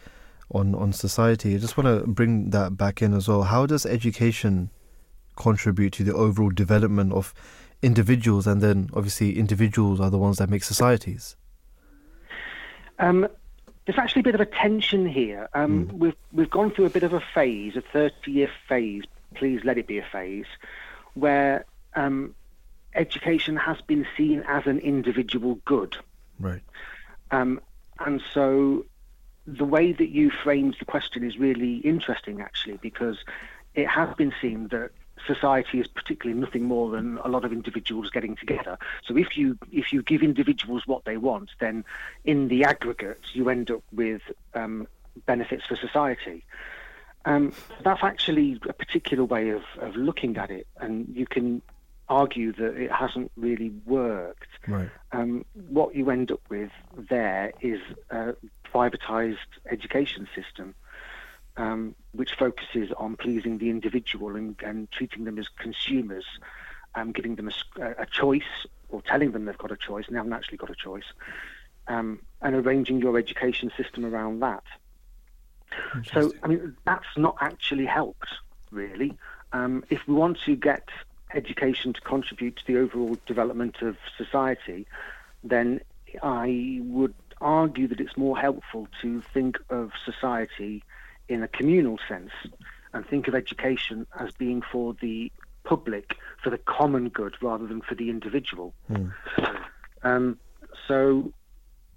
on, 0.52 0.74
on 0.74 0.92
society. 0.92 1.55
I 1.55 1.59
just 1.59 1.76
want 1.76 1.86
to 1.86 2.06
bring 2.06 2.51
that 2.51 2.76
back 2.76 3.02
in 3.02 3.14
as 3.14 3.28
well. 3.28 3.42
How 3.42 3.66
does 3.66 3.86
education 3.86 4.70
contribute 5.36 5.92
to 5.94 6.05
the 6.05 6.14
overall 6.14 6.51
development 6.51 7.12
of 7.12 7.34
individuals, 7.82 8.47
and 8.47 8.60
then 8.60 8.90
obviously 8.94 9.38
individuals 9.38 10.01
are 10.01 10.10
the 10.10 10.18
ones 10.18 10.38
that 10.38 10.51
make 10.51 10.64
societies? 10.64 11.36
Um, 12.98 13.26
there's 13.86 13.98
actually 13.98 14.20
a 14.20 14.24
bit 14.24 14.34
of 14.34 14.40
a 14.40 14.47
tension 14.47 15.06
here. 15.06 15.48
Um, 15.55 15.88
We've 15.98 16.16
we've 16.32 16.51
gone 16.51 16.70
through 16.70 16.86
a 16.86 16.90
bit 16.90 17.02
of 17.02 17.12
a 17.12 17.22
phase, 17.34 17.76
a 17.76 17.82
30-year 17.82 18.51
phase. 18.68 19.05
Please 19.34 19.60
let 19.64 19.78
it 19.78 19.86
be 19.86 19.98
a 19.98 20.06
phase, 20.12 20.47
where 21.14 21.64
um, 21.94 22.34
education 22.94 23.56
has 23.56 23.80
been 23.82 24.06
seen 24.16 24.42
as 24.46 24.66
an 24.66 24.78
individual 24.78 25.56
good. 25.64 25.96
Right. 26.38 26.62
Um, 27.30 27.60
and 27.98 28.22
so 28.32 28.86
the 29.46 29.64
way 29.64 29.92
that 29.92 30.08
you 30.08 30.30
framed 30.30 30.76
the 30.78 30.84
question 30.84 31.24
is 31.24 31.38
really 31.38 31.76
interesting, 31.76 32.40
actually, 32.40 32.78
because 32.78 33.18
it 33.74 33.86
has 33.86 34.14
been 34.16 34.32
seen 34.40 34.68
that 34.68 34.90
society 35.26 35.80
is 35.80 35.86
particularly 35.86 36.38
nothing 36.40 36.64
more 36.64 36.90
than 36.90 37.18
a 37.18 37.28
lot 37.28 37.44
of 37.44 37.52
individuals 37.52 38.10
getting 38.10 38.36
together. 38.36 38.78
So 39.04 39.16
if 39.16 39.36
you 39.36 39.58
if 39.70 39.92
you 39.92 40.02
give 40.02 40.22
individuals 40.22 40.86
what 40.86 41.04
they 41.04 41.16
want, 41.16 41.50
then 41.60 41.84
in 42.24 42.48
the 42.48 42.64
aggregate 42.64 43.20
you 43.32 43.48
end 43.50 43.70
up 43.70 43.82
with 43.92 44.22
um, 44.54 44.86
benefits 45.26 45.66
for 45.66 45.76
society. 45.76 46.44
Um, 47.26 47.52
that's 47.84 48.02
actually 48.02 48.58
a 48.66 48.72
particular 48.72 49.24
way 49.24 49.50
of, 49.50 49.62
of 49.78 49.94
looking 49.94 50.38
at 50.38 50.50
it, 50.50 50.66
and 50.78 51.06
you 51.14 51.26
can 51.26 51.60
argue 52.11 52.53
that 52.53 52.77
it 52.77 52.91
hasn't 52.91 53.31
really 53.37 53.70
worked 53.87 54.49
Right. 54.66 54.91
um, 55.12 55.45
what 55.69 55.95
you 55.95 56.11
end 56.11 56.31
up 56.31 56.41
with 56.51 56.70
there 56.95 57.53
is 57.61 57.81
a 58.11 58.35
privatized 58.65 59.37
education 59.70 60.28
system, 60.35 60.74
um, 61.57 61.95
which 62.12 62.35
focuses 62.35 62.91
on 62.97 63.16
pleasing 63.16 63.59
the 63.59 63.70
individual 63.70 64.37
and, 64.37 64.57
and 64.62 64.91
treating 64.91 65.24
them 65.24 65.39
as 65.39 65.49
consumers, 65.49 66.27
um, 66.95 67.12
giving 67.12 67.37
them 67.37 67.51
a 67.78 68.07
choice 68.07 68.66
or 68.89 69.01
telling 69.03 69.31
them 69.32 69.45
they've 69.45 69.57
got 69.59 69.70
a 69.70 69.77
choice 69.77 70.07
and 70.07 70.15
they 70.15 70.19
haven't 70.19 70.32
actually 70.32 70.59
got 70.59 70.70
a 70.70 70.74
choice, 70.74 71.12
um, 71.89 72.20
and 72.43 72.55
arranging 72.55 73.01
your 73.01 73.16
education 73.16 73.70
system 73.77 74.05
around 74.05 74.41
that. 74.41 74.65
So, 76.12 76.35
I 76.43 76.49
mean, 76.49 76.77
that's 76.85 77.07
not 77.16 77.37
actually 77.41 77.87
helped, 77.87 78.28
really. 78.73 79.16
Um, 79.53 79.85
if 79.91 80.01
we 80.07 80.15
want 80.15 80.39
to 80.47 80.57
get 80.57 80.89
education 81.35 81.93
to 81.93 82.01
contribute 82.01 82.57
to 82.57 82.66
the 82.66 82.78
overall 82.78 83.19
development 83.27 83.82
of 83.82 83.97
society, 84.16 84.86
then 85.44 85.81
I 86.23 86.81
would 86.82 87.15
argue 87.40 87.89
that 87.89 88.01
it's 88.01 88.16
more 88.16 88.39
helpful 88.39 88.89
to 89.02 89.23
think 89.32 89.59
of 89.70 89.93
society 90.05 90.82
in 91.28 91.43
a 91.43 91.48
communal 91.48 91.98
sense 92.09 92.32
and 92.93 93.07
think 93.07 93.28
of 93.28 93.35
education 93.35 94.07
as 94.19 94.32
being 94.32 94.62
for 94.62 94.94
the 95.01 95.31
public, 95.65 96.16
for 96.43 96.51
the 96.51 96.59
common 96.59 97.09
good, 97.09 97.36
rather 97.40 97.66
than 97.66 97.81
for 97.81 97.94
the 97.94 98.11
individual. 98.11 98.74
Um, 100.02 100.39
so 100.89 101.32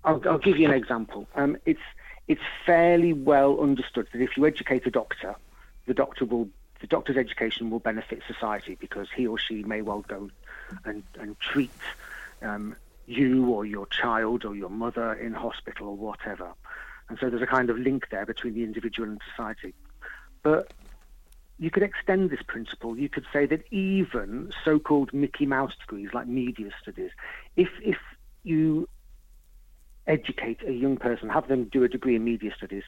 I'll, 0.03 0.21
I'll 0.29 0.37
give 0.37 0.57
you 0.57 0.67
an 0.67 0.73
example. 0.73 1.27
Um, 1.35 1.57
it's 1.65 1.81
it's 2.27 2.41
fairly 2.65 3.11
well 3.11 3.59
understood 3.59 4.07
that 4.13 4.21
if 4.21 4.37
you 4.37 4.45
educate 4.45 4.85
a 4.85 4.91
doctor, 4.91 5.35
the 5.87 5.93
doctor 5.93 6.25
will 6.25 6.47
the 6.83 6.87
doctor's 6.87 7.15
education 7.15 7.69
will 7.69 7.79
benefit 7.79 8.21
society 8.27 8.75
because 8.77 9.07
he 9.15 9.25
or 9.25 9.39
she 9.39 9.63
may 9.63 9.81
well 9.81 10.03
go 10.05 10.29
and 10.83 11.01
and 11.17 11.39
treat 11.39 11.71
um, 12.41 12.75
you 13.05 13.49
or 13.49 13.65
your 13.65 13.85
child 13.85 14.43
or 14.43 14.53
your 14.53 14.69
mother 14.69 15.13
in 15.13 15.31
hospital 15.31 15.87
or 15.87 15.95
whatever. 15.95 16.51
And 17.07 17.17
so 17.19 17.29
there's 17.29 17.41
a 17.41 17.47
kind 17.47 17.69
of 17.69 17.79
link 17.79 18.09
there 18.11 18.25
between 18.25 18.53
the 18.53 18.65
individual 18.65 19.07
and 19.07 19.21
society. 19.31 19.73
But 20.41 20.73
you 21.57 21.71
could 21.71 21.83
extend 21.83 22.31
this 22.31 22.41
principle. 22.45 22.99
You 22.99 23.07
could 23.07 23.25
say 23.31 23.45
that 23.45 23.63
even 23.71 24.51
so-called 24.65 25.13
Mickey 25.13 25.45
Mouse 25.45 25.71
degrees, 25.79 26.09
like 26.13 26.27
media 26.27 26.69
studies, 26.81 27.11
if 27.55 27.69
if 27.81 27.99
you 28.43 28.89
educate 30.05 30.59
a 30.67 30.73
young 30.73 30.97
person, 30.97 31.29
have 31.29 31.47
them 31.47 31.63
do 31.71 31.85
a 31.85 31.87
degree 31.87 32.17
in 32.17 32.25
media 32.25 32.51
studies, 32.57 32.83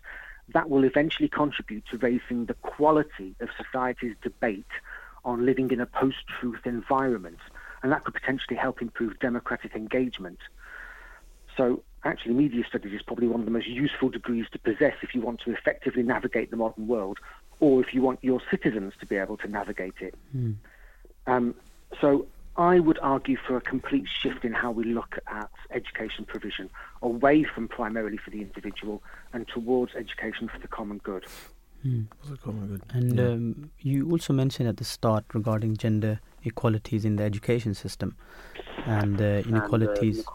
that 0.54 0.70
will 0.70 0.84
eventually 0.84 1.28
contribute 1.28 1.86
to 1.92 1.98
raising 1.98 2.46
the 2.46 2.54
quality 2.56 3.36
of 3.40 3.50
society's 3.58 4.16
debate 4.22 4.66
on 5.24 5.46
living 5.46 5.72
in 5.72 5.80
a 5.82 5.86
post-truth 5.86 6.66
environment, 6.66 7.40
and 7.82 7.92
that 7.92 8.04
could 8.04 8.14
potentially 8.14 8.56
help 8.56 8.82
improve 8.82 9.18
democratic 9.20 9.76
engagement. 9.76 10.40
So 11.58 11.84
actually, 12.04 12.36
media 12.36 12.64
studies 12.68 12.94
is 12.94 13.02
probably 13.02 13.28
one 13.28 13.40
of 13.40 13.46
the 13.46 13.52
most 13.52 13.68
useful 13.68 14.10
degrees 14.10 14.46
to 14.52 14.60
possess 14.60 14.94
if 15.02 15.16
you 15.16 15.22
want 15.22 15.42
to 15.42 15.52
effectively 15.52 16.04
navigate 16.04 16.52
the 16.52 16.58
modern 16.58 16.88
world, 16.88 17.18
or 17.60 17.82
if 17.82 17.94
you 17.94 18.02
want 18.02 18.20
your 18.22 18.42
citizens 18.52 18.94
to 19.00 19.06
be 19.06 19.16
able 19.16 19.38
to 19.38 19.48
navigate 19.48 19.96
it. 20.00 20.14
Um, 21.28 21.56
so 22.02 22.28
I 22.58 22.80
would 22.80 23.00
argue 23.02 23.38
for 23.46 23.58
a 23.58 23.62
complete 23.62 24.06
shift 24.08 24.46
in 24.46 24.54
how 24.54 24.72
we 24.72 24.86
look 24.86 25.18
at 25.28 25.50
education 25.72 26.26
provision, 26.26 26.70
away 27.02 27.44
from 27.44 27.68
primarily 27.68 28.18
for 28.18 28.30
the 28.30 28.42
individual 28.42 29.04
and 29.34 29.48
towards 29.48 29.94
education 29.96 30.48
for 30.48 30.60
the 30.60 30.68
common 30.68 31.00
good. 31.00 31.26
And 31.84 33.20
um, 33.20 33.72
you 33.80 34.10
also 34.10 34.34
mentioned 34.34 34.68
at 34.68 34.78
the 34.78 34.84
start 34.84 35.26
regarding 35.34 35.78
gender 35.78 36.20
equalities 36.44 37.06
in 37.06 37.18
the 37.18 37.24
education 37.24 37.76
system 37.76 38.16
and 38.88 39.22
uh, 39.22 39.44
inequalities 39.48 40.26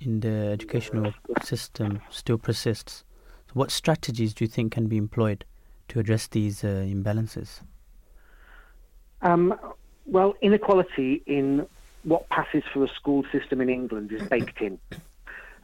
in 0.00 0.20
the 0.20 0.50
educational 0.52 1.12
system 1.42 2.00
still 2.10 2.38
persists. 2.38 3.04
So 3.48 3.54
what 3.54 3.70
strategies 3.70 4.34
do 4.34 4.44
you 4.44 4.48
think 4.48 4.72
can 4.72 4.86
be 4.86 4.96
employed 4.96 5.44
to 5.88 5.98
address 5.98 6.28
these 6.28 6.62
uh, 6.62 6.86
imbalances? 6.86 7.60
Um, 9.20 9.58
well, 10.06 10.34
inequality 10.40 11.22
in 11.26 11.66
what 12.04 12.28
passes 12.28 12.64
for 12.72 12.84
a 12.84 12.88
school 12.88 13.24
system 13.30 13.60
in 13.60 13.68
England 13.68 14.12
is 14.12 14.22
baked 14.28 14.60
in 14.60 14.78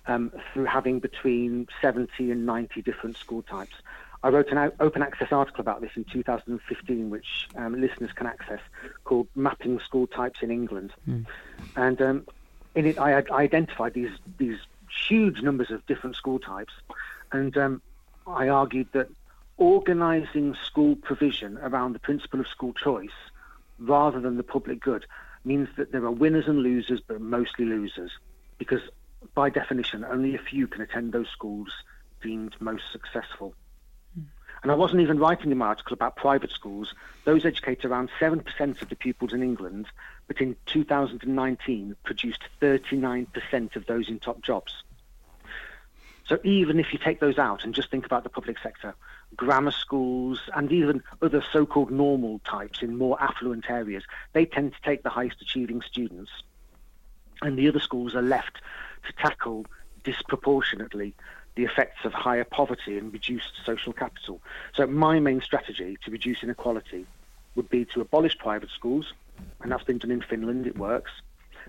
um, 0.07 0.33
through 0.53 0.65
having 0.65 1.01
between 1.01 1.67
70 1.83 2.31
and 2.31 2.47
90 2.47 2.83
different 2.83 3.17
school 3.17 3.43
types. 3.43 3.75
I 4.23 4.31
wrote 4.31 4.51
an 4.51 4.73
open 4.81 5.03
access 5.03 5.31
article 5.31 5.61
about 5.61 5.81
this 5.81 5.93
in 5.95 6.05
2015, 6.05 7.11
which 7.11 7.49
um, 7.55 7.81
listeners 7.81 8.11
can 8.13 8.27
access, 8.27 8.61
called 9.05 9.29
Mapping 9.37 9.79
School 9.81 10.09
Types 10.09 10.41
in 10.43 10.51
England. 10.51 10.93
And 11.77 12.03
um, 12.03 12.27
in 12.75 12.87
it, 12.87 12.99
I, 12.99 13.11
had 13.11 13.31
identified 13.31 13.95
these 13.95 14.11
these 14.39 14.59
huge 15.09 15.43
numbers 15.43 15.71
of 15.71 15.87
different 15.87 16.17
school 16.17 16.39
types, 16.39 16.73
And 17.31 17.57
um, 17.57 17.83
I 18.27 18.49
argued 18.49 18.89
that 18.93 19.09
organising 19.57 20.57
school 20.65 20.97
provision 20.97 21.59
around 21.59 21.93
the 21.93 21.99
principle 21.99 22.41
of 22.41 22.49
school 22.49 22.73
choice 22.73 23.11
rather 23.79 24.21
than 24.21 24.37
the 24.37 24.43
public 24.43 24.81
good 24.81 25.07
means 25.45 25.69
that 25.77 25.93
there 25.93 26.05
are 26.05 26.11
winners 26.11 26.47
and 26.47 26.59
losers, 26.59 27.01
but 27.07 27.21
mostly 27.21 27.65
losers. 27.65 28.11
Because 28.59 28.83
by 29.35 29.51
definition, 29.51 30.05
only 30.05 30.35
a 30.35 30.39
few 30.39 30.67
can 30.67 30.83
attend 30.83 31.13
those 31.13 31.29
schools 31.29 31.73
deemed 32.23 32.57
most 32.61 32.85
successful. 32.93 33.55
Hmm. 34.15 34.25
And 34.63 34.73
I 34.73 34.75
wasn't 34.75 35.01
even 35.03 35.19
writing 35.19 35.51
in 35.51 35.59
my 35.59 35.67
article 35.67 35.95
about 35.95 36.17
private 36.17 36.51
schools. 36.51 36.95
Those 37.25 37.45
educate 37.45 37.85
around 37.85 38.11
7% 38.21 38.83
of 38.83 38.89
the 38.89 38.97
pupils 38.97 39.33
in 39.33 39.43
England, 39.43 39.87
but 40.27 40.41
in 40.41 40.57
2019 40.67 41.97
produced 42.03 42.43
39% 42.61 43.77
of 43.77 43.87
those 43.87 44.09
in 44.09 44.19
top 44.19 44.43
jobs. 44.43 44.83
So 46.27 46.39
even 46.45 46.79
if 46.79 46.93
you 46.93 46.99
take 46.99 47.21
those 47.21 47.39
out 47.39 47.65
and 47.65 47.75
just 47.75 47.91
think 47.91 48.05
about 48.05 48.23
the 48.23 48.29
public 48.29 48.59
sector, 48.63 48.95
grammar 49.37 49.71
schools 49.71 50.41
and 50.55 50.73
even 50.73 51.03
other 51.23 51.43
so-called 51.53 51.91
normal 51.91 52.41
types 52.41 52.83
in 52.83 52.97
more 52.97 53.21
affluent 53.23 53.69
areas, 53.71 54.05
they 54.33 54.45
tend 54.45 54.73
to 54.73 54.81
take 54.83 55.03
the 55.03 55.11
highest 55.11 55.41
achieving 55.41 55.83
students. 55.83 56.31
And 57.43 57.59
the 57.59 57.69
other 57.69 57.81
schools 57.81 58.15
are 58.15 58.23
left 58.23 58.61
to 59.07 59.13
tackle 59.13 59.67
disproportionately 60.03 61.15
the 61.55 61.65
effects 61.65 62.05
of 62.05 62.13
higher 62.13 62.45
poverty 62.45 62.99
and 62.99 63.13
reduced 63.13 63.53
social 63.65 63.93
capital. 63.93 64.41
So 64.75 64.87
my 64.87 65.19
main 65.19 65.41
strategy 65.41 65.99
to 66.05 66.11
reduce 66.11 66.43
inequality 66.43 67.07
would 67.57 67.69
be 67.69 67.85
to 67.87 68.01
abolish 68.01 68.39
private 68.39 68.71
schools, 68.71 69.13
and 69.61 69.73
that's 69.73 69.83
been 69.83 69.99
done 69.99 70.13
in 70.13 70.23
Finland, 70.23 70.67
it 70.67 70.79
works, 70.79 71.11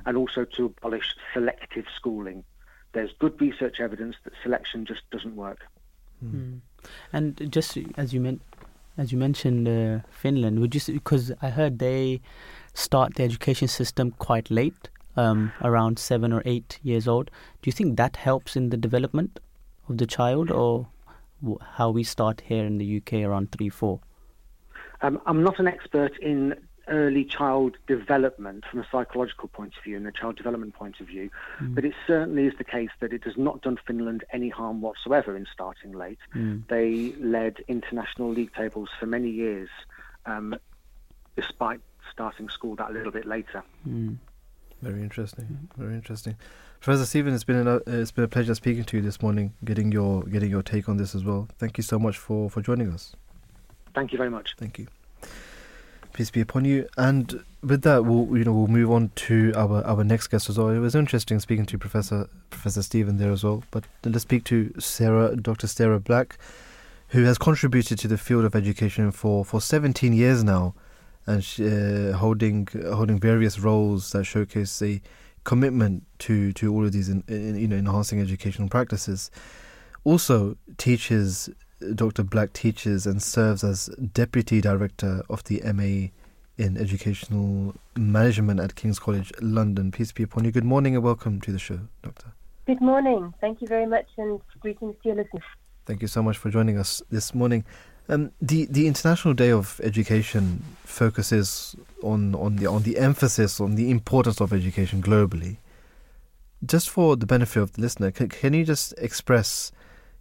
and 0.06 0.15
also 0.15 0.45
to 0.45 0.65
abolish 0.65 1.15
selective 1.34 1.86
schooling. 1.95 2.44
There's 2.94 3.11
good 3.19 3.40
research 3.41 3.80
evidence 3.80 4.15
that 4.23 4.34
selection 4.44 4.86
just 4.86 5.02
doesn't 5.10 5.36
work. 5.36 5.60
Mm. 6.23 6.61
And 7.14 7.51
just 7.51 7.77
as 7.97 8.14
you 8.14 8.19
meant, 8.22 8.41
as 8.97 9.11
you 9.11 9.18
mentioned, 9.18 9.68
uh, 9.68 10.06
Finland, 10.11 10.60
would 10.60 10.76
you 10.76 10.93
because 10.93 11.31
I 11.41 11.49
heard 11.49 11.80
they 11.80 12.22
start 12.73 13.15
the 13.15 13.23
education 13.23 13.68
system 13.68 14.11
quite 14.11 14.49
late, 14.49 14.89
um, 15.18 15.51
around 15.61 15.99
seven 15.99 16.31
or 16.31 16.41
eight 16.45 16.80
years 16.84 17.07
old. 17.07 17.30
Do 17.61 17.68
you 17.68 17.72
think 17.72 17.97
that 17.97 18.15
helps 18.15 18.56
in 18.56 18.69
the 18.69 18.77
development 18.77 19.39
of 19.88 19.97
the 19.97 20.06
child, 20.06 20.51
or 20.51 20.88
how 21.61 21.89
we 21.89 22.03
start 22.03 22.41
here 22.45 22.65
in 22.65 22.77
the 22.77 22.97
UK 22.97 23.23
around 23.23 23.51
three, 23.51 23.69
four? 23.69 23.99
Um, 25.01 25.22
I'm 25.26 25.43
not 25.43 25.60
an 25.60 25.68
expert 25.68 26.11
in 26.22 26.56
early 26.90 27.24
child 27.24 27.78
development 27.88 28.66
from 28.70 28.80
a 28.80 28.88
psychological 28.91 29.48
point 29.48 29.74
of 29.78 29.84
view 29.84 29.95
and 29.98 30.07
a 30.07 30.11
child 30.11 30.36
development 30.36 30.74
point 30.74 30.99
of 30.99 31.07
view, 31.07 31.30
Mm. 31.61 31.76
but 31.76 31.86
it 31.86 31.94
certainly 32.07 32.45
is 32.45 32.53
the 32.57 32.64
case 32.64 32.90
that 32.99 33.14
it 33.14 33.24
has 33.24 33.38
not 33.38 33.61
done 33.61 33.78
Finland 33.88 34.24
any 34.32 34.49
harm 34.49 34.82
whatsoever 34.82 35.36
in 35.36 35.45
starting 35.53 35.91
late. 35.94 36.20
Mm. 36.36 36.68
They 36.68 37.14
led 37.20 37.64
international 37.68 38.32
league 38.32 38.53
tables 38.53 38.90
for 38.99 39.06
many 39.06 39.30
years, 39.30 39.70
um, 40.26 40.56
despite 41.36 41.80
starting 42.11 42.49
school 42.49 42.76
that 42.76 42.91
little 42.91 43.11
bit 43.11 43.26
later. 43.26 43.64
Mm. 43.88 44.18
Very 44.82 45.02
interesting. 45.02 45.70
Very 45.78 45.95
interesting. 45.95 46.36
Professor 46.80 47.06
Stephen, 47.06 47.34
it's 47.34 47.44
been 47.44 47.68
a, 47.68 47.76
uh, 47.76 47.80
it's 47.88 48.11
been 48.11 48.24
a 48.24 48.28
pleasure 48.30 48.56
speaking 48.56 48.86
to 48.86 48.98
you 48.98 49.03
this 49.03 49.22
morning, 49.22 49.53
getting 49.66 49.91
your 49.91 50.24
getting 50.24 50.49
your 50.49 50.64
take 50.64 50.88
on 50.88 50.98
this 50.98 51.14
as 51.14 51.24
well. 51.26 51.49
Thank 51.57 51.78
you 51.78 51.84
so 51.84 51.99
much 51.99 52.18
for, 52.18 52.49
for 52.49 52.61
joining 52.61 52.91
us. 52.91 53.16
Thank 53.94 54.14
you 54.14 54.18
very 54.18 54.30
much. 54.30 54.56
Thank 54.57 54.80
you. 54.80 54.88
Peace 56.20 56.32
be 56.32 56.41
upon 56.41 56.66
you. 56.66 56.86
And 56.98 57.46
with 57.64 57.84
that, 57.84 58.04
we'll 58.04 58.38
you 58.38 58.44
know 58.44 58.52
we'll 58.52 58.68
move 58.68 58.91
on 58.91 59.10
to 59.16 59.54
our, 59.56 59.82
our 59.86 60.04
next 60.04 60.28
guest 60.28 60.50
as 60.50 60.58
well. 60.58 60.68
It 60.68 60.80
was 60.80 60.94
interesting 60.94 61.40
speaking 61.40 61.66
to 61.68 61.78
Professor 61.78 62.28
Professor 62.50 62.82
Stephen 62.82 63.16
there 63.16 63.32
as 63.32 63.46
well. 63.46 63.64
But 63.72 63.86
let's 64.04 64.24
speak 64.24 64.44
to 64.44 64.74
Sara, 64.80 65.38
Dr. 65.38 65.68
Sara 65.68 65.98
Black, 65.98 66.38
who 67.08 67.24
has 67.24 67.38
contributed 67.38 68.00
to 68.00 68.10
the 68.10 68.18
field 68.18 68.44
of 68.44 68.54
education 68.54 69.12
for, 69.12 69.46
for 69.46 69.62
17 69.62 70.12
years 70.12 70.44
now, 70.44 70.76
and 71.26 71.41
she, 71.41 71.66
uh, 71.66 72.12
holding 72.12 72.68
holding 72.94 73.18
various 73.18 73.58
roles 73.58 74.12
that 74.12 74.26
showcase 74.26 74.82
a 74.82 75.02
commitment 75.46 76.04
to, 76.18 76.52
to 76.52 76.74
all 76.74 76.84
of 76.86 76.91
these 76.91 77.08
in, 77.08 77.24
in, 77.30 77.58
you 77.58 77.70
know 77.70 77.78
enhancing 77.78 78.20
educational 78.20 78.68
practices. 78.68 79.32
Also 80.04 80.58
teaches 80.78 81.50
Dr. 81.95 82.23
Black 82.23 82.53
teaches 82.53 83.06
and 83.06 83.22
serves 83.22 83.64
as 83.64 83.88
Deputy 84.14 84.61
Director 84.61 85.23
of 85.30 85.43
the 85.45 85.61
MA 85.73 86.10
in 86.57 86.77
Educational 86.77 87.73
Management 87.95 88.60
at 88.60 88.76
King's 88.76 88.99
College 88.99 89.31
London. 89.41 89.91
Peace 89.91 90.11
be 90.11 90.23
upon 90.23 90.43
you. 90.43 90.51
Good 90.51 90.65
morning 90.65 90.95
and 90.95 91.03
welcome 91.03 91.39
to 91.41 91.51
the 91.51 91.60
show, 91.60 91.80
Doctor. 92.03 92.34
Good 92.68 92.81
morning. 92.81 93.34
Thank 93.39 93.61
you 93.61 93.68
very 93.68 93.85
much 93.85 94.07
and 94.18 94.41
greetings 94.60 94.95
to 95.01 95.10
your 95.10 95.15
listeners. 95.15 95.43
Thank 95.85 96.01
you 96.01 96.07
so 96.07 96.22
much 96.22 96.38
for 96.38 96.51
joining 96.51 96.77
us 96.77 97.01
this 97.10 97.34
morning. 97.34 97.64
Um, 98.10 98.31
the 98.41 98.65
the 98.65 98.88
International 98.88 99.34
Day 99.34 99.51
of 99.51 99.80
Education 99.84 100.64
focuses 100.84 101.76
on, 102.03 102.35
on 102.35 102.57
the 102.57 102.68
on 102.68 102.84
the 102.84 102.97
emphasis 102.97 103.61
on 103.61 103.76
the 103.76 103.89
importance 103.89 104.41
of 104.41 104.51
education 104.51 105.01
globally. 105.01 105.57
Just 106.65 106.89
for 106.89 107.15
the 107.15 107.26
benefit 107.26 107.61
of 107.61 107.73
the 107.73 107.81
listener, 107.81 108.11
can, 108.11 108.27
can 108.27 108.53
you 108.53 108.65
just 108.65 108.93
express 108.97 109.72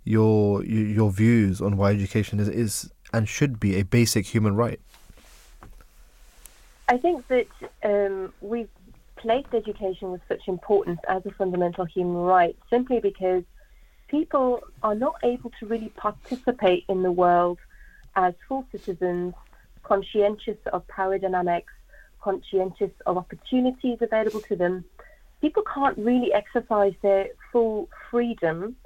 your 0.08 0.64
your 0.64 1.10
views 1.10 1.60
on 1.60 1.76
why 1.76 1.90
education 1.90 2.40
is, 2.40 2.48
is 2.48 2.90
and 3.12 3.28
should 3.28 3.60
be 3.60 3.78
a 3.78 3.82
basic 3.82 4.26
human 4.26 4.54
right? 4.56 4.80
I 6.88 6.96
think 6.96 7.26
that 7.28 7.48
um, 7.84 8.32
we've 8.40 8.70
placed 9.16 9.52
education 9.52 10.10
with 10.12 10.22
such 10.28 10.48
importance 10.48 11.00
as 11.08 11.26
a 11.26 11.30
fundamental 11.32 11.84
human 11.84 12.16
right 12.16 12.56
simply 12.70 13.00
because 13.00 13.42
people 14.08 14.62
are 14.82 14.94
not 14.94 15.16
able 15.22 15.50
to 15.60 15.66
really 15.66 15.90
participate 15.90 16.84
in 16.88 17.02
the 17.02 17.12
world 17.12 17.58
as 18.16 18.32
full 18.48 18.64
citizens, 18.72 19.34
conscientious 19.82 20.56
of 20.72 20.86
power 20.88 21.18
dynamics, 21.18 21.72
conscientious 22.20 22.90
of 23.04 23.18
opportunities 23.18 23.98
available 24.00 24.40
to 24.40 24.56
them. 24.56 24.84
People 25.40 25.62
can't 25.62 25.98
really 25.98 26.32
exercise 26.32 26.94
their 27.02 27.28
full 27.52 27.88
freedom, 28.10 28.76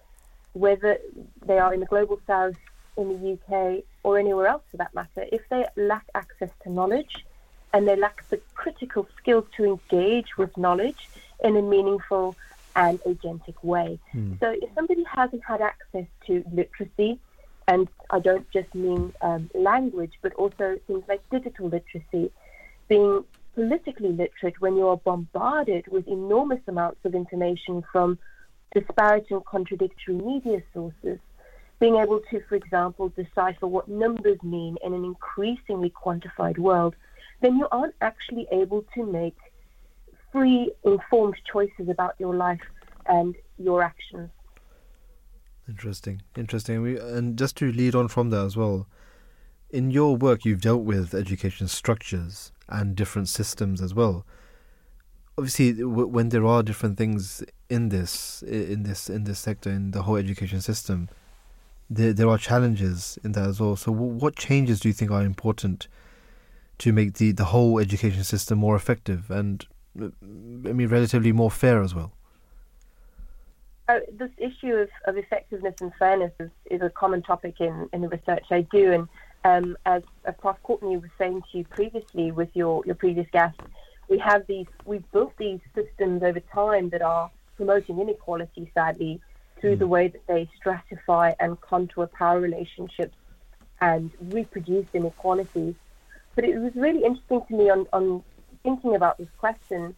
whether 0.52 0.98
they 1.46 1.58
are 1.58 1.72
in 1.72 1.80
the 1.80 1.86
global 1.86 2.20
south, 2.26 2.56
in 2.96 3.08
the 3.08 3.32
UK, 3.32 3.84
or 4.02 4.18
anywhere 4.18 4.46
else 4.46 4.62
for 4.70 4.76
that 4.76 4.94
matter, 4.94 5.26
if 5.32 5.40
they 5.48 5.64
lack 5.76 6.04
access 6.14 6.50
to 6.62 6.70
knowledge 6.70 7.24
and 7.72 7.88
they 7.88 7.96
lack 7.96 8.28
the 8.28 8.38
critical 8.54 9.08
skills 9.18 9.46
to 9.56 9.64
engage 9.64 10.36
with 10.36 10.56
knowledge 10.56 11.08
in 11.42 11.56
a 11.56 11.62
meaningful 11.62 12.36
and 12.76 13.00
agentic 13.00 13.54
way. 13.62 13.98
Hmm. 14.12 14.34
So 14.40 14.50
if 14.50 14.68
somebody 14.74 15.04
hasn't 15.04 15.42
had 15.44 15.60
access 15.60 16.06
to 16.26 16.44
literacy, 16.52 17.18
and 17.68 17.88
I 18.10 18.18
don't 18.18 18.50
just 18.50 18.74
mean 18.74 19.12
um, 19.22 19.50
language, 19.54 20.12
but 20.20 20.34
also 20.34 20.78
things 20.86 21.04
like 21.08 21.22
digital 21.30 21.68
literacy, 21.68 22.30
being 22.88 23.24
politically 23.54 24.12
literate 24.12 24.60
when 24.60 24.76
you 24.76 24.88
are 24.88 24.96
bombarded 24.96 25.86
with 25.88 26.08
enormous 26.08 26.60
amounts 26.66 27.04
of 27.04 27.14
information 27.14 27.82
from 27.92 28.18
disparate 28.74 29.26
and 29.30 29.44
contradictory 29.44 30.14
media 30.14 30.62
sources, 30.72 31.18
being 31.78 31.96
able 31.96 32.20
to, 32.30 32.40
for 32.48 32.54
example, 32.54 33.08
decipher 33.10 33.66
what 33.66 33.88
numbers 33.88 34.42
mean 34.42 34.76
in 34.84 34.94
an 34.94 35.04
increasingly 35.04 35.90
quantified 35.90 36.58
world, 36.58 36.94
then 37.40 37.56
you 37.56 37.66
aren't 37.72 37.94
actually 38.00 38.46
able 38.52 38.84
to 38.94 39.04
make 39.04 39.36
free, 40.30 40.72
informed 40.84 41.36
choices 41.50 41.88
about 41.88 42.14
your 42.18 42.34
life 42.34 42.60
and 43.06 43.34
your 43.58 43.82
actions. 43.82 44.30
Interesting, 45.68 46.22
interesting. 46.36 46.82
We, 46.82 46.98
and 46.98 47.38
just 47.38 47.56
to 47.58 47.70
lead 47.72 47.94
on 47.94 48.08
from 48.08 48.30
that 48.30 48.44
as 48.44 48.56
well, 48.56 48.86
in 49.70 49.90
your 49.90 50.16
work, 50.16 50.44
you've 50.44 50.60
dealt 50.60 50.82
with 50.82 51.14
education 51.14 51.68
structures 51.68 52.52
and 52.68 52.94
different 52.94 53.28
systems 53.28 53.80
as 53.80 53.94
well. 53.94 54.26
Obviously, 55.38 55.72
w- 55.72 56.06
when 56.06 56.28
there 56.28 56.44
are 56.46 56.62
different 56.62 56.98
things 56.98 57.42
in 57.68 57.88
this, 57.88 58.42
in 58.42 58.82
this, 58.82 59.08
in 59.08 59.24
this 59.24 59.38
sector, 59.38 59.70
in 59.70 59.92
the 59.92 60.02
whole 60.02 60.16
education 60.16 60.60
system, 60.60 61.08
there 61.90 62.12
there 62.12 62.28
are 62.28 62.38
challenges 62.38 63.18
in 63.24 63.32
that 63.32 63.46
as 63.46 63.60
well. 63.60 63.76
So, 63.76 63.92
w- 63.92 64.12
what 64.12 64.36
changes 64.36 64.80
do 64.80 64.88
you 64.88 64.94
think 64.94 65.10
are 65.10 65.24
important 65.24 65.88
to 66.78 66.92
make 66.92 67.14
the 67.14 67.32
the 67.32 67.46
whole 67.46 67.78
education 67.78 68.24
system 68.24 68.58
more 68.58 68.76
effective 68.76 69.30
and, 69.30 69.64
uh, 70.00 70.08
I 70.68 70.72
mean, 70.72 70.88
relatively 70.88 71.32
more 71.32 71.50
fair 71.50 71.82
as 71.82 71.94
well? 71.94 72.12
Uh, 73.88 73.98
this 74.12 74.30
issue 74.38 74.74
of, 74.74 74.88
of 75.06 75.16
effectiveness 75.16 75.74
and 75.80 75.92
fairness 75.98 76.32
is, 76.40 76.50
is 76.70 76.80
a 76.82 76.88
common 76.90 77.20
topic 77.20 77.60
in, 77.60 77.88
in 77.92 78.00
the 78.00 78.08
research 78.08 78.44
I 78.50 78.62
do. 78.70 78.92
And 78.92 79.08
um, 79.44 79.76
as, 79.84 80.02
as 80.24 80.34
Prof. 80.40 80.56
Courtney 80.62 80.96
was 80.96 81.10
saying 81.18 81.42
to 81.50 81.58
you 81.58 81.64
previously 81.64 82.30
with 82.30 82.48
your, 82.54 82.82
your 82.86 82.94
previous 82.94 83.26
guest, 83.32 83.58
we 84.12 84.18
have 84.18 84.46
these, 84.46 84.66
we've 84.84 85.10
built 85.10 85.34
these 85.38 85.60
systems 85.74 86.22
over 86.22 86.40
time 86.40 86.90
that 86.90 87.00
are 87.00 87.30
promoting 87.56 87.98
inequality, 87.98 88.70
sadly, 88.74 89.22
through 89.58 89.72
hmm. 89.76 89.78
the 89.78 89.86
way 89.86 90.08
that 90.08 90.26
they 90.26 90.46
stratify 90.60 91.34
and 91.40 91.58
contour 91.62 92.06
power 92.08 92.38
relationships 92.38 93.16
and 93.80 94.10
reproduce 94.20 94.86
inequality. 94.92 95.74
But 96.34 96.44
it 96.44 96.58
was 96.58 96.74
really 96.74 97.04
interesting 97.04 97.40
to 97.48 97.54
me 97.54 97.70
on, 97.70 97.86
on 97.94 98.22
thinking 98.62 98.94
about 98.94 99.16
this 99.16 99.30
question 99.38 99.96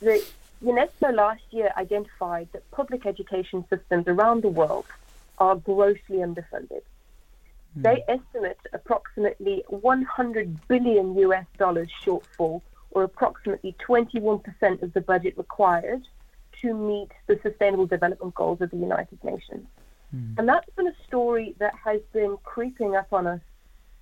that 0.00 0.22
UNESCO 0.62 1.14
last 1.14 1.44
year 1.50 1.70
identified 1.78 2.48
that 2.52 2.70
public 2.70 3.06
education 3.06 3.64
systems 3.70 4.06
around 4.08 4.42
the 4.42 4.50
world 4.50 4.84
are 5.38 5.56
grossly 5.56 6.18
underfunded. 6.18 6.82
They 7.74 8.04
hmm. 8.06 8.18
estimate 8.18 8.60
approximately 8.74 9.64
100 9.68 10.68
billion 10.68 11.16
US 11.16 11.46
dollars 11.56 11.88
shortfall, 12.04 12.60
or 12.94 13.02
approximately 13.02 13.76
21% 13.86 14.82
of 14.82 14.92
the 14.92 15.00
budget 15.00 15.36
required 15.36 16.02
to 16.62 16.72
meet 16.72 17.10
the 17.26 17.38
Sustainable 17.42 17.86
Development 17.86 18.34
Goals 18.34 18.60
of 18.60 18.70
the 18.70 18.76
United 18.76 19.22
Nations. 19.22 19.66
Hmm. 20.10 20.34
And 20.38 20.48
that's 20.48 20.70
been 20.76 20.86
a 20.86 20.94
story 21.06 21.54
that 21.58 21.74
has 21.84 22.00
been 22.12 22.38
creeping 22.44 22.94
up 22.94 23.12
on 23.12 23.26
us, 23.26 23.40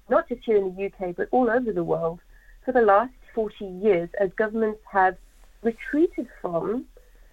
not 0.08 0.28
just 0.28 0.42
here 0.44 0.56
in 0.56 0.76
the 0.76 0.86
UK, 0.86 1.16
but 1.16 1.28
all 1.30 1.50
over 1.50 1.72
the 1.72 1.82
world 1.82 2.20
for 2.64 2.72
the 2.72 2.82
last 2.82 3.14
40 3.34 3.64
years 3.64 4.08
as 4.20 4.30
governments 4.34 4.80
have 4.90 5.16
retreated 5.62 6.28
from 6.40 6.84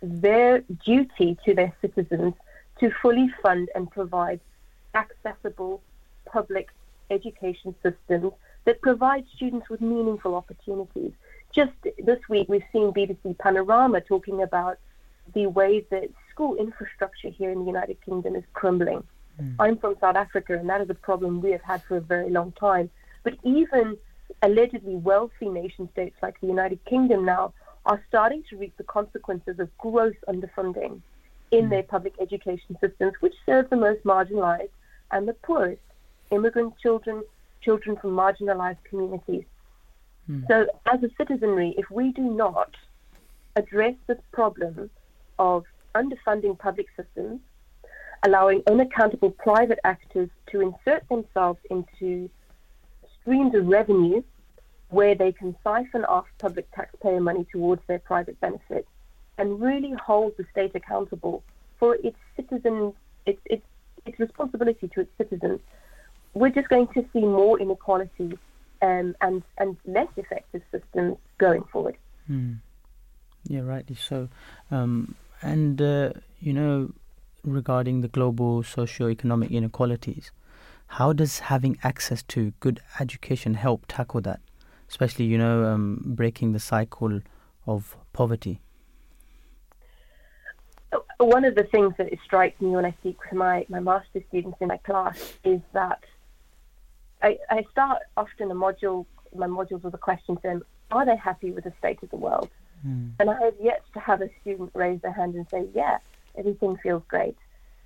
their 0.01 0.61
duty 0.85 1.37
to 1.45 1.53
their 1.53 1.73
citizens 1.81 2.33
to 2.79 2.89
fully 3.01 3.29
fund 3.41 3.69
and 3.75 3.91
provide 3.91 4.39
accessible 4.95 5.81
public 6.25 6.69
education 7.09 7.75
systems 7.83 8.31
that 8.65 8.81
provide 8.81 9.25
students 9.35 9.69
with 9.69 9.81
meaningful 9.81 10.35
opportunities. 10.35 11.11
Just 11.53 11.71
this 11.97 12.19
week, 12.29 12.47
we've 12.47 12.63
seen 12.71 12.91
BBC 12.91 13.37
Panorama 13.39 14.01
talking 14.01 14.43
about 14.43 14.77
the 15.33 15.47
ways 15.47 15.83
that 15.89 16.09
school 16.31 16.55
infrastructure 16.55 17.29
here 17.29 17.51
in 17.51 17.59
the 17.59 17.65
United 17.65 17.97
Kingdom 18.05 18.35
is 18.35 18.43
crumbling. 18.53 19.03
Hmm. 19.37 19.53
I'm 19.59 19.77
from 19.77 19.95
South 19.99 20.15
Africa, 20.15 20.57
and 20.57 20.69
that 20.69 20.81
is 20.81 20.89
a 20.89 20.95
problem 20.95 21.41
we 21.41 21.51
have 21.51 21.61
had 21.61 21.83
for 21.83 21.97
a 21.97 22.01
very 22.01 22.29
long 22.29 22.51
time. 22.53 22.89
But 23.23 23.33
even 23.43 23.97
allegedly 24.43 24.95
wealthy 24.95 25.49
nation 25.49 25.89
states 25.91 26.15
like 26.21 26.39
the 26.39 26.47
United 26.47 26.83
Kingdom 26.85 27.25
now 27.25 27.53
are 27.85 28.01
starting 28.07 28.43
to 28.49 28.57
reap 28.57 28.77
the 28.77 28.83
consequences 28.83 29.59
of 29.59 29.75
gross 29.79 30.15
underfunding 30.27 31.01
in 31.51 31.65
hmm. 31.65 31.69
their 31.69 31.83
public 31.83 32.13
education 32.21 32.77
systems, 32.79 33.13
which 33.21 33.33
serve 33.45 33.69
the 33.71 33.75
most 33.75 34.03
marginalized 34.03 34.69
and 35.11 35.27
the 35.27 35.33
poorest 35.33 35.81
immigrant 36.31 36.77
children, 36.77 37.23
children 37.61 37.97
from 37.97 38.11
marginalized 38.11 38.83
communities. 38.87 39.45
Hmm. 40.29 40.41
So, 40.47 40.67
as 40.85 41.01
a 41.01 41.09
citizenry, 41.17 41.73
if 41.75 41.89
we 41.89 42.11
do 42.11 42.21
not 42.21 42.75
address 43.55 43.95
this 44.05 44.19
problem 44.31 44.91
of 45.39 45.65
underfunding 45.95 46.57
public 46.57 46.85
systems, 46.95 47.39
allowing 48.23 48.61
unaccountable 48.67 49.31
private 49.31 49.79
actors 49.83 50.29
to 50.51 50.61
insert 50.61 51.07
themselves 51.09 51.59
into 51.71 52.29
streams 53.21 53.55
of 53.55 53.65
revenue 53.65 54.21
where 54.89 55.15
they 55.15 55.31
can 55.31 55.55
siphon 55.63 56.05
off 56.05 56.25
public 56.37 56.69
taxpayer 56.73 57.19
money 57.19 57.45
towards 57.51 57.81
their 57.87 57.99
private 57.99 58.39
benefit 58.39 58.87
and 59.39 59.59
really 59.59 59.93
hold 59.93 60.35
the 60.37 60.45
state 60.51 60.75
accountable 60.75 61.43
for 61.79 61.95
its 62.03 62.17
citizens, 62.35 62.93
its, 63.25 63.39
its, 63.45 63.65
its 64.05 64.19
responsibility 64.19 64.87
to 64.89 65.01
its 65.01 65.11
citizens, 65.17 65.59
we're 66.33 66.49
just 66.49 66.69
going 66.69 66.87
to 66.87 67.05
see 67.13 67.21
more 67.21 67.59
inequality 67.59 68.37
um, 68.81 69.15
and, 69.21 69.43
and 69.57 69.77
less 69.85 70.07
effective 70.17 70.61
systems 70.71 71.17
going 71.37 71.63
forward. 71.71 71.97
Hmm. 72.27 72.53
Yeah, 73.45 73.61
rightly 73.61 73.95
so. 73.95 74.29
Um, 74.71 75.15
and, 75.41 75.81
uh, 75.81 76.11
you 76.39 76.53
know, 76.53 76.93
regarding 77.43 78.01
the 78.01 78.07
global 78.07 78.63
socio-economic 78.63 79.51
inequalities, 79.51 80.31
how 80.87 81.13
does 81.13 81.39
having 81.39 81.77
access 81.83 82.23
to 82.23 82.51
good 82.59 82.81
education 82.99 83.53
help 83.53 83.85
tackle 83.87 84.21
that? 84.21 84.39
Especially, 84.89 85.25
you 85.25 85.37
know, 85.37 85.65
um, 85.65 86.01
breaking 86.03 86.51
the 86.51 86.59
cycle 86.59 87.21
of 87.67 87.95
poverty. 88.11 88.59
One 91.17 91.45
of 91.45 91.55
the 91.55 91.65
things 91.65 91.93
that 91.97 92.07
strikes 92.25 92.59
me 92.59 92.69
when 92.69 92.85
I 92.85 92.95
speak 93.01 93.17
to 93.29 93.35
my, 93.35 93.65
my 93.69 93.79
master's 93.79 94.23
students 94.29 94.57
in 94.59 94.67
my 94.69 94.77
class 94.77 95.33
is 95.43 95.61
that 95.73 96.03
I, 97.21 97.37
I 97.49 97.65
start 97.71 98.01
often 98.17 98.51
a 98.51 98.55
module, 98.55 99.05
my 99.35 99.47
modules 99.47 99.83
with 99.83 99.93
a 99.93 99.97
question 99.97 100.37
saying, 100.41 100.61
are 100.91 101.05
they 101.05 101.15
happy 101.15 101.51
with 101.51 101.65
the 101.65 101.73
state 101.79 102.01
of 102.01 102.09
the 102.09 102.17
world? 102.17 102.49
Hmm. 102.81 103.09
And 103.19 103.29
I 103.29 103.39
have 103.43 103.55
yet 103.61 103.83
to 103.93 103.99
have 103.99 104.21
a 104.21 104.29
student 104.41 104.71
raise 104.73 105.01
their 105.01 105.11
hand 105.11 105.35
and 105.35 105.47
say, 105.49 105.67
yeah, 105.73 105.97
everything 106.37 106.77
feels 106.77 107.03
great. 107.07 107.35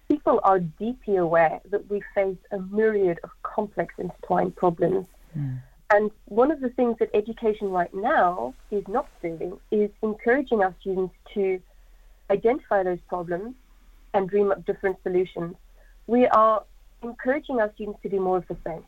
People 0.07 0.39
are 0.43 0.59
deeply 0.59 1.15
aware 1.15 1.59
that 1.71 1.89
we 1.89 2.01
face 2.13 2.37
a 2.51 2.59
myriad 2.59 3.19
of 3.23 3.31
complex 3.41 3.95
intertwined 3.97 4.55
problems. 4.55 5.07
Hmm. 5.33 5.55
And 5.89 6.11
one 6.25 6.51
of 6.51 6.59
the 6.59 6.69
things 6.69 6.97
that 6.99 7.09
education 7.13 7.69
right 7.69 7.93
now 7.93 8.53
is 8.71 8.87
not 8.87 9.07
doing 9.21 9.59
is 9.71 9.89
encouraging 10.01 10.63
our 10.63 10.73
students 10.81 11.13
to 11.33 11.61
identify 12.29 12.83
those 12.83 12.99
problems 13.07 13.55
and 14.13 14.29
dream 14.29 14.51
up 14.51 14.65
different 14.65 14.97
solutions. 15.03 15.55
We 16.07 16.27
are 16.27 16.63
encouraging 17.03 17.59
our 17.59 17.71
students 17.75 18.01
to 18.03 18.09
do 18.09 18.19
more 18.19 18.37
of 18.37 18.47
the 18.47 18.57
same. 18.65 18.83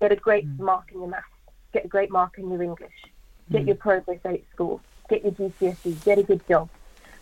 Get 0.00 0.12
a 0.12 0.16
great 0.16 0.46
mm. 0.46 0.58
mark 0.58 0.90
in 0.92 1.00
your 1.00 1.08
maths, 1.08 1.26
get 1.72 1.84
a 1.84 1.88
great 1.88 2.10
mark 2.10 2.38
in 2.38 2.50
your 2.50 2.62
English, 2.62 3.04
get 3.50 3.62
mm. 3.62 3.66
your 3.68 3.76
progress 3.76 4.18
at 4.24 4.40
school, 4.52 4.80
get 5.08 5.22
your 5.22 5.32
GCSE, 5.32 6.04
get 6.04 6.18
a 6.18 6.22
good 6.22 6.46
job. 6.48 6.68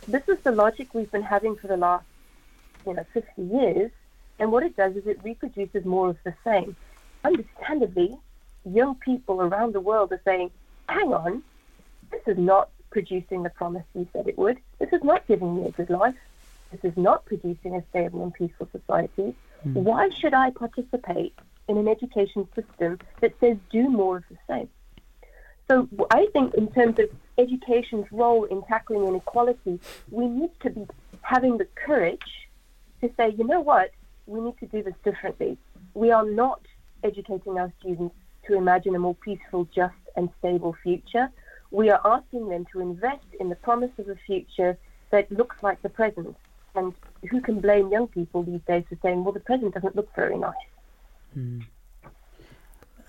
This 0.09 0.23
is 0.29 0.39
the 0.41 0.51
logic 0.51 0.95
we've 0.95 1.11
been 1.11 1.23
having 1.23 1.57
for 1.57 1.69
the 1.69 1.77
last, 1.77 2.05
you 2.87 2.95
know, 2.95 3.05
50 3.13 3.43
years. 3.43 3.91
And 4.39 4.51
what 4.51 4.65
it 4.65 4.77
does 4.77 4.97
is 4.97 5.07
it 5.07 5.21
reproduces 5.23 5.85
more 5.85 6.09
of 6.09 6.17
the 6.25 6.35
same. 6.43 6.75
Understandably, 7.23 8.17
young 8.65 8.97
people 8.97 9.41
around 9.41 9.75
the 9.75 9.81
world 9.81 10.11
are 10.13 10.21
saying, 10.25 10.51
hang 10.89 11.13
on, 11.13 11.43
this 12.11 12.23
is 12.27 12.39
not 12.39 12.71
producing 12.91 13.43
the 13.43 13.51
promise 13.51 13.85
you 13.95 14.07
said 14.13 14.27
it 14.29 14.37
would. 14.37 14.59
This 14.79 14.93
is 14.93 15.03
not 15.05 15.27
giving 15.27 15.57
me 15.57 15.67
a 15.67 15.71
good 15.71 15.91
life. 15.91 16.17
This 16.71 16.93
is 16.93 16.97
not 16.97 17.25
producing 17.25 17.75
a 17.75 17.85
stable 17.91 18.23
and 18.23 18.35
peaceful 18.35 18.69
society. 18.73 19.35
Mm. 19.67 19.75
Why 19.75 20.09
should 20.11 20.35
I 20.35 20.51
participate 20.51 21.35
in 21.69 21.77
an 21.77 21.89
education 21.89 22.49
system 22.55 22.99
that 23.21 23.35
says 23.41 23.57
do 23.71 23.89
more 23.89 24.19
of 24.19 24.25
the 24.31 24.39
same? 24.49 24.69
So 25.71 25.89
I 26.11 26.27
think 26.33 26.55
in 26.55 26.71
terms 26.73 26.99
of 26.99 27.09
education's 27.39 28.07
role 28.11 28.45
in 28.45 28.63
tackling 28.65 29.07
inequality, 29.07 29.81
we 30.11 30.27
need 30.27 30.51
to 30.61 30.71
be 30.71 30.87
having 31.23 31.59
the 31.59 31.67
courage 31.75 32.49
to 33.01 33.11
say, 33.17 33.35
you 33.37 33.45
know 33.45 33.61
what, 33.61 33.91
we 34.27 34.41
need 34.41 34.59
to 34.59 34.67
do 34.67 34.83
this 34.83 34.95
differently. 35.05 35.57
We 35.95 36.11
are 36.11 36.25
not 36.25 36.61
educating 37.03 37.59
our 37.59 37.73
students 37.81 38.15
to 38.47 38.57
imagine 38.57 38.95
a 38.95 38.99
more 38.99 39.15
peaceful, 39.15 39.69
just, 39.75 39.95
and 40.17 40.29
stable 40.39 40.77
future. 40.83 41.31
We 41.71 41.91
are 41.91 42.01
asking 42.05 42.49
them 42.49 42.67
to 42.73 42.81
invest 42.81 43.25
in 43.41 43.49
the 43.49 43.57
promise 43.57 43.91
of 43.99 44.09
a 44.09 44.17
future 44.27 44.77
that 45.11 45.31
looks 45.33 45.57
like 45.63 45.81
the 45.83 45.89
present. 45.89 46.37
And 46.75 46.93
who 47.31 47.41
can 47.41 47.61
blame 47.61 47.91
young 47.91 48.09
people 48.09 48.43
these 48.43 48.61
days 48.67 48.85
for 48.89 48.99
saying, 49.03 49.25
well, 49.25 49.33
the 49.33 49.41
present 49.41 49.75
doesn't 49.75 49.97
look 49.97 50.15
very 50.15 50.37
nice? 50.37 50.55
Mm. 51.37 51.65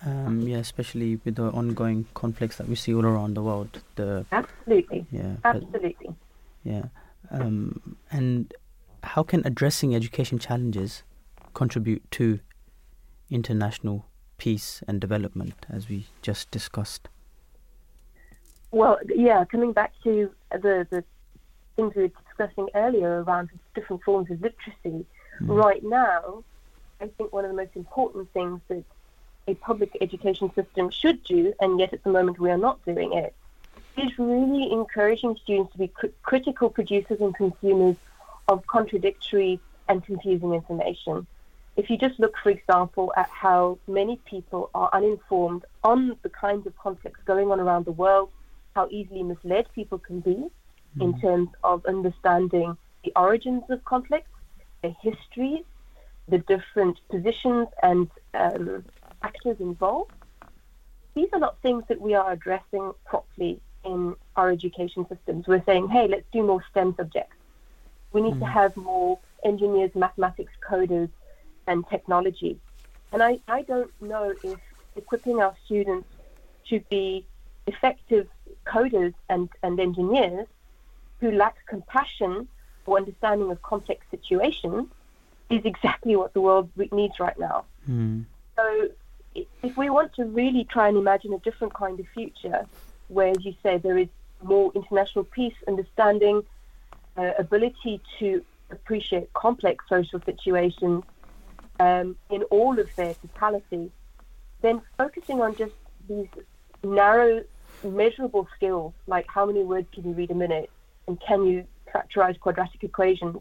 Um, 0.06 0.42
yeah, 0.42 0.58
especially 0.58 1.16
with 1.24 1.36
the 1.36 1.44
ongoing 1.44 2.06
conflicts 2.14 2.58
that 2.58 2.68
we 2.68 2.76
see 2.76 2.94
all 2.94 3.06
around 3.06 3.36
the 3.36 3.42
world. 3.42 3.82
The 3.96 4.26
Absolutely. 4.32 5.06
yeah, 5.12 5.36
but- 5.42 5.56
Absolutely. 5.64 6.16
yeah. 6.64 6.86
Um, 7.32 7.96
and 8.12 8.54
how 9.02 9.24
can 9.24 9.42
addressing 9.46 9.96
education 9.96 10.40
challenges 10.40 11.04
contribute 11.54 12.10
to 12.12 12.40
international 13.30 14.06
peace 14.38 14.84
and 14.88 15.00
development, 15.00 15.66
as 15.70 15.88
we 15.88 16.08
just 16.22 16.52
discussed? 16.52 17.08
Well, 18.72 19.00
yeah, 19.08 19.46
coming 19.46 19.72
back 19.72 19.94
to 20.04 20.32
the, 20.52 20.86
the 20.90 21.04
things 21.76 21.94
we 21.96 22.04
were 22.04 22.12
discussing 22.28 22.68
earlier 22.76 23.24
around 23.24 23.50
different 23.74 24.04
forms 24.04 24.30
of 24.32 24.42
literacy, 24.42 25.06
right 25.42 25.84
now, 25.84 26.44
I 27.04 27.08
think 27.18 27.34
one 27.34 27.44
of 27.44 27.52
the 27.52 27.58
most 27.58 27.76
important 27.76 28.32
things 28.32 28.62
that 28.70 28.86
a 29.46 29.56
public 29.56 29.98
education 30.00 30.50
system 30.56 30.90
should 30.90 31.22
do, 31.26 31.54
and 31.60 31.78
yet 31.78 31.92
at 31.92 32.02
the 32.04 32.10
moment 32.10 32.40
we 32.40 32.50
are 32.50 32.58
not 32.58 32.84
doing 32.86 33.12
it, 33.12 33.36
is 33.98 34.18
really 34.18 34.72
encouraging 34.72 35.36
students 35.44 35.74
to 35.74 35.80
be 35.80 35.90
cr- 35.90 36.16
critical 36.22 36.70
producers 36.70 37.20
and 37.20 37.36
consumers 37.36 37.98
of 38.48 38.66
contradictory 38.68 39.60
and 39.90 40.06
confusing 40.06 40.54
information. 40.54 41.28
If 41.76 41.90
you 41.90 41.98
just 41.98 42.18
look, 42.22 42.36
for 42.42 42.52
example, 42.52 43.12
at 43.18 43.28
how 43.28 43.80
many 43.86 44.16
people 44.24 44.70
are 44.74 44.90
uninformed 44.94 45.66
on 45.84 46.16
the 46.22 46.30
kinds 46.30 46.66
of 46.68 46.78
conflicts 46.78 47.20
going 47.26 47.52
on 47.52 47.60
around 47.60 47.84
the 47.84 47.92
world, 47.92 48.30
how 48.76 48.88
easily 48.90 49.24
misled 49.24 49.68
people 49.76 50.00
can 50.00 50.22
be 50.22 50.38
in 51.02 51.14
mm-hmm. 51.14 51.20
terms 51.20 51.50
of 51.66 51.86
understanding 51.86 52.78
the 53.04 53.12
origins 53.18 53.64
of 53.70 53.84
conflicts, 53.84 54.30
the 54.82 54.96
histories, 55.02 55.66
the 56.28 56.40
different 56.40 57.00
positions 57.10 57.68
and 57.82 58.10
um, 58.34 58.86
actors 59.22 59.58
involved. 59.60 60.12
These 61.16 61.30
are 61.34 61.40
not 61.40 61.62
things 61.62 61.84
that 61.90 62.00
we 62.02 62.16
are 62.16 62.32
addressing 62.32 62.94
properly 63.06 63.60
in 63.84 64.16
our 64.36 64.50
education 64.50 65.06
systems. 65.08 65.48
We're 65.48 65.64
saying, 65.66 65.90
hey, 65.90 66.08
let's 66.08 66.26
do 66.32 66.44
more 66.44 66.64
STEM 66.72 66.96
subjects. 66.96 67.36
We 68.14 68.22
need 68.22 68.40
to 68.40 68.46
have 68.46 68.76
more 68.78 69.20
engineers, 69.44 69.92
mathematics, 69.96 70.54
coders, 70.68 71.10
and 71.68 71.88
technology. 71.90 72.60
And 73.12 73.22
I, 73.22 73.40
I 73.48 73.64
don't 73.64 73.92
know 74.02 74.34
if 74.44 74.60
equipping 74.96 75.42
our 75.42 75.56
students 75.66 76.08
to 76.70 76.80
be 76.90 77.26
effective 77.68 78.28
coders 78.66 79.14
and, 79.30 79.50
and 79.62 79.80
engineers 79.80 80.48
who 81.20 81.32
lack 81.32 81.56
compassion 81.68 82.48
or 82.86 82.98
understanding 82.98 83.52
of 83.52 83.62
complex 83.62 84.06
situations 84.12 84.88
is 85.50 85.62
exactly 85.66 86.16
what 86.16 86.34
the 86.34 86.42
world 86.42 86.70
needs 86.92 87.20
right 87.20 87.38
now. 87.38 87.66
Mm. 87.90 88.26
So, 88.56 88.90
if 89.36 89.78
we 89.78 89.90
want 89.90 90.14
to 90.16 90.26
really 90.26 90.64
try 90.64 90.88
and 90.88 90.98
imagine 90.98 91.34
a 91.34 91.40
different 91.40 91.74
kind 91.74 92.00
of 92.00 92.06
future, 92.14 92.66
where, 93.08 93.30
as 93.30 93.44
you 93.44 93.56
say, 93.64 93.78
there 93.78 93.98
is 93.98 94.08
more 94.42 94.72
international 94.76 95.26
peace, 95.26 95.56
understanding, 95.68 96.44
uh, 97.18 97.32
ability 97.38 98.02
to 98.20 98.44
appreciate 98.72 99.32
complex 99.34 99.86
social 99.88 100.20
situations 100.22 101.04
um, 101.80 102.16
in 102.30 102.44
all 102.44 102.78
of 102.80 102.88
their 102.96 103.14
totality, 103.16 103.92
then 104.62 104.82
focusing 104.98 105.42
on 105.42 105.56
just 105.56 105.74
these 106.08 106.28
narrow, 106.84 107.44
measurable 107.84 108.48
skills, 108.56 108.94
like 109.08 109.26
how 109.28 109.46
many 109.46 109.64
words 109.64 109.88
can 109.94 110.04
you 110.04 110.12
read 110.12 110.32
a 110.32 110.36
minute 110.36 110.70
and 111.08 111.20
can 111.22 111.46
you 111.46 111.66
factorize 111.94 112.40
quadratic 112.40 112.84
equations, 112.84 113.38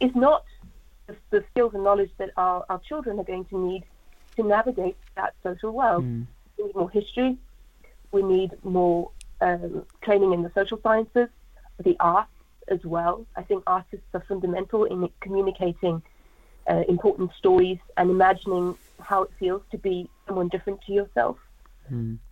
is 0.00 0.14
not 0.14 0.44
the, 1.08 1.16
the 1.30 1.44
skills 1.50 1.74
and 1.74 1.82
knowledge 1.82 2.10
that 2.18 2.30
our, 2.36 2.64
our 2.68 2.80
children 2.88 3.18
are 3.18 3.24
going 3.24 3.44
to 3.46 3.58
need 3.58 3.84
to 4.36 4.42
navigate 4.44 4.96
that 5.16 5.34
social 5.42 5.72
world. 5.72 6.04
We 6.56 6.64
need 6.66 6.74
more 6.76 6.90
history. 6.90 7.36
We 8.12 8.22
need 8.22 8.52
more 8.62 9.10
um, 9.40 9.84
training 10.02 10.32
in 10.32 10.42
the 10.42 10.52
social 10.54 10.78
sciences, 10.82 11.28
the 11.82 11.96
arts 11.98 12.30
as 12.68 12.84
well. 12.84 13.26
I 13.36 13.42
think 13.42 13.64
artists 13.66 14.06
are 14.14 14.24
fundamental 14.28 14.84
in 14.84 15.08
communicating 15.20 16.02
uh, 16.68 16.84
important 16.88 17.32
stories 17.36 17.78
and 17.96 18.10
imagining 18.10 18.76
how 19.00 19.22
it 19.22 19.30
feels 19.38 19.62
to 19.70 19.78
be 19.78 20.08
someone 20.26 20.48
different 20.48 20.82
to 20.82 20.92
yourself. 20.92 21.36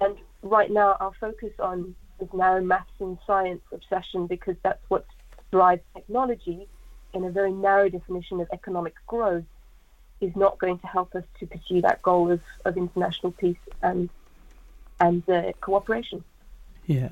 And 0.00 0.16
right 0.42 0.70
now, 0.70 0.96
our 1.00 1.12
focus 1.18 1.52
on 1.58 1.94
is 2.20 2.28
now 2.34 2.60
maths 2.60 2.90
and 3.00 3.18
science 3.26 3.62
obsession 3.72 4.26
because 4.26 4.56
that's 4.62 4.82
what 4.88 5.06
drives 5.50 5.82
technology 5.94 6.68
in 7.16 7.24
a 7.24 7.30
very 7.30 7.52
narrow 7.52 7.88
definition 7.88 8.40
of 8.40 8.48
economic 8.52 8.94
growth 9.06 9.44
is 10.20 10.34
not 10.36 10.58
going 10.58 10.78
to 10.78 10.86
help 10.86 11.14
us 11.14 11.24
to 11.38 11.46
pursue 11.46 11.80
that 11.82 12.00
goal 12.02 12.30
of, 12.30 12.40
of 12.64 12.76
international 12.76 13.32
peace 13.32 13.64
and 13.82 14.08
and 15.00 15.28
uh, 15.28 15.52
cooperation. 15.60 16.24
Yeah. 16.86 17.10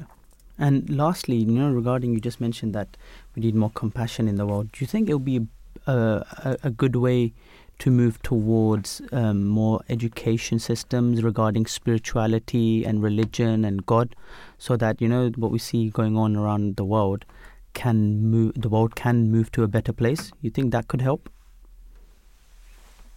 And 0.58 0.88
lastly, 0.88 1.36
you 1.36 1.46
know, 1.46 1.70
regarding 1.70 2.14
you 2.14 2.20
just 2.20 2.40
mentioned 2.40 2.74
that 2.74 2.96
we 3.34 3.42
need 3.42 3.54
more 3.54 3.70
compassion 3.70 4.26
in 4.28 4.36
the 4.36 4.46
world. 4.46 4.72
Do 4.72 4.78
you 4.80 4.86
think 4.86 5.08
it'll 5.08 5.18
be 5.18 5.46
a, 5.86 5.92
a, 5.92 6.56
a 6.62 6.70
good 6.70 6.96
way 6.96 7.34
to 7.80 7.90
move 7.90 8.22
towards 8.22 9.02
um, 9.12 9.46
more 9.46 9.82
education 9.88 10.58
systems 10.58 11.22
regarding 11.22 11.66
spirituality 11.66 12.84
and 12.84 13.02
religion 13.02 13.64
and 13.64 13.84
God, 13.84 14.14
so 14.56 14.76
that 14.76 15.02
you 15.02 15.08
know 15.08 15.30
what 15.36 15.50
we 15.50 15.58
see 15.58 15.90
going 15.90 16.16
on 16.16 16.36
around 16.36 16.76
the 16.76 16.84
world 16.84 17.24
can 17.74 18.22
move. 18.22 18.52
The 18.56 18.68
world 18.68 18.94
can 18.94 19.30
move 19.30 19.52
to 19.52 19.62
a 19.62 19.68
better 19.68 19.92
place. 19.92 20.32
You 20.40 20.50
think 20.50 20.72
that 20.72 20.88
could 20.88 21.00
help? 21.00 21.28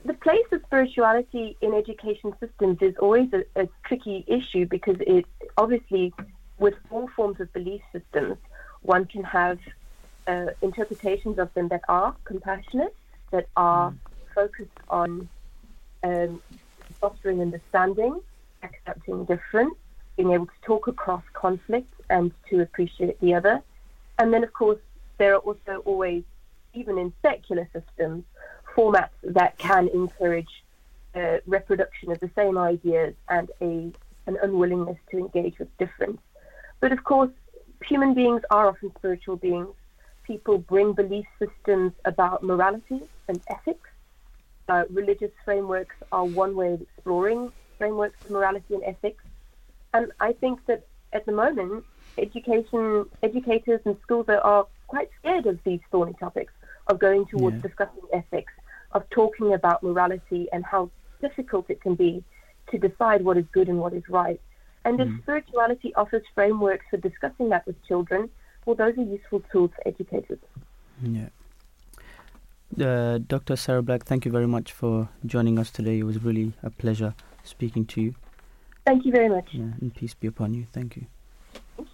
the 0.08 0.14
place 0.14 0.46
of 0.52 0.62
spirituality 0.66 1.58
in 1.62 1.74
education 1.74 2.34
systems 2.40 2.78
is 2.82 2.96
always 3.00 3.30
a, 3.34 3.44
a 3.62 3.68
tricky 3.86 4.24
issue 4.28 4.66
because 4.66 4.96
it 5.02 5.26
obviously, 5.58 6.14
with 6.58 6.76
all 6.90 7.10
forms 7.16 7.40
of 7.42 7.52
belief 7.54 7.82
systems, 7.92 8.38
one 8.82 9.06
can 9.06 9.24
have 9.24 9.60
uh, 10.28 10.48
interpretations 10.62 11.38
of 11.38 11.54
them 11.56 11.68
that 11.68 11.82
are 11.90 12.16
compassionate, 12.24 12.96
that 13.32 13.48
are 13.58 13.94
focused 14.34 14.80
on 14.90 15.28
um, 16.04 16.42
fostering 17.02 17.42
understanding, 17.42 18.22
accepting 18.64 19.26
difference, 19.26 19.76
being 20.16 20.32
able 20.32 20.46
to 20.46 20.62
talk 20.62 20.88
across 20.88 21.24
conflict 21.34 21.94
and 22.10 22.32
to 22.50 22.62
appreciate 22.62 23.20
the 23.20 23.34
other. 23.34 23.62
And 24.20 24.34
then, 24.34 24.44
of 24.44 24.54
course, 24.54 24.80
there 25.18 25.36
are 25.36 25.40
also 25.40 25.82
always, 25.86 26.24
even 26.74 26.98
in 26.98 27.14
secular 27.22 27.68
systems, 27.74 28.24
formats 28.76 29.10
that 29.24 29.58
can 29.58 29.88
encourage 29.90 30.64
uh, 31.16 31.38
reproduction 31.46 32.12
of 32.12 32.20
the 32.20 32.30
same 32.36 32.58
ideas 32.58 33.14
and 33.30 33.50
a 33.62 33.92
an 34.28 34.38
unwillingness 34.44 34.98
to 35.10 35.18
engage 35.18 35.58
with 35.58 35.70
difference. 35.78 36.20
But 36.82 36.92
of 36.92 37.04
course, 37.04 37.32
human 37.86 38.14
beings 38.14 38.42
are 38.52 38.68
often 38.68 38.92
spiritual 38.98 39.38
beings. 39.38 39.74
People 40.24 40.58
bring 40.58 40.92
belief 40.94 41.26
systems 41.40 41.94
about 42.04 42.44
morality 42.44 43.02
and 43.30 43.40
ethics. 43.48 43.90
Uh, 44.68 44.84
religious 44.90 45.32
frameworks 45.46 45.96
are 46.12 46.26
one 46.26 46.56
way 46.56 46.74
of 46.74 46.82
exploring 46.82 47.52
frameworks 47.78 48.18
of 48.26 48.32
morality 48.32 48.74
and 48.74 48.84
ethics. 48.84 49.24
And 49.94 50.12
I 50.20 50.34
think 50.34 50.66
that 50.66 50.86
at 51.14 51.26
the 51.26 51.32
moment, 51.32 51.86
education 52.18 53.06
educators 53.24 53.82
and 53.86 53.98
schools 54.04 54.26
are, 54.30 54.40
are 54.42 54.68
quite 54.88 55.10
scared 55.20 55.46
of 55.46 55.60
these 55.64 55.80
thorny 55.92 56.14
topics, 56.20 56.54
of 56.88 57.00
going 57.00 57.26
towards 57.28 57.56
Yeah. 57.58 57.62
discussing 57.64 58.04
ethics, 58.14 58.54
of 58.94 59.10
talking 59.10 59.54
about 59.54 59.84
morality 59.84 60.48
and 60.54 60.64
how 60.66 60.90
difficult 61.22 61.70
it 61.70 61.82
can 61.82 61.96
be 61.96 62.24
to 62.72 62.78
decide 62.78 63.24
what 63.24 63.38
is 63.38 63.46
good 63.52 63.68
and 63.70 63.80
what 63.80 63.94
is 63.94 64.08
right. 64.10 64.40
And 64.86 65.00
if 65.02 65.08
Mm. 65.08 65.22
spirituality 65.22 65.94
offers 65.96 66.24
frameworks 66.34 66.86
for 66.90 66.98
discussing 66.98 67.50
that 67.50 67.66
with 67.66 67.82
children, 67.86 68.30
well, 68.66 68.76
those 68.76 68.98
are 68.98 69.02
useful 69.04 69.42
tools 69.52 69.72
for 69.76 69.88
educators. 69.88 70.40
Yeah. 71.02 71.30
Uh, 72.80 73.18
Dr. 73.20 73.56
Sara 73.56 73.82
Black, 73.82 74.04
thank 74.04 74.26
you 74.26 74.32
very 74.32 74.48
much 74.48 74.72
for 74.74 75.10
joining 75.26 75.58
us 75.58 75.72
today. 75.72 76.00
It 76.00 76.04
was 76.04 76.24
really 76.24 76.54
a 76.64 76.70
pleasure 76.70 77.16
speaking 77.44 77.86
to 77.88 78.02
you. 78.02 78.16
Thank 78.86 79.06
you 79.06 79.12
very 79.12 79.30
much. 79.30 79.50
Yeah, 79.54 79.74
and 79.82 79.94
peace 79.94 80.14
be 80.14 80.28
upon 80.28 80.54
you. 80.54 80.68
Thank 80.72 80.96
you. 80.96 81.08
Thank 81.54 81.58
you. 81.58 81.58
Qu- 81.78 81.84
uh, 81.84 81.86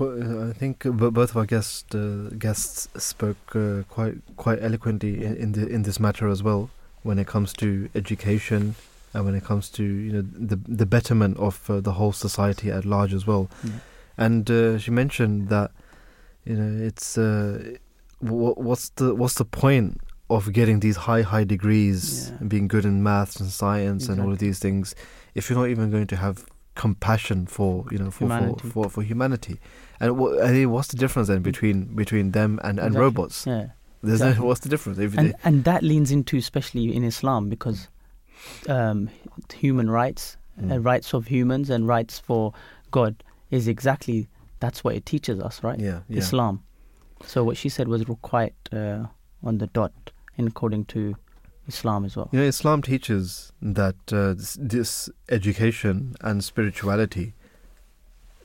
I 0.00 0.52
think 0.52 0.82
both 0.82 1.30
of 1.30 1.36
our 1.36 1.46
guest, 1.46 1.94
uh, 1.94 2.30
guests 2.30 2.88
spoke 2.96 3.54
uh, 3.54 3.84
quite 3.88 4.16
quite 4.36 4.60
eloquently 4.60 5.24
in, 5.24 5.36
in, 5.36 5.52
the, 5.52 5.66
in 5.68 5.82
this 5.82 6.00
matter 6.00 6.28
as 6.28 6.42
well. 6.42 6.70
When 7.04 7.18
it 7.18 7.26
comes 7.26 7.52
to 7.54 7.88
education, 7.94 8.74
and 9.12 9.24
when 9.24 9.34
it 9.34 9.44
comes 9.44 9.68
to 9.70 9.84
you 9.84 10.12
know 10.12 10.22
the 10.22 10.56
the 10.56 10.86
betterment 10.86 11.36
of 11.38 11.70
uh, 11.70 11.80
the 11.80 11.92
whole 11.92 12.12
society 12.12 12.70
at 12.70 12.84
large 12.84 13.14
as 13.14 13.26
well. 13.26 13.48
Yeah. 13.62 13.70
And 14.16 14.50
uh, 14.50 14.78
she 14.78 14.90
mentioned 14.90 15.48
that 15.48 15.70
you 16.44 16.56
know 16.56 16.84
it's 16.84 17.16
uh, 17.16 17.76
wh- 18.20 18.58
what's 18.58 18.88
the 18.90 19.14
what's 19.14 19.34
the 19.34 19.44
point 19.44 20.00
of 20.30 20.52
getting 20.52 20.80
these 20.80 20.96
high 20.96 21.22
high 21.22 21.44
degrees, 21.44 22.30
and 22.40 22.48
being 22.48 22.66
good 22.66 22.84
in 22.84 23.02
maths 23.02 23.38
and 23.38 23.50
science 23.50 24.08
and 24.08 24.20
all 24.20 24.32
of 24.32 24.38
these 24.38 24.58
things, 24.58 24.94
if 25.34 25.48
you're 25.48 25.58
not 25.58 25.68
even 25.68 25.90
going 25.90 26.06
to 26.08 26.16
have 26.16 26.46
compassion 26.74 27.46
for 27.46 27.84
you 27.90 27.98
know 27.98 28.10
for 28.10 28.24
Humanity. 28.24 28.60
for, 28.68 28.70
for, 28.84 28.90
for 28.90 29.02
humanity. 29.02 29.58
And 30.00 30.18
what, 30.18 30.42
I 30.44 30.50
mean, 30.52 30.70
what's 30.70 30.88
the 30.88 30.96
difference 30.96 31.28
then 31.28 31.42
between 31.42 31.94
between 31.94 32.32
them 32.32 32.58
and, 32.64 32.78
and 32.78 32.88
Exactly. 32.88 33.00
robots? 33.00 33.46
Yeah. 33.46 33.66
There's 34.02 34.20
Exactly. 34.20 34.40
no 34.42 34.48
what's 34.48 34.60
the 34.60 34.68
difference? 34.68 34.98
If 34.98 35.16
and 35.16 35.34
and 35.44 35.64
that 35.64 35.82
leans 35.82 36.10
into 36.10 36.36
especially 36.36 36.94
in 36.94 37.04
Islam 37.04 37.48
because 37.48 37.88
um, 38.68 39.08
human 39.54 39.88
rights, 39.90 40.36
uh, 40.58 40.62
Mm. 40.62 40.84
rights 40.84 41.14
of 41.14 41.26
humans, 41.28 41.70
and 41.70 41.86
rights 41.88 42.18
for 42.18 42.52
God 42.90 43.22
is 43.50 43.66
exactly 43.68 44.28
that's 44.60 44.84
what 44.84 44.94
it 44.94 45.04
teaches 45.06 45.40
us, 45.40 45.62
right? 45.62 45.78
Yeah, 45.78 46.00
yeah. 46.08 46.18
Islam. 46.18 46.62
So 47.24 47.44
what 47.44 47.56
she 47.56 47.68
said 47.68 47.88
was 47.88 48.04
quite 48.22 48.54
uh, 48.72 49.06
on 49.42 49.58
the 49.58 49.66
dot, 49.68 49.92
in 50.36 50.46
according 50.46 50.84
to 50.86 51.16
Islam 51.66 52.04
as 52.04 52.16
well. 52.16 52.28
You 52.32 52.40
know, 52.40 52.44
Islam 52.46 52.82
teaches 52.82 53.52
that 53.62 53.96
uh, 54.12 54.34
this, 54.34 54.56
this 54.60 55.10
education 55.28 56.14
and 56.20 56.44
spirituality 56.44 57.34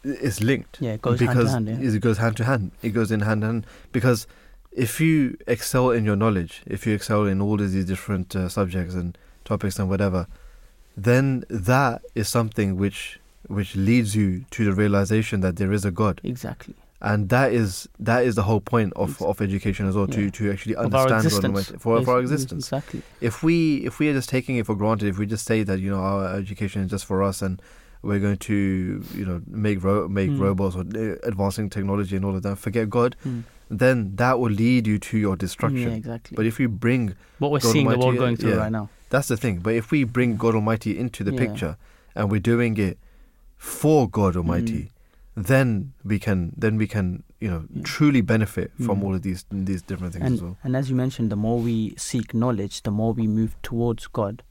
is 0.03 0.41
linked. 0.41 0.77
Yeah, 0.79 0.93
it 0.93 1.01
goes 1.01 1.19
hand 1.19 1.39
to 1.39 1.49
hand, 1.49 1.67
yeah. 1.67 1.95
It 1.95 1.99
goes 2.01 2.17
hand 2.17 2.37
to 2.37 2.43
hand. 2.45 2.71
It 2.81 2.89
goes 2.89 3.11
in 3.11 3.21
hand 3.21 3.43
in 3.43 3.49
hand 3.49 3.67
because 3.91 4.27
if 4.71 5.01
you 5.01 5.37
excel 5.47 5.91
in 5.91 6.05
your 6.05 6.15
knowledge, 6.15 6.63
if 6.65 6.87
you 6.87 6.93
excel 6.93 7.25
in 7.25 7.41
all 7.41 7.61
of 7.61 7.71
these 7.71 7.85
different 7.85 8.35
uh, 8.35 8.47
subjects 8.49 8.93
and 8.93 9.17
topics 9.43 9.79
and 9.79 9.89
whatever, 9.89 10.27
then 10.95 11.43
that 11.49 12.01
is 12.15 12.27
something 12.27 12.77
which 12.77 13.19
which 13.47 13.75
leads 13.75 14.15
you 14.15 14.45
to 14.51 14.65
the 14.65 14.73
realization 14.73 15.41
that 15.41 15.55
there 15.55 15.71
is 15.71 15.83
a 15.83 15.91
God. 15.91 16.21
Exactly. 16.23 16.75
And 17.01 17.30
that 17.30 17.53
is 17.53 17.88
that 17.99 18.26
is 18.26 18.35
the 18.35 18.43
whole 18.43 18.59
point 18.59 18.91
of, 18.97 19.21
of 19.21 19.41
education 19.41 19.88
as 19.88 19.95
well 19.95 20.07
to, 20.07 20.21
Yeah. 20.23 20.30
to 20.31 20.51
actually 20.51 20.76
understand 20.76 21.09
God 21.09 21.17
existence. 21.26 21.45
Almighty- 21.45 21.77
for, 21.77 22.03
for 22.03 22.11
our 22.15 22.19
existence. 22.19 22.65
exactly. 22.67 23.01
If 23.21 23.41
we 23.41 23.77
if 23.85 23.99
we 23.99 24.09
are 24.09 24.13
just 24.13 24.27
taking 24.30 24.57
it 24.57 24.65
for 24.65 24.76
granted, 24.76 25.07
if 25.07 25.17
we 25.17 25.26
just 25.26 25.45
say 25.45 25.63
that 25.63 25.80
you 25.80 25.89
know 25.89 25.99
our 26.01 26.35
education 26.35 26.81
is 26.84 26.91
just 26.91 27.05
for 27.05 27.23
us 27.23 27.41
and 27.41 27.61
we're 28.01 28.19
going 28.19 28.38
to 28.38 28.53
you 29.15 29.26
know 29.26 29.41
make 29.47 29.81
ro- 29.84 30.09
make 30.09 30.30
Mm. 30.30 30.39
robots 30.41 30.76
or 30.76 30.81
uh, 30.81 31.15
advancing 31.23 31.69
technology 31.69 32.15
and 32.17 32.26
all 32.26 32.35
of 32.35 32.43
that, 32.43 32.57
forget 32.57 32.89
God, 32.89 33.15
Mm. 33.26 33.43
then 33.69 34.15
that 34.17 34.39
will 34.39 34.51
lead 34.51 34.85
you 34.85 34.99
to 34.99 35.17
your 35.17 35.38
destruction. 35.38 35.80
Yeah, 35.91 35.95
exactly. 35.95 36.35
But 36.35 36.45
if 36.45 36.59
you 36.59 36.67
bring 36.67 37.15
What 37.39 37.51
we're 37.51 37.59
God 37.59 37.71
seeing 37.71 37.88
the 37.88 37.91
Almighty- 37.95 38.05
world 38.07 38.17
going 38.17 38.35
through 38.38 38.57
right 38.57 38.71
now. 38.71 38.89
that's 39.09 39.30
the 39.30 39.38
thing. 39.38 39.59
But 39.59 39.73
if 39.76 39.89
we 39.91 40.03
bring 40.03 40.35
God 40.35 40.53
Almighty 40.53 40.97
into 40.99 41.23
the 41.23 41.31
Yeah. 41.31 41.39
picture 41.47 41.77
and 42.13 42.30
we're 42.30 42.41
doing 42.41 42.76
it 42.77 42.97
for 43.57 44.09
God 44.09 44.35
Almighty, 44.35 44.91
then 45.47 45.93
we 46.03 46.17
can 46.19 46.53
then 46.57 46.77
we 46.77 46.87
can 46.87 47.23
you 47.39 47.49
know 47.49 47.63
truly 47.83 48.21
benefit 48.21 48.71
from 48.85 48.99
Mm. 48.99 49.03
all 49.03 49.15
of 49.15 49.21
these 49.21 49.45
these 49.51 49.81
different 49.81 50.13
things 50.13 50.25
and, 50.25 50.35
as 50.35 50.41
well. 50.41 50.57
and 50.63 50.75
as 50.75 50.89
you 50.89 50.95
mentioned, 50.95 51.31
the 51.31 51.35
more 51.47 51.59
we 51.59 51.93
seek 51.97 52.33
knowledge, 52.33 52.81
the 52.83 52.91
more 52.91 53.13
we 53.13 53.27
move 53.27 53.55
towards 53.61 54.07
God. 54.07 54.43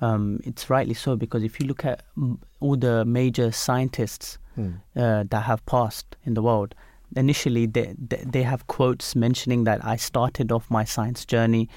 Um, 0.00 0.40
it's 0.44 0.68
rightly 0.68 0.94
so 0.94 1.16
because 1.16 1.44
if 1.44 1.60
you 1.60 1.66
look 1.66 1.84
at 1.84 2.02
mm, 2.18 2.36
all 2.60 2.76
the 2.76 3.04
major 3.04 3.52
scientists 3.52 4.38
Hmm. 4.56 4.70
uh, 4.96 5.24
that 5.30 5.42
have 5.50 5.60
passed 5.66 6.16
in 6.24 6.34
the 6.34 6.42
world, 6.42 6.74
initially 7.16 7.66
they, 7.66 7.94
they 8.10 8.22
they 8.34 8.42
have 8.44 8.66
quotes 8.66 9.16
mentioning 9.16 9.64
that 9.64 9.84
I 9.84 9.96
started 9.96 10.52
off 10.52 10.70
my 10.70 10.84
science 10.84 11.24
journey 11.24 11.68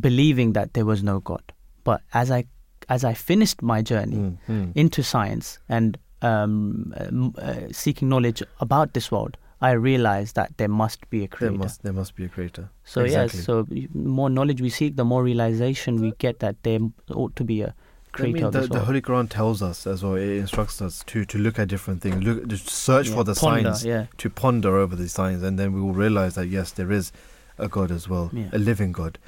believing 0.00 0.52
that 0.52 0.74
there 0.74 0.84
was 0.84 1.02
no 1.02 1.20
God, 1.20 1.42
but 1.84 2.00
as 2.12 2.30
I 2.30 2.44
as 2.88 3.04
I 3.04 3.14
finished 3.14 3.62
my 3.62 3.82
journey 3.82 4.16
Mm, 4.16 4.38
mm. 4.48 4.72
into 4.74 5.02
science 5.02 5.58
and 5.68 5.96
um, 6.22 7.34
uh, 7.38 7.54
seeking 7.72 8.08
knowledge 8.08 8.42
about 8.60 8.92
this 8.94 9.10
world, 9.10 9.36
I 9.62 9.72
realized 9.72 10.36
that 10.36 10.56
there 10.56 10.68
must 10.68 11.08
be 11.10 11.18
a 11.18 11.20
There 11.20 11.28
creator. 11.28 11.56
must 11.58 11.82
there 11.82 11.92
must 11.92 12.14
be 12.14 12.24
a 12.24 12.28
creator. 12.28 12.70
So 12.84 13.02
exactly. 13.02 13.38
yes, 13.38 13.44
so 13.46 13.66
more 13.94 14.30
knowledge 14.30 14.60
we 14.62 14.70
seek, 14.70 14.96
the 14.96 15.04
more 15.04 15.22
realization 15.22 16.00
we 16.00 16.12
get 16.18 16.38
that 16.40 16.62
there 16.62 16.80
ought 17.14 17.36
to 17.36 17.44
be 17.44 17.60
a 17.62 17.74
creator 18.12 18.42
mean, 18.42 18.50
the, 18.50 18.60
the. 18.66 18.80
Holy 18.80 19.02
Quran 19.02 19.28
tells 19.28 19.62
us 19.62 19.86
as 19.86 20.02
well. 20.02 20.14
It 20.14 20.30
instructs 20.38 20.80
us 20.80 21.04
to, 21.08 21.24
to 21.26 21.38
look 21.38 21.58
at 21.58 21.68
different 21.68 22.00
things, 22.02 22.24
look, 22.24 22.48
to 22.48 22.56
search 22.56 23.08
Yeah, 23.08 23.14
for 23.14 23.24
the 23.24 23.34
ponder, 23.34 23.70
signs, 23.74 23.84
yeah. 23.84 24.06
to 24.18 24.30
ponder 24.30 24.78
over 24.78 24.96
the 24.96 25.08
signs, 25.08 25.42
and 25.42 25.58
then 25.58 25.72
we 25.74 25.80
will 25.80 25.92
realize 25.92 26.34
that 26.36 26.46
yes, 26.46 26.72
there 26.72 26.90
is 26.90 27.12
a 27.58 27.68
God 27.68 27.90
as 27.90 28.08
well, 28.08 28.30
Yeah. 28.32 28.48
a 28.52 28.58
living 28.58 28.92
God. 28.92 29.18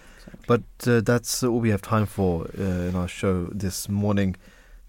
But 0.46 0.62
uh, 0.86 1.00
that's 1.02 1.42
all 1.44 1.60
we 1.60 1.68
have 1.70 1.82
time 1.82 2.06
for 2.06 2.46
uh, 2.58 2.62
in 2.62 2.96
our 2.96 3.06
show 3.08 3.44
this 3.52 3.88
morning. 3.88 4.36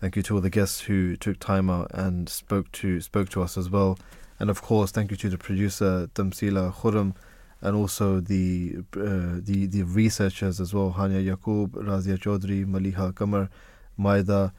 Thank 0.03 0.17
you 0.17 0.23
to 0.23 0.35
all 0.35 0.41
the 0.41 0.49
guests 0.49 0.81
who 0.81 1.15
took 1.15 1.39
time 1.39 1.69
out 1.69 1.89
and 1.93 2.27
spoke 2.27 2.69
to 2.73 2.99
spoke 2.99 3.29
to 3.29 3.41
us 3.41 3.57
as 3.57 3.69
well, 3.69 3.97
and 4.37 4.49
of 4.49 4.61
course, 4.61 4.91
thank 4.91 5.11
you 5.11 5.15
to 5.15 5.29
the 5.29 5.37
producer 5.37 6.09
Tamseela 6.13 6.73
Khorram, 6.73 7.15
and 7.61 7.73
also 7.73 8.19
the 8.19 8.79
uh, 8.97 9.39
the 9.39 9.65
the 9.65 9.83
researchers 9.83 10.59
as 10.59 10.73
well, 10.73 10.93
Hania 10.97 11.23
Yaqub, 11.25 11.69
Raazia 11.69 12.17
Choudhry, 12.17 12.65
Maleeha 12.65 13.13
Qamar, 13.13 13.47
Maida, 13.95 14.51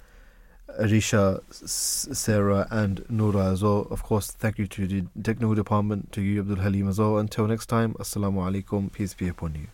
Risha, 0.80 1.42
Sara, 1.52 2.66
and 2.70 3.04
Nurah 3.08 3.52
as 3.52 3.62
well. 3.62 3.86
Of 3.90 4.02
course, 4.02 4.30
thank 4.30 4.58
you 4.58 4.66
to 4.66 4.86
the 4.86 5.04
technical 5.22 5.54
department, 5.54 6.10
to 6.12 6.22
you, 6.22 6.40
Abdul 6.40 6.56
Haleem 6.56 6.88
as 6.88 6.98
well. 6.98 7.18
Until 7.18 7.46
next 7.46 7.66
time, 7.66 7.92
Assalamu 8.00 8.50
alaikum, 8.50 8.90
peace 8.90 9.12
be 9.12 9.28
upon 9.28 9.56
you. 9.56 9.66